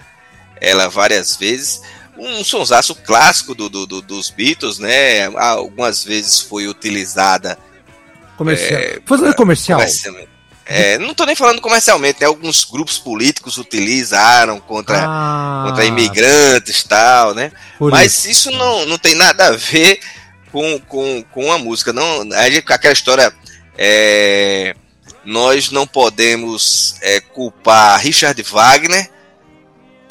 ela 0.62 0.88
várias 0.88 1.36
vezes. 1.36 1.82
Um 2.18 2.44
sonsaço 2.44 2.94
clássico 2.96 3.56
do, 3.56 3.68
do- 3.68 3.88
do- 3.88 4.02
dos 4.02 4.30
Beatles, 4.30 4.78
né? 4.80 5.26
Algumas 5.36 6.04
vezes 6.04 6.40
foi 6.40 6.68
utilizada 6.68 7.58
Comercial. 8.38 8.80
É, 8.80 9.00
Fazendo 9.06 9.36
comercial. 9.36 9.80
comercialmente. 9.80 10.30
É, 10.66 10.98
não 11.00 11.14
tô 11.14 11.26
nem 11.26 11.36
falando 11.36 11.60
comercialmente, 11.62 12.22
né? 12.22 12.28
Alguns 12.28 12.64
grupos 12.64 12.98
políticos 12.98 13.58
utilizaram 13.58 14.60
contra, 14.60 15.04
Ah, 15.06 15.66
contra 15.68 15.84
imigrantes 15.86 16.80
e 16.82 16.88
tal, 16.88 17.34
né? 17.34 17.52
Mas 17.80 18.26
isso 18.26 18.50
não, 18.52 18.86
não 18.86 18.98
tem 18.98 19.14
nada 19.16 19.48
a 19.48 19.52
ver 19.52 20.00
com, 20.52 20.80
com, 20.82 21.24
com 21.32 21.52
a 21.52 21.58
música. 21.58 21.92
Não, 21.92 22.22
a 22.34 22.74
aquela 22.74 22.94
história. 22.94 23.34
é, 23.78 24.76
nós 25.26 25.72
não 25.72 25.86
podemos 25.86 26.96
é, 27.02 27.20
culpar 27.20 28.00
Richard 28.00 28.42
Wagner 28.44 29.10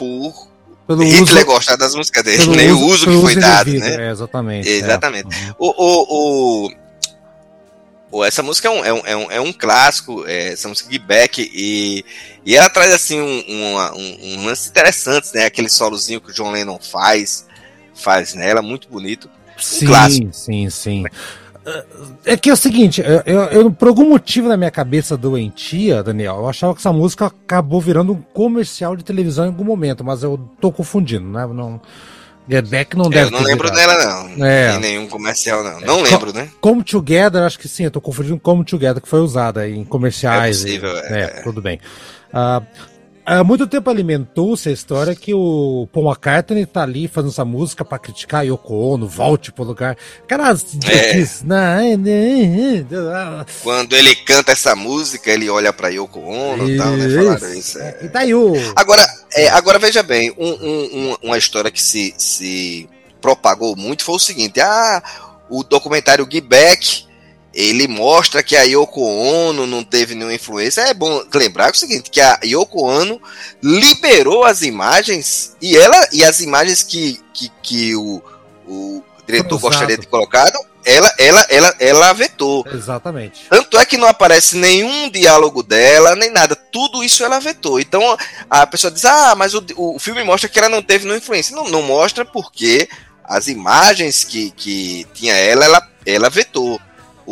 por 0.01 0.49
Pelo 0.87 1.03
Hitler 1.05 1.23
uso, 1.23 1.45
gostar 1.45 1.77
das 1.77 1.95
músicas 1.95 2.25
dele, 2.25 2.39
pelo 2.39 2.57
nem 2.57 2.73
o 2.73 2.87
uso 2.87 3.05
que 3.07 3.21
foi 3.21 3.37
dado, 3.37 3.71
né? 3.71 4.07
É, 4.07 4.11
exatamente. 4.11 4.69
Exatamente. 4.69 5.29
é. 5.35 5.55
O, 5.59 5.69
o, 6.67 6.71
o- 8.11 8.25
essa 8.25 8.43
música 8.43 8.67
é 8.69 8.71
um, 8.73 8.85
é 8.85 8.93
um, 8.93 9.03
é 9.05 9.17
um, 9.17 9.31
é 9.33 9.41
um 9.41 9.53
clássico, 9.53 10.25
é, 10.27 10.49
essa 10.55 10.69
música 10.69 10.91
de 10.91 10.99
Beck, 10.99 11.39
e, 11.55 12.05
e 12.45 12.57
ela 12.57 12.69
traz 12.71 12.93
assim 12.93 13.21
um, 13.21 13.45
uma- 13.73 13.95
um, 13.95 14.19
um 14.23 14.47
lance 14.47 14.69
interessante, 14.71 15.29
né? 15.35 15.45
Aquele 15.45 15.69
solozinho 15.69 16.21
que 16.21 16.31
o 16.31 16.35
John 16.35 16.51
Lennon 16.51 16.79
faz, 16.81 17.47
faz 17.95 18.35
nela, 18.35 18.63
muito 18.63 18.89
bonito. 18.89 19.31
Sim, 19.59 19.87
clássico. 19.87 20.29
sim, 20.33 20.71
sim. 20.71 21.05
É 22.24 22.37
que 22.37 22.49
é 22.49 22.53
o 22.53 22.57
seguinte, 22.57 23.03
eu, 23.27 23.43
eu- 23.45 23.70
por 23.70 23.89
algum 23.89 24.09
motivo 24.09 24.49
na 24.49 24.57
minha 24.57 24.70
cabeça 24.70 25.16
doentia, 25.16 26.03
Daniel, 26.03 26.37
eu 26.37 26.49
achava 26.49 26.73
que 26.74 26.81
essa 26.81 26.93
música 26.93 27.27
acabou 27.27 27.81
virando 27.81 28.12
um 28.12 28.20
comercial 28.32 28.97
de 28.97 29.05
televisão 29.05 29.45
em 29.45 29.49
algum 29.49 29.65
momento, 29.65 30.03
mas 30.03 30.23
eu 30.23 30.39
tô 30.61 30.73
confundindo, 30.73 31.27
né? 31.28 31.47
Não, 31.47 31.81
Get 32.49 32.95
não 32.95 33.09
deve 33.09 33.27
Eu 33.28 33.31
não 33.31 33.43
lembro 33.43 33.70
virado. 33.70 33.99
dela, 33.99 34.24
não. 34.37 34.45
É. 34.45 34.74
Em 34.74 34.81
nenhum 34.81 35.07
comercial, 35.07 35.62
não. 35.62 35.81
Não 35.81 36.03
lembro, 36.03 36.32
né? 36.32 36.49
Come 36.61 36.82
Together, 36.82 37.43
acho 37.43 37.59
que 37.59 37.69
sim, 37.69 37.85
eu 37.85 37.91
tô 37.91 38.01
confundindo 38.01 38.37
com 38.41 38.51
Come 38.53 38.65
Together, 38.65 39.01
que 39.01 39.09
foi 39.09 39.20
usada 39.20 39.69
em 39.69 39.85
comerciais. 39.85 40.61
É 40.61 40.65
possível, 40.66 40.91
e- 40.97 40.99
é. 41.12 41.20
é, 41.20 41.27
tudo 41.43 41.61
bem. 41.62 41.78
Ah, 42.32 42.62
há 43.39 43.44
muito 43.44 43.66
tempo 43.66 43.89
alimentou-se 43.90 44.69
a 44.69 44.73
história 44.73 45.15
que 45.15 45.32
o 45.32 45.89
Paul 45.93 46.07
McCartney 46.09 46.66
tá 46.66 46.82
ali 46.82 47.09
fazendo 47.09 47.31
essa 47.31 47.44
música 47.44 47.85
pra 47.85 47.98
criticar 47.98 48.44
Yoko 48.44 48.74
Ono, 48.74 49.07
volte 49.07 49.52
pro 49.52 49.65
lugar. 49.65 49.97
Caras, 50.27 50.65
É. 50.89 51.24
não, 51.44 51.57
Quando 53.62 53.94
ele 53.94 54.15
canta 54.15 54.52
essa 54.52 54.74
música, 54.74 55.31
ele 55.31 55.48
olha 55.48 55.73
pra 55.73 55.89
Yoko 55.89 56.20
Ono 56.20 56.69
e 56.70 56.77
tal, 56.77 56.93
né? 56.97 57.09
Falaram 57.09 57.55
isso. 57.55 57.78
é. 57.78 57.98
E 58.02 58.09
daí 58.09 58.35
o. 58.35 58.52
Agora, 58.77 59.05
é, 59.35 59.48
agora 59.48 59.78
veja 59.78 60.02
bem, 60.02 60.32
um- 60.39 61.11
um- 61.12 61.16
uma 61.23 61.39
história 61.39 61.70
que 61.70 61.82
se, 61.82 62.15
se 62.19 62.89
propagou 63.20 63.77
muito 63.77 64.05
foi 64.05 64.16
o 64.16 64.20
seguinte: 64.20 64.61
ah, 64.61 65.02
o 65.48 65.62
documentário 65.62 66.27
Give 66.31 66.47
Back, 66.47 67.05
ele 67.53 67.89
mostra 67.89 68.43
que 68.43 68.57
a 68.57 68.63
Yoko 68.63 69.03
Ono 69.03 69.67
não 69.67 69.83
teve 69.83 70.15
nenhuma 70.15 70.35
influência. 70.35 70.83
É 70.83 70.95
bom 70.95 71.23
lembrar 71.35 71.73
o 71.73 71.77
seguinte: 71.77 72.11
que 72.11 72.21
a 72.21 72.39
Yoko 72.45 72.85
Ono 72.85 73.21
liberou 73.63 74.45
as 74.45 74.63
imagens 74.63 75.57
e 75.61 75.77
ela 75.77 76.09
e 76.13 76.25
as 76.25 76.41
imagens 76.41 76.83
que, 76.83 77.21
que, 77.33 77.51
que 77.63 77.97
o, 77.97 78.23
o 78.67 79.03
diretor 79.27 79.59
Cruzado. 79.59 79.71
gostaria 79.71 79.99
de 79.99 80.07
colocar, 80.07 80.51
ela, 80.85 81.13
ela, 81.19 81.47
ela, 81.51 81.75
ela 81.79 82.13
vetou. 82.13 82.65
Exatamente. 82.73 83.47
Tanto 83.49 83.79
é 83.79 83.85
que 83.85 83.97
não 83.97 84.09
aparece 84.09 84.57
nenhum 84.57 85.11
diálogo 85.11 85.63
dela, 85.63 86.15
nem 86.17 86.31
nada. 86.31 86.55
Tudo 86.55 87.03
isso 87.03 87.25
ela 87.25 87.39
vetou. 87.39 87.81
Então 87.81 88.17
a 88.49 88.67
pessoa 88.67 88.91
diz: 88.91 89.05
Ah, 89.05 89.35
mas 89.37 89.55
o, 89.55 89.65
o 89.77 89.99
filme 89.99 90.23
mostra 90.23 90.49
que 90.49 90.59
ela 90.59 90.69
não 90.69 90.83
teve 90.83 91.05
nenhuma 91.05 91.19
influência. 91.19 91.55
Não, 91.55 91.69
não 91.69 91.83
mostra 91.83 92.25
porque 92.25 92.89
as 93.25 93.49
imagens 93.49 94.25
que, 94.25 94.51
que 94.53 95.07
tinha 95.15 95.35
ela, 95.35 95.65
ela, 95.65 95.89
ela 96.07 96.31
vetou. 96.31 96.81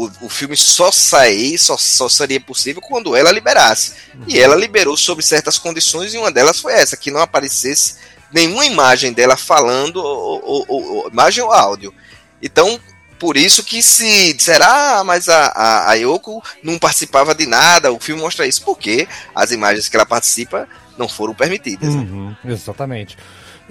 O, 0.01 0.27
o 0.27 0.29
filme 0.29 0.57
só 0.57 0.93
sair, 0.93 1.59
só, 1.59 1.77
só 1.77 2.09
seria 2.09 2.41
possível 2.41 2.81
quando 2.81 3.17
ela 3.17 3.33
liberasse. 3.33 3.95
E 4.29 4.39
ela 4.39 4.55
liberou 4.55 4.97
sob 4.97 5.21
certas 5.23 5.59
condições, 5.59 6.15
e 6.15 6.19
uma 6.19 6.31
delas 6.31 6.61
foi 6.61 6.73
essa: 6.73 6.97
que 6.97 7.11
não 7.11 7.21
aparecesse 7.21 7.97
nenhuma 8.33 8.65
imagem 8.65 9.13
dela 9.13 9.37
falando, 9.37 9.97
ou, 9.97 10.41
ou- 10.45 10.67
ou- 10.69 11.09
imagem 11.11 11.43
ou 11.43 11.51
áudio. 11.53 11.93
Então, 12.41 12.79
por 13.19 13.37
isso 13.37 13.65
que 13.65 13.83
se 13.83 14.33
disser, 14.35 14.61
ah, 14.63 15.03
mas 15.05 15.29
a, 15.29 15.47
a, 15.49 15.91
a 15.91 15.95
Yoko 15.95 16.41
não 16.63 16.79
participava 16.79 17.35
de 17.35 17.47
nada, 17.47 17.91
o 17.93 17.99
filme 17.99 18.23
mostra 18.23 18.47
isso, 18.47 18.63
porque 18.65 19.09
as 19.35 19.51
imagens 19.51 19.89
que 19.89 19.97
ela 19.97 20.07
participa 20.07 20.69
não 20.97 21.09
foram 21.09 21.35
permitidas. 21.35 21.93
né? 21.95 22.03
Uhum, 22.03 22.37
exatamente. 22.45 23.19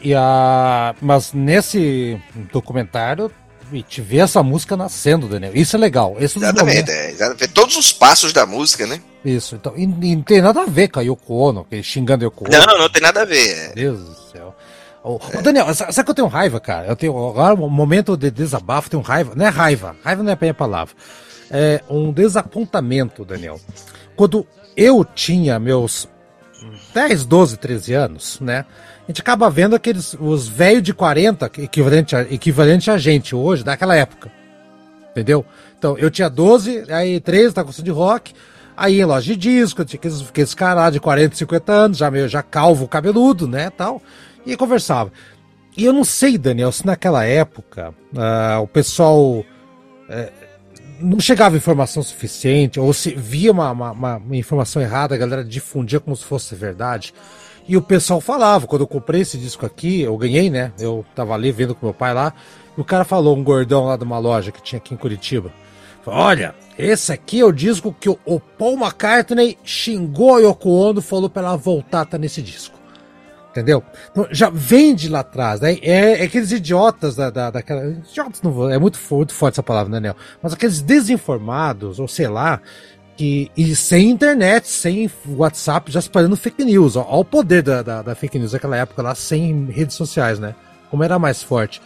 E 0.04 0.14
a... 0.14 0.94
Mas 1.02 1.32
nesse 1.32 2.22
documentário, 2.52 3.32
e 3.72 3.82
te 3.84 4.02
vê 4.02 4.18
essa 4.18 4.42
música 4.44 4.76
nascendo, 4.78 5.28
Daniel. 5.28 5.52
Isso 5.56 5.76
é 5.76 5.80
legal. 5.80 6.16
Esse 6.20 6.38
é 6.38 6.42
Exatamente, 6.42 6.92
é, 6.92 7.12
exatamente. 7.12 7.48
Todos 7.50 7.76
os 7.76 7.92
passos 7.92 8.32
da 8.34 8.46
música, 8.46 8.86
né? 8.88 9.02
Isso. 9.26 9.56
Então, 9.56 9.74
e, 9.76 9.84
e 9.84 10.16
não 10.16 10.22
tem 10.24 10.42
nada 10.42 10.62
a 10.62 10.66
ver 10.66 10.88
com 10.90 11.00
a 11.00 11.04
Yoko 11.04 11.34
Ono, 11.36 11.66
xingando 11.84 12.24
a 12.24 12.28
Yoko 12.28 12.46
Ono. 12.46 12.66
Não, 12.66 12.78
não 12.80 12.90
tem 12.90 13.02
nada 13.02 13.22
a 13.22 13.26
ver. 13.26 13.50
é. 13.50 13.74
Deus 13.74 14.00
do 14.00 14.16
céu. 14.32 14.56
Ô, 15.04 15.16
ô, 15.16 15.42
Daniel, 15.42 15.74
sa- 15.74 15.92
sabe 15.92 16.06
que 16.06 16.12
eu 16.12 16.16
tenho 16.16 16.28
raiva, 16.28 16.60
cara? 16.60 16.88
Eu 16.88 16.96
tenho 16.96 17.30
agora 17.30 17.56
um 17.56 17.70
momento 17.70 18.16
de 18.18 18.30
desabafo, 18.32 18.90
tenho 18.90 19.02
raiva. 19.04 19.34
Não 19.36 19.46
é 19.46 19.50
raiva, 19.50 19.96
raiva 20.04 20.24
não 20.24 20.30
é 20.32 20.34
a 20.34 20.38
minha 20.40 20.54
palavra. 20.54 20.94
É 21.50 21.82
um 21.90 22.12
desapontamento, 22.12 23.24
Daniel. 23.24 23.60
Quando 24.16 24.46
eu 24.76 25.06
tinha 25.06 25.60
meus 25.60 26.08
10, 26.94 27.26
12, 27.26 27.58
13 27.58 27.94
anos, 27.94 28.40
né? 28.42 28.66
A 29.08 29.12
gente 29.12 29.22
acaba 29.22 29.50
vendo 29.50 29.76
aqueles 29.76 30.14
os 30.20 30.48
velhos 30.48 30.84
de 30.84 30.94
40, 30.94 31.48
que- 31.50 31.62
equivalente 31.62 32.16
a, 32.16 32.22
equivalente 32.24 32.92
a 32.92 32.98
gente 32.98 33.34
hoje, 33.34 33.64
daquela 33.64 33.96
época. 33.96 34.30
Entendeu? 35.12 35.46
Então, 35.78 35.98
eu 35.98 36.12
tinha 36.12 36.30
12, 36.30 36.84
aí 36.92 37.20
13, 37.20 37.54
tá 37.54 37.64
gostando 37.64 37.86
de 37.86 37.92
rock. 37.92 38.34
Aí 38.76 39.00
em 39.00 39.06
loja 39.06 39.34
de 39.34 39.36
disco, 39.38 39.82
eu 39.82 39.86
tinha 39.86 39.98
aqueles, 39.98 40.22
aqueles 40.22 40.54
caras 40.54 40.92
de 40.94 41.00
40, 41.00 41.36
50 41.36 41.72
anos, 41.72 41.98
já 41.98 42.12
meio 42.12 42.28
já 42.28 42.44
calvo, 42.44 42.88
cabeludo, 42.88 43.48
né, 43.48 43.70
tal. 43.72 44.02
E 44.46 44.56
conversava. 44.58 45.12
E 45.76 45.86
eu 45.86 45.94
não 45.94 46.04
sei, 46.04 46.38
Daniel, 46.38 46.72
se 46.72 46.86
naquela 46.86 47.24
época 47.26 47.94
ah, 48.16 48.60
o 48.62 48.68
pessoal 48.68 49.44
eh, 50.10 50.32
não 51.00 51.20
chegava 51.20 51.56
informação 51.58 52.04
suficiente, 52.04 52.80
ou 52.80 52.92
se 52.94 53.14
via 53.16 53.52
uma, 53.52 53.72
uma- 53.72 53.92
uma 54.18 54.36
informação 54.36 54.82
errada, 54.82 55.16
a 55.16 55.18
galera 55.18 55.44
difundia 55.44 56.00
como 56.00 56.16
se 56.16 56.24
fosse 56.24 56.54
verdade. 56.56 57.14
E 57.68 57.76
o 57.76 57.82
pessoal 57.82 58.22
falava, 58.22 58.66
quando 58.66 58.84
eu 58.84 58.88
comprei 58.88 59.22
esse 59.22 59.38
disco 59.38 59.66
aqui, 59.66 60.02
eu 60.02 60.16
ganhei, 60.18 60.50
né? 60.50 60.72
Eu 60.80 61.06
tava 61.14 61.34
ali 61.34 61.52
vendo 61.52 61.76
com 61.76 61.86
meu 61.86 61.94
pai 61.94 62.14
lá, 62.14 62.34
e 62.78 62.82
o 62.82 62.86
cara 62.86 63.04
falou, 63.04 63.36
um 63.36 63.44
gordão 63.44 63.86
lá 63.86 63.98
de 63.98 64.04
uma 64.04 64.18
loja 64.20 64.52
que 64.52 64.62
tinha 64.62 64.78
aqui 64.78 64.94
em 64.94 64.98
Curitiba. 64.98 65.52
Olha, 66.06 66.56
esse 66.80 67.12
aqui 67.12 67.42
é 67.42 67.46
o 67.46 67.52
disco 67.52 67.94
que 68.00 68.08
o, 68.08 68.40
Paul 68.40 68.78
McCartney 68.78 69.58
xingou 69.62 70.38
a 70.38 70.40
Yoko 70.40 70.70
Ono, 70.70 71.02
falou 71.02 71.30
pra 71.30 71.42
ela 71.42 71.58
voltar 71.58 72.06
tá 72.06 72.18
nesse 72.18 72.42
disco. 72.42 72.78
Entendeu? 73.52 73.84
Então, 74.12 74.28
já 74.32 74.50
vem 74.50 74.96
de 74.96 75.10
lá 75.10 75.20
atrás, 75.20 75.60
né? 75.60 75.74
É, 75.82 76.22
é 76.22 76.24
aqueles 76.24 76.52
idiotas 76.52 77.16
da, 77.16 77.30
da, 77.30 77.50
daquela. 77.50 77.84
Idiotas 77.90 78.42
não 78.42 78.70
é 78.70 78.78
muito, 78.78 79.00
muito 79.12 79.34
forte 79.34 79.56
essa 79.56 79.64
palavra, 79.64 79.90
né, 79.90 79.98
Daniel? 79.98 80.16
Mas 80.42 80.54
aqueles 80.54 80.82
desinformados, 80.82 82.00
ou 82.00 82.08
sei 82.08 82.28
lá, 82.28 82.62
que. 83.18 83.52
E 83.58 83.76
sem 83.76 84.10
internet, 84.10 84.68
sem 84.68 85.10
WhatsApp, 85.28 85.92
já 85.92 86.00
espalhando 86.00 86.38
fake 86.38 86.64
news. 86.64 86.96
Ó, 86.96 87.06
ó 87.10 87.20
o 87.20 87.26
poder 87.26 87.64
da, 87.64 87.82
da, 87.82 88.02
da 88.02 88.16
fake 88.16 88.38
news 88.38 88.54
naquela 88.54 88.78
época 88.78 89.02
lá, 89.02 89.16
sem 89.16 89.66
redes 89.66 89.96
sociais, 89.96 90.40
né? 90.40 90.56
Como 90.90 91.04
era 91.04 91.20
mais 91.20 91.44
forte. 91.44 91.82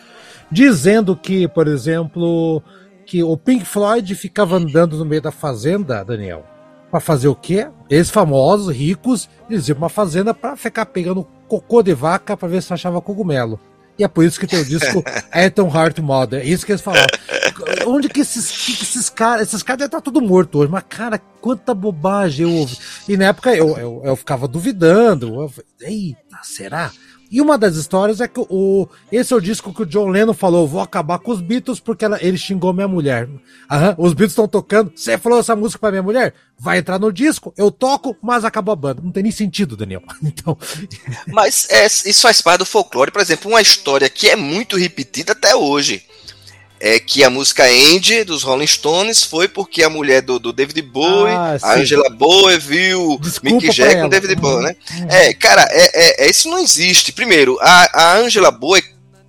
Dizendo 0.51 1.15
que, 1.15 1.47
por 1.47 1.67
exemplo, 1.67 2.61
que 3.05 3.23
o 3.23 3.37
Pink 3.37 3.65
Floyd 3.65 4.13
ficava 4.15 4.57
andando 4.57 4.97
no 4.97 5.05
meio 5.05 5.21
da 5.21 5.31
fazenda, 5.31 6.03
Daniel. 6.03 6.45
Pra 6.91 6.99
fazer 6.99 7.29
o 7.29 7.35
quê? 7.35 7.69
Eles 7.89 8.09
famosos, 8.09 8.75
ricos, 8.75 9.29
eles 9.49 9.69
iam 9.69 9.75
pra 9.75 9.85
uma 9.85 9.89
fazenda 9.89 10.33
pra 10.33 10.57
ficar 10.57 10.85
pegando 10.87 11.25
cocô 11.47 11.81
de 11.81 11.93
vaca 11.93 12.35
pra 12.35 12.49
ver 12.49 12.61
se 12.61 12.73
achava 12.73 13.01
cogumelo. 13.01 13.57
E 13.97 14.03
é 14.03 14.07
por 14.07 14.25
isso 14.25 14.39
que 14.39 14.47
tem 14.47 14.59
o 14.59 14.65
disco 14.65 15.03
Ethan 15.33 15.67
Heart 15.67 15.99
Mother. 15.99 16.41
É 16.41 16.45
isso 16.45 16.65
que 16.65 16.73
eles 16.73 16.81
falavam. 16.81 17.07
Onde 17.87 18.09
que 18.09 18.21
esses, 18.21 18.51
que 18.51 18.71
esses 18.71 19.09
caras. 19.09 19.47
Esses 19.47 19.63
caras 19.63 19.79
devem 19.79 19.87
estar 19.87 20.01
tudo 20.01 20.21
morto 20.21 20.59
hoje, 20.59 20.71
mas, 20.71 20.83
cara, 20.87 21.17
quanta 21.17 21.73
bobagem 21.73 22.49
eu 22.49 22.55
ouvi. 22.55 22.77
E 23.07 23.17
na 23.17 23.25
época 23.25 23.55
eu, 23.55 23.77
eu, 23.77 24.01
eu 24.03 24.15
ficava 24.15 24.47
duvidando. 24.47 25.41
Eu, 25.41 25.53
Eita, 25.81 26.37
será? 26.43 26.91
E 27.31 27.39
uma 27.39 27.57
das 27.57 27.77
histórias 27.77 28.19
é 28.19 28.27
que 28.27 28.41
o, 28.41 28.89
esse 29.09 29.31
é 29.31 29.35
o 29.35 29.39
disco 29.39 29.73
que 29.73 29.83
o 29.83 29.85
John 29.85 30.09
Lennon 30.09 30.33
falou: 30.33 30.67
vou 30.67 30.81
acabar 30.81 31.17
com 31.17 31.31
os 31.31 31.39
Beatles 31.39 31.79
porque 31.79 32.03
ela, 32.03 32.19
ele 32.21 32.37
xingou 32.37 32.73
minha 32.73 32.89
mulher. 32.89 33.29
Aham, 33.71 33.95
os 33.97 34.11
Beatles 34.11 34.33
estão 34.33 34.49
tocando. 34.49 34.91
Você 34.93 35.17
falou 35.17 35.39
essa 35.39 35.55
música 35.55 35.79
pra 35.79 35.91
minha 35.91 36.03
mulher? 36.03 36.33
Vai 36.59 36.79
entrar 36.79 36.99
no 36.99 37.11
disco, 37.11 37.53
eu 37.55 37.71
toco, 37.71 38.17
mas 38.21 38.43
acabou 38.43 38.73
a 38.73 38.75
banda. 38.75 39.01
Não 39.01 39.11
tem 39.11 39.23
nem 39.23 39.31
sentido, 39.31 39.77
Daniel. 39.77 40.03
Então, 40.21 40.57
Mas 41.27 41.67
é, 41.69 41.85
isso 41.85 42.21
faz 42.21 42.41
parte 42.41 42.59
do 42.59 42.65
folclore. 42.65 43.11
Por 43.11 43.21
exemplo, 43.21 43.49
uma 43.49 43.61
história 43.61 44.09
que 44.09 44.27
é 44.27 44.35
muito 44.35 44.75
repetida 44.77 45.31
até 45.31 45.55
hoje. 45.55 46.05
É 46.83 46.99
que 46.99 47.23
a 47.23 47.29
música 47.29 47.63
Andy 47.63 48.23
dos 48.23 48.41
Rolling 48.41 48.65
Stones 48.65 49.23
foi 49.23 49.47
porque 49.47 49.83
a 49.83 49.89
mulher 49.89 50.21
do, 50.23 50.39
do 50.39 50.51
David 50.51 50.81
Bowie, 50.81 51.31
Ah, 51.31 51.57
a. 51.61 51.73
Angela 51.75 52.09
Bowie, 52.09 52.57
viu 52.57 53.19
Desculpa 53.21 53.55
Mick 53.57 53.71
Jagger 53.71 54.01
com 54.01 54.09
David 54.09 54.35
Bowie, 54.35 54.63
né? 54.65 54.75
Uhum. 54.97 55.07
É, 55.11 55.33
cara, 55.33 55.67
é, 55.69 55.91
é- 55.93 56.25
é- 56.25 56.29
isso 56.31 56.49
não 56.49 56.57
existe. 56.57 57.11
Primeiro, 57.11 57.55
a, 57.61 57.89
a 58.01 58.17
Angela 58.17 58.49
Bowie 58.49 58.83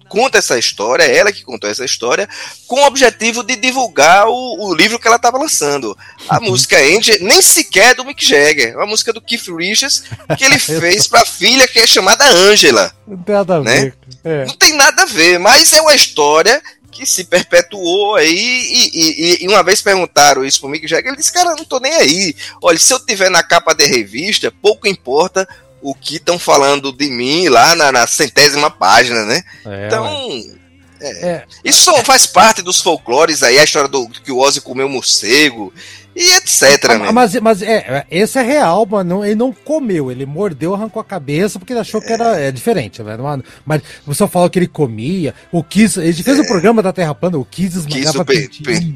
conta 0.08 0.36
essa 0.38 0.58
história, 0.58 1.04
é 1.04 1.16
ela 1.16 1.32
que 1.32 1.42
contou 1.42 1.68
essa 1.70 1.84
história, 1.86 2.28
com 2.66 2.76
o 2.82 2.86
objetivo 2.86 3.42
de 3.42 3.56
divulgar 3.56 4.26
o, 4.28 4.68
o 4.68 4.74
livro 4.74 4.98
que 4.98 5.06
ela 5.06 5.16
estava 5.16 5.38
lançando. 5.38 5.96
A 6.28 6.38
Uhum. 6.38 6.50
música 6.50 6.78
Andy 6.78 7.18
nem 7.22 7.40
sequer 7.42 7.90
é 7.90 7.94
do 7.94 8.04
Mick 8.04 8.22
Jagger, 8.24 8.72
é 8.72 8.76
uma 8.76 8.86
música 8.86 9.10
do 9.12 9.20
Keith 9.22 9.48
Richards 9.48 10.04
que 10.38 10.44
ele 10.44 10.58
fez 10.60 11.06
para 11.06 11.22
a 11.22 11.26
filha 11.26 11.66
que 11.68 11.78
é 11.78 11.86
chamada 11.86 12.24
Angela. 12.26 12.92
não 13.06 13.16
tem 13.18 13.34
nada 13.34 13.56
a 13.56 13.60
Né? 13.60 13.80
ver. 13.80 13.94
É. 14.24 14.44
Não 14.46 14.54
tem 14.54 14.72
nada 14.74 15.02
a 15.02 15.06
ver, 15.06 15.38
mas 15.38 15.72
é 15.72 15.80
uma 15.80 15.94
história 15.94 16.62
que 16.92 17.04
se 17.06 17.24
perpetuou 17.24 18.14
aí 18.16 18.28
e, 18.36 18.90
e- 18.94 19.44
e 19.44 19.48
uma 19.48 19.62
vez 19.64 19.80
perguntaram 19.80 20.44
isso 20.44 20.60
pro 20.60 20.68
Mick 20.68 20.86
Jagger, 20.86 21.08
ele 21.08 21.16
disse, 21.16 21.32
cara, 21.32 21.56
não 21.56 21.64
tô 21.64 21.80
nem 21.80 21.92
aí. 21.94 22.36
Olha, 22.62 22.78
se 22.78 22.92
eu 22.92 23.00
tiver 23.00 23.30
na 23.30 23.42
capa 23.42 23.74
da 23.74 23.84
revista, 23.84 24.52
pouco 24.62 24.86
importa 24.86 25.48
o 25.80 25.94
que 25.94 26.16
estão 26.16 26.38
falando 26.38 26.92
de 26.92 27.08
mim 27.08 27.48
lá 27.48 27.74
na, 27.74 27.90
na 27.90 28.06
centésima 28.06 28.70
página, 28.70 29.24
né? 29.24 29.42
É, 29.66 29.86
Então, 29.86 30.04
ué. 30.04 30.62
É, 31.04 31.44
Isso 31.64 31.80
só 31.82 32.00
faz 32.04 32.26
parte 32.26 32.62
dos 32.62 32.80
folclores 32.80 33.42
aí, 33.42 33.58
a 33.58 33.64
história 33.64 33.88
do 33.88 34.08
que 34.08 34.30
o 34.30 34.38
Ozzy 34.38 34.60
comeu 34.60 34.88
morcego 34.88 35.72
e 36.14 36.32
etc. 36.36 36.84
Ah, 36.90 36.98
né? 36.98 37.10
mas, 37.12 37.34
mas 37.40 37.62
é, 37.62 37.74
é, 37.74 38.06
esse 38.10 38.38
é 38.38 38.42
real, 38.42 38.86
mas 38.88 39.04
não, 39.06 39.24
ele 39.24 39.34
não 39.34 39.52
comeu, 39.52 40.10
ele 40.10 40.26
mordeu, 40.26 40.74
arrancou 40.74 41.00
a 41.00 41.04
cabeça 41.04 41.58
porque 41.58 41.72
ele 41.72 41.80
achou 41.80 42.00
que 42.00 42.12
era 42.12 42.38
é, 42.38 42.52
diferente, 42.52 43.02
né? 43.02 43.16
Não- 43.16 43.42
Mas 43.64 43.82
você 44.06 44.26
falou 44.28 44.50
que 44.50 44.58
ele 44.58 44.66
comia, 44.66 45.34
o 45.50 45.62
Kiss, 45.64 45.98
ele 45.98 46.12
fez 46.22 46.38
o 46.38 46.46
programa 46.46 46.82
da 46.82 46.92
Terra 46.92 47.14
Plana, 47.14 47.38
o 47.38 47.44
Kiss 47.44 47.86
Que 47.86 47.98
esmagava 48.00 48.24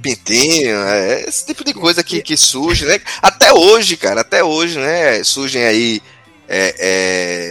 pintinho. 0.02 0.76
é, 0.76 1.24
esse 1.26 1.46
tipo 1.46 1.64
de 1.64 1.72
coisa 1.72 2.02
que, 2.02 2.20
que 2.20 2.36
surge, 2.36 2.84
né? 2.84 3.00
Até 3.22 3.52
hoje, 3.52 3.96
cara, 3.96 4.20
até 4.20 4.44
hoje, 4.44 4.78
né? 4.78 5.22
Surgem 5.24 5.64
aí 5.64 6.02
é, 6.48 6.74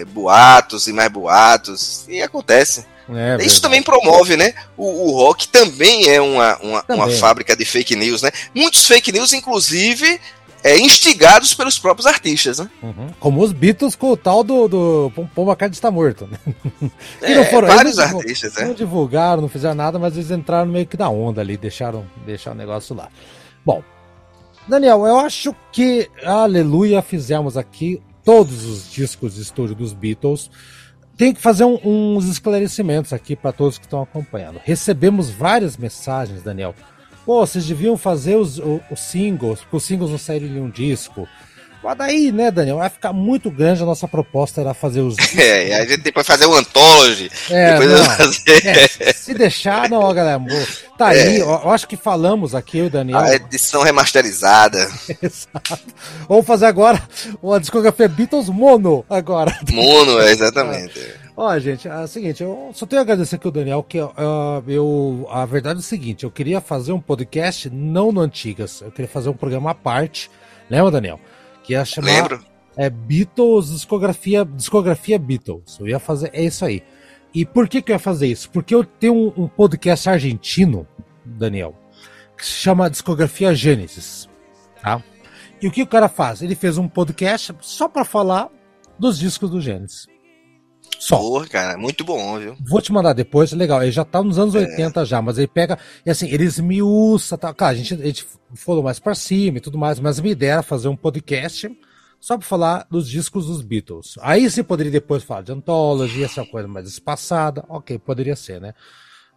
é, 0.01 0.05
boatos 0.05 0.87
e 0.87 0.93
mais 0.93 1.09
boatos, 1.09 2.05
e 2.07 2.21
acontece. 2.21 2.85
É, 3.07 3.11
Isso 3.11 3.15
verdade. 3.37 3.61
também 3.61 3.83
promove, 3.83 4.35
né? 4.35 4.53
O, 4.75 5.09
o 5.09 5.11
rock 5.11 5.47
também 5.47 6.09
é 6.09 6.19
uma, 6.19 6.57
uma, 6.57 6.71
uma 6.71 6.83
Também. 6.83 7.17
fábrica 7.17 7.55
de 7.55 7.63
fake 7.65 7.95
news, 7.95 8.21
né? 8.21 8.31
Muitos 8.53 8.85
fake 8.87 9.11
news, 9.11 9.31
inclusive, 9.33 10.19
é, 10.63 10.77
instigados 10.79 11.53
pelos 11.53 11.77
próprios 11.77 12.07
artistas, 12.07 12.57
né? 12.57 12.69
Uhum. 12.81 13.07
Como 13.19 13.41
os 13.43 13.51
Beatles 13.51 13.95
com 13.95 14.09
o 14.11 14.17
tal 14.17 14.43
do, 14.43 14.67
do 14.67 15.11
Paul- 15.35 15.45
McCartney 15.47 15.75
está 15.77 15.91
morto. 15.91 16.27
Né? 16.27 16.91
É, 17.21 17.35
não 17.35 17.45
foram- 17.45 17.67
vários 17.67 17.97
não- 17.97 18.03
artistas, 18.19 18.53
Não 18.55 18.69
né? 18.69 18.73
divulgaram, 18.73 19.41
não 19.43 19.49
fizeram 19.49 19.75
nada, 19.75 19.99
mas 19.99 20.15
eles 20.15 20.31
entraram 20.31 20.65
meio 20.71 20.87
que 20.87 20.97
na 20.97 21.07
onda 21.09 21.41
ali, 21.41 21.57
deixaram, 21.57 22.05
deixaram 22.25 22.55
o 22.55 22.59
negócio 22.59 22.95
lá. 22.95 23.09
Bom, 23.63 23.83
Daniel, 24.67 25.05
eu 25.05 25.19
acho 25.19 25.55
que, 25.71 26.09
aleluia, 26.23 27.01
fizemos 27.03 27.55
aqui 27.55 28.01
todos 28.23 28.65
os 28.65 28.91
discos 28.91 29.35
de 29.35 29.41
estúdio 29.43 29.75
dos 29.75 29.93
Beatles. 29.93 30.49
Tem 31.17 31.33
que 31.33 31.41
fazer 31.41 31.63
um- 31.63 31.79
uns 32.17 32.25
esclarecimentos 32.27 33.13
aqui 33.13 33.35
para 33.35 33.51
todos 33.53 33.77
que 33.77 33.85
estão 33.85 34.01
acompanhando. 34.01 34.59
Recebemos 34.63 35.29
várias 35.29 35.77
mensagens, 35.77 36.43
Daniel. 36.43 36.75
Pô, 37.25 37.45
vocês 37.45 37.65
deviam 37.65 37.97
fazer 37.97 38.35
os, 38.35 38.59
o- 38.59 38.81
os 38.91 38.99
singles, 38.99 39.61
porque 39.61 39.77
os 39.77 39.83
singles 39.83 40.11
não 40.11 40.17
saíram 40.17 40.47
em 40.47 40.59
um 40.61 40.69
disco. 40.69 41.27
Mas 41.85 41.97
daí, 41.99 42.31
né, 42.31 42.49
Daniel, 42.49 42.77
vai 42.77 42.89
ficar 42.89 43.13
muito 43.13 43.51
grande. 43.51 43.83
A 43.83 43.85
nossa 43.85 44.07
proposta 44.07 44.59
era 44.59 44.73
fazer 44.73 45.01
os 45.01 45.15
É, 45.37 45.67
e 45.67 45.73
a 45.73 45.85
gente 45.85 46.01
depois 46.01 46.25
fazer 46.25 46.47
o 46.47 46.55
anthology, 46.55 47.29
É, 47.47 47.77
depois 47.77 48.07
fazer 48.07 48.67
É, 48.67 49.13
se 49.13 49.35
deixar, 49.35 49.87
não, 49.87 49.99
ó, 49.99 50.11
galera. 50.11 50.41
Tá 50.97 51.09
aí, 51.09 51.43
ó, 51.43 51.61
eu 51.65 51.69
acho 51.69 51.87
que 51.87 51.95
falamos 51.95 52.55
aqui, 52.55 52.79
e 52.79 52.81
o 52.83 52.89
Daniel. 52.89 53.19
a 53.19 53.35
edição 53.35 53.83
remasterizada, 53.83 54.79
Exato. 55.21 55.93
Vamos 56.27 56.47
fazer 56.47 56.65
agora 56.65 56.99
uma 57.39 57.59
discografia 57.59 58.07
Beatles 58.07 58.49
mono 58.49 59.05
agora. 59.07 59.55
mono, 59.71 60.19
é, 60.21 60.31
exatamente. 60.33 60.99
Ó, 61.37 61.59
gente, 61.59 61.87
é 61.87 61.99
o 61.99 62.07
seguinte, 62.07 62.41
eu 62.41 62.71
só 62.73 62.87
tenho 62.87 63.01
a 63.01 63.03
agradecer 63.03 63.35
aqui 63.35 63.47
o 63.47 63.51
Daniel, 63.51 63.83
que 63.83 63.99
ó, 63.99 64.11
eu. 64.67 65.27
A 65.29 65.45
verdade 65.45 65.77
é 65.77 65.81
o 65.81 65.83
seguinte, 65.83 66.23
eu 66.23 66.31
queria 66.31 66.59
fazer 66.59 66.93
um 66.93 66.99
podcast 66.99 67.69
não 67.69 68.11
no 68.11 68.21
Antigas, 68.21 68.81
eu 68.81 68.89
queria 68.89 69.09
fazer 69.09 69.29
um 69.29 69.33
programa 69.33 69.69
à 69.69 69.75
parte. 69.75 70.31
Lembra, 70.67 70.89
Daniel? 70.89 71.19
Que 71.65 71.73
ia 71.73 71.83
chamar. 71.83 72.07
Lembro? 72.07 72.45
É 72.77 72.89
Beatles, 72.89 73.71
discografia, 73.71 74.45
discografia 74.45 75.17
Beatles. 75.17 75.79
Eu 75.79 75.87
ia 75.87 75.99
fazer, 75.99 76.29
é 76.33 76.43
isso 76.43 76.65
aí. 76.65 76.83
E 77.33 77.45
por 77.45 77.67
que 77.67 77.81
que 77.81 77.91
eu 77.91 77.95
ia 77.95 77.99
fazer 77.99 78.27
isso? 78.27 78.49
Porque 78.49 78.75
eu 78.75 78.83
tenho 78.83 79.13
um, 79.13 79.43
um 79.43 79.47
podcast 79.47 80.09
argentino, 80.09 80.87
Daniel, 81.23 81.75
que 82.37 82.45
se 82.45 82.51
chama 82.51 82.89
Discografia 82.89 83.53
Gênesis, 83.53 84.29
tá? 84.81 85.01
E 85.61 85.67
o 85.67 85.71
que 85.71 85.81
o 85.81 85.87
cara 85.87 86.07
faz? 86.07 86.41
Ele 86.41 86.55
fez 86.55 86.77
um 86.77 86.87
podcast 86.87 87.55
só 87.61 87.87
para 87.87 88.05
falar 88.05 88.49
dos 88.99 89.17
discos 89.17 89.49
do 89.49 89.59
Gênesis. 89.61 90.07
Só. 91.05 91.17
Porra, 91.19 91.47
cara, 91.47 91.77
muito 91.77 92.03
bom, 92.03 92.39
viu? 92.39 92.57
Vou 92.59 92.81
te 92.81 92.91
mandar 92.91 93.13
depois, 93.13 93.51
legal. 93.51 93.83
Ele 93.83 93.91
já 93.91 94.03
tá 94.03 94.23
nos 94.23 94.39
anos 94.39 94.55
80 94.55 95.05
já, 95.05 95.21
mas 95.21 95.37
ele 95.37 95.45
pega. 95.45 95.77
E 96.03 96.09
assim, 96.09 96.27
ele 96.27 96.45
esmiuça, 96.45 97.37
tá? 97.37 97.53
Claro, 97.53 97.75
a 97.75 97.77
gente, 97.77 97.93
a 97.93 98.05
gente 98.07 98.25
falou 98.55 98.81
mais 98.81 98.97
pra 98.97 99.13
cima 99.13 99.59
e 99.59 99.61
tudo 99.61 99.77
mais, 99.77 99.99
mas 99.99 100.19
minha 100.19 100.31
ideia 100.31 100.63
fazer 100.63 100.87
um 100.87 100.95
podcast 100.95 101.69
só 102.19 102.39
pra 102.39 102.47
falar 102.47 102.87
dos 102.89 103.07
discos 103.07 103.45
dos 103.45 103.61
Beatles. 103.61 104.15
Aí 104.19 104.49
você 104.49 104.63
poderia 104.63 104.91
depois 104.91 105.21
falar 105.21 105.43
de 105.43 105.51
Anthology, 105.51 106.23
essa 106.23 106.43
coisa 106.43 106.67
mais 106.67 106.87
espaçada. 106.87 107.63
Ok, 107.69 107.99
poderia 107.99 108.35
ser, 108.35 108.59
né? 108.59 108.73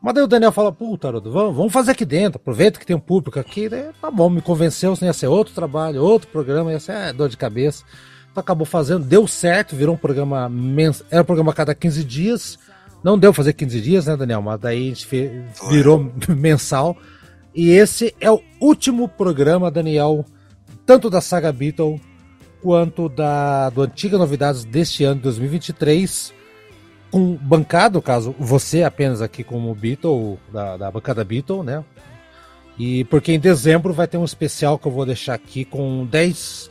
Mas 0.01 0.15
daí 0.15 0.24
o 0.24 0.28
Daniel 0.28 0.53
fala, 0.53 0.73
puta, 0.73 1.09
Haroldo, 1.09 1.31
vamos, 1.31 1.55
vamos 1.55 1.73
fazer 1.73 1.90
aqui 1.90 2.07
dentro, 2.07 2.40
aproveita 2.40 2.78
que 2.78 2.86
tem 2.86 2.97
um 2.97 3.01
público 3.01 3.39
aqui, 3.39 3.69
daí, 3.69 3.90
tá 4.01 4.11
bom, 4.11 4.31
me 4.31 4.40
convenceu, 4.40 4.95
senão 4.95 5.09
ia 5.09 5.12
ser 5.12 5.27
outro 5.27 5.53
trabalho, 5.53 6.03
outro 6.03 6.28
programa, 6.28 6.70
ia 6.70 6.78
ser 6.78 6.93
é, 6.93 7.12
dor 7.12 7.28
de 7.28 7.36
cabeça. 7.36 7.85
Acabou 8.34 8.64
fazendo, 8.64 9.05
deu 9.05 9.26
certo, 9.26 9.74
virou 9.74 9.94
um 9.94 9.98
programa 9.98 10.48
mens... 10.48 11.02
era 11.10 11.22
um 11.22 11.24
programa 11.24 11.50
a 11.50 11.55
cada 11.55 11.74
15 11.74 12.05
dias. 12.05 12.59
Não 13.02 13.18
deu 13.18 13.32
fazer 13.32 13.52
15 13.52 13.80
dias, 13.80 14.06
né, 14.06 14.16
Daniel? 14.16 14.42
Mas 14.42 14.60
daí 14.60 14.90
a 14.90 14.94
gente 14.94 15.30
virou 15.68 16.12
mensal. 16.28 16.96
E 17.55 17.70
esse 17.70 18.14
é 18.20 18.30
o 18.30 18.40
último 18.60 19.09
programa, 19.09 19.70
Daniel, 19.70 20.24
tanto 20.86 21.10
da 21.10 21.20
saga 21.20 21.52
Beatle 21.52 22.00
quanto 22.62 23.09
da 23.09 23.70
do 23.70 23.82
Antiga 23.82 24.18
Novidades 24.18 24.64
deste 24.64 25.05
ano, 25.05 25.20
2023, 25.20 26.32
com 27.10 27.34
bancada, 27.36 27.94
no 27.94 28.02
caso, 28.02 28.34
você 28.38 28.82
apenas 28.82 29.22
aqui 29.22 29.42
como 29.42 29.74
Beatle, 29.74 30.38
da, 30.52 30.76
da 30.76 30.90
bancada 30.90 31.24
Beatle, 31.24 31.62
né? 31.62 31.84
E 32.78 33.05
porque 33.05 33.32
em 33.32 33.40
dezembro 33.40 33.92
vai 33.92 34.06
ter 34.06 34.18
um 34.18 34.24
especial 34.24 34.78
que 34.78 34.86
eu 34.86 34.92
vou 34.92 35.05
deixar 35.05 35.34
aqui 35.34 35.64
com 35.64 36.06
10 36.06 36.70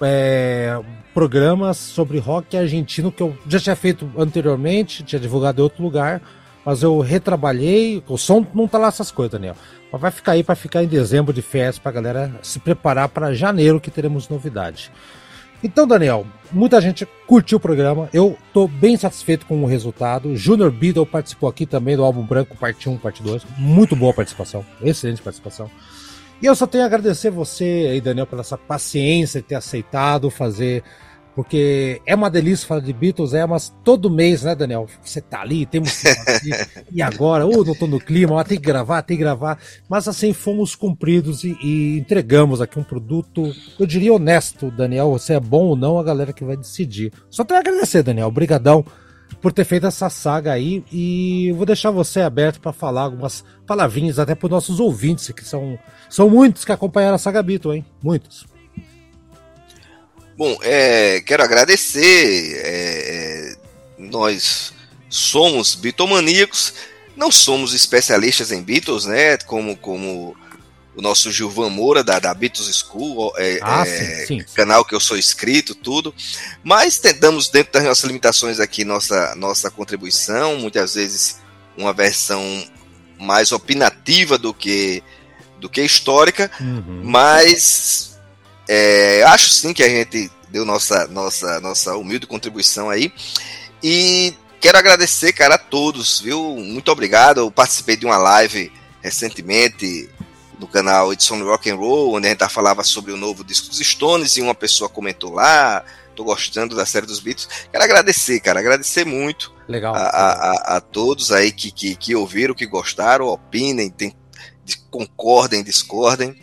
é, 0.00 0.80
programas 1.12 1.76
sobre 1.76 2.18
rock 2.18 2.56
argentino 2.56 3.12
que 3.12 3.22
eu 3.22 3.36
já 3.48 3.60
tinha 3.60 3.76
feito 3.76 4.10
anteriormente, 4.18 5.02
tinha 5.02 5.20
divulgado 5.20 5.60
em 5.60 5.64
outro 5.64 5.82
lugar, 5.82 6.20
mas 6.64 6.82
eu 6.82 6.98
retrabalhei. 7.00 8.02
O 8.08 8.16
som 8.16 8.46
não 8.54 8.66
tá 8.66 8.78
lá 8.78 8.88
essas 8.88 9.10
coisas, 9.10 9.32
Daniel. 9.32 9.56
Mas 9.92 10.00
vai 10.00 10.10
ficar 10.10 10.32
aí 10.32 10.42
para 10.42 10.54
ficar 10.54 10.82
em 10.82 10.88
dezembro 10.88 11.32
de 11.32 11.42
férias 11.42 11.78
pra 11.78 11.92
galera 11.92 12.32
se 12.42 12.58
preparar 12.58 13.08
para 13.08 13.34
janeiro 13.34 13.80
que 13.80 13.90
teremos 13.90 14.28
novidade. 14.28 14.90
Então, 15.62 15.86
Daniel, 15.86 16.26
muita 16.52 16.78
gente 16.78 17.08
curtiu 17.26 17.56
o 17.56 17.60
programa. 17.60 18.08
Eu 18.12 18.36
tô 18.52 18.68
bem 18.68 18.98
satisfeito 18.98 19.46
com 19.46 19.62
o 19.62 19.66
resultado. 19.66 20.36
Junior 20.36 20.70
Beadle 20.70 21.06
participou 21.06 21.48
aqui 21.48 21.64
também 21.64 21.96
do 21.96 22.04
álbum 22.04 22.22
Branco, 22.22 22.54
parte 22.54 22.86
1, 22.86 22.98
parte 22.98 23.22
2. 23.22 23.44
Muito 23.56 23.96
boa 23.96 24.12
participação. 24.12 24.64
Excelente 24.82 25.22
participação. 25.22 25.70
E 26.42 26.46
eu 26.46 26.54
só 26.54 26.66
tenho 26.66 26.84
a 26.84 26.86
agradecer 26.86 27.30
você 27.30 27.88
aí, 27.90 28.00
Daniel, 28.00 28.26
pela 28.26 28.42
essa 28.42 28.58
paciência 28.58 29.40
de 29.40 29.48
ter 29.48 29.54
aceitado 29.54 30.30
fazer. 30.30 30.82
Porque 31.34 32.00
é 32.06 32.14
uma 32.14 32.30
delícia 32.30 32.66
falar 32.66 32.80
de 32.80 32.92
Beatles, 32.92 33.34
é, 33.34 33.44
mas 33.44 33.74
todo 33.82 34.08
mês, 34.08 34.44
né, 34.44 34.54
Daniel? 34.54 34.86
Você 35.02 35.20
tá 35.20 35.40
ali, 35.40 35.66
temos 35.66 35.90
que 36.00 36.14
fazer, 36.14 36.68
e 36.92 37.02
agora? 37.02 37.44
Ou 37.44 37.64
não 37.64 37.74
tô 37.74 37.88
no 37.88 37.98
clima, 37.98 38.34
ó, 38.34 38.44
tem 38.44 38.56
que 38.56 38.64
gravar, 38.64 39.02
tem 39.02 39.16
que 39.16 39.22
gravar. 39.22 39.58
Mas 39.88 40.06
assim, 40.06 40.32
fomos 40.32 40.76
cumpridos 40.76 41.42
e, 41.42 41.58
e 41.60 41.98
entregamos 41.98 42.60
aqui 42.60 42.78
um 42.78 42.84
produto, 42.84 43.52
eu 43.78 43.84
diria 43.84 44.14
honesto, 44.14 44.70
Daniel. 44.70 45.10
Você 45.10 45.34
é 45.34 45.40
bom 45.40 45.64
ou 45.64 45.76
não, 45.76 45.98
a 45.98 46.04
galera 46.04 46.32
que 46.32 46.44
vai 46.44 46.56
decidir. 46.56 47.12
Só 47.28 47.42
tenho 47.42 47.58
a 47.58 47.62
agradecer, 47.62 48.04
Daniel. 48.04 48.28
Obrigadão 48.28 48.84
por 49.44 49.52
ter 49.52 49.66
feito 49.66 49.86
essa 49.86 50.08
saga 50.08 50.54
aí 50.54 50.82
e 50.90 51.52
vou 51.54 51.66
deixar 51.66 51.90
você 51.90 52.22
aberto 52.22 52.58
para 52.62 52.72
falar 52.72 53.02
algumas 53.02 53.44
palavrinhas 53.66 54.18
até 54.18 54.34
para 54.34 54.48
nossos 54.48 54.80
ouvintes, 54.80 55.30
que 55.32 55.44
são, 55.44 55.78
são 56.08 56.30
muitos 56.30 56.64
que 56.64 56.72
acompanharam 56.72 57.16
a 57.16 57.18
saga 57.18 57.42
Beatle, 57.42 57.76
hein? 57.76 57.84
Muitos. 58.02 58.46
Bom, 60.34 60.56
é, 60.62 61.20
quero 61.20 61.42
agradecer. 61.42 62.56
é, 62.64 63.50
é, 63.50 63.56
nós 63.98 64.72
somos 65.10 65.74
bitomaníacos, 65.74 66.72
não 67.14 67.30
somos 67.30 67.74
especialistas 67.74 68.50
em 68.50 68.62
Beatles, 68.62 69.04
né? 69.04 69.36
Como, 69.36 69.76
como 69.76 70.34
o 70.96 71.02
nosso 71.02 71.30
Gilvan 71.32 71.70
Moura 71.70 72.04
da, 72.04 72.18
da 72.18 72.32
Beatles 72.32 72.68
School, 72.88 73.32
é, 73.36 73.58
Ah, 73.62 73.82
é, 73.86 74.26
sim, 74.26 74.40
sim. 74.40 74.44
canal 74.54 74.84
que 74.84 74.94
eu 74.94 75.00
sou 75.00 75.16
inscrito, 75.18 75.74
tudo. 75.74 76.14
Mas 76.62 76.98
tentamos, 76.98 77.48
dentro 77.48 77.72
das 77.72 77.82
nossas 77.84 78.04
limitações 78.04 78.60
aqui, 78.60 78.84
nossa, 78.84 79.34
nossa 79.34 79.70
contribuição, 79.70 80.56
muitas 80.58 80.94
vezes 80.94 81.38
uma 81.76 81.92
versão 81.92 82.40
mais 83.18 83.50
opinativa 83.52 84.36
do 84.38 84.54
que, 84.54 85.02
do 85.58 85.68
que 85.68 85.82
histórica, 85.82 86.50
Uhum. 86.60 87.02
mas 87.04 88.18
é, 88.68 89.22
acho 89.24 89.48
sim 89.50 89.72
que 89.72 89.82
a 89.82 89.88
gente 89.88 90.30
deu 90.48 90.64
nossa, 90.64 91.06
nossa, 91.08 91.60
nossa 91.60 91.96
humilde 91.96 92.26
contribuição 92.26 92.88
aí. 92.88 93.12
E 93.82 94.32
quero 94.60 94.78
agradecer, 94.78 95.32
cara, 95.32 95.56
a 95.56 95.58
todos, 95.58 96.20
viu? 96.20 96.56
Muito 96.56 96.90
obrigado. 96.92 97.38
Eu 97.38 97.50
participei 97.50 97.96
de 97.96 98.06
uma 98.06 98.16
live 98.16 98.70
recentemente 99.02 100.08
no 100.58 100.66
canal 100.66 101.12
Edição 101.12 101.42
Rock 101.44 101.70
and 101.70 101.76
Roll, 101.76 102.14
onde 102.14 102.26
a 102.26 102.30
gente 102.30 102.48
falava 102.48 102.82
sobre 102.84 103.12
o 103.12 103.16
novo 103.16 103.42
disco 103.44 103.68
dos 103.68 103.78
Stones 103.78 104.36
e 104.36 104.40
uma 104.42 104.54
pessoa 104.54 104.88
comentou 104.88 105.32
lá, 105.32 105.84
tô 106.14 106.22
gostando 106.24 106.76
da 106.76 106.86
série 106.86 107.06
dos 107.06 107.20
Beatles. 107.20 107.48
Quero 107.70 107.82
agradecer, 107.84 108.38
cara, 108.40 108.60
agradecer 108.60 109.04
muito 109.04 109.52
Legal. 109.68 109.94
a, 109.94 109.98
a, 109.98 110.76
a- 110.76 110.80
todos 110.80 111.32
aí 111.32 111.50
que, 111.50 111.70
que, 111.70 111.96
que 111.96 112.14
ouviram, 112.14 112.54
que 112.54 112.66
gostaram, 112.66 113.26
opinem, 113.26 113.90
tem- 113.90 114.14
de- 114.64 114.78
concordem, 114.90 115.62
discordem. 115.64 116.36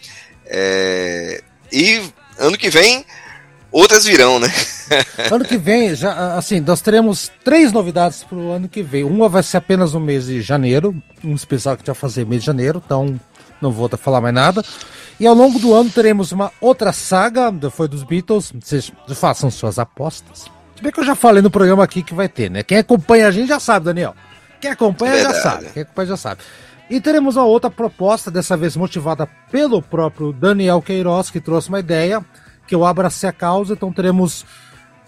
É, 0.46 1.42
e 1.72 2.02
ano 2.38 2.58
que 2.58 2.70
vem, 2.70 3.06
outras 3.72 4.04
virão, 4.06 4.40
né? 4.40 4.48
Ano 5.32 5.46
que 5.46 5.58
vem, 5.58 5.96
já, 5.96 6.36
assim, 6.36 6.60
nós 6.60 6.82
teremos 6.82 7.32
três 7.46 7.72
novidades 7.72 8.26
pro 8.26 8.52
ano 8.52 8.68
que 8.68 8.84
vem. 8.84 9.06
Uma 9.06 9.30
vai 9.30 9.42
ser 9.42 9.56
apenas 9.56 9.94
no 9.94 10.02
mês 10.02 10.26
de 10.26 10.42
janeiro, 10.42 10.94
um 11.24 11.34
especial 11.34 11.78
que 11.78 11.80
a 11.80 11.82
gente 11.84 11.88
vai 11.88 11.96
fazer 11.96 12.26
mês 12.26 12.42
de 12.42 12.48
janeiro, 12.48 12.84
então 12.86 13.18
não 13.62 13.72
vou 13.72 13.90
falar 13.90 14.22
mais 14.22 14.34
nada. 14.34 14.64
E 15.20 15.28
ao 15.28 15.36
longo 15.36 15.60
do 15.60 15.74
ano 15.74 15.90
teremos 15.90 16.32
uma 16.32 16.52
outra 16.60 16.92
saga, 16.92 17.52
foi 17.70 17.88
dos 17.88 18.04
Beatles, 18.04 18.52
vocês 18.60 18.92
façam 19.16 19.52
suas 19.52 19.78
apostas. 19.78 20.46
Se 20.76 20.82
bem 20.82 20.92
que 20.92 21.00
eu 21.00 21.06
já 21.06 21.16
falei 21.16 21.44
no 21.44 21.52
programa 21.52 21.84
aqui 21.84 22.02
que 22.02 22.14
vai 22.14 22.28
ter, 22.28 22.50
né? 22.50 22.64
Quem 22.64 22.80
acompanha 22.80 23.28
a 23.28 23.32
gente 23.32 23.48
já 23.48 23.60
sabe, 23.60 23.86
Daniel. 23.86 24.16
Quem 24.60 24.72
acompanha 24.72 25.22
já 25.22 25.32
Verdade. 25.32 25.44
sabe, 25.44 25.70
quem 25.74 25.84
acompanha 25.84 26.08
já 26.08 26.18
sabe. 26.18 26.42
E 26.90 27.00
teremos 27.00 27.36
uma 27.36 27.46
outra 27.46 27.70
proposta, 27.70 28.30
dessa 28.30 28.58
vez 28.58 28.76
motivada 28.76 29.26
pelo 29.52 29.82
próprio 29.82 30.34
Daniel 30.34 30.82
Queiroz, 30.82 31.30
que 31.30 31.40
trouxe 31.40 31.70
uma 31.70 31.80
ideia, 31.80 32.24
que 32.68 32.76
eu 32.76 32.86
abracei 32.86 33.30
a 33.30 33.34
causa, 33.34 33.74
então 33.74 33.94
teremos 33.94 34.46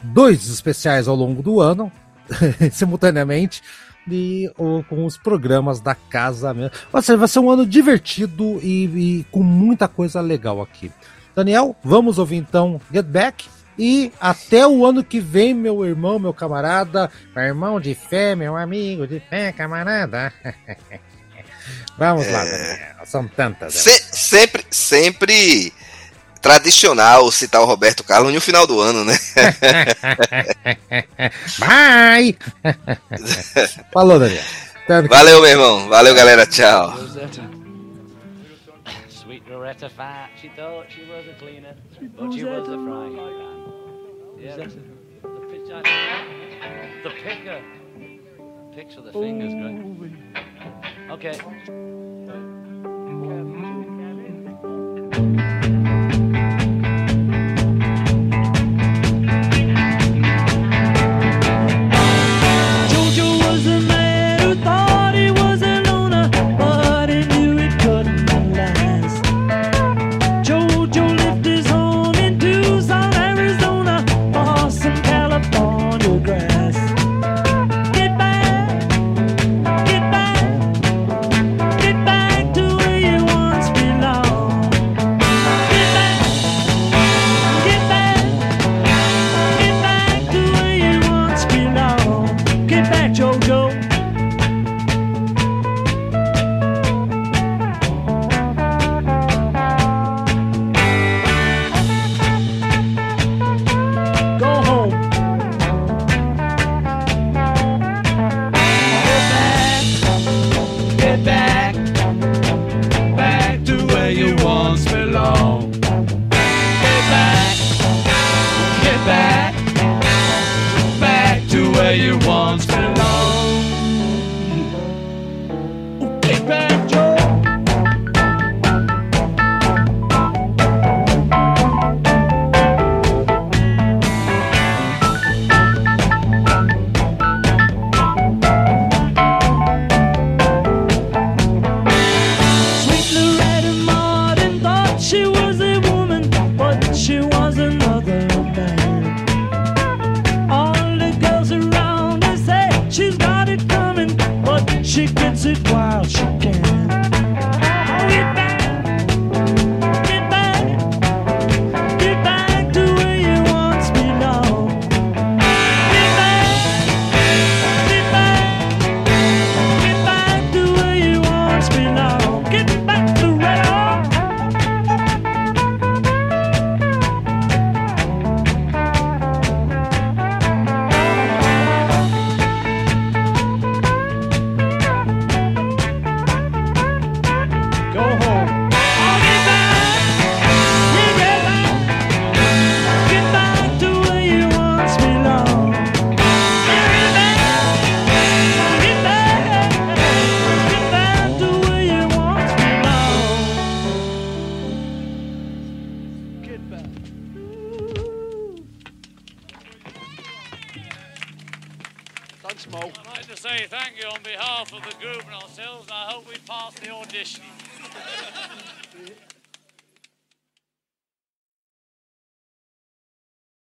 dois 0.01 0.47
especiais 0.47 1.07
ao 1.07 1.15
longo 1.15 1.43
do 1.43 1.59
ano, 1.59 1.91
simultaneamente, 2.71 3.61
e 4.09 4.51
ou, 4.57 4.84
com 4.84 5.05
os 5.05 5.17
programas 5.17 5.80
da 5.80 5.95
casa 5.95 6.53
mesmo. 6.53 6.71
Ou 6.91 7.01
seja, 7.01 7.17
vai 7.17 7.27
ser 7.27 7.39
um 7.39 7.49
ano 7.49 7.65
divertido 7.65 8.59
e, 8.61 9.19
e 9.19 9.23
com 9.31 9.41
muita 9.43 9.88
coisa 9.88 10.19
legal 10.21 10.61
aqui. 10.61 10.91
Daniel, 11.35 11.75
vamos 11.84 12.17
ouvir 12.19 12.35
então 12.38 12.80
Get 12.91 13.05
Back. 13.05 13.45
E 13.77 14.11
até 14.21 14.67
o 14.67 14.85
ano 14.85 15.03
que 15.03 15.19
vem, 15.19 15.51
meu 15.53 15.84
irmão, 15.84 16.19
meu 16.19 16.31
camarada, 16.31 17.09
meu 17.35 17.43
irmão 17.43 17.80
de 17.80 17.95
fé, 17.95 18.35
meu 18.35 18.55
amigo 18.55 19.07
de 19.07 19.19
fé, 19.19 19.51
camarada. 19.51 20.31
Vamos 21.97 22.27
lá, 22.30 22.43
Daniel. 22.43 23.05
São 23.05 23.27
tantas. 23.27 23.73
Se- 23.73 24.03
sempre, 24.11 24.65
sempre 24.69 25.73
tradicional 26.44 27.32
citar 27.32 27.61
o 27.61 27.65
Roberto 27.65 28.03
Carlos 28.03 28.32
no 28.34 28.41
final 28.41 28.68
do 28.68 28.82
ano, 28.82 29.06
né? 29.06 29.18
Bye! 31.57 32.38
Falou, 33.91 34.20
Daniel. 34.20 34.44
Valeu, 35.10 35.41
meu 35.41 35.49
irmão. 35.49 35.88
Valeu, 35.88 36.14
galera. 36.14 36.45
Tchau. 36.45 36.91
Rosetta. 36.91 37.49
Sweet 39.07 39.49
Loretta 39.49 39.90
Fat, 39.90 40.30
she 40.41 40.49
thought 40.49 40.91
she 40.91 41.06
was 41.06 41.26
a 41.26 41.34
cleaner, 41.40 41.78
but 42.18 42.34
she 42.34 42.44
was 42.44 42.68
a 42.68 42.78
frying 42.78 43.15
pan. 43.15 43.38
Yeah, 44.38 44.57
the, 44.57 44.65
the, 44.65 44.82
pitch, 45.49 45.70
the 47.03 47.10
picker. 47.24 47.61
Picks 48.76 48.95
with 48.98 49.06
the 49.06 49.14
fingers, 49.14 49.53
great. 49.53 49.80
Okay. 51.10 51.40